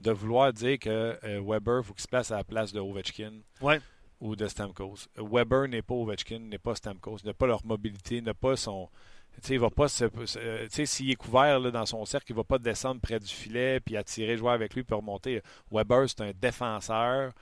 De 0.00 0.10
vouloir 0.10 0.52
dire 0.52 0.78
que 0.78 1.18
euh, 1.24 1.40
Weber, 1.44 1.80
il 1.80 1.84
faut 1.84 1.94
qu'il 1.94 2.02
se 2.02 2.08
place 2.08 2.30
à 2.30 2.36
la 2.36 2.44
place 2.44 2.72
de 2.72 2.80
Ovechkin. 2.80 3.32
Ouais 3.60 3.80
ou 4.24 4.36
de 4.36 4.48
Stamkos. 4.48 5.06
Weber 5.18 5.68
n'est 5.68 5.82
pas 5.82 5.94
Ovechkin, 5.94 6.38
n'est 6.38 6.58
pas 6.58 6.74
Stamkos, 6.74 7.18
n'a 7.24 7.34
pas 7.34 7.46
leur 7.46 7.64
mobilité, 7.64 8.22
n'a 8.22 8.32
pas 8.32 8.56
son. 8.56 8.88
Tu 9.34 9.48
sais, 9.48 9.54
il 9.54 9.60
va 9.60 9.68
pas 9.68 9.86
se. 9.86 10.06
Tu 10.06 10.68
sais, 10.70 10.86
s'il 10.86 11.10
est 11.10 11.16
couvert 11.16 11.60
là, 11.60 11.70
dans 11.70 11.84
son 11.84 12.04
cercle, 12.06 12.32
il 12.32 12.36
va 12.36 12.44
pas 12.44 12.58
descendre 12.58 13.02
près 13.02 13.20
du 13.20 13.32
filet 13.32 13.80
puis 13.80 13.98
attirer, 13.98 14.38
jouer 14.38 14.52
avec 14.52 14.74
lui 14.74 14.82
puis 14.82 14.96
remonter. 14.96 15.42
Weber, 15.70 16.08
c'est 16.08 16.22
un 16.22 16.32
défenseur 16.40 17.32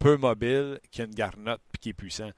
peu 0.00 0.16
mobile 0.16 0.80
qui 0.90 1.02
a 1.02 1.04
une 1.04 1.14
garnotte 1.14 1.60
puis 1.70 1.80
qui 1.80 1.88
est 1.90 1.94
puissant. 1.94 2.30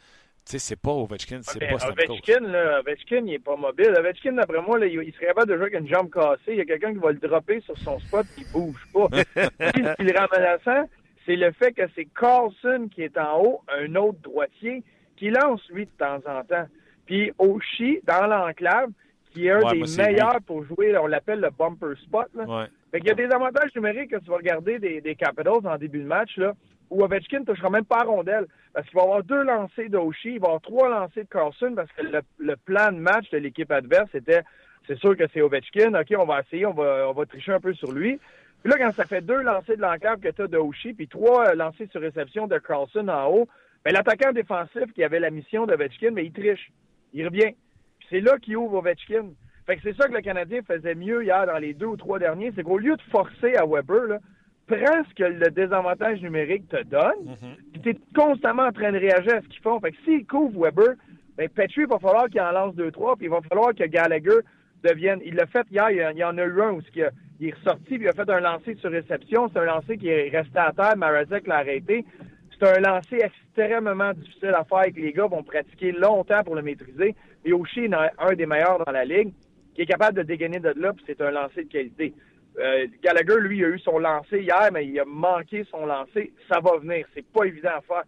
Tu 0.44 0.52
sais, 0.52 0.58
c'est 0.58 0.76
pas 0.76 0.90
Ovechkin, 0.90 1.40
c'est 1.40 1.56
okay, 1.56 1.72
pas 1.72 1.78
Stamkos. 1.78 2.12
Ovechkin, 2.12 2.40
là, 2.40 2.80
Ovechkin, 2.80 3.22
il 3.26 3.34
est 3.34 3.38
pas 3.38 3.56
mobile. 3.56 3.94
Ovechkin, 3.98 4.32
d'après 4.32 4.60
moi, 4.60 4.78
là, 4.78 4.84
il, 4.84 5.12
serait 5.14 5.28
capable 5.28 5.48
de 5.48 5.56
jouer 5.56 5.66
avec 5.68 5.80
une 5.80 5.88
jambe 5.88 6.10
cassée. 6.10 6.40
Il 6.48 6.56
y 6.56 6.60
a 6.60 6.66
quelqu'un 6.66 6.92
qui 6.92 6.98
va 6.98 7.12
le 7.12 7.18
dropper 7.18 7.62
sur 7.62 7.78
son 7.78 7.98
spot 8.00 8.26
et 8.36 8.42
il 8.42 8.52
bouge 8.52 8.86
pas. 8.92 9.08
S'il 9.96 10.10
est 10.10 10.18
ramassant, 10.18 10.90
c'est 11.26 11.36
le 11.36 11.52
fait 11.52 11.72
que 11.72 11.82
c'est 11.94 12.06
Carlson 12.18 12.88
qui 12.94 13.02
est 13.02 13.16
en 13.18 13.42
haut, 13.42 13.60
un 13.68 13.94
autre 13.96 14.18
droitier, 14.22 14.82
qui 15.16 15.30
lance 15.30 15.62
lui 15.70 15.86
de 15.86 15.90
temps 15.98 16.20
en 16.26 16.42
temps. 16.44 16.66
Puis 17.06 17.32
Oshie, 17.38 18.00
dans 18.04 18.26
l'enclave, 18.26 18.90
qui 19.32 19.46
est 19.46 19.50
un 19.50 19.62
ouais, 19.62 19.80
des 19.80 19.96
meilleurs 19.96 20.40
pour 20.46 20.64
jouer, 20.64 20.96
on 20.96 21.06
l'appelle 21.06 21.40
le 21.40 21.50
bumper 21.50 21.94
spot. 22.02 22.28
Là. 22.34 22.44
Ouais. 22.44 22.66
Fait 22.90 23.00
qu'il 23.00 23.08
y 23.08 23.12
a 23.12 23.14
des 23.14 23.32
avantages 23.34 23.74
numériques 23.74 24.10
que 24.10 24.18
tu 24.18 24.30
vas 24.30 24.36
regarder 24.36 24.78
des, 24.78 25.00
des 25.00 25.14
Capitals 25.14 25.66
en 25.66 25.76
début 25.76 26.00
de 26.00 26.06
match, 26.06 26.36
là, 26.36 26.52
où 26.90 27.02
Ovechkin 27.02 27.40
ne 27.40 27.44
touchera 27.44 27.70
même 27.70 27.84
pas 27.84 28.00
à 28.00 28.04
rondelle. 28.04 28.46
Parce 28.72 28.86
qu'il 28.86 28.96
va 28.96 29.02
avoir 29.02 29.24
deux 29.24 29.42
lancers 29.42 29.90
d'Oshie, 29.90 30.34
il 30.34 30.40
va 30.40 30.46
avoir 30.46 30.60
trois 30.60 30.88
lancers 30.88 31.24
de 31.24 31.28
Carlson, 31.28 31.72
parce 31.74 31.90
que 31.92 32.02
le, 32.02 32.20
le 32.38 32.56
plan 32.56 32.92
de 32.92 32.98
match 32.98 33.30
de 33.30 33.38
l'équipe 33.38 33.70
adverse 33.70 34.14
était 34.14 34.42
c'est 34.86 34.98
sûr 34.98 35.16
que 35.16 35.24
c'est 35.32 35.40
Ovechkin, 35.40 35.94
OK, 35.94 36.14
on 36.18 36.26
va 36.26 36.40
essayer, 36.40 36.66
on 36.66 36.74
va, 36.74 37.08
on 37.08 37.12
va 37.12 37.26
tricher 37.26 37.52
un 37.52 37.60
peu 37.60 37.74
sur 37.74 37.92
lui. 37.92 38.18
Puis 38.64 38.72
là, 38.72 38.78
quand 38.78 38.92
ça 38.94 39.04
fait 39.04 39.20
deux 39.20 39.42
lancers 39.42 39.76
de 39.76 39.82
l'enclave 39.82 40.20
que 40.20 40.30
tu 40.30 40.40
as 40.40 40.46
de 40.46 40.56
Oshie, 40.56 40.94
puis 40.94 41.06
trois 41.06 41.50
euh, 41.50 41.54
lancers 41.54 41.86
sur 41.92 42.00
réception 42.00 42.46
de 42.46 42.56
Carlson 42.58 43.06
en 43.08 43.26
haut, 43.30 43.46
ben, 43.84 43.92
l'attaquant 43.92 44.32
défensif 44.32 44.90
qui 44.94 45.04
avait 45.04 45.20
la 45.20 45.28
mission 45.30 45.66
d'Ovechkin, 45.66 46.12
mais 46.12 46.24
il 46.24 46.32
triche. 46.32 46.72
Il 47.12 47.26
revient. 47.26 47.52
Puis 47.98 48.08
c'est 48.08 48.20
là 48.20 48.38
qu'il 48.38 48.56
ouvre 48.56 48.76
Ovechkin. 48.78 49.26
Fait 49.66 49.76
que 49.76 49.82
c'est 49.82 49.94
ça 49.96 50.08
que 50.08 50.14
le 50.14 50.22
Canadien 50.22 50.60
faisait 50.66 50.94
mieux 50.94 51.22
hier 51.24 51.46
dans 51.46 51.58
les 51.58 51.74
deux 51.74 51.86
ou 51.86 51.96
trois 51.98 52.18
derniers, 52.18 52.52
c'est 52.56 52.62
qu'au 52.62 52.78
lieu 52.78 52.96
de 52.96 53.02
forcer 53.10 53.54
à 53.56 53.66
Weber, 53.66 54.04
là, 54.06 54.18
prends 54.66 55.04
ce 55.10 55.14
que 55.14 55.24
le 55.24 55.50
désavantage 55.50 56.22
numérique 56.22 56.66
te 56.70 56.82
donne, 56.84 57.22
Mm 57.24 57.32
-hmm. 57.34 57.56
puis 57.72 57.80
tu 57.82 57.88
es 57.90 57.96
constamment 58.14 58.64
en 58.70 58.72
train 58.72 58.92
de 58.92 58.98
réagir 58.98 59.34
à 59.34 59.42
ce 59.42 59.48
qu'ils 59.48 59.62
font. 59.62 59.78
Fait 59.80 59.92
que 59.92 59.98
s'il 60.04 60.26
couvre 60.26 60.58
Weber, 60.64 60.94
ben 61.36 61.48
Petrie, 61.50 61.82
il 61.82 61.86
va 61.86 61.98
falloir 61.98 62.26
qu'il 62.30 62.40
en 62.40 62.52
lance 62.52 62.74
deux, 62.74 62.90
trois, 62.90 63.14
puis 63.16 63.26
il 63.26 63.30
va 63.30 63.42
falloir 63.42 63.74
que 63.74 63.84
Gallagher 63.84 64.40
Il 64.84 65.34
l'a 65.34 65.46
fait 65.46 65.66
hier, 65.70 65.90
il 65.90 66.18
y 66.18 66.24
en 66.24 66.36
a 66.36 66.44
eu 66.44 66.60
un 66.60 66.72
où 66.72 66.80
il, 66.94 67.48
est 67.48 67.54
ressorti, 67.54 67.96
puis 67.96 68.02
il 68.02 68.08
a 68.08 68.12
fait 68.12 68.28
un 68.28 68.40
lancer 68.40 68.74
sur 68.74 68.90
réception. 68.90 69.48
C'est 69.48 69.58
un 69.58 69.64
lancer 69.64 69.96
qui 69.96 70.08
est 70.08 70.28
resté 70.28 70.58
à 70.58 70.72
terre, 70.72 70.96
Marazek 70.96 71.46
l'a 71.46 71.56
arrêté. 71.56 72.04
C'est 72.52 72.66
un 72.66 72.80
lancer 72.80 73.18
extrêmement 73.22 74.12
difficile 74.12 74.54
à 74.54 74.64
faire 74.64 74.92
que 74.92 75.00
les 75.00 75.12
gars 75.12 75.26
vont 75.26 75.42
pratiquer 75.42 75.92
longtemps 75.92 76.44
pour 76.44 76.54
le 76.54 76.62
maîtriser. 76.62 77.14
Et 77.44 77.52
Oshie 77.52 77.84
est 77.84 77.94
un 77.94 78.34
des 78.34 78.46
meilleurs 78.46 78.84
dans 78.84 78.92
la 78.92 79.04
ligue, 79.04 79.32
qui 79.74 79.82
est 79.82 79.86
capable 79.86 80.18
de 80.18 80.22
dégainer 80.22 80.60
de 80.60 80.72
là, 80.76 80.92
puis 80.92 81.04
c'est 81.06 81.20
un 81.20 81.30
lancer 81.30 81.64
de 81.64 81.68
qualité. 81.70 82.12
Euh, 82.58 82.86
Gallagher, 83.02 83.40
lui, 83.40 83.64
a 83.64 83.68
eu 83.68 83.78
son 83.78 83.98
lancer 83.98 84.40
hier, 84.40 84.68
mais 84.72 84.86
il 84.86 84.98
a 85.00 85.04
manqué 85.04 85.64
son 85.70 85.86
lancer. 85.86 86.32
Ça 86.48 86.60
va 86.60 86.76
venir. 86.76 87.06
C'est 87.14 87.26
pas 87.26 87.44
évident 87.44 87.72
à 87.76 87.80
faire. 87.80 88.04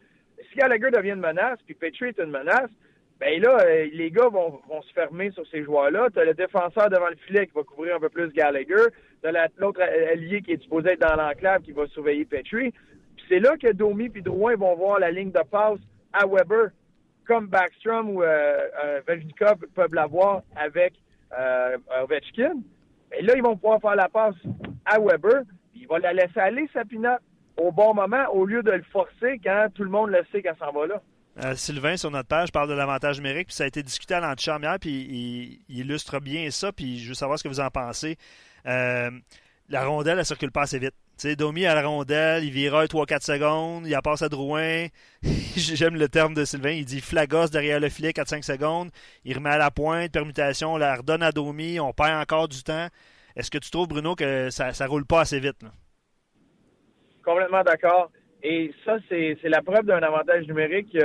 Si 0.51 0.59
Gallagher 0.59 0.91
devient 0.91 1.11
une 1.11 1.21
menace, 1.21 1.59
puis 1.65 1.75
Petrie 1.75 2.09
est 2.09 2.19
une 2.19 2.31
menace, 2.31 2.71
ben 3.19 3.41
là, 3.41 3.59
euh, 3.63 3.89
les 3.93 4.11
gars 4.11 4.29
vont, 4.29 4.61
se 4.83 4.93
fermer 4.93 5.31
sur 5.31 5.47
ces 5.49 5.63
joueurs-là. 5.65 6.09
Tu 6.13 6.19
as 6.19 6.25
le 6.25 6.35
défenseur 6.35 6.91
devant 6.91 7.09
le 7.09 7.17
filet 7.27 7.47
qui 7.47 7.55
va 7.55 7.63
couvrir 7.63 7.97
un 7.97 8.01
peu 8.01 8.11
plus 8.11 8.31
Gallagher. 8.33 8.91
Tu 9.23 9.29
as 9.29 9.49
l'autre 9.57 9.81
allié 9.81 10.43
qui 10.43 10.53
est 10.53 10.63
supposé 10.63 10.91
être 10.91 11.01
dans 11.01 11.17
l'enclave 11.17 11.63
qui 11.63 11.73
va 11.73 11.87
surveiller 11.87 12.27
Petrie. 12.27 12.73
Puis 13.17 13.25
c'est 13.29 13.39
là 13.39 13.57
que 13.57 13.73
Domi 13.73 14.11
et 14.15 14.21
Drouin 14.21 14.57
vont 14.57 14.75
voir 14.75 14.99
la 14.99 15.11
ligne 15.11 15.31
de 15.31 15.43
passe 15.51 15.79
à 16.13 16.27
Weber, 16.27 16.71
comme 17.27 17.47
Backstrom 17.47 18.11
ou 18.11 18.23
euh, 18.23 18.69
euh, 18.85 19.01
Velnikov 19.07 19.59
peuvent 19.75 19.95
l'avoir 19.95 20.43
avec 20.55 20.95
euh, 21.39 21.77
Ovechkin. 22.03 22.61
Et 23.19 23.23
là, 23.23 23.35
ils 23.37 23.43
vont 23.43 23.57
pouvoir 23.57 23.81
faire 23.81 23.97
la 23.97 24.09
passe 24.09 24.37
à 24.85 24.99
Weber, 25.01 25.43
puis 25.73 25.83
il 25.83 25.89
va 25.89 25.99
la 25.99 26.13
laisser 26.13 26.39
aller, 26.39 26.69
sa 26.73 26.85
pinotte, 26.85 27.21
au 27.57 27.73
bon 27.73 27.95
moment, 27.95 28.25
au 28.33 28.45
lieu 28.45 28.63
de 28.63 28.73
le 28.73 28.83
forcer 28.93 29.41
quand 29.43 29.69
tout 29.75 29.85
le 29.85 29.91
monde 29.91 30.11
le 30.11 30.23
sait 30.31 30.43
qu'elle 30.43 30.57
s'en 30.57 30.73
va 30.73 30.87
là. 30.87 31.03
Euh, 31.45 31.55
Sylvain, 31.55 31.97
sur 31.99 32.11
notre 32.11 32.29
page, 32.29 32.51
parle 32.51 32.69
de 32.69 32.75
l'avantage 32.75 33.19
numérique, 33.19 33.49
puis 33.49 33.57
ça 33.57 33.65
a 33.65 33.67
été 33.67 33.83
discuté 33.83 34.15
à 34.15 34.21
l'antichambre 34.21 34.65
hier, 34.65 34.79
puis 34.81 34.91
il, 34.91 35.61
il, 35.69 35.81
illustre 35.81 36.19
bien 36.19 36.51
ça, 36.51 36.73
puis 36.73 36.99
je 36.99 37.09
veux 37.09 37.15
savoir 37.15 37.39
ce 37.39 37.45
que 37.45 37.49
vous 37.49 37.61
en 37.61 37.69
pensez. 37.69 38.17
Euh, 38.67 39.11
la 39.69 39.85
rondelle, 39.85 40.19
elle 40.19 40.25
circule 40.25 40.51
pas 40.51 40.63
assez 40.63 40.79
vite. 40.79 40.95
Tu 41.19 41.35
Domi 41.35 41.65
à 41.65 41.75
la 41.75 41.87
rondelle, 41.87 42.45
il 42.45 42.51
vire 42.51 42.75
3-4 42.75 43.25
secondes, 43.25 43.87
il 43.87 43.97
en 43.97 44.01
passe 44.01 44.23
à 44.23 44.29
Drouin. 44.29 44.87
J'aime 45.57 45.97
le 45.97 46.09
terme 46.09 46.35
de 46.35 46.45
Sylvain, 46.45 46.71
il 46.71 46.85
dit 46.85 47.01
flagos 47.01 47.49
derrière 47.49 47.81
le 47.81 47.89
filet 47.89 48.11
4-5 48.11 48.43
secondes, 48.43 48.91
il 49.25 49.35
remet 49.35 49.51
à 49.51 49.59
la 49.59 49.71
pointe, 49.71 50.13
permutation, 50.13 50.75
on 50.75 50.77
la 50.77 50.97
redonne 50.97 51.23
à 51.23 51.33
Domi, 51.33 51.81
on 51.81 51.93
perd 51.93 52.21
encore 52.21 52.49
du 52.49 52.63
temps. 52.63 52.89
Est-ce 53.35 53.51
que 53.51 53.59
tu 53.59 53.71
trouves, 53.71 53.89
Bruno, 53.89 54.15
que 54.15 54.51
ça, 54.51 54.73
roule 54.87 55.07
pas 55.07 55.21
assez 55.21 55.41
vite? 55.41 55.65
Complètement 57.25 57.63
d'accord. 57.63 58.11
Et 58.43 58.73
ça, 58.85 58.97
c'est 59.09 59.39
la 59.45 59.63
preuve 59.63 59.85
d'un 59.85 60.03
avantage 60.03 60.47
numérique. 60.47 60.97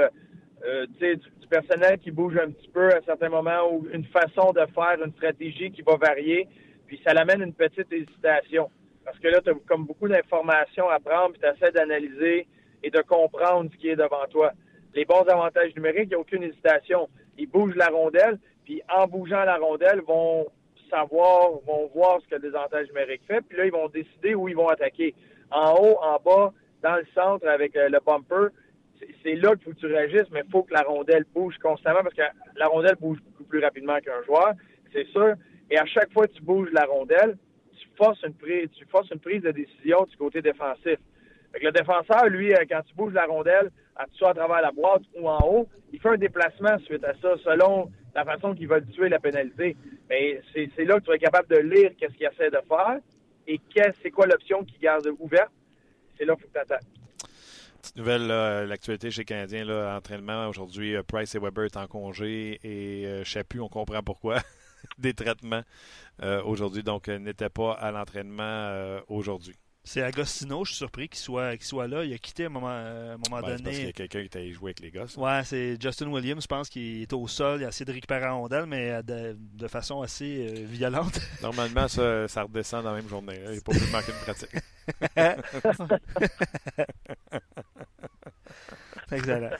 Euh, 0.63 0.85
du, 0.99 1.15
du, 1.17 1.47
personnel 1.49 1.97
qui 1.97 2.11
bouge 2.11 2.37
un 2.37 2.51
petit 2.51 2.67
peu 2.67 2.93
à 2.93 3.01
certains 3.01 3.29
moments 3.29 3.71
ou 3.71 3.87
une 3.91 4.05
façon 4.05 4.53
de 4.53 4.61
faire 4.73 5.03
une 5.03 5.11
stratégie 5.13 5.71
qui 5.71 5.81
va 5.81 5.95
varier, 5.95 6.47
puis 6.85 7.01
ça 7.03 7.13
l'amène 7.13 7.41
une 7.41 7.53
petite 7.53 7.91
hésitation. 7.91 8.69
Parce 9.03 9.17
que 9.17 9.27
là, 9.27 9.41
tu 9.41 9.49
as 9.49 9.53
comme 9.67 9.85
beaucoup 9.85 10.07
d'informations 10.07 10.87
à 10.87 10.99
prendre, 10.99 11.31
puis 11.31 11.41
tu 11.41 11.47
essaies 11.47 11.71
d'analyser 11.71 12.47
et 12.83 12.91
de 12.91 13.01
comprendre 13.01 13.71
ce 13.71 13.77
qui 13.77 13.89
est 13.89 13.95
devant 13.95 14.25
toi. 14.29 14.51
Les 14.93 15.03
bons 15.03 15.23
avantages 15.23 15.75
numériques, 15.75 16.05
il 16.05 16.09
n'y 16.09 16.15
a 16.15 16.19
aucune 16.19 16.43
hésitation. 16.43 17.09
Ils 17.37 17.49
bougent 17.49 17.75
la 17.75 17.87
rondelle, 17.87 18.37
puis 18.63 18.81
en 18.95 19.07
bougeant 19.07 19.43
la 19.43 19.57
rondelle, 19.57 20.01
vont 20.01 20.45
savoir, 20.91 21.53
vont 21.65 21.89
voir 21.95 22.21
ce 22.21 22.27
que 22.27 22.35
le 22.35 22.41
désavantage 22.41 22.87
numérique 22.89 23.23
fait, 23.27 23.41
puis 23.41 23.57
là, 23.57 23.65
ils 23.65 23.71
vont 23.71 23.89
décider 23.89 24.35
où 24.35 24.47
ils 24.47 24.55
vont 24.55 24.69
attaquer. 24.69 25.15
En 25.49 25.73
haut, 25.73 25.97
en 26.01 26.19
bas, 26.23 26.53
dans 26.83 26.95
le 26.95 27.05
centre 27.15 27.47
avec 27.47 27.73
le 27.73 27.99
bumper, 28.05 28.49
c'est 29.23 29.35
là 29.35 29.55
qu'il 29.55 29.63
faut 29.63 29.71
que 29.71 29.79
tu 29.79 29.85
réagisses, 29.87 30.29
mais 30.31 30.41
il 30.45 30.51
faut 30.51 30.63
que 30.63 30.73
la 30.73 30.81
rondelle 30.81 31.25
bouge 31.33 31.57
constamment 31.57 32.01
parce 32.03 32.15
que 32.15 32.21
la 32.55 32.67
rondelle 32.67 32.95
bouge 32.99 33.19
beaucoup 33.23 33.43
plus 33.43 33.59
rapidement 33.59 33.97
qu'un 33.99 34.23
joueur, 34.25 34.53
c'est 34.93 35.07
sûr. 35.07 35.33
Et 35.69 35.77
à 35.77 35.85
chaque 35.85 36.11
fois 36.11 36.27
que 36.27 36.33
tu 36.33 36.41
bouges 36.41 36.69
la 36.71 36.85
rondelle, 36.85 37.37
tu 37.77 37.87
forces 37.97 38.21
une 38.23 38.33
prise, 38.33 38.69
tu 38.73 38.85
forces 38.85 39.09
prise 39.21 39.41
de 39.41 39.51
décision 39.51 40.03
du 40.03 40.17
côté 40.17 40.41
défensif. 40.41 40.97
Fait 41.53 41.63
le 41.63 41.71
défenseur, 41.71 42.27
lui, 42.27 42.53
quand 42.69 42.81
tu 42.85 42.95
bouges 42.95 43.13
la 43.13 43.25
rondelle, 43.25 43.71
soit 44.13 44.29
à 44.29 44.33
travers 44.33 44.61
la 44.61 44.71
boîte 44.71 45.03
ou 45.15 45.29
en 45.29 45.39
haut, 45.47 45.67
il 45.91 45.99
fait 45.99 46.09
un 46.09 46.17
déplacement 46.17 46.77
suite 46.79 47.03
à 47.03 47.13
ça, 47.21 47.35
selon 47.43 47.91
la 48.15 48.23
façon 48.25 48.53
qu'il 48.53 48.67
va 48.67 48.81
tuer 48.81 49.09
la 49.09 49.19
pénalité. 49.19 49.75
Mais 50.09 50.41
c'est 50.53 50.85
là 50.85 50.99
que 50.99 51.05
tu 51.05 51.11
être 51.13 51.21
capable 51.21 51.47
de 51.49 51.57
lire 51.57 51.91
qu'est-ce 51.97 52.13
qu'il 52.13 52.25
essaie 52.25 52.49
de 52.49 52.59
faire 52.67 52.99
et 53.47 53.59
c'est 54.01 54.11
quoi 54.11 54.27
l'option 54.27 54.63
qu'il 54.63 54.79
garde 54.79 55.07
ouverte. 55.19 55.51
C'est 56.17 56.25
là 56.25 56.35
qu'il 56.35 56.43
faut 56.43 56.49
que 56.53 56.65
tu. 56.65 57.00
Petite 57.81 57.95
nouvelle, 57.95 58.29
euh, 58.29 58.67
l'actualité 58.67 59.09
chez 59.09 59.21
les 59.21 59.25
Canadiens, 59.25 59.65
là, 59.65 59.97
entraînement 59.97 60.47
aujourd'hui, 60.47 60.95
euh, 60.95 61.01
Price 61.01 61.33
et 61.33 61.39
Weber 61.39 61.65
est 61.65 61.77
en 61.77 61.87
congé 61.87 62.59
et 62.63 63.07
euh, 63.07 63.23
Chaput, 63.23 63.59
on 63.59 63.69
comprend 63.69 64.03
pourquoi, 64.03 64.39
des 64.99 65.15
traitements 65.15 65.63
aujourd'hui, 66.45 66.83
donc 66.83 67.07
n'était 67.07 67.49
pas 67.49 67.73
à 67.73 67.89
l'entraînement 67.89 68.99
aujourd'hui. 69.07 69.55
C'est 69.83 70.03
Agostino, 70.03 70.63
je 70.63 70.73
suis 70.73 70.77
surpris 70.77 71.09
qu'il 71.09 71.17
soit, 71.17 71.57
qu 71.57 71.65
soit 71.65 71.87
là. 71.87 72.05
Il 72.05 72.13
a 72.13 72.17
quitté 72.19 72.43
à 72.43 72.45
un 72.45 72.49
moment, 72.49 72.67
à 72.67 73.13
un 73.13 73.17
moment 73.17 73.41
ben, 73.41 73.57
donné. 73.57 73.63
Parce 73.63 73.77
qu'il 73.77 73.85
y 73.85 73.89
a 73.89 73.91
quelqu'un 73.93 74.27
qui 74.27 74.37
allé 74.37 74.53
jouer 74.53 74.75
avec 74.77 74.79
les 74.81 74.91
gosses. 74.91 75.17
Ouais, 75.17 75.41
c'est 75.43 75.81
Justin 75.81 76.09
Williams, 76.09 76.43
je 76.43 76.47
pense, 76.47 76.69
qui 76.69 77.01
est 77.01 77.11
au 77.13 77.27
sol. 77.27 77.61
Il 77.61 77.65
a 77.65 77.69
essayé 77.69 77.85
de 77.85 77.91
récupérer 77.91 78.21
la 78.21 78.33
rondelle, 78.33 78.67
mais 78.67 79.01
de, 79.01 79.35
de 79.35 79.67
façon 79.67 80.03
assez 80.03 80.47
euh, 80.47 80.65
violente. 80.67 81.19
Normalement, 81.41 81.87
ça, 81.87 82.27
ça, 82.27 82.43
redescend 82.43 82.83
dans 82.83 82.91
la 82.91 82.97
même 82.97 83.09
journée. 83.09 83.39
Il 83.43 83.53
n'est 83.53 83.61
pas 83.61 83.71
plus 83.71 83.91
manquer 83.91 84.11
de 84.11 84.17
pratique. 84.23 84.51
Excellent. 89.11 89.49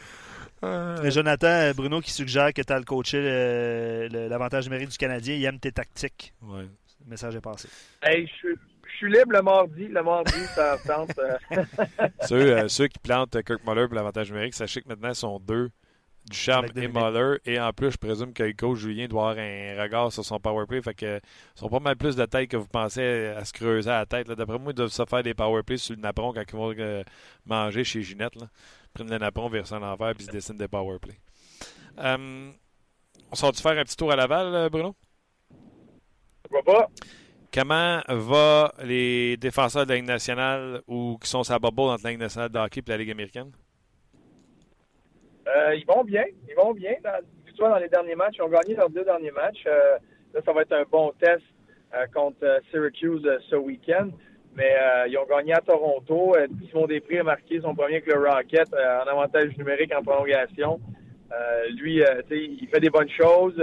Euh, 0.64 1.10
Jonathan, 1.10 1.72
Bruno 1.76 2.02
qui 2.02 2.12
suggère 2.12 2.54
que 2.54 2.62
tu 2.62 2.72
as 2.72 2.78
le 2.78 2.86
coaché 2.86 4.08
l'avantage 4.30 4.66
numérique 4.66 4.89
du 4.89 4.97
Canadien, 4.97 5.34
il 5.34 5.43
aime 5.43 5.60
tes 5.60 5.72
tactiques. 5.72 6.36
Ouais. 6.39 6.68
Le 7.04 7.10
message 7.10 7.36
est 7.36 7.41
passé. 7.41 7.68
Hey, 8.04 8.30
je, 8.43 8.49
suis 8.95 9.12
libre 9.12 9.32
le 9.32 9.41
mardi. 9.41 9.88
Le 9.88 10.04
mardi, 10.04 10.39
ça 10.54 10.78
tente. 10.86 11.20
ceux, 12.28 12.68
ceux, 12.68 12.88
qui 12.89 12.99
plantent 12.99 13.41
Kirk 13.43 13.66
Muller 13.66 13.88
pour 13.88 13.95
l'avantage 13.95 14.30
numérique, 14.30 14.54
sachez 14.54 14.84
que 14.84 14.89
maintenant, 14.89 15.10
ils 15.10 15.16
sont 15.16 15.39
deux 15.39 15.72
Ducharme 16.30 16.68
et 16.76 16.88
Muller. 16.88 17.39
Et 17.45 17.60
en 17.60 17.74
plus, 17.74 17.91
je 17.91 17.97
présume 17.97 18.34
que 18.34 18.43
le 18.43 18.54
coach 18.54 18.80
Julien 18.80 19.08
doit 19.08 19.32
avoir 19.32 19.43
un 19.43 19.82
regard 19.82 20.12
sur 20.12 20.24
son 20.24 20.39
powerplay. 20.39 20.82
Fait 20.82 20.93
que 20.93 21.20
sont 21.56 21.70
pas 21.70 21.80
mal 21.80 21.95
plus 21.95 22.16
de 22.16 22.26
tête 22.26 22.49
que 22.49 22.58
vous 22.58 22.68
pensez 22.68 23.28
à 23.36 23.43
se 23.43 23.54
creuser 23.54 23.89
à 23.89 23.99
la 23.99 24.06
tête. 24.06 24.30
D'après 24.30 24.60
moi, 24.60 24.72
ils 24.72 24.76
doivent 24.76 24.91
se 24.91 25.04
faire 25.06 25.24
des 25.24 25.34
powerplays 25.34 25.78
sur 25.78 25.95
le 25.95 26.02
napperon 26.02 26.34
quand 26.34 26.43
ils 26.47 26.56
vont 26.56 26.74
euh, 26.78 27.04
manger 27.45 27.84
chez 27.84 28.02
Ginette. 28.02 28.36
Là. 28.36 28.47
Prennent 28.94 29.10
le 29.10 29.18
napperon, 29.18 29.50
vers 29.50 29.72
à 29.72 29.80
l'envers 29.80 30.14
puis 30.14 30.24
ils 30.24 30.28
se 30.28 30.32
dessinent 30.32 30.58
des 30.58 30.68
powerplays. 30.68 31.20
Euh, 32.00 32.52
on 33.32 33.36
sort-tu 33.36 33.62
faire 33.62 33.78
un 33.78 33.84
petit 33.84 33.96
tour 33.96 34.12
à 34.12 34.16
Laval, 34.16 34.54
euh, 34.54 34.70
Bruno? 34.70 34.96
Pourquoi 36.44 36.64
pas? 36.64 36.88
Comment 37.54 38.02
va 38.08 38.74
les 38.84 39.38
défenseurs 39.38 39.86
de 39.86 39.89
la 39.89 39.96
Ligue 39.96 40.06
nationale 40.06 40.82
ou 40.88 41.18
qui 41.22 41.30
sont 41.30 41.44
sa 41.44 41.60
bubble 41.60 41.82
entre 41.82 42.04
la 42.04 42.12
Ligue 42.12 42.20
nationale 42.20 42.50
de 42.50 42.60
hockey 42.60 42.82
et 42.86 42.89
la 42.89 42.98
Ligue 42.98 43.12
américaine? 43.12 43.52
Euh, 45.48 45.76
ils 45.76 45.86
vont 45.86 46.04
bien. 46.04 46.24
Ils 46.48 46.56
vont 46.56 46.74
bien. 46.74 46.94
Dans, 47.04 47.70
dans 47.70 47.78
les 47.78 47.89
derniers 47.89 48.16
matchs, 48.16 48.36
ils 48.38 48.42
ont 48.42 48.50
gagné 48.50 48.76
leurs 48.76 48.89
deux 48.89 49.04
derniers 49.04 49.32
matchs. 49.32 49.64
Euh, 49.68 49.98
là, 50.34 50.42
ça 50.46 50.54
va 50.54 50.62
être 50.62 50.74
un 50.74 50.84
bon 50.89 51.14
test 51.20 51.44
euh, 51.94 52.06
contre 52.14 52.62
Syracuse 52.72 53.28
ce 53.50 53.56
week-end. 53.56 54.10
Mais 54.56 54.76
ils 55.08 55.18
ont 55.18 55.26
gagné 55.26 55.54
à 55.54 55.62
Toronto. 55.62 56.36
Simon 56.70 56.86
Després 56.86 57.20
a 57.20 57.24
marqué 57.24 57.62
son 57.62 57.74
premier 57.74 57.95
avec 57.95 58.08
le 58.08 58.20
Rocket 58.20 58.68
en 58.74 59.08
avantage 59.10 59.58
numérique 59.58 59.93
en 59.95 60.04
prolongation. 60.04 60.80
lui, 61.78 62.04
il 62.32 62.68
fait 62.68 62.80
des 62.80 62.89
bonnes 62.89 63.10
choses. 63.10 63.62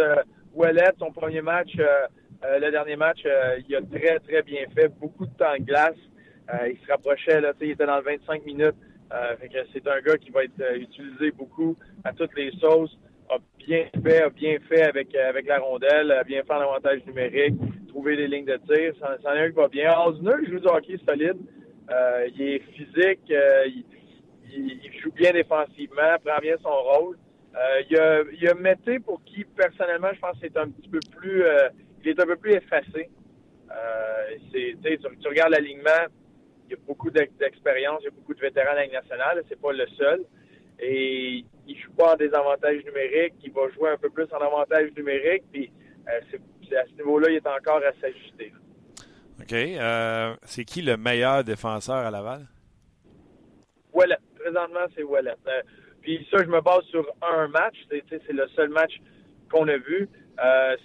Ouellet, 0.55 0.91
son 0.99 1.13
premier 1.13 1.43
match, 1.43 1.77
le 1.77 2.71
dernier 2.71 2.97
match, 2.97 3.21
il 3.69 3.77
a 3.77 3.83
très, 3.83 4.19
très 4.21 4.43
bien 4.43 4.65
fait. 4.75 4.89
Beaucoup 4.99 5.27
de 5.27 5.33
temps 5.33 5.55
de 5.59 5.65
glace. 5.65 5.99
il 6.67 6.79
se 6.79 6.91
rapprochait, 6.91 7.41
là, 7.41 7.53
il 7.61 7.71
était 7.73 7.85
dans 7.85 7.99
le 7.99 8.05
25 8.05 8.47
minutes. 8.47 8.75
Euh, 9.13 9.37
c'est 9.73 9.87
un 9.89 10.01
gars 10.01 10.19
qui 10.19 10.31
va 10.31 10.45
être 10.45 10.61
euh, 10.61 10.77
utilisé 10.77 11.31
beaucoup 11.31 11.77
à 12.05 12.13
toutes 12.13 12.35
les 12.37 12.51
sauces. 12.61 12.97
A 13.31 13.37
bien 13.59 13.87
fait, 14.03 14.23
a 14.23 14.29
bien 14.29 14.59
fait 14.69 14.83
avec, 14.83 15.15
euh, 15.15 15.29
avec 15.29 15.47
la 15.47 15.59
rondelle, 15.59 16.11
a 16.13 16.25
bien 16.25 16.43
fait 16.43 16.53
en 16.53 16.61
avantage 16.61 17.05
numérique, 17.07 17.55
trouver 17.99 18.17
les 18.17 18.29
lignes 18.29 18.45
de 18.45 18.59
tir. 18.67 18.95
C'en 19.01 19.13
est 19.13 19.41
un 19.41 19.49
qui 19.49 19.57
va 19.57 19.69
bien. 19.69 19.99
Osner, 20.07 20.47
joue 20.47 20.61
du 20.61 20.67
hockey 20.67 20.99
solide. 21.07 21.39
il 22.35 22.43
est 22.43 22.59
physique, 22.73 23.27
il, 23.29 23.85
il, 24.53 24.93
joue 25.01 25.13
bien 25.13 25.33
défensivement, 25.33 26.17
prend 26.25 26.39
bien 26.41 26.57
son 26.63 26.71
rôle. 26.71 27.19
il, 27.91 27.97
y 27.97 27.99
a, 27.99 28.23
il 28.33 28.43
y 28.43 28.49
a 28.49 28.55
Mété 28.55 29.01
pour 29.01 29.23
qui, 29.25 29.45
personnellement, 29.45 30.11
je 30.15 30.21
pense 30.21 30.39
que 30.39 30.47
c'est 30.47 30.57
un 30.57 30.69
petit 30.69 30.89
peu 30.89 31.01
plus. 31.17 31.43
il 32.05 32.11
est 32.11 32.21
un 32.21 32.27
peu 32.27 32.37
plus 32.37 32.53
effacé. 32.53 33.11
tu, 34.53 35.29
regardes 35.29 35.53
l'alignement, 35.53 36.07
il 36.67 36.73
y 36.73 36.75
a 36.75 36.79
beaucoup 36.87 37.11
d'expérience, 37.11 37.99
il 38.03 38.05
y 38.05 38.09
a 38.09 38.13
beaucoup 38.13 38.35
de 38.35 38.41
vétérans 38.41 38.73
de 38.73 38.77
la 38.77 39.01
nationale, 39.01 39.43
c'est 39.49 39.61
pas 39.61 39.73
le 39.73 39.87
seul. 39.99 40.25
Et 40.81 41.45
il 41.67 41.77
joue 41.77 41.93
pas 41.93 42.13
en 42.15 42.17
désavantage 42.17 42.85
numérique, 42.85 43.35
il 43.43 43.51
va 43.51 43.69
jouer 43.71 43.91
un 43.91 43.97
peu 43.97 44.11
plus 44.11 44.29
en 44.33 44.39
avantage 44.39 44.93
numérique, 44.97 45.43
puis 45.51 45.73
euh, 46.09 46.21
à 46.77 46.85
ce 46.87 46.93
niveau-là, 46.97 47.31
il 47.31 47.37
est 47.37 47.47
encore 47.47 47.81
à 47.85 47.93
s'ajuster. 48.01 48.53
OK. 49.41 49.53
Euh, 49.53 50.35
c'est 50.43 50.65
qui 50.65 50.83
le 50.83 50.97
meilleur 50.97 51.45
défenseur 51.45 51.97
à 51.97 52.11
Laval? 52.11 52.47
Wallet. 53.93 54.19
Présentement, 54.39 54.87
c'est 54.97 55.03
Wallet. 55.03 55.35
Euh, 55.47 55.63
puis 56.03 56.27
ça, 56.31 56.39
je 56.39 56.49
me 56.49 56.61
base 56.61 56.85
sur 56.91 57.07
un 57.23 57.49
match. 57.49 57.77
C'est 57.91 58.33
le 58.33 58.47
seul 58.49 58.71
match 58.71 59.01
qu'on 59.51 59.67
a 59.69 59.77
vu. 59.77 60.09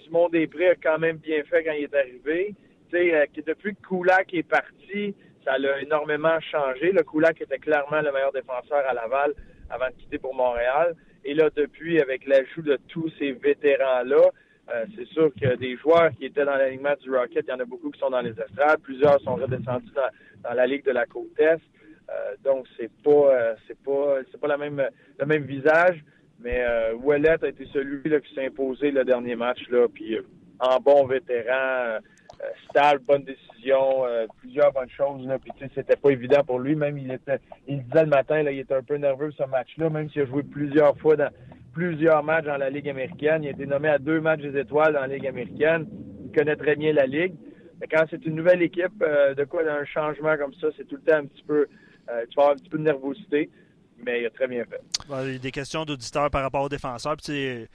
Simon 0.04 0.30
Després 0.30 0.70
a 0.70 0.76
quand 0.76 0.98
même 0.98 1.18
bien 1.18 1.44
fait 1.44 1.64
quand 1.64 1.74
il 1.74 1.84
est 1.84 1.96
arrivé. 1.96 2.56
depuis 2.92 3.76
que 3.76 3.88
Koulak 3.88 4.34
est 4.34 4.48
parti, 4.48 5.16
ça 5.44 5.58
l'a 5.58 5.82
énormément 5.82 6.40
changé. 6.40 6.92
Le 6.92 7.04
Koulak 7.04 7.42
était 7.42 7.60
clairement 7.60 8.02
le 8.02 8.12
meilleur 8.12 8.32
défenseur 8.32 8.84
à 8.88 8.94
Laval 8.94 9.34
avant 9.70 9.88
de 9.88 9.94
quitter 9.94 10.18
pour 10.18 10.34
Montréal. 10.34 10.96
Et 11.26 11.34
là, 11.34 11.50
depuis, 11.56 12.02
avec 12.02 12.26
l'ajout 12.28 12.62
de 12.62 12.78
tous 12.88 13.12
ces 13.20 13.32
vétérans-là, 13.34 14.32
euh, 14.70 14.86
c'est 14.95 15.07
sûr 15.07 15.30
que 15.39 15.55
des 15.55 15.76
joueurs 15.78 16.11
qui 16.11 16.26
étaient 16.26 16.45
dans 16.45 16.55
l'alignement 16.55 16.95
du 17.01 17.14
Rocket, 17.14 17.45
il 17.47 17.49
y 17.49 17.53
en 17.53 17.59
a 17.59 17.66
beaucoup 17.66 17.91
qui 17.91 17.99
sont 17.99 18.09
dans 18.09 18.22
les 18.22 18.32
estrades. 18.32 18.80
Plusieurs 18.82 19.20
sont 19.22 19.36
redescendus 19.36 19.91
dans, 19.93 20.53
la 20.53 20.66
Ligue 20.66 20.86
de 20.86 20.91
la 20.91 21.05
côte 21.05 21.38
Est. 21.38 21.59
Euh, 22.09 22.36
donc, 22.43 22.66
c'est 22.78 22.91
pas, 23.03 23.11
euh, 23.11 23.55
c'est 23.68 23.78
pas, 23.80 24.20
c'est 24.32 24.39
pas 24.39 24.47
la 24.47 24.57
même, 24.57 24.82
le 25.20 25.26
même 25.26 25.43
visage. 25.43 26.03
Mais 26.39 26.61
euh, 26.61 26.97
a 26.97 27.47
été 27.47 27.66
celui 27.72 28.09
là, 28.09 28.20
qui 28.20 28.34
s'est 28.34 28.45
imposé 28.45 28.91
le 28.91 29.03
dernier 29.03 29.36
match. 29.36 29.59
Là, 29.70 29.88
puis, 29.93 30.18
en 30.59 30.80
bon 30.80 31.05
vétéran, 31.07 31.99
stable, 32.70 33.01
bonne 33.05 33.24
décision, 33.24 34.03
plusieurs 34.39 34.72
bonnes 34.74 34.89
choses. 34.89 35.26
Là. 35.26 35.39
Puis 35.39 35.51
c'était 35.74 35.95
pas 35.95 36.09
évident 36.09 36.43
pour 36.43 36.59
lui. 36.59 36.76
Même 36.76 36.97
il 36.97 37.11
était, 37.11 37.39
il 37.68 37.84
disait 37.84 38.03
le 38.03 38.09
matin, 38.09 38.43
là, 38.43 38.51
il 38.51 38.59
était 38.59 38.74
un 38.74 38.84
peu 38.84 38.95
nerveux 38.95 39.32
ce 39.32 39.43
match-là, 39.43 39.89
même 39.89 40.09
s'il 40.09 40.24
a 40.24 40.26
joué 40.26 40.43
plusieurs 40.43 40.97
fois 40.97 41.16
dans 41.16 41.30
plusieurs 41.74 42.24
matchs 42.24 42.45
dans 42.45 42.57
la 42.57 42.69
Ligue 42.69 42.89
américaine. 42.89 43.43
Il 43.43 43.47
a 43.47 43.51
été 43.51 43.65
nommé 43.65 43.89
à 43.89 43.97
deux 43.97 44.21
matchs 44.21 44.41
des 44.41 44.59
étoiles 44.59 44.93
dans 44.93 45.01
la 45.01 45.07
Ligue 45.07 45.28
américaine. 45.28 45.88
Il 46.26 46.32
connaît 46.32 46.55
très 46.55 46.76
bien 46.76 46.93
la 46.93 47.05
Ligue. 47.05 47.34
Mais 47.82 47.88
quand 47.88 48.05
c'est 48.09 48.26
une 48.26 48.36
nouvelle 48.36 48.61
équipe, 48.61 49.01
euh, 49.01 49.34
de 49.34 49.43
quoi 49.43 49.63
d'un 49.63 49.84
changement 49.86 50.38
comme 50.38 50.53
ça, 50.53 50.67
c'est 50.78 50.88
tout 50.88 50.95
le 50.95 51.01
temps 51.01 51.17
un 51.17 51.26
petit 51.26 51.43
peu, 51.43 51.67
tu 52.07 52.36
vas 52.36 52.43
avoir 52.43 52.51
un 52.51 52.55
petit 52.55 52.69
peu 52.69 52.78
de 52.78 52.84
nervosité. 52.84 53.49
Mais 54.05 54.21
il 54.21 54.26
a 54.26 54.30
très 54.30 54.47
bien 54.47 54.63
fait. 54.65 54.82
il 55.26 55.34
y 55.34 55.36
a 55.36 55.39
des 55.39 55.51
questions 55.51 55.86
d'auditeurs 55.86 56.30
par 56.30 56.41
rapport 56.41 56.63
aux 56.63 56.69
défenseurs. 56.69 57.15
Puis, 57.17 57.67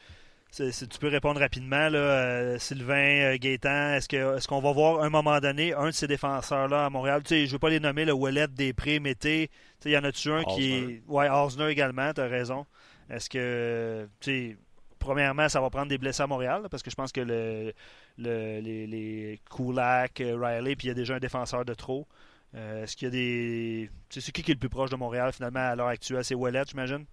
tu 0.56 0.98
peux 1.00 1.08
répondre 1.08 1.40
rapidement, 1.40 1.88
là, 1.88 1.98
euh, 1.98 2.58
Sylvain, 2.58 3.32
euh, 3.32 3.36
Gaétan, 3.38 3.94
est-ce 3.94 4.08
qu'on 4.08 4.36
est 4.36 4.46
qu'on 4.46 4.60
va 4.60 4.72
voir 4.72 5.02
à 5.02 5.06
un 5.06 5.10
moment 5.10 5.38
donné 5.40 5.74
un 5.74 5.86
de 5.86 5.90
ces 5.92 6.06
défenseurs-là 6.06 6.86
à 6.86 6.90
Montréal? 6.90 7.22
Tu 7.22 7.28
sais, 7.28 7.40
je 7.40 7.50
ne 7.50 7.52
veux 7.52 7.58
pas 7.58 7.70
les 7.70 7.80
nommer, 7.80 8.04
le 8.04 8.12
Wallet, 8.12 8.48
Després, 8.48 8.98
Mété. 8.98 9.50
Il 9.84 9.92
y 9.92 9.98
en 9.98 10.04
a-tu 10.04 10.30
un 10.30 10.44
qui 10.44 10.74
est. 10.74 11.02
Ouais, 11.06 11.28
Osner 11.28 11.68
également, 11.68 12.12
tu 12.12 12.20
as 12.20 12.26
raison. 12.26 12.66
Est-ce 13.10 13.30
que. 13.30 14.08
Tu 14.20 14.30
sais, 14.30 14.56
premièrement, 14.98 15.48
ça 15.48 15.60
va 15.60 15.70
prendre 15.70 15.88
des 15.88 15.98
blessés 15.98 16.22
à 16.22 16.26
Montréal, 16.26 16.62
parce 16.70 16.82
que 16.82 16.90
je 16.90 16.96
pense 16.96 17.12
que 17.12 17.20
le, 17.20 17.72
les, 18.18 18.86
les 18.86 19.40
Kulak, 19.50 20.20
euh, 20.20 20.36
Riley, 20.36 20.76
puis 20.76 20.86
il 20.86 20.88
y 20.88 20.92
a 20.92 20.94
déjà 20.94 21.14
un 21.14 21.20
défenseur 21.20 21.64
de 21.64 21.74
trop. 21.74 22.06
est-ce 22.54 22.96
qu'il 22.96 23.06
y 23.06 23.08
a 23.08 23.12
des. 23.12 23.90
C'est 24.10 24.32
qui 24.32 24.42
qui 24.42 24.50
est 24.50 24.54
le 24.54 24.60
plus 24.60 24.68
proche 24.68 24.90
de 24.90 24.96
Montréal 24.96 25.32
finalement 25.32 25.60
à 25.60 25.76
l'heure 25.76 25.88
actuelle? 25.88 26.24
C'est 26.24 26.34
Wallet, 26.34 26.64
j'imagine? 26.68 27.04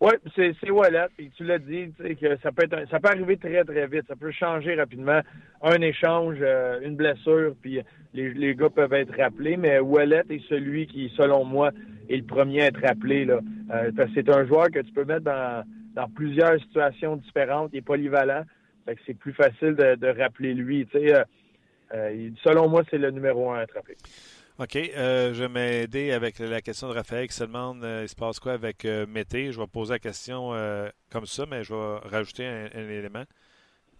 Oui, 0.00 0.12
c'est 0.36 0.70
Wallet. 0.70 1.06
Et 1.18 1.30
tu 1.36 1.44
l'as 1.44 1.58
dit, 1.58 1.92
que 1.98 2.36
ça 2.42 2.52
peut 2.52 2.64
être 2.64 2.90
ça 2.90 3.00
peut 3.00 3.08
arriver 3.08 3.36
très, 3.36 3.64
très 3.64 3.86
vite. 3.86 4.04
Ça 4.08 4.16
peut 4.16 4.32
changer 4.32 4.74
rapidement. 4.74 5.20
Un 5.62 5.80
échange, 5.80 6.36
euh, 6.40 6.80
une 6.82 6.96
blessure, 6.96 7.54
puis 7.62 7.80
les, 8.14 8.54
gars 8.54 8.70
peuvent 8.70 8.92
être 8.92 9.16
rappelés. 9.16 9.56
Mais 9.56 9.78
Wallet 9.80 10.22
est 10.30 10.46
celui 10.48 10.86
qui, 10.86 11.12
selon 11.16 11.44
moi, 11.44 11.70
est 12.08 12.16
le 12.16 12.24
premier 12.24 12.62
à 12.62 12.66
être 12.66 12.80
rappelé. 12.80 13.26
Euh, 13.28 13.90
c'est 14.14 14.28
un 14.28 14.46
joueur 14.46 14.70
que 14.70 14.80
tu 14.80 14.92
peux 14.92 15.04
mettre 15.04 15.24
dans, 15.24 16.08
plusieurs 16.14 16.58
situations 16.60 17.16
différentes. 17.16 17.70
Il 17.72 17.78
est 17.78 17.82
polyvalent. 17.82 18.44
C'est 19.06 19.14
plus 19.14 19.32
facile 19.32 19.74
de, 19.74 20.20
rappeler 20.20 20.54
lui. 20.54 20.86
Euh, 20.94 21.24
euh, 21.94 22.30
selon 22.42 22.68
moi, 22.68 22.82
c'est 22.90 22.98
le 22.98 23.10
numéro 23.10 23.50
un 23.50 23.60
à 23.60 23.66
rappelé. 23.74 23.96
OK. 24.58 24.74
Je 24.74 25.32
vais 25.32 25.48
m'aider 25.48 26.12
avec 26.12 26.38
la 26.38 26.60
question 26.60 26.88
de 26.88 26.94
Raphaël 26.94 27.26
qui 27.26 27.34
se 27.34 27.44
demande 27.44 27.78
il 28.02 28.08
se 28.08 28.14
passe 28.14 28.38
quoi 28.38 28.52
avec 28.52 28.84
Mété? 28.84 29.50
Je 29.50 29.58
vais 29.58 29.66
poser 29.66 29.94
la 29.94 29.98
question 29.98 30.52
comme 31.10 31.26
ça, 31.26 31.44
mais 31.50 31.64
je 31.64 31.74
vais 31.74 32.08
rajouter 32.08 32.46
un, 32.46 32.68
élément. 32.88 33.24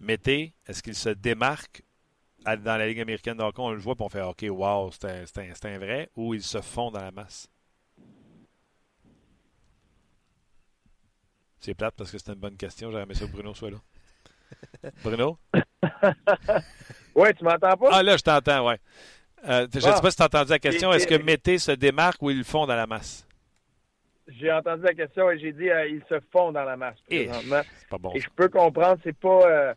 Mété, 0.01 0.53
est-ce 0.69 0.83
qu'il 0.83 0.95
se 0.95 1.09
démarque 1.09 1.83
dans 2.45 2.76
la 2.76 2.86
Ligue 2.86 3.01
américaine 3.01 3.36
de 3.36 3.45
On 3.59 3.70
le 3.70 3.78
voit 3.78 3.95
et 3.99 4.03
on 4.03 4.09
fait 4.09 4.22
OK, 4.22 4.45
wow, 4.49 4.90
c'est 4.92 5.64
un, 5.64 5.78
vrai, 5.78 6.11
ou 6.16 6.34
il 6.34 6.42
se 6.42 6.61
fond 6.61 6.90
dans 6.90 7.01
la 7.01 7.11
masse? 7.11 7.49
C'est 11.61 11.74
plate 11.74 11.95
parce 11.97 12.11
que 12.11 12.18
c'est 12.18 12.32
une 12.32 12.38
bonne 12.38 12.57
question. 12.57 12.90
J'aurais 12.90 13.05
aimé 13.05 13.14
ça 13.14 13.26
que 13.26 13.32
Bruno 13.32 13.55
soit 13.55 13.70
là. 13.70 13.78
Bruno? 15.03 15.38
oui, 17.14 17.28
tu 17.38 17.45
m'entends 17.45 17.76
pas? 17.76 17.88
Ah 17.90 18.03
là, 18.03 18.16
je 18.18 18.22
t'entends, 18.22 18.66
ouais. 18.66 18.78
Euh, 19.49 19.66
je 19.72 19.78
ne 19.78 19.80
sais 19.80 20.01
pas 20.01 20.11
si 20.11 20.16
tu 20.16 20.22
as 20.22 20.26
entendu 20.26 20.51
la 20.51 20.59
question. 20.59 20.92
Est-ce 20.92 21.07
que 21.07 21.22
Mété 21.22 21.59
se 21.59 21.72
démarque 21.72 22.22
ou 22.22 22.30
ils 22.30 22.38
le 22.38 22.45
font 22.45 22.66
dans 22.66 22.76
la 22.76 22.86
masse? 22.86 23.26
J'ai 24.28 24.51
entendu 24.51 24.82
la 24.82 24.95
question 24.95 25.30
et 25.30 25.38
j'ai 25.38 25.53
dit 25.53 25.68
euh, 25.68 25.86
ils 25.86 26.03
se 26.09 26.18
font 26.32 26.51
dans 26.51 26.64
la 26.64 26.76
masse 26.76 26.97
eh, 27.11 27.26
présentement. 27.26 27.61
pas 27.90 27.99
bon, 27.99 28.12
et 28.14 28.20
je 28.20 28.28
peux 28.34 28.49
comprendre, 28.49 28.99
c'est 29.05 29.16
pas 29.16 29.42
euh, 29.47 29.74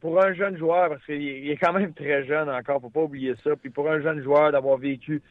pour 0.00 0.22
un 0.22 0.32
jeune 0.34 0.56
joueur, 0.56 0.88
parce 0.88 1.04
qu'il 1.04 1.50
est 1.50 1.56
quand 1.56 1.72
même 1.72 1.92
très 1.92 2.24
jeune 2.24 2.48
encore, 2.48 2.80
faut 2.80 2.90
pas 2.90 3.02
oublier 3.02 3.34
ça. 3.42 3.50
Puis 3.56 3.70
pour 3.70 3.90
un 3.90 4.00
jeune 4.00 4.22
joueur 4.22 4.52
d'avoir 4.52 4.78
vécu 4.78 5.22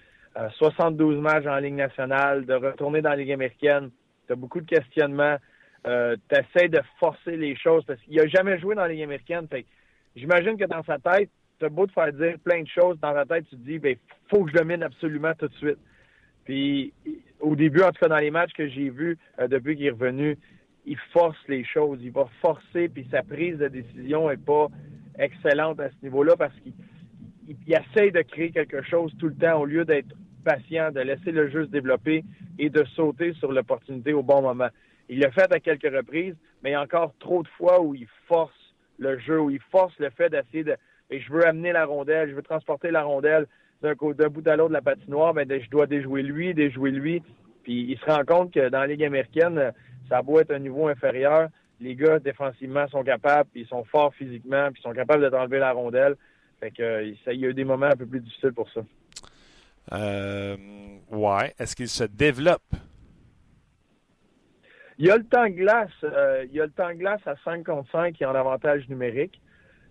72 0.57 1.19
matchs 1.19 1.45
en 1.45 1.57
Ligue 1.57 1.75
nationale, 1.75 2.45
de 2.45 2.53
retourner 2.53 3.01
dans 3.01 3.11
la 3.11 3.15
Ligue 3.15 3.31
américaine, 3.31 3.89
tu 4.27 4.33
as 4.33 4.35
beaucoup 4.35 4.61
de 4.61 4.67
questionnements. 4.67 5.37
tu 5.83 5.91
essaies 6.31 6.69
de 6.69 6.81
forcer 6.99 7.37
les 7.37 7.55
choses 7.55 7.83
parce 7.85 7.99
qu'il 8.01 8.15
n'a 8.15 8.27
jamais 8.27 8.59
joué 8.59 8.75
dans 8.75 8.83
la 8.83 8.89
Ligue 8.89 9.03
américaine. 9.03 9.47
J'imagine 10.15 10.57
que 10.57 10.65
dans 10.65 10.83
sa 10.83 10.99
tête, 10.99 11.29
beau 11.69 11.85
de 11.85 11.91
faire 11.91 12.11
dire 12.13 12.35
plein 12.43 12.61
de 12.61 12.67
choses 12.67 12.99
dans 12.99 13.13
ta 13.13 13.25
tête, 13.25 13.45
tu 13.49 13.55
te 13.55 13.61
dis, 13.61 13.79
ben, 13.79 13.95
faut 14.29 14.43
que 14.43 14.51
je 14.51 14.57
domine 14.57 14.83
absolument 14.83 15.33
tout 15.37 15.47
de 15.47 15.53
suite. 15.55 15.77
Puis 16.45 16.93
au 17.39 17.55
début, 17.55 17.81
en 17.81 17.91
tout 17.91 17.99
cas 18.01 18.09
dans 18.09 18.17
les 18.17 18.31
matchs 18.31 18.53
que 18.53 18.67
j'ai 18.67 18.89
vus 18.89 19.17
euh, 19.39 19.47
depuis 19.47 19.75
qu'il 19.75 19.85
est 19.85 19.91
revenu, 19.91 20.37
il 20.85 20.97
force 21.11 21.37
les 21.47 21.63
choses. 21.63 21.99
Il 22.01 22.11
va 22.11 22.27
forcer, 22.41 22.89
puis 22.89 23.07
sa 23.11 23.23
prise 23.23 23.57
de 23.57 23.67
décision 23.67 24.29
est 24.29 24.43
pas 24.43 24.67
excellente 25.17 25.79
à 25.79 25.89
ce 25.89 25.95
niveau-là 26.03 26.35
parce 26.37 26.53
qu'il 26.59 26.73
il, 27.47 27.55
il 27.67 27.73
essaye 27.73 28.11
de 28.11 28.21
créer 28.21 28.51
quelque 28.51 28.81
chose 28.81 29.13
tout 29.19 29.27
le 29.27 29.35
temps 29.35 29.59
au 29.59 29.65
lieu 29.65 29.85
d'être 29.85 30.15
patient, 30.43 30.91
de 30.91 31.01
laisser 31.01 31.31
le 31.31 31.49
jeu 31.49 31.65
se 31.65 31.69
développer 31.71 32.23
et 32.59 32.69
de 32.69 32.83
sauter 32.95 33.33
sur 33.33 33.51
l'opportunité 33.51 34.13
au 34.13 34.23
bon 34.23 34.41
moment. 34.41 34.69
Il 35.09 35.19
l'a 35.19 35.31
fait 35.31 35.51
à 35.53 35.59
quelques 35.59 35.93
reprises, 35.93 36.35
mais 36.63 36.71
il 36.71 36.73
y 36.73 36.75
a 36.75 36.81
encore 36.81 37.13
trop 37.19 37.43
de 37.43 37.47
fois 37.49 37.81
où 37.81 37.93
il 37.93 38.07
force 38.27 38.53
le 38.97 39.19
jeu, 39.19 39.39
où 39.39 39.49
il 39.49 39.59
force 39.71 39.97
le 39.99 40.09
fait 40.09 40.29
d'essayer 40.29 40.63
de 40.63 40.75
et 41.09 41.19
je 41.19 41.31
veux 41.31 41.45
amener 41.45 41.71
la 41.71 41.85
rondelle, 41.85 42.29
je 42.29 42.33
veux 42.33 42.41
transporter 42.41 42.89
la 42.89 43.03
rondelle 43.03 43.45
d'un 43.81 43.93
bout 43.93 44.47
à 44.47 44.55
l'autre 44.55 44.69
de 44.69 44.73
la 44.73 44.81
patinoire, 44.81 45.33
ben, 45.33 45.47
je 45.47 45.69
dois 45.69 45.85
déjouer 45.85 46.23
lui, 46.23 46.53
déjouer 46.53 46.91
lui. 46.91 47.21
Puis 47.63 47.85
il 47.91 47.99
se 47.99 48.05
rend 48.05 48.23
compte 48.25 48.53
que 48.53 48.69
dans 48.69 48.79
la 48.79 48.87
Ligue 48.87 49.03
américaine, 49.03 49.73
ça 50.09 50.17
a 50.17 50.21
beau 50.21 50.39
être 50.39 50.51
un 50.51 50.59
niveau 50.59 50.87
inférieur, 50.87 51.49
les 51.79 51.95
gars 51.95 52.19
défensivement 52.19 52.87
sont 52.87 53.03
capables, 53.03 53.49
puis 53.51 53.61
ils 53.61 53.67
sont 53.67 53.83
forts 53.83 54.13
physiquement, 54.15 54.71
puis 54.71 54.81
ils 54.81 54.83
sont 54.83 54.93
capables 54.93 55.23
de 55.23 55.29
t'enlever 55.29 55.59
la 55.59 55.71
rondelle. 55.71 56.15
Fait 56.59 56.71
que 56.71 57.13
ça, 57.25 57.33
il 57.33 57.41
y 57.41 57.45
a 57.45 57.49
eu 57.49 57.53
des 57.53 57.65
moments 57.65 57.87
un 57.87 57.95
peu 57.95 58.05
plus 58.05 58.21
difficiles 58.21 58.53
pour 58.53 58.69
ça. 58.69 58.81
Euh, 59.91 60.55
ouais. 61.11 61.53
Est-ce 61.59 61.75
qu'il 61.75 61.89
se 61.89 62.05
développe? 62.05 62.63
Il 64.97 65.07
y 65.07 65.11
a 65.11 65.17
le 65.17 65.25
temps 65.25 65.43
de 65.43 65.49
glace. 65.49 65.91
Euh, 66.03 66.45
il 66.47 66.55
y 66.55 66.61
a 66.61 66.65
le 66.65 66.71
temps 66.71 66.89
de 66.89 66.93
glace 66.93 67.21
à 67.25 67.35
5 67.43 67.65
contre 67.65 67.91
5 67.91 68.13
qui 68.13 68.23
a 68.23 68.29
un 68.29 68.35
avantage 68.35 68.87
numérique. 68.87 69.41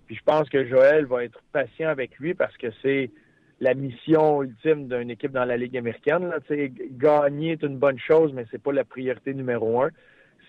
Puis 0.06 0.16
je 0.16 0.22
pense 0.22 0.48
que 0.48 0.66
Joël 0.66 1.06
va 1.06 1.24
être 1.24 1.40
patient 1.52 1.88
avec 1.88 2.18
lui 2.18 2.34
parce 2.34 2.56
que 2.56 2.68
c'est 2.82 3.10
la 3.62 3.74
mission 3.74 4.42
ultime 4.42 4.88
d'une 4.88 5.08
équipe 5.10 5.30
dans 5.30 5.44
la 5.44 5.56
Ligue 5.56 5.76
américaine. 5.76 6.28
Là. 6.28 6.38
Gagner 6.90 7.52
est 7.52 7.62
une 7.62 7.78
bonne 7.78 7.98
chose, 7.98 8.32
mais 8.34 8.44
c'est 8.50 8.60
pas 8.60 8.72
la 8.72 8.82
priorité 8.84 9.34
numéro 9.34 9.80
un. 9.80 9.90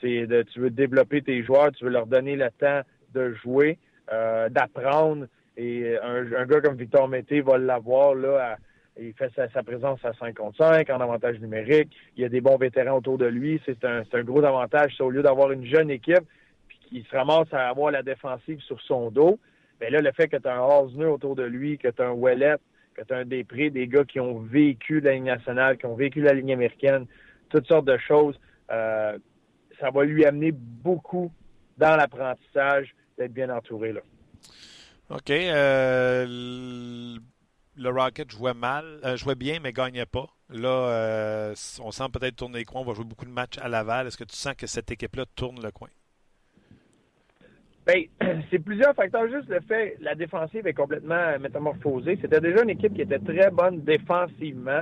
C'est 0.01 0.25
de 0.25 0.41
tu 0.41 0.59
veux 0.59 0.71
développer 0.71 1.21
tes 1.21 1.43
joueurs, 1.43 1.71
tu 1.73 1.85
veux 1.85 1.91
leur 1.91 2.07
donner 2.07 2.35
le 2.35 2.49
temps 2.59 2.81
de 3.13 3.31
jouer, 3.33 3.77
euh, 4.11 4.49
d'apprendre. 4.49 5.27
Et 5.57 5.95
un, 6.01 6.33
un, 6.33 6.45
gars 6.47 6.61
comme 6.61 6.75
Victor 6.75 7.07
Mété 7.07 7.41
va 7.41 7.59
l'avoir 7.59 8.15
là 8.15 8.57
il 8.99 9.13
fait 9.13 9.31
sa, 9.35 9.63
présence 9.63 10.03
à 10.03 10.13
5 10.13 10.35
contre 10.35 10.57
5 10.57 10.89
en 10.89 10.99
avantage 10.99 11.39
numérique. 11.39 11.89
Il 12.17 12.23
y 12.23 12.25
a 12.25 12.29
des 12.29 12.41
bons 12.41 12.57
vétérans 12.57 12.97
autour 12.97 13.19
de 13.19 13.25
lui. 13.25 13.61
C'est 13.65 13.83
un, 13.85 14.03
un, 14.11 14.23
gros 14.23 14.43
avantage. 14.43 14.99
Au 14.99 15.09
lieu 15.09 15.21
d'avoir 15.21 15.51
une 15.51 15.65
jeune 15.65 15.89
équipe 15.91 16.23
puis 16.67 16.79
qui 16.89 17.07
se 17.09 17.15
ramasse 17.15 17.51
à 17.51 17.69
avoir 17.69 17.91
la 17.91 18.01
défensive 18.01 18.59
sur 18.61 18.81
son 18.81 19.11
dos, 19.11 19.39
bien 19.79 19.89
là, 19.89 20.01
le 20.01 20.11
fait 20.11 20.27
que 20.27 20.37
tu 20.37 20.47
as 20.47 20.55
un 20.55 20.61
Osner 20.61 21.05
autour 21.05 21.35
de 21.35 21.43
lui, 21.43 21.77
que 21.77 21.89
tu 21.89 22.01
as 22.01 22.07
un 22.07 22.11
Ouellet, 22.11 22.55
que 22.93 23.03
tu 23.03 23.13
as 23.13 23.17
un 23.17 23.25
Després, 23.25 23.69
des 23.69 23.87
gars 23.87 24.03
qui 24.03 24.19
ont 24.19 24.39
vécu 24.39 24.99
la 24.99 25.13
Ligue 25.13 25.23
nationale, 25.23 25.77
qui 25.77 25.85
ont 25.85 25.95
vécu 25.95 26.21
la 26.21 26.33
Ligue 26.33 26.51
américaine, 26.51 27.05
toutes 27.49 27.67
sortes 27.67 27.85
de 27.85 27.97
choses, 27.97 28.39
euh, 28.71 29.17
ça 29.79 29.91
va 29.91 30.03
lui 30.03 30.25
amener 30.25 30.51
beaucoup 30.51 31.31
dans 31.77 31.95
l'apprentissage 31.95 32.93
d'être 33.17 33.33
bien 33.33 33.49
entouré. 33.49 33.93
Là. 33.93 34.01
OK. 35.09 35.29
Euh, 35.29 36.25
le 37.75 37.89
Rocket 37.89 38.31
jouait 38.31 38.53
mal, 38.53 38.99
euh, 39.03 39.17
jouait 39.17 39.35
bien, 39.35 39.59
mais 39.59 39.73
gagnait 39.73 40.05
pas. 40.05 40.27
Là, 40.49 41.53
on 41.81 41.91
sent 41.91 42.03
peut-être 42.13 42.35
tourner 42.35 42.59
les 42.59 42.65
coins. 42.65 42.81
On 42.81 42.85
va 42.85 42.93
jouer 42.93 43.05
beaucoup 43.05 43.25
de 43.25 43.31
matchs 43.31 43.57
à 43.59 43.67
Laval. 43.67 44.07
Est-ce 44.07 44.17
que 44.17 44.23
tu 44.23 44.35
sens 44.35 44.53
que 44.55 44.67
cette 44.67 44.91
équipe-là 44.91 45.25
tourne 45.35 45.61
le 45.63 45.71
coin? 45.71 45.89
Bien, 47.85 48.03
c'est 48.51 48.59
plusieurs 48.59 48.95
facteurs. 48.95 49.27
Juste 49.27 49.49
le 49.49 49.59
fait, 49.61 49.97
la 49.99 50.15
défensive 50.15 50.65
est 50.65 50.73
complètement 50.73 51.37
métamorphosée. 51.39 52.17
C'était 52.21 52.39
déjà 52.39 52.63
une 52.63 52.69
équipe 52.69 52.93
qui 52.93 53.01
était 53.01 53.19
très 53.19 53.51
bonne 53.51 53.81
défensivement, 53.81 54.81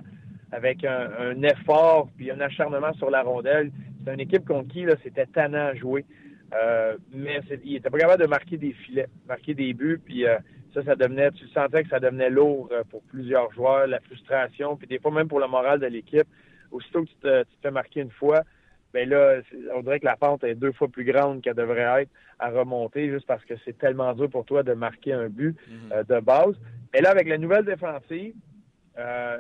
avec 0.52 0.84
un, 0.84 1.42
effort 1.44 2.10
puis 2.18 2.30
un 2.30 2.40
acharnement 2.40 2.94
sur 2.94 3.10
la 3.10 3.24
rondelle. 3.24 3.72
C'est 4.04 4.14
une 4.14 4.20
équipe 4.20 4.46
contre 4.46 4.68
qui 4.68 4.86
c'était 5.04 5.26
tannant 5.26 5.68
à 5.68 5.76
jouer. 5.76 6.06
Euh, 6.54 6.98
mais 7.14 7.40
il 7.64 7.78
était 7.78 7.90
pas 7.90 7.98
capable 7.98 8.24
de 8.24 8.28
marquer 8.28 8.58
des 8.58 8.74
filets, 8.74 9.08
marquer 9.26 9.54
des 9.54 9.74
buts, 9.74 10.02
puis 10.04 10.28
euh, 10.28 10.38
ça, 10.74 10.84
ça 10.84 10.96
devenait, 10.96 11.32
tu 11.32 11.48
sentais 11.48 11.84
que 11.84 11.90
ça 11.90 12.02
devenait 12.02 12.30
lourd 12.30 12.68
euh, 12.74 12.84
pour 12.90 13.02
plusieurs 13.04 13.54
joueurs, 13.54 13.88
la 13.88 14.02
frustration, 14.02 14.76
puis 14.76 14.86
des 14.86 15.00
fois 15.00 15.12
même 15.12 15.30
pour 15.30 15.40
le 15.40 15.48
moral 15.48 15.80
de 15.80 15.86
l'équipe. 15.86 16.28
Aussitôt 16.72 17.04
que 17.04 17.10
tu 17.10 17.16
te, 17.16 17.44
tu 17.44 17.56
te 17.56 17.62
fais 17.62 17.72
marquer 17.72 18.02
une 18.02 18.12
fois, 18.12 18.42
ben 18.94 19.08
là, 19.08 19.42
on 19.76 19.82
dirait 19.82 20.00
que 20.00 20.06
la 20.06 20.18
pente 20.18 20.44
est 20.44 20.56
deux 20.56 20.72
fois 20.72 20.88
plus 20.88 21.06
grande 21.06 21.42
qu'elle 21.42 21.56
devrait 21.56 22.02
être 22.02 22.12
à 22.40 22.50
remonter, 22.50 23.10
juste 23.10 23.26
parce 23.28 23.44
que 23.46 23.54
c'est 23.64 23.78
tellement 23.78 24.14
dur 24.14 24.30
pour 24.30 24.46
toi 24.46 24.64
de 24.64 24.74
marquer 24.74 25.14
un 25.14 25.30
but 25.30 25.56
mm-hmm. 25.56 25.94
euh, 25.94 26.04
de 26.04 26.20
base. 26.20 26.56
Et 26.94 27.02
là, 27.02 27.12
avec 27.12 27.28
la 27.28 27.38
nouvelle 27.38 27.66
défensive, 27.66 28.34
euh, 28.98 29.38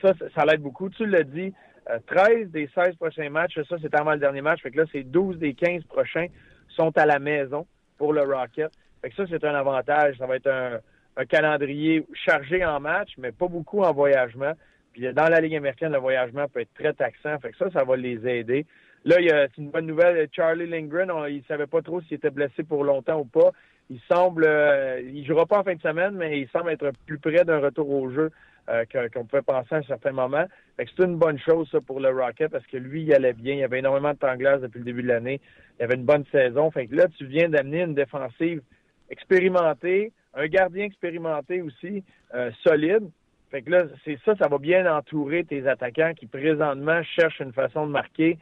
ça, 0.00 0.12
ça 0.34 0.44
l'aide 0.44 0.62
beaucoup. 0.62 0.88
Tu 0.88 1.06
l'as 1.06 1.24
dit, 1.24 1.52
euh, 1.90 1.98
13 2.06 2.50
des 2.50 2.68
16 2.74 2.96
prochains 2.96 3.28
matchs, 3.30 3.58
ça 3.68 3.76
c'était 3.80 3.98
avant 3.98 4.12
le 4.12 4.18
dernier 4.18 4.40
match, 4.40 4.62
fait 4.62 4.70
que 4.70 4.78
là, 4.78 4.84
c'est 4.92 5.02
12 5.02 5.38
des 5.38 5.54
15 5.54 5.84
prochains 5.84 6.26
sont 6.68 6.96
à 6.96 7.06
la 7.06 7.18
maison 7.18 7.66
pour 7.98 8.12
le 8.12 8.22
Rocket. 8.22 8.70
Fait 9.02 9.10
que 9.10 9.16
ça, 9.16 9.24
c'est 9.28 9.44
un 9.44 9.54
avantage. 9.54 10.16
Ça 10.18 10.26
va 10.26 10.36
être 10.36 10.48
un, 10.48 10.78
un, 11.16 11.24
calendrier 11.24 12.04
chargé 12.12 12.64
en 12.64 12.80
match, 12.80 13.10
mais 13.18 13.32
pas 13.32 13.48
beaucoup 13.48 13.82
en 13.82 13.92
voyagement. 13.92 14.52
Puis 14.92 15.12
dans 15.12 15.28
la 15.28 15.40
Ligue 15.40 15.56
américaine, 15.56 15.92
le 15.92 15.98
voyagement 15.98 16.48
peut 16.48 16.60
être 16.60 16.74
très 16.74 16.92
taxant. 16.92 17.38
Fait 17.38 17.52
que 17.52 17.56
ça, 17.56 17.70
ça 17.70 17.84
va 17.84 17.96
les 17.96 18.26
aider. 18.26 18.66
Là, 19.06 19.20
il 19.20 19.26
y 19.26 19.30
a 19.30 19.46
une 19.56 19.70
bonne 19.70 19.86
nouvelle. 19.86 20.28
Charlie 20.32 20.66
Lindgren, 20.66 21.12
il 21.30 21.44
savait 21.46 21.68
pas 21.68 21.80
trop 21.80 22.00
s'il 22.00 22.14
était 22.14 22.30
blessé 22.30 22.64
pour 22.64 22.82
longtemps 22.82 23.20
ou 23.20 23.24
pas. 23.24 23.52
Il 23.88 24.00
semble, 24.12 24.44
euh, 24.44 25.00
il 25.00 25.24
jouera 25.24 25.46
pas 25.46 25.60
en 25.60 25.62
fin 25.62 25.76
de 25.76 25.80
semaine, 25.80 26.16
mais 26.16 26.40
il 26.40 26.48
semble 26.48 26.70
être 26.70 26.90
plus 27.06 27.20
près 27.20 27.44
d'un 27.44 27.60
retour 27.60 27.88
au 27.88 28.10
jeu 28.10 28.32
euh, 28.68 28.84
qu'on 29.14 29.24
pouvait 29.24 29.42
penser 29.42 29.76
à 29.76 29.78
un 29.78 29.82
certain 29.84 30.10
moment. 30.10 30.44
C'est 30.76 31.04
une 31.04 31.18
bonne 31.18 31.38
chose 31.38 31.68
ça, 31.70 31.80
pour 31.80 32.00
le 32.00 32.10
Rocket 32.10 32.50
parce 32.50 32.66
que 32.66 32.78
lui, 32.78 33.02
il 33.02 33.14
allait 33.14 33.32
bien. 33.32 33.54
Il 33.54 33.62
avait 33.62 33.78
énormément 33.78 34.12
de 34.12 34.18
temps 34.18 34.34
depuis 34.34 34.80
le 34.80 34.84
début 34.84 35.02
de 35.02 35.08
l'année. 35.08 35.40
Il 35.78 35.84
avait 35.84 35.94
une 35.94 36.04
bonne 36.04 36.24
saison. 36.32 36.72
Fait 36.72 36.88
que 36.88 36.96
là, 36.96 37.06
tu 37.16 37.26
viens 37.26 37.48
d'amener 37.48 37.82
une 37.82 37.94
défensive 37.94 38.60
expérimentée, 39.08 40.10
un 40.34 40.48
gardien 40.48 40.84
expérimenté 40.84 41.62
aussi, 41.62 42.02
euh, 42.34 42.50
solide. 42.66 43.08
Fait 43.52 43.62
que 43.62 43.70
là, 43.70 43.84
c'est 44.04 44.18
ça, 44.24 44.34
ça 44.34 44.48
va 44.48 44.58
bien 44.58 44.92
entourer 44.92 45.44
tes 45.44 45.68
attaquants 45.68 46.12
qui 46.14 46.26
présentement 46.26 47.04
cherchent 47.04 47.38
une 47.38 47.52
façon 47.52 47.86
de 47.86 47.92
marquer. 47.92 48.36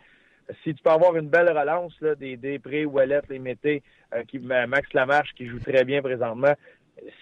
Si 0.63 0.75
tu 0.75 0.83
peux 0.83 0.91
avoir 0.91 1.17
une 1.17 1.29
belle 1.29 1.49
relance, 1.49 1.99
des 2.19 2.37
Després, 2.37 2.85
Ouellet, 2.85 3.23
les 3.31 3.39
Mété, 3.39 3.83
euh, 4.15 4.67
Max 4.67 4.93
Lamarche 4.93 5.33
qui 5.35 5.47
joue 5.47 5.59
très 5.59 5.85
bien 5.85 6.03
présentement, 6.03 6.55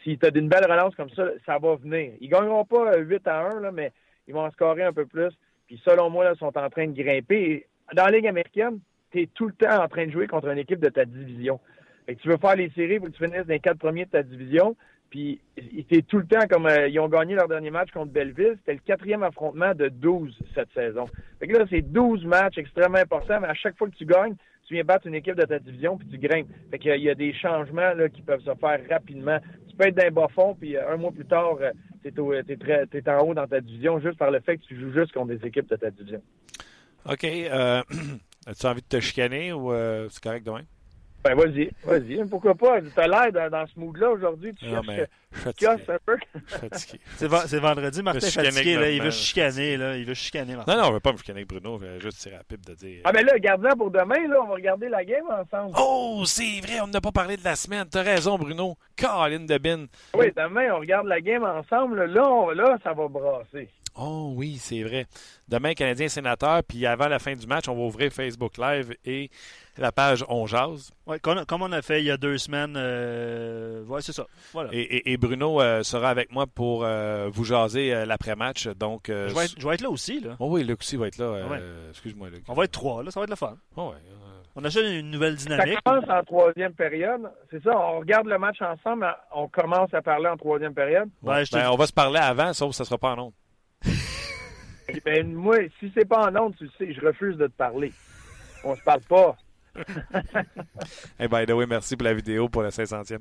si 0.03 0.19
tu 0.19 0.27
as 0.27 0.31
une 0.37 0.49
belle 0.49 0.65
relance 0.71 0.95
comme 0.95 1.11
ça, 1.11 1.29
ça 1.47 1.59
va 1.59 1.77
venir. 1.77 2.13
Ils 2.21 2.29
gagneront 2.29 2.65
pas 2.65 2.97
8 2.97 3.27
à 3.27 3.47
1, 3.47 3.61
là, 3.61 3.73
mais 3.73 3.93
ils 4.27 4.35
vont 4.35 4.45
en 4.45 4.51
scorer 4.51 4.83
un 4.83 4.93
peu 4.93 5.07
plus. 5.07 5.31
Puis 5.67 5.81
selon 5.85 6.11
moi, 6.11 6.25
là, 6.25 6.33
ils 6.35 6.39
sont 6.39 6.57
en 6.57 6.71
train 6.71 6.87
de 6.87 7.03
grimper. 7.03 7.67
Dans 7.95 8.05
la 8.05 8.11
Ligue 8.11 8.27
américaine, 8.27 8.81
tu 9.11 9.23
es 9.23 9.27
tout 9.27 9.47
le 9.47 9.53
temps 9.53 9.83
en 9.83 9.89
train 9.89 10.07
de 10.07 10.13
jouer 10.13 10.27
contre 10.27 10.49
une 10.49 10.59
équipe 10.59 10.81
de 10.81 10.89
ta 10.89 11.05
division. 11.05 11.61
Fait 12.07 12.17
que 12.17 12.23
tu 12.23 12.29
veux 12.29 12.37
faire 12.37 12.57
les 12.57 12.71
séries, 12.71 12.99
faut 12.99 13.07
que 13.07 13.11
tu 13.11 13.25
finisses 13.25 13.47
dans 13.47 13.53
les 13.53 13.61
quatre 13.61 13.79
premiers 13.79 14.07
de 14.07 14.11
ta 14.11 14.23
division. 14.23 14.77
Puis, 15.13 15.43
était 15.77 16.01
tout 16.01 16.17
le 16.17 16.27
temps 16.27 16.47
comme 16.49 16.65
euh, 16.65 16.89
ils 16.89 16.99
ont 16.99 17.07
gagné 17.07 17.35
leur 17.35 17.47
dernier 17.47 17.71
match 17.71 17.91
contre 17.91 18.11
Belleville. 18.11 18.57
C'était 18.61 18.73
le 18.73 18.79
quatrième 18.79 19.23
affrontement 19.23 19.75
de 19.75 19.91
12 19.91 20.35
cette 20.55 20.73
saison. 20.73 21.05
Fait 21.39 21.49
que 21.49 21.53
là, 21.53 21.67
c'est 21.69 21.83
12 21.83 22.25
matchs 22.25 22.57
extrêmement 22.57 22.97
importants, 22.97 23.39
mais 23.39 23.49
à 23.49 23.53
chaque 23.53 23.77
fois 23.77 23.91
que 23.91 23.95
tu 23.95 24.07
gagnes, 24.07 24.35
tu 24.67 24.73
viens 24.73 24.85
battre 24.85 25.07
une 25.07 25.15
équipe 25.15 25.35
de 25.35 25.45
ta 25.45 25.59
division, 25.59 25.99
puis 25.99 26.09
tu 26.09 26.17
grimpes. 26.17 26.49
Fait 26.71 26.79
qu'il 26.79 26.97
y, 26.97 27.03
y, 27.03 27.11
a 27.11 27.15
des 27.15 27.35
changements 27.35 27.93
là, 27.93 28.09
qui 28.09 28.23
peuvent 28.23 28.41
se 28.41 28.55
faire 28.55 28.81
rapidement. 28.89 29.39
Tu 29.69 29.77
peux 29.77 29.89
être 29.89 29.97
d'un 29.97 30.11
bas 30.11 30.29
fond, 30.35 30.57
puis 30.59 30.79
euh, 30.79 30.95
un 30.95 30.97
mois 30.97 31.13
plus 31.13 31.27
tard, 31.27 31.59
euh, 31.61 31.73
tu 32.03 32.09
es, 32.09 32.99
es, 32.99 33.09
en 33.11 33.19
haut 33.19 33.35
dans 33.35 33.47
ta 33.47 33.61
division 33.61 34.01
juste 34.01 34.17
par 34.17 34.31
le 34.31 34.41
fait 34.41 34.57
que 34.57 34.63
tu 34.63 34.81
joues 34.81 34.95
juste 34.95 35.13
contre 35.13 35.35
des 35.35 35.47
équipes 35.47 35.69
de 35.69 35.77
ta 35.77 35.91
division. 35.91 36.23
OK. 37.05 37.25
Euh, 37.25 37.83
As-tu 38.47 38.65
envie 38.65 38.81
de 38.81 38.89
te 38.89 38.99
chicaner 38.99 39.53
ou 39.53 39.71
c'est 40.09 40.23
correct 40.23 40.47
demain? 40.47 40.63
Ben, 41.25 41.35
vas-y, 41.37 41.71
vas-y. 41.85 42.25
Pourquoi 42.29 42.55
pas? 42.55 42.81
Tu 42.81 43.01
as 43.01 43.07
l'air 43.07 43.33
dans, 43.33 43.49
dans, 43.49 43.67
ce 43.67 43.79
mood-là 43.79 44.11
aujourd'hui. 44.11 44.55
Tu 44.55 44.67
non, 44.67 44.83
mais 44.87 45.07
je 45.33 45.67
un 45.67 45.99
peu. 46.05 46.17
fatigué. 46.47 47.01
c'est 47.47 47.59
vendredi, 47.59 48.03
Martin 48.03 48.27
est 48.27 48.31
fatigué. 48.31 48.77
Là, 48.77 48.91
il 48.91 49.03
veut 49.03 49.11
chicaner. 49.11 49.77
Là, 49.77 49.97
il 49.97 50.05
veut 50.05 50.15
chicaner, 50.15 50.57
Martin. 50.57 50.75
Non, 50.75 50.81
non, 50.81 50.87
on 50.87 50.91
ne 50.91 50.95
veut 50.95 51.01
pas 51.01 51.13
me 51.13 51.19
chicaner, 51.19 51.45
Bruno. 51.45 51.79
Je 51.79 51.87
vais 51.87 52.01
juste 52.01 52.19
tirer 52.19 52.37
la 52.37 52.45
pipe 52.45 52.67
de 52.67 52.75
dire... 52.75 53.01
Ah, 53.05 53.13
mais 53.13 53.23
là, 53.23 53.39
garde-la 53.39 53.77
pour 53.77 53.91
demain. 53.91 54.27
Là, 54.29 54.41
on 54.43 54.49
va 54.49 54.55
regarder 54.55 54.89
la 54.89 55.05
game 55.05 55.25
ensemble. 55.31 55.75
Oh, 55.79 56.25
c'est 56.27 56.61
vrai. 56.61 56.81
On 56.81 56.89
n'a 56.89 57.01
pas 57.01 57.13
parlé 57.13 57.37
de 57.37 57.45
la 57.45 57.57
semaine. 57.57 57.87
T'as 57.91 58.03
raison, 58.03 58.37
Bruno. 58.37 58.77
Caroline 58.97 59.47
de 59.47 59.59
Bin. 59.59 59.87
Oui, 60.15 60.33
demain, 60.37 60.75
on 60.75 60.81
regarde 60.81 61.07
la 61.07 61.21
game 61.21 61.45
ensemble. 61.45 62.05
Là, 62.05 62.29
on, 62.29 62.51
là 62.51 62.79
ça 62.83 62.93
va 62.93 63.09
brasser. 63.09 63.69
Oh 63.95 64.33
oui, 64.35 64.57
c'est 64.59 64.83
vrai. 64.83 65.07
Demain, 65.49 65.75
Canadien 65.75 66.09
sénateur, 66.09 66.63
puis 66.65 66.87
avant 66.87 67.09
la 67.09 67.19
fin 67.19 67.35
du 67.35 67.47
match, 67.47 67.69
on 67.69 67.75
va 67.75 67.83
ouvrir 67.83 68.11
Facebook 68.11 68.57
Live 68.57 68.95
et 69.05 69.31
la 69.77 69.93
page 69.93 70.25
On 70.29 70.47
Jase. 70.47 70.93
Oui, 71.07 71.19
comme, 71.21 71.63
on 71.63 71.73
a 71.73 71.83
fait 71.83 72.01
il 72.01 72.07
y 72.07 72.11
a 72.11 72.17
deux 72.17 72.39
semaines. 72.39 72.75
Euh, 72.77 73.85
ouais, 73.85 74.01
c'est 74.01 74.13
ça. 74.13 74.27
Voilà. 74.53 74.71
Et, 74.73 74.81
et, 74.81 75.13
et 75.13 75.17
Bruno 75.19 75.61
euh, 75.61 75.83
sera 75.83 76.09
avec 76.11 76.33
moi 76.33 76.47
pour 76.47 76.85
euh, 76.85 77.29
vous 77.31 77.45
jaser 77.45 77.93
euh, 77.93 78.07
l'après-match. 78.07 78.69
Donc, 78.69 79.05
je 79.09 79.35
vais, 79.35 79.45
être, 79.45 79.55
je, 79.59 79.67
vais 79.67 79.75
être, 79.75 79.83
là 79.83 79.91
aussi. 79.91 80.21
Là. 80.21 80.37
Oh 80.39 80.49
oui, 80.51 80.65
Luc 80.65 80.81
aussi 80.81 80.97
va 80.97 81.09
être 81.09 81.19
là. 81.19 81.47
Ouais. 81.47 81.61
Excuse-moi, 81.91 82.31
Luc. 82.31 82.45
On 82.49 82.55
va 82.55 82.65
être 82.65 82.73
trois, 82.73 83.03
là. 83.03 83.11
Ça 83.11 83.21
va 83.21 83.25
être 83.25 83.31
le 83.31 83.37
fun. 83.37 83.57
Oh, 83.77 83.91
ouais. 83.91 83.97
On 84.55 84.61
a 84.61 84.65
déjà 84.65 84.83
une 84.83 85.11
nouvelle 85.11 85.37
dynamique. 85.37 85.79
Ça 85.87 85.93
commence 85.93 86.11
en 86.11 86.23
troisième 86.25 86.75
période. 86.75 87.23
C'est 87.51 87.63
ça, 87.63 87.71
on 87.75 88.01
regarde 88.01 88.27
le 88.27 88.39
match 88.39 88.61
ensemble, 88.61 89.07
on 89.35 89.49
commence 89.49 89.93
à 89.95 90.03
parler 90.03 90.29
en 90.29 90.37
troisième 90.37 90.75
période. 90.75 91.09
Ouais, 91.23 91.45
ben, 91.51 91.71
on 91.71 91.77
va 91.77 91.87
se 91.87 91.93
parler 91.93 92.19
avant, 92.19 92.53
sauf 92.53 92.71
que 92.71 92.77
ça 92.77 92.83
ne 92.83 92.87
sera 92.87 92.99
pas 92.99 93.13
en 93.13 93.33
ondes. 94.95 95.01
Ben, 95.05 95.33
moi, 95.35 95.57
si 95.79 95.91
c'est 95.95 96.05
pas 96.09 96.29
en 96.31 96.37
ondes, 96.37 96.55
tu 96.57 96.65
le 96.65 96.71
sais, 96.79 96.93
je 96.93 97.01
refuse 97.05 97.37
de 97.37 97.47
te 97.47 97.53
parler. 97.53 97.93
On 98.65 98.75
se 98.77 98.83
parle 98.83 99.01
pas. 99.03 99.37
hey, 101.19 101.29
by 101.29 101.47
the 101.47 101.53
way, 101.53 101.67
merci 101.67 101.97
pour 101.97 102.05
la 102.05 102.15
vidéo 102.15 102.49
pour 102.49 102.63
la 102.63 102.71
500e. 102.71 103.19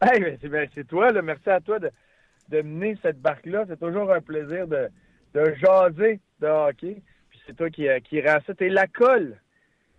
Hey, 0.00 0.20
ben, 0.20 0.38
c'est, 0.40 0.48
ben, 0.48 0.68
c'est 0.74 0.86
toi, 0.86 1.10
là. 1.12 1.22
Merci 1.22 1.50
à 1.50 1.60
toi 1.60 1.78
de, 1.78 1.90
de 2.48 2.62
mener 2.62 2.96
cette 3.02 3.20
barque-là. 3.20 3.64
C'est 3.68 3.80
toujours 3.80 4.12
un 4.12 4.20
plaisir 4.20 4.66
de, 4.68 4.88
de 5.34 5.54
jaser 5.54 6.20
de 6.40 6.46
hockey. 6.46 7.02
Puis 7.30 7.40
c'est 7.46 7.56
toi 7.56 7.70
qui, 7.70 7.88
euh, 7.88 7.98
qui 8.00 8.20
rend 8.20 8.38
ça. 8.46 8.54
T'es 8.54 8.68
la 8.68 8.86
colle 8.86 9.36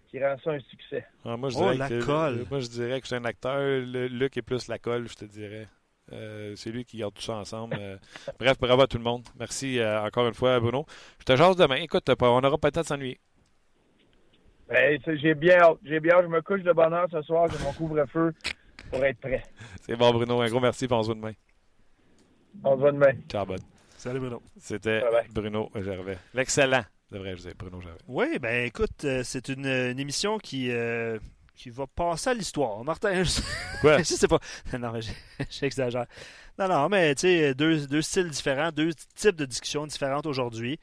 qui 0.10 0.24
rend 0.24 0.36
ça 0.44 0.52
un 0.52 0.60
succès. 0.60 1.06
Ah, 1.26 1.38
moi, 1.38 1.50
je 1.50 1.58
Oh, 1.58 1.62
dirais 1.72 1.78
la 1.78 1.90
que, 1.90 2.04
colle. 2.06 2.46
Moi, 2.50 2.60
je 2.62 2.68
dirais 2.68 3.00
que 3.00 3.06
je 3.06 3.14
suis 3.14 3.16
un 3.16 3.26
acteur. 3.26 3.60
Le- 3.60 4.08
Luc 4.08 4.38
est 4.38 4.42
plus 4.42 4.68
la 4.68 4.80
colle, 4.80 5.08
je 5.08 5.16
te 5.16 5.26
dirais. 5.26 5.68
Euh, 6.12 6.54
c'est 6.56 6.72
lui 6.72 6.86
qui 6.86 6.98
garde 6.98 7.14
tout 7.14 7.22
ça 7.22 7.36
ensemble. 7.36 7.78
Euh, 7.80 7.98
bref, 8.40 8.58
bravo 8.60 8.82
à 8.82 8.88
tout 8.88 8.98
le 8.98 9.04
monde. 9.04 9.24
Merci 9.38 9.80
euh, 9.80 10.02
encore 10.04 10.28
une 10.28 10.34
fois, 10.34 10.60
Bruno. 10.60 10.86
Je 11.20 11.26
te 11.26 11.36
jase 11.36 11.56
demain. 11.56 11.76
Écoute, 11.76 12.10
on 12.22 12.42
n'aura 12.42 12.58
pas 12.58 12.70
le 12.70 12.72
temps 12.72 12.82
de 12.82 12.86
s'ennuyer. 12.86 13.20
Ben, 14.68 15.00
j'ai 15.08 15.34
bien 15.36 15.60
hâte. 15.60 15.78
J'ai 15.84 16.00
bien 16.00 16.16
hâte. 16.16 16.24
Je 16.24 16.28
me 16.30 16.42
couche 16.42 16.62
de 16.62 16.72
bonne 16.72 16.94
heure 16.94 17.08
ce 17.12 17.22
soir. 17.22 17.48
J'ai 17.52 17.64
mon 17.64 17.74
couvre-feu 17.74 18.34
pour 18.92 19.04
être 19.04 19.20
prêt. 19.20 19.44
C'est 19.82 19.96
bon, 19.96 20.12
Bruno. 20.12 20.42
Un 20.42 20.50
gros 20.50 20.60
merci. 20.60 20.88
puis 20.88 20.96
On 20.96 21.02
se 21.02 21.08
voit 21.08 21.16
demain. 21.16 21.34
On 22.64 22.76
se 22.76 22.80
voit 22.80 22.92
demain. 22.92 23.14
Ciao, 23.30 23.46
bud. 23.46 23.60
Salut, 23.98 24.20
Bruno. 24.20 24.42
C'était. 24.58 25.04
Bruno 25.34 25.70
Gervais. 25.76 26.18
L'excellent, 26.34 26.84
devrais-je 27.12 27.42
dire, 27.42 27.54
Bruno 27.58 27.82
Gervais. 27.82 27.98
Oui, 28.08 28.40
ben 28.40 28.66
écoute, 28.66 29.04
euh, 29.04 29.22
c'est 29.24 29.50
une, 29.50 29.66
une 29.66 30.00
émission 30.00 30.38
qui, 30.38 30.72
euh, 30.72 31.20
qui 31.60 31.70
va 31.70 31.86
passer 31.88 32.30
à 32.30 32.34
l'histoire. 32.34 32.82
Martin, 32.86 33.22
je, 33.24 33.42
Quoi? 33.82 33.98
je 34.00 34.04
sais 34.06 34.28
pas. 34.30 34.40
Non, 34.80 34.94
mais 34.94 35.02
j'exagère. 35.50 36.06
Non, 36.58 36.70
non, 36.70 36.88
mais 36.88 37.14
tu 37.16 37.22
sais, 37.22 37.54
deux, 37.54 37.86
deux 37.86 38.02
styles 38.02 38.30
différents, 38.30 38.72
deux 38.72 38.92
types 39.16 39.36
de 39.36 39.44
discussions 39.46 39.86
différentes 39.86 40.26
aujourd'hui 40.26 40.80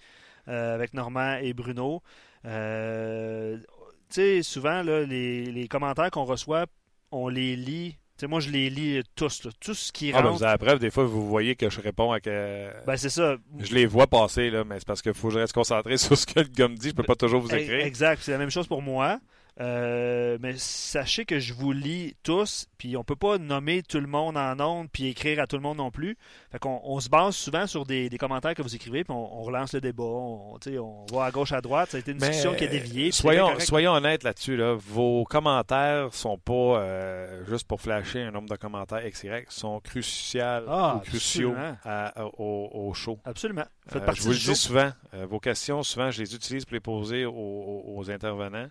euh, 0.48 0.74
avec 0.74 0.92
Normand 0.92 1.38
et 1.40 1.54
Bruno. 1.54 2.02
Euh, 2.44 3.56
tu 3.58 3.64
sais, 4.10 4.42
souvent, 4.42 4.82
là, 4.82 5.04
les, 5.04 5.46
les 5.46 5.66
commentaires 5.66 6.10
qu'on 6.10 6.24
reçoit, 6.24 6.66
on 7.10 7.28
les 7.28 7.56
lit. 7.56 7.92
Tu 8.18 8.20
sais, 8.20 8.26
moi, 8.26 8.40
je 8.40 8.50
les 8.50 8.68
lis 8.68 9.02
tous. 9.14 9.44
là. 9.44 9.50
Tout 9.58 9.74
ce 9.74 9.90
qui 9.92 10.10
Ah, 10.12 10.20
ben, 10.20 10.28
rentre. 10.28 10.38
vous 10.38 10.44
avez 10.44 10.52
la 10.52 10.58
preuve, 10.58 10.78
des 10.78 10.90
fois, 10.90 11.04
vous 11.04 11.26
voyez 11.26 11.56
que 11.56 11.70
je 11.70 11.80
réponds 11.80 12.12
à 12.12 12.20
que. 12.20 12.70
Ben, 12.86 12.96
c'est 12.98 13.08
ça. 13.10 13.36
Je 13.60 13.74
les 13.74 13.86
vois 13.86 14.06
passer, 14.06 14.50
là, 14.50 14.62
mais 14.64 14.78
c'est 14.78 14.86
parce 14.86 15.00
qu'il 15.00 15.14
faut 15.14 15.28
que 15.28 15.34
je 15.34 15.38
reste 15.38 15.54
concentré 15.54 15.96
sur 15.96 16.16
ce 16.18 16.26
que 16.26 16.40
le 16.40 16.48
gars 16.48 16.68
me 16.68 16.76
dit. 16.76 16.90
Je 16.90 16.94
peux 16.94 17.02
pas 17.02 17.14
toujours 17.16 17.40
vous 17.40 17.54
écrire. 17.54 17.84
Exact, 17.84 18.20
c'est 18.22 18.32
la 18.32 18.38
même 18.38 18.50
chose 18.50 18.66
pour 18.66 18.82
moi. 18.82 19.18
Euh, 19.58 20.36
mais 20.42 20.54
sachez 20.58 21.24
que 21.24 21.38
je 21.38 21.54
vous 21.54 21.72
lis 21.72 22.14
tous, 22.22 22.66
puis 22.76 22.94
on 22.96 23.04
peut 23.04 23.16
pas 23.16 23.38
nommer 23.38 23.82
tout 23.82 24.00
le 24.00 24.06
monde 24.06 24.36
en 24.36 24.60
ondes, 24.60 24.88
puis 24.92 25.06
écrire 25.06 25.40
à 25.40 25.46
tout 25.46 25.56
le 25.56 25.62
monde 25.62 25.78
non 25.78 25.90
plus. 25.90 26.18
Fait 26.52 26.58
qu'on 26.58 26.78
on 26.84 27.00
se 27.00 27.08
base 27.08 27.34
souvent 27.36 27.66
sur 27.66 27.86
des, 27.86 28.10
des 28.10 28.18
commentaires 28.18 28.54
que 28.54 28.60
vous 28.60 28.74
écrivez, 28.76 29.02
puis 29.02 29.14
on, 29.14 29.38
on 29.40 29.42
relance 29.42 29.72
le 29.72 29.80
débat, 29.80 30.02
on, 30.04 30.58
on 30.78 31.06
va 31.10 31.24
à 31.24 31.30
gauche, 31.30 31.52
à 31.52 31.62
droite. 31.62 31.90
Ça 31.90 31.96
a 31.96 32.00
été 32.00 32.12
une 32.12 32.18
Mais, 32.18 32.28
discussion 32.28 32.54
qui 32.54 32.64
a 32.64 32.66
dévié. 32.66 33.12
Soyons, 33.12 33.58
soyons 33.60 33.92
honnêtes 33.92 34.24
là-dessus. 34.24 34.56
Là. 34.58 34.74
Vos 34.74 35.24
commentaires 35.24 36.12
sont 36.12 36.36
pas 36.36 36.52
euh, 36.52 37.44
juste 37.48 37.66
pour 37.66 37.80
flasher 37.80 38.22
un 38.22 38.32
nombre 38.32 38.50
de 38.50 38.56
commentaires 38.56 39.02
XY, 39.10 39.28
sont 39.48 39.80
cruciaux, 39.80 40.42
Ah, 40.68 40.96
ou 40.96 41.00
cruciaux 41.00 41.54
à- 41.84 42.12
au, 42.38 42.70
au 42.74 42.92
show. 42.92 43.18
Absolument. 43.24 43.64
Faites 43.88 44.02
Euh, 44.02 44.04
partie 44.04 44.20
je 44.20 44.26
vous 44.26 44.32
le 44.32 44.38
dis 44.38 44.54
souvent, 44.54 44.90
vos 45.30 45.40
questions, 45.40 45.82
souvent, 45.82 46.10
je 46.10 46.20
les 46.22 46.34
utilise 46.34 46.64
pour 46.66 46.74
les 46.74 46.80
poser 46.80 47.24
aux, 47.24 47.32
aux- 47.32 47.84
aux 47.96 48.10
intervenants. 48.10 48.68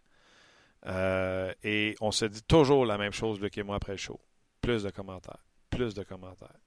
Euh, 0.88 1.54
et 1.64 1.96
on 2.02 2.12
se 2.12 2.26
dit 2.26 2.44
toujours 2.44 2.86
la 2.86 2.98
même 2.98 3.12
chose, 3.12 3.40
Luc 3.40 3.58
et 3.58 3.64
moi, 3.64 3.76
après 3.76 3.94
le 3.94 3.98
show. 3.98 4.20
Plus 4.62 4.84
de 4.84 4.90
commentaires. 4.90 5.46
Plus 5.70 5.94
de 5.94 6.04
commentaires. 6.04 6.60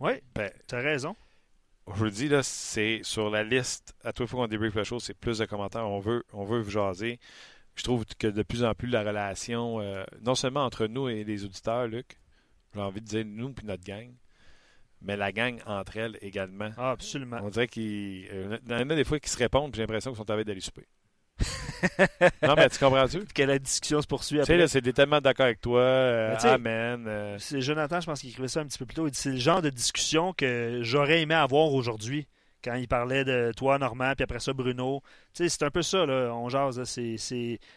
Oui, 0.00 0.12
Ben, 0.34 0.50
tu 0.66 0.74
as 0.74 0.80
raison. 0.80 1.14
je 1.88 1.92
vous 1.92 2.04
le 2.04 2.10
dis, 2.10 2.28
là, 2.28 2.42
c'est 2.42 3.00
sur 3.02 3.30
la 3.30 3.42
liste. 3.42 3.94
À 4.04 4.12
toute 4.12 4.28
fois 4.28 4.40
qu'on 4.40 4.48
débrief 4.48 4.74
le 4.74 4.84
show, 4.84 4.98
c'est 4.98 5.14
plus 5.14 5.38
de 5.38 5.44
commentaires. 5.44 5.86
On 5.86 6.00
veut, 6.00 6.24
on 6.32 6.44
veut 6.44 6.60
vous 6.60 6.70
jaser. 6.70 7.20
Je 7.74 7.84
trouve 7.84 8.04
que 8.04 8.26
de 8.26 8.42
plus 8.42 8.64
en 8.64 8.74
plus, 8.74 8.88
la 8.88 9.02
relation, 9.02 9.80
euh, 9.80 10.04
non 10.22 10.34
seulement 10.34 10.64
entre 10.64 10.86
nous 10.86 11.08
et 11.08 11.24
les 11.24 11.44
auditeurs, 11.44 11.86
Luc, 11.86 12.18
j'ai 12.74 12.80
envie 12.80 13.00
de 13.00 13.06
dire 13.06 13.24
nous 13.24 13.52
puis 13.52 13.66
notre 13.66 13.84
gang, 13.84 14.12
mais 15.00 15.16
la 15.16 15.32
gang 15.32 15.60
entre 15.66 15.96
elles 15.96 16.18
également. 16.20 16.70
Ah, 16.76 16.90
absolument. 16.90 17.38
On 17.42 17.48
dirait 17.48 17.68
qu'il 17.68 18.28
euh, 18.32 18.58
y 18.68 18.74
en 18.74 18.90
a 18.90 18.94
des 18.94 19.04
fois 19.04 19.18
qui 19.18 19.30
se 19.30 19.38
répondent, 19.38 19.74
j'ai 19.74 19.82
l'impression 19.82 20.10
qu'ils 20.10 20.18
sont 20.18 20.24
train 20.24 20.42
d'aller 20.42 20.60
souper. 20.60 20.86
Non, 22.42 22.54
mais 22.56 22.68
tu 22.68 22.78
comprends-tu? 22.78 23.20
Que 23.34 23.42
la 23.42 23.58
discussion 23.58 24.00
se 24.02 24.06
poursuit 24.06 24.38
Tu 24.38 24.44
sais, 24.44 24.52
après. 24.52 24.56
là, 24.58 24.68
c'est 24.68 24.82
tellement 24.92 25.20
d'accord 25.20 25.46
avec 25.46 25.60
toi. 25.60 25.80
euh, 25.80 26.36
amen. 26.42 27.04
euh, 27.06 27.36
C'est 27.38 27.60
Jonathan, 27.60 28.00
je 28.00 28.06
pense 28.06 28.20
qu'il 28.20 28.30
écrivait 28.30 28.48
ça 28.48 28.60
un 28.60 28.66
petit 28.66 28.78
peu 28.78 28.86
plus 28.86 28.94
tôt. 28.94 29.06
Il 29.06 29.10
dit 29.12 29.18
c'est 29.18 29.30
le 29.30 29.36
genre 29.36 29.62
de 29.62 29.70
discussion 29.70 30.32
que 30.32 30.80
j'aurais 30.82 31.22
aimé 31.22 31.34
avoir 31.34 31.72
aujourd'hui. 31.72 32.26
Quand 32.62 32.74
il 32.74 32.86
parlait 32.88 33.24
de 33.24 33.52
toi, 33.56 33.78
Normand, 33.78 34.12
puis 34.14 34.24
après 34.24 34.38
ça, 34.40 34.52
Bruno. 34.52 35.02
Tu 35.32 35.44
sais, 35.44 35.48
c'est 35.48 35.64
un 35.64 35.70
peu 35.70 35.80
ça, 35.82 36.04
là. 36.04 36.30
On 36.34 36.50
jase. 36.50 36.82
C'est, 36.84 37.16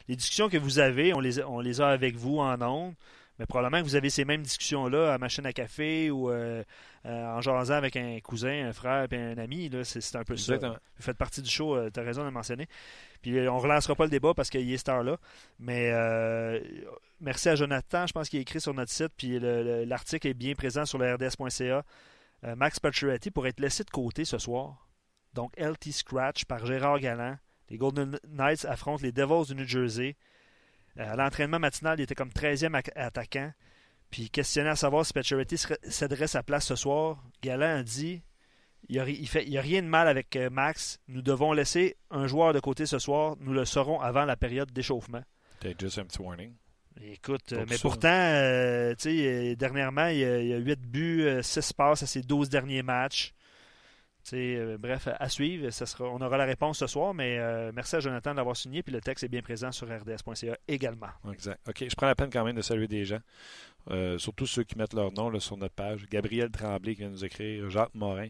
Les 0.10 0.16
discussions 0.16 0.50
que 0.50 0.58
vous 0.58 0.80
avez, 0.80 1.14
on 1.14 1.22
les, 1.22 1.40
a- 1.40 1.48
on 1.50 1.62
les 1.62 1.80
a 1.80 1.88
avec 1.88 2.16
vous 2.18 2.40
en 2.40 2.62
ondes. 2.62 2.94
Mais 3.40 3.48
probablement 3.48 3.80
que 3.82 3.88
vous 3.88 3.96
avez 3.96 4.12
ces 4.12 4.26
mêmes 4.26 4.44
discussions-là 4.44 5.12
à 5.14 5.18
machine 5.18 5.46
à 5.48 5.54
café 5.54 6.12
ou 6.12 6.30
euh, 6.30 6.64
euh, 7.06 7.26
en 7.26 7.42
jasant 7.42 7.74
avec 7.74 7.96
un 7.96 8.20
cousin, 8.20 8.68
un 8.68 8.74
frère 8.74 9.08
puis 9.08 9.18
un 9.18 9.38
ami. 9.40 9.70
Là, 9.70 9.84
c'est, 9.84 10.00
un 10.16 10.24
peu 10.24 10.36
ça. 10.38 10.54
Exactement. 10.54 10.78
Vous 10.98 11.04
faites 11.04 11.18
partie 11.18 11.42
du 11.42 11.50
show, 11.50 11.90
tu 11.90 12.00
as 12.00 12.04
raison 12.04 12.22
de 12.22 12.28
le 12.28 12.32
mentionner. 12.32 12.68
Puis 13.24 13.38
euh, 13.40 13.52
on 13.52 13.58
relancera 13.58 13.96
pas 13.96 14.04
le 14.04 14.12
débat 14.12 14.34
parce 14.36 14.50
qu'il 14.52 14.72
est 14.72 14.78
cette 14.78 14.90
heure-là. 14.90 15.18
Mais 15.60 15.90
euh, 15.92 16.60
merci 17.22 17.50
à 17.50 17.56
Jonathan, 17.56 18.06
je 18.06 18.14
pense 18.14 18.30
qu'il 18.30 18.38
est 18.38 18.44
écrit 18.44 18.62
sur 18.62 18.74
notre 18.76 18.92
site. 18.92 19.12
Puis 19.18 19.40
le- 19.40 19.64
le- 19.64 19.84
l'article 19.86 20.28
est 20.28 20.34
bien 20.36 20.54
présent 20.54 20.86
sur 20.86 21.00
le 21.00 21.12
rds.ca. 21.16 21.84
Euh, 22.46 22.56
Max 22.56 22.80
Pacioretty 22.80 23.32
pour 23.32 23.48
être 23.48 23.60
laissé 23.60 23.84
de 23.84 23.90
côté 23.90 24.26
ce 24.26 24.38
soir. 24.38 24.88
Donc 25.34 25.54
LT 25.58 25.92
Scratch 25.92 26.46
par 26.46 26.66
Gérard 26.68 27.00
Galland. 27.00 27.38
Les 27.70 27.78
Golden 27.78 28.20
Knights 28.30 28.66
affrontent 28.66 29.02
les 29.02 29.12
Devils 29.12 29.48
du 29.48 29.56
New 29.56 29.66
Jersey. 29.68 30.16
Euh, 31.00 31.14
à 31.14 31.16
l'entraînement 31.16 31.60
matinal, 31.60 32.00
il 32.00 32.04
était 32.04 32.16
comme 32.16 32.30
13e 32.30 32.72
ac- 32.80 32.92
attaquant. 32.96 33.52
Puis 34.12 34.30
questionné 34.30 34.70
à 34.70 34.76
savoir 34.76 35.06
si 35.06 35.14
Pacioretty 35.14 35.58
céderait 35.84 36.28
sa 36.28 36.44
place 36.44 36.68
ce 36.68 36.76
soir, 36.76 37.24
Galland 37.42 37.80
a 37.80 37.84
dit 37.84 38.22
il 38.90 38.96
n'y 38.96 39.00
a, 39.02 39.08
il 39.42 39.60
rien 39.60 39.82
de 39.82 39.88
mal 39.88 40.08
avec 40.08 40.36
euh, 40.36 40.50
Max. 40.50 41.00
Nous 41.08 41.22
devons 41.22 41.54
laisser 41.54 41.96
un 42.12 42.28
joueur 42.28 42.54
de 42.54 42.60
côté 42.60 42.86
ce 42.86 43.00
soir. 43.00 43.36
Nous 43.40 43.54
le 43.54 43.66
saurons 43.66 44.00
avant 44.02 44.26
la 44.26 44.36
période 44.36 44.72
d'échauffement. 44.72 45.24
Petit 46.06 46.20
warning. 46.20 46.54
Écoute, 47.02 47.54
euh, 47.54 47.66
mais 47.70 47.78
pourtant, 47.82 48.10
euh, 48.10 48.94
dernièrement, 49.56 50.08
il 50.08 50.18
y, 50.20 50.26
a, 50.54 50.58
a 50.58 50.60
8 50.60 50.80
buts, 50.82 51.28
6 51.42 51.74
passes 51.74 52.04
à 52.04 52.06
ses 52.06 52.22
12 52.22 52.50
derniers 52.50 52.84
matchs. 52.84 53.34
Euh, 54.32 54.78
bref, 54.78 55.08
à 55.20 55.30
suivre. 55.30 55.70
Ça 55.72 55.86
sera, 55.86 56.06
on 56.06 56.22
aura 56.22 56.38
la 56.38 56.46
réponse 56.46 56.80
ce 56.80 56.88
soir, 56.88 57.14
mais 57.14 57.38
euh, 57.40 57.72
merci 57.74 57.96
à 57.96 58.00
Jonathan 58.00 58.32
de 58.32 58.38
l'avoir 58.38 58.56
signé. 58.56 58.84
Puis 58.84 58.94
le 58.94 59.02
texte 59.02 59.24
est 59.24 59.28
bien 59.28 59.42
présent 59.42 59.72
sur 59.72 59.88
rds.ca 59.88 60.58
également. 60.68 61.10
Exact. 61.32 61.60
OK, 61.68 61.86
je 61.90 61.96
prends 61.96 62.08
la 62.08 62.16
peine 62.16 62.30
quand 62.30 62.44
même 62.44 62.56
de 62.56 62.62
saluer 62.62 62.88
des 62.88 63.06
gens, 63.06 63.20
euh, 63.92 64.18
surtout 64.18 64.46
ceux 64.46 64.64
qui 64.64 64.78
mettent 64.78 64.94
leur 64.94 65.12
nom 65.12 65.30
là, 65.30 65.40
sur 65.40 65.58
notre 65.58 65.76
page. 65.76 66.08
Gabriel 66.10 66.50
Tremblay 66.52 66.96
qui 66.96 67.02
vient 67.02 67.10
nous 67.10 67.26
écrire, 67.26 67.70
Jacques 67.70 67.96
Morin, 67.96 68.30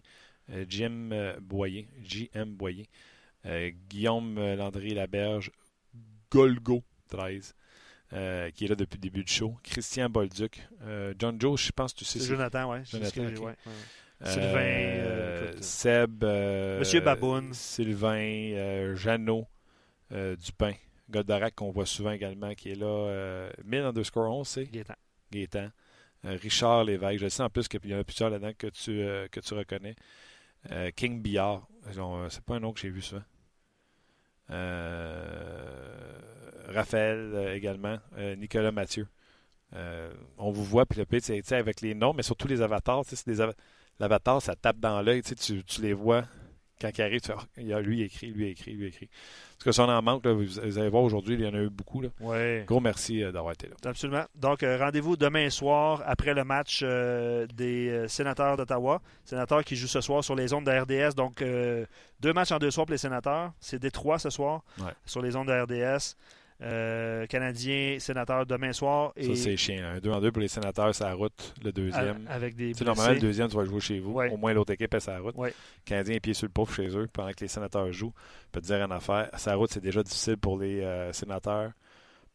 Jim 0.68 1.36
Boyer, 1.41 1.88
JM 2.03 2.56
Boyer, 2.56 2.90
Guillaume 3.90 4.38
euh, 4.38 4.56
Landry-Laberge, 4.56 5.52
Golgo 6.30 6.84
13, 7.10 7.56
euh, 8.14 8.49
qui 8.52 8.65
est 8.65 8.68
là 8.68 8.76
depuis 8.76 8.98
le 8.98 9.02
début 9.02 9.24
du 9.24 9.32
show, 9.32 9.57
Christian 9.64 10.10
Bolduc, 10.10 10.68
euh, 10.84 11.14
John 11.18 11.40
Joe, 11.40 11.60
je 11.60 11.72
pense 11.72 11.94
que 11.94 11.99
tu 11.99 12.06
sais 12.06 12.20
C'est 12.20 12.26
Jonathan, 12.26 12.82
c'est 12.86 13.15
Jonathan, 13.15 13.41
ouais, 13.41 13.45
ouais. 13.45 13.56
Sylvain, 14.26 14.60
Euh, 14.60 15.52
euh, 15.54 15.62
Seb, 15.62 16.24
euh, 16.24 16.80
Monsieur 16.80 17.02
Baboune. 17.02 17.54
Sylvain, 17.54 18.94
Jeannot, 18.95 19.48
Dupin, 20.12 20.74
Godarac 21.10 21.56
qu'on 21.56 21.72
voit 21.72 21.86
souvent 21.86 22.12
également, 22.12 22.54
qui 22.54 22.72
est 22.72 22.76
là, 22.76 22.86
euh, 22.88 23.50
1000 23.66 23.82
underscore 23.82 24.30
11, 24.36 24.48
c'est? 24.48 24.66
Gaétan. 24.66 24.95
Gaétan. 25.32 25.70
Richard 26.24 26.86
Lévesque, 26.86 27.20
je 27.22 27.28
sais 27.28 27.44
en 27.44 27.50
plus 27.50 27.68
qu'il 27.68 27.86
y 27.86 27.94
en 27.94 28.00
a 28.00 28.04
plusieurs 28.06 28.30
là-dedans 28.30 28.54
que 28.58 28.68
tu, 28.68 28.91
euh, 29.02 29.28
que 29.30 29.40
tu 29.41 29.54
reconnais. 29.54 29.95
Euh, 30.72 30.90
King 30.95 31.22
Billard, 31.22 31.68
c'est 32.30 32.41
pas 32.45 32.56
un 32.56 32.60
nom 32.62 32.72
que 32.72 32.80
j'ai 32.80 32.90
vu 32.90 33.02
ça. 33.02 33.18
Euh, 34.50 36.20
Raphaël 36.70 37.52
également, 37.56 37.98
Nicolas 38.38 38.72
Mathieu. 38.72 39.08
On 40.38 40.52
vous 40.52 40.64
voit, 40.64 40.86
puis 40.86 41.00
le 41.00 41.06
pire, 41.06 41.22
avec 41.52 41.82
les 41.82 41.94
noms, 41.94 42.14
mais 42.14 42.24
surtout 42.24 42.48
les 42.48 42.62
avatars. 42.62 43.04
c'est 43.06 43.28
des 43.28 43.41
ava- 43.41 43.56
L'avatar, 43.99 44.41
ça 44.41 44.56
tape 44.56 44.80
dans 44.80 45.02
l'œil, 45.02 45.22
tu, 45.22 45.30
sais, 45.30 45.36
tu, 45.36 45.64
tu 45.64 45.82
les 45.82 45.94
vois 45.94 46.24
quand 46.82 46.90
ils 46.98 47.02
arrivent. 47.02 47.22
Tu 47.22 47.32
fais, 47.32 47.64
il 47.64 47.72
a 47.74 47.80
lui 47.80 48.02
écrit, 48.02 48.28
lui 48.32 48.48
écrit, 48.49 48.74
lui 48.74 48.88
écrit. 48.88 49.07
Parce 49.53 49.64
que 49.65 49.72
si 49.72 49.80
on 49.80 49.88
en 49.90 50.02
manque, 50.02 50.26
là, 50.26 50.34
vous, 50.34 50.44
vous 50.44 50.78
allez 50.80 50.90
voir 50.90 51.03
aujourd'hui, 51.03 51.36
il 51.36 51.41
y 51.41 51.48
en 51.48 51.53
a 51.53 51.60
eu 51.61 51.70
beaucoup. 51.70 52.02
Là. 52.02 52.10
Ouais. 52.20 52.65
Gros 52.68 52.82
merci 52.82 53.24
euh, 53.24 53.32
d'avoir 53.32 53.53
été 53.53 53.68
là. 53.68 53.76
Absolument. 53.86 54.26
Donc, 54.36 54.64
euh, 54.64 54.78
rendez-vous 54.78 55.15
demain 55.15 55.49
soir 55.49 56.02
après 56.06 56.34
le 56.34 56.44
match 56.44 56.82
euh, 56.84 57.45
des 57.53 58.07
sénateurs 58.10 58.57
d'Ottawa. 58.57 59.02
Sénateurs 59.24 59.64
qui 59.64 59.76
jouent 59.78 59.88
ce 59.88 60.02
soir 60.02 60.24
sur 60.24 60.36
les 60.36 60.52
ondes 60.53 60.65
de 60.65 60.72
RDS. 60.72 61.15
Donc, 61.15 61.41
deux 62.20 62.34
matchs 62.34 62.52
en 62.52 62.57
deux 62.57 62.72
soirs 62.72 62.86
pour 62.88 62.94
les 62.94 62.98
sénateurs. 62.98 63.53
C'est 63.60 63.80
Détroit 63.80 64.20
ce 64.20 64.30
soir 64.30 64.64
Ouais. 64.80 64.91
sur 65.06 65.22
les 65.22 65.36
ondes 65.36 65.48
de 65.48 65.53
RDS. 65.53 66.15
Euh, 66.62 67.26
Canadiens, 67.28 67.98
sénateurs 68.00 68.46
demain 68.46 68.74
soir. 68.74 69.12
Et 69.16 69.36
ça, 69.36 69.44
c'est 69.44 69.58
chiant. 69.58 69.84
Un 69.84 70.00
2 70.00 70.12
en 70.12 70.22
2 70.22 70.32
pour 70.32 70.42
les 70.42 70.48
sénateurs, 70.48 70.94
c'est 70.94 71.04
la 71.04 71.14
route. 71.14 71.54
Le 71.64 71.72
deuxième. 71.72 72.26
Avec 72.30 72.56
des 72.56 72.74
Normalement, 72.84 73.14
le 73.14 73.20
deuxième, 73.20 73.50
tu 73.50 73.56
vas 73.56 73.66
jouer 73.66 73.80
chez 73.80 74.00
vous. 74.00 74.20
Au 74.20 74.38
moins, 74.38 74.54
l'autre 74.54 74.74
équipe 74.74 74.94
est 74.94 75.08
la 75.08 75.20
route. 75.20 75.36
Ouais. 75.36 75.54
Canadiens, 75.86 76.18
pied 76.20 76.34
sur 76.34 76.48
le 76.48 76.52
pauvre 76.52 76.74
chez 76.74 76.88
eux, 76.96 77.08
pendant 77.12 77.32
que 77.32 77.42
les 77.42 77.48
sénateurs 77.48 77.92
jouent. 77.92 78.14
Je 78.48 78.52
peux 78.52 78.62
te 78.62 78.68
dire 78.68 78.84
une 78.84 78.92
affaire. 78.92 79.30
Sa 79.38 79.56
route, 79.56 79.72
c'est 79.72 79.82
déjà 79.82 80.04
difficile 80.04 80.38
pour 80.38 80.60
les 80.60 80.82
euh, 80.82 81.12
sénateurs. 81.14 81.72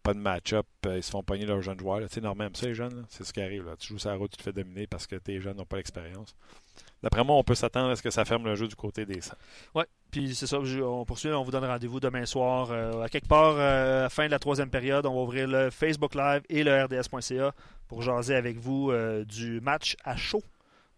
Pas 0.02 0.14
de 0.14 0.18
match-up. 0.18 0.66
Euh, 0.86 0.96
ils 0.96 1.02
se 1.02 1.10
font 1.10 1.22
pogner 1.22 1.46
leurs 1.46 1.62
jeunes 1.62 1.78
joueurs. 1.78 2.00
Tu 2.00 2.14
sais, 2.14 2.20
normalement, 2.20 2.54
ça, 2.54 2.66
les 2.66 2.74
jeunes, 2.74 3.04
c'est 3.08 3.24
ce 3.24 3.32
qui 3.32 3.40
arrive. 3.40 3.66
Là. 3.66 3.76
Tu 3.78 3.88
joues 3.88 4.08
la 4.08 4.14
route, 4.14 4.30
tu 4.30 4.36
te 4.38 4.42
fais 4.42 4.52
dominer 4.52 4.86
parce 4.86 5.06
que 5.06 5.16
tes 5.16 5.40
jeunes 5.40 5.56
n'ont 5.56 5.64
pas 5.66 5.76
l'expérience. 5.76 6.34
D'après 7.02 7.22
moi, 7.22 7.36
on 7.36 7.44
peut 7.44 7.54
s'attendre 7.54 7.90
à 7.90 7.96
ce 7.96 8.02
que 8.02 8.10
ça 8.10 8.24
ferme 8.24 8.44
le 8.44 8.56
jeu 8.56 8.66
du 8.66 8.74
côté 8.74 9.06
des 9.06 9.20
Saints. 9.20 9.36
Oui, 9.74 9.84
puis 10.10 10.34
c'est 10.34 10.46
ça. 10.46 10.58
On 10.58 11.04
poursuit. 11.04 11.30
On 11.30 11.44
vous 11.44 11.50
donne 11.50 11.64
rendez-vous 11.64 12.00
demain 12.00 12.26
soir. 12.26 12.70
Euh, 12.70 13.02
à 13.02 13.08
quelque 13.08 13.28
part, 13.28 13.54
euh, 13.56 14.08
fin 14.08 14.26
de 14.26 14.32
la 14.32 14.38
troisième 14.38 14.70
période, 14.70 15.06
on 15.06 15.14
va 15.14 15.20
ouvrir 15.20 15.46
le 15.46 15.70
Facebook 15.70 16.14
Live 16.14 16.42
et 16.48 16.64
le 16.64 16.84
RDS.ca 16.84 17.52
pour 17.86 18.02
jaser 18.02 18.34
avec 18.34 18.58
vous 18.58 18.90
euh, 18.90 19.24
du 19.24 19.60
match 19.60 19.96
à 20.04 20.16
chaud. 20.16 20.42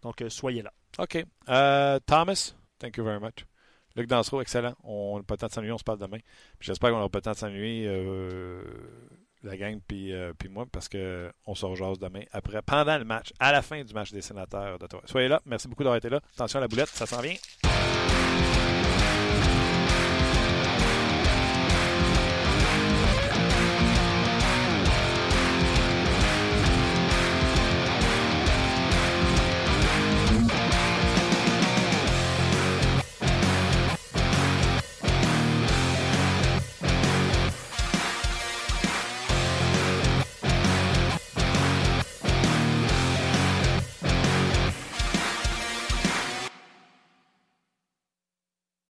Donc, 0.01 0.23
soyez 0.29 0.63
là. 0.63 0.73
OK. 0.97 1.23
Thomas, 2.07 2.55
thank 2.79 2.97
you 2.97 3.03
very 3.03 3.19
much. 3.19 3.45
Luc 3.95 4.07
Dansereau, 4.07 4.41
excellent. 4.41 4.73
On 4.83 5.17
n'a 5.17 5.23
pas 5.23 5.35
le 5.35 5.39
temps 5.39 5.47
de 5.47 5.51
s'ennuyer, 5.51 5.73
on 5.73 5.77
se 5.77 5.83
parle 5.83 5.99
demain. 5.99 6.19
J'espère 6.59 6.89
qu'on 6.89 6.97
n'aura 6.97 7.09
pas 7.09 7.19
le 7.19 7.23
temps 7.23 7.31
de 7.31 7.37
s'ennuyer 7.37 7.87
la 9.43 9.57
gang 9.57 9.79
puis, 9.87 10.13
euh, 10.13 10.33
moi 10.49 10.65
parce 10.71 10.89
qu'on 10.89 11.55
se 11.55 11.65
rejase 11.65 11.99
demain 11.99 12.23
après, 12.31 12.61
pendant 12.61 12.97
le 12.97 13.05
match, 13.05 13.33
à 13.39 13.51
la 13.51 13.61
fin 13.61 13.83
du 13.83 13.93
match 13.93 14.11
des 14.11 14.21
sénateurs 14.21 14.77
d'Ottawa. 14.79 15.03
Soyez 15.05 15.27
là. 15.27 15.41
Merci 15.45 15.67
beaucoup 15.67 15.83
d'avoir 15.83 15.97
été 15.97 16.09
là. 16.09 16.19
Attention 16.35 16.59
à 16.59 16.61
la 16.61 16.67
boulette, 16.67 16.89
ça 16.89 17.05
s'en 17.05 17.21
vient. 17.21 17.35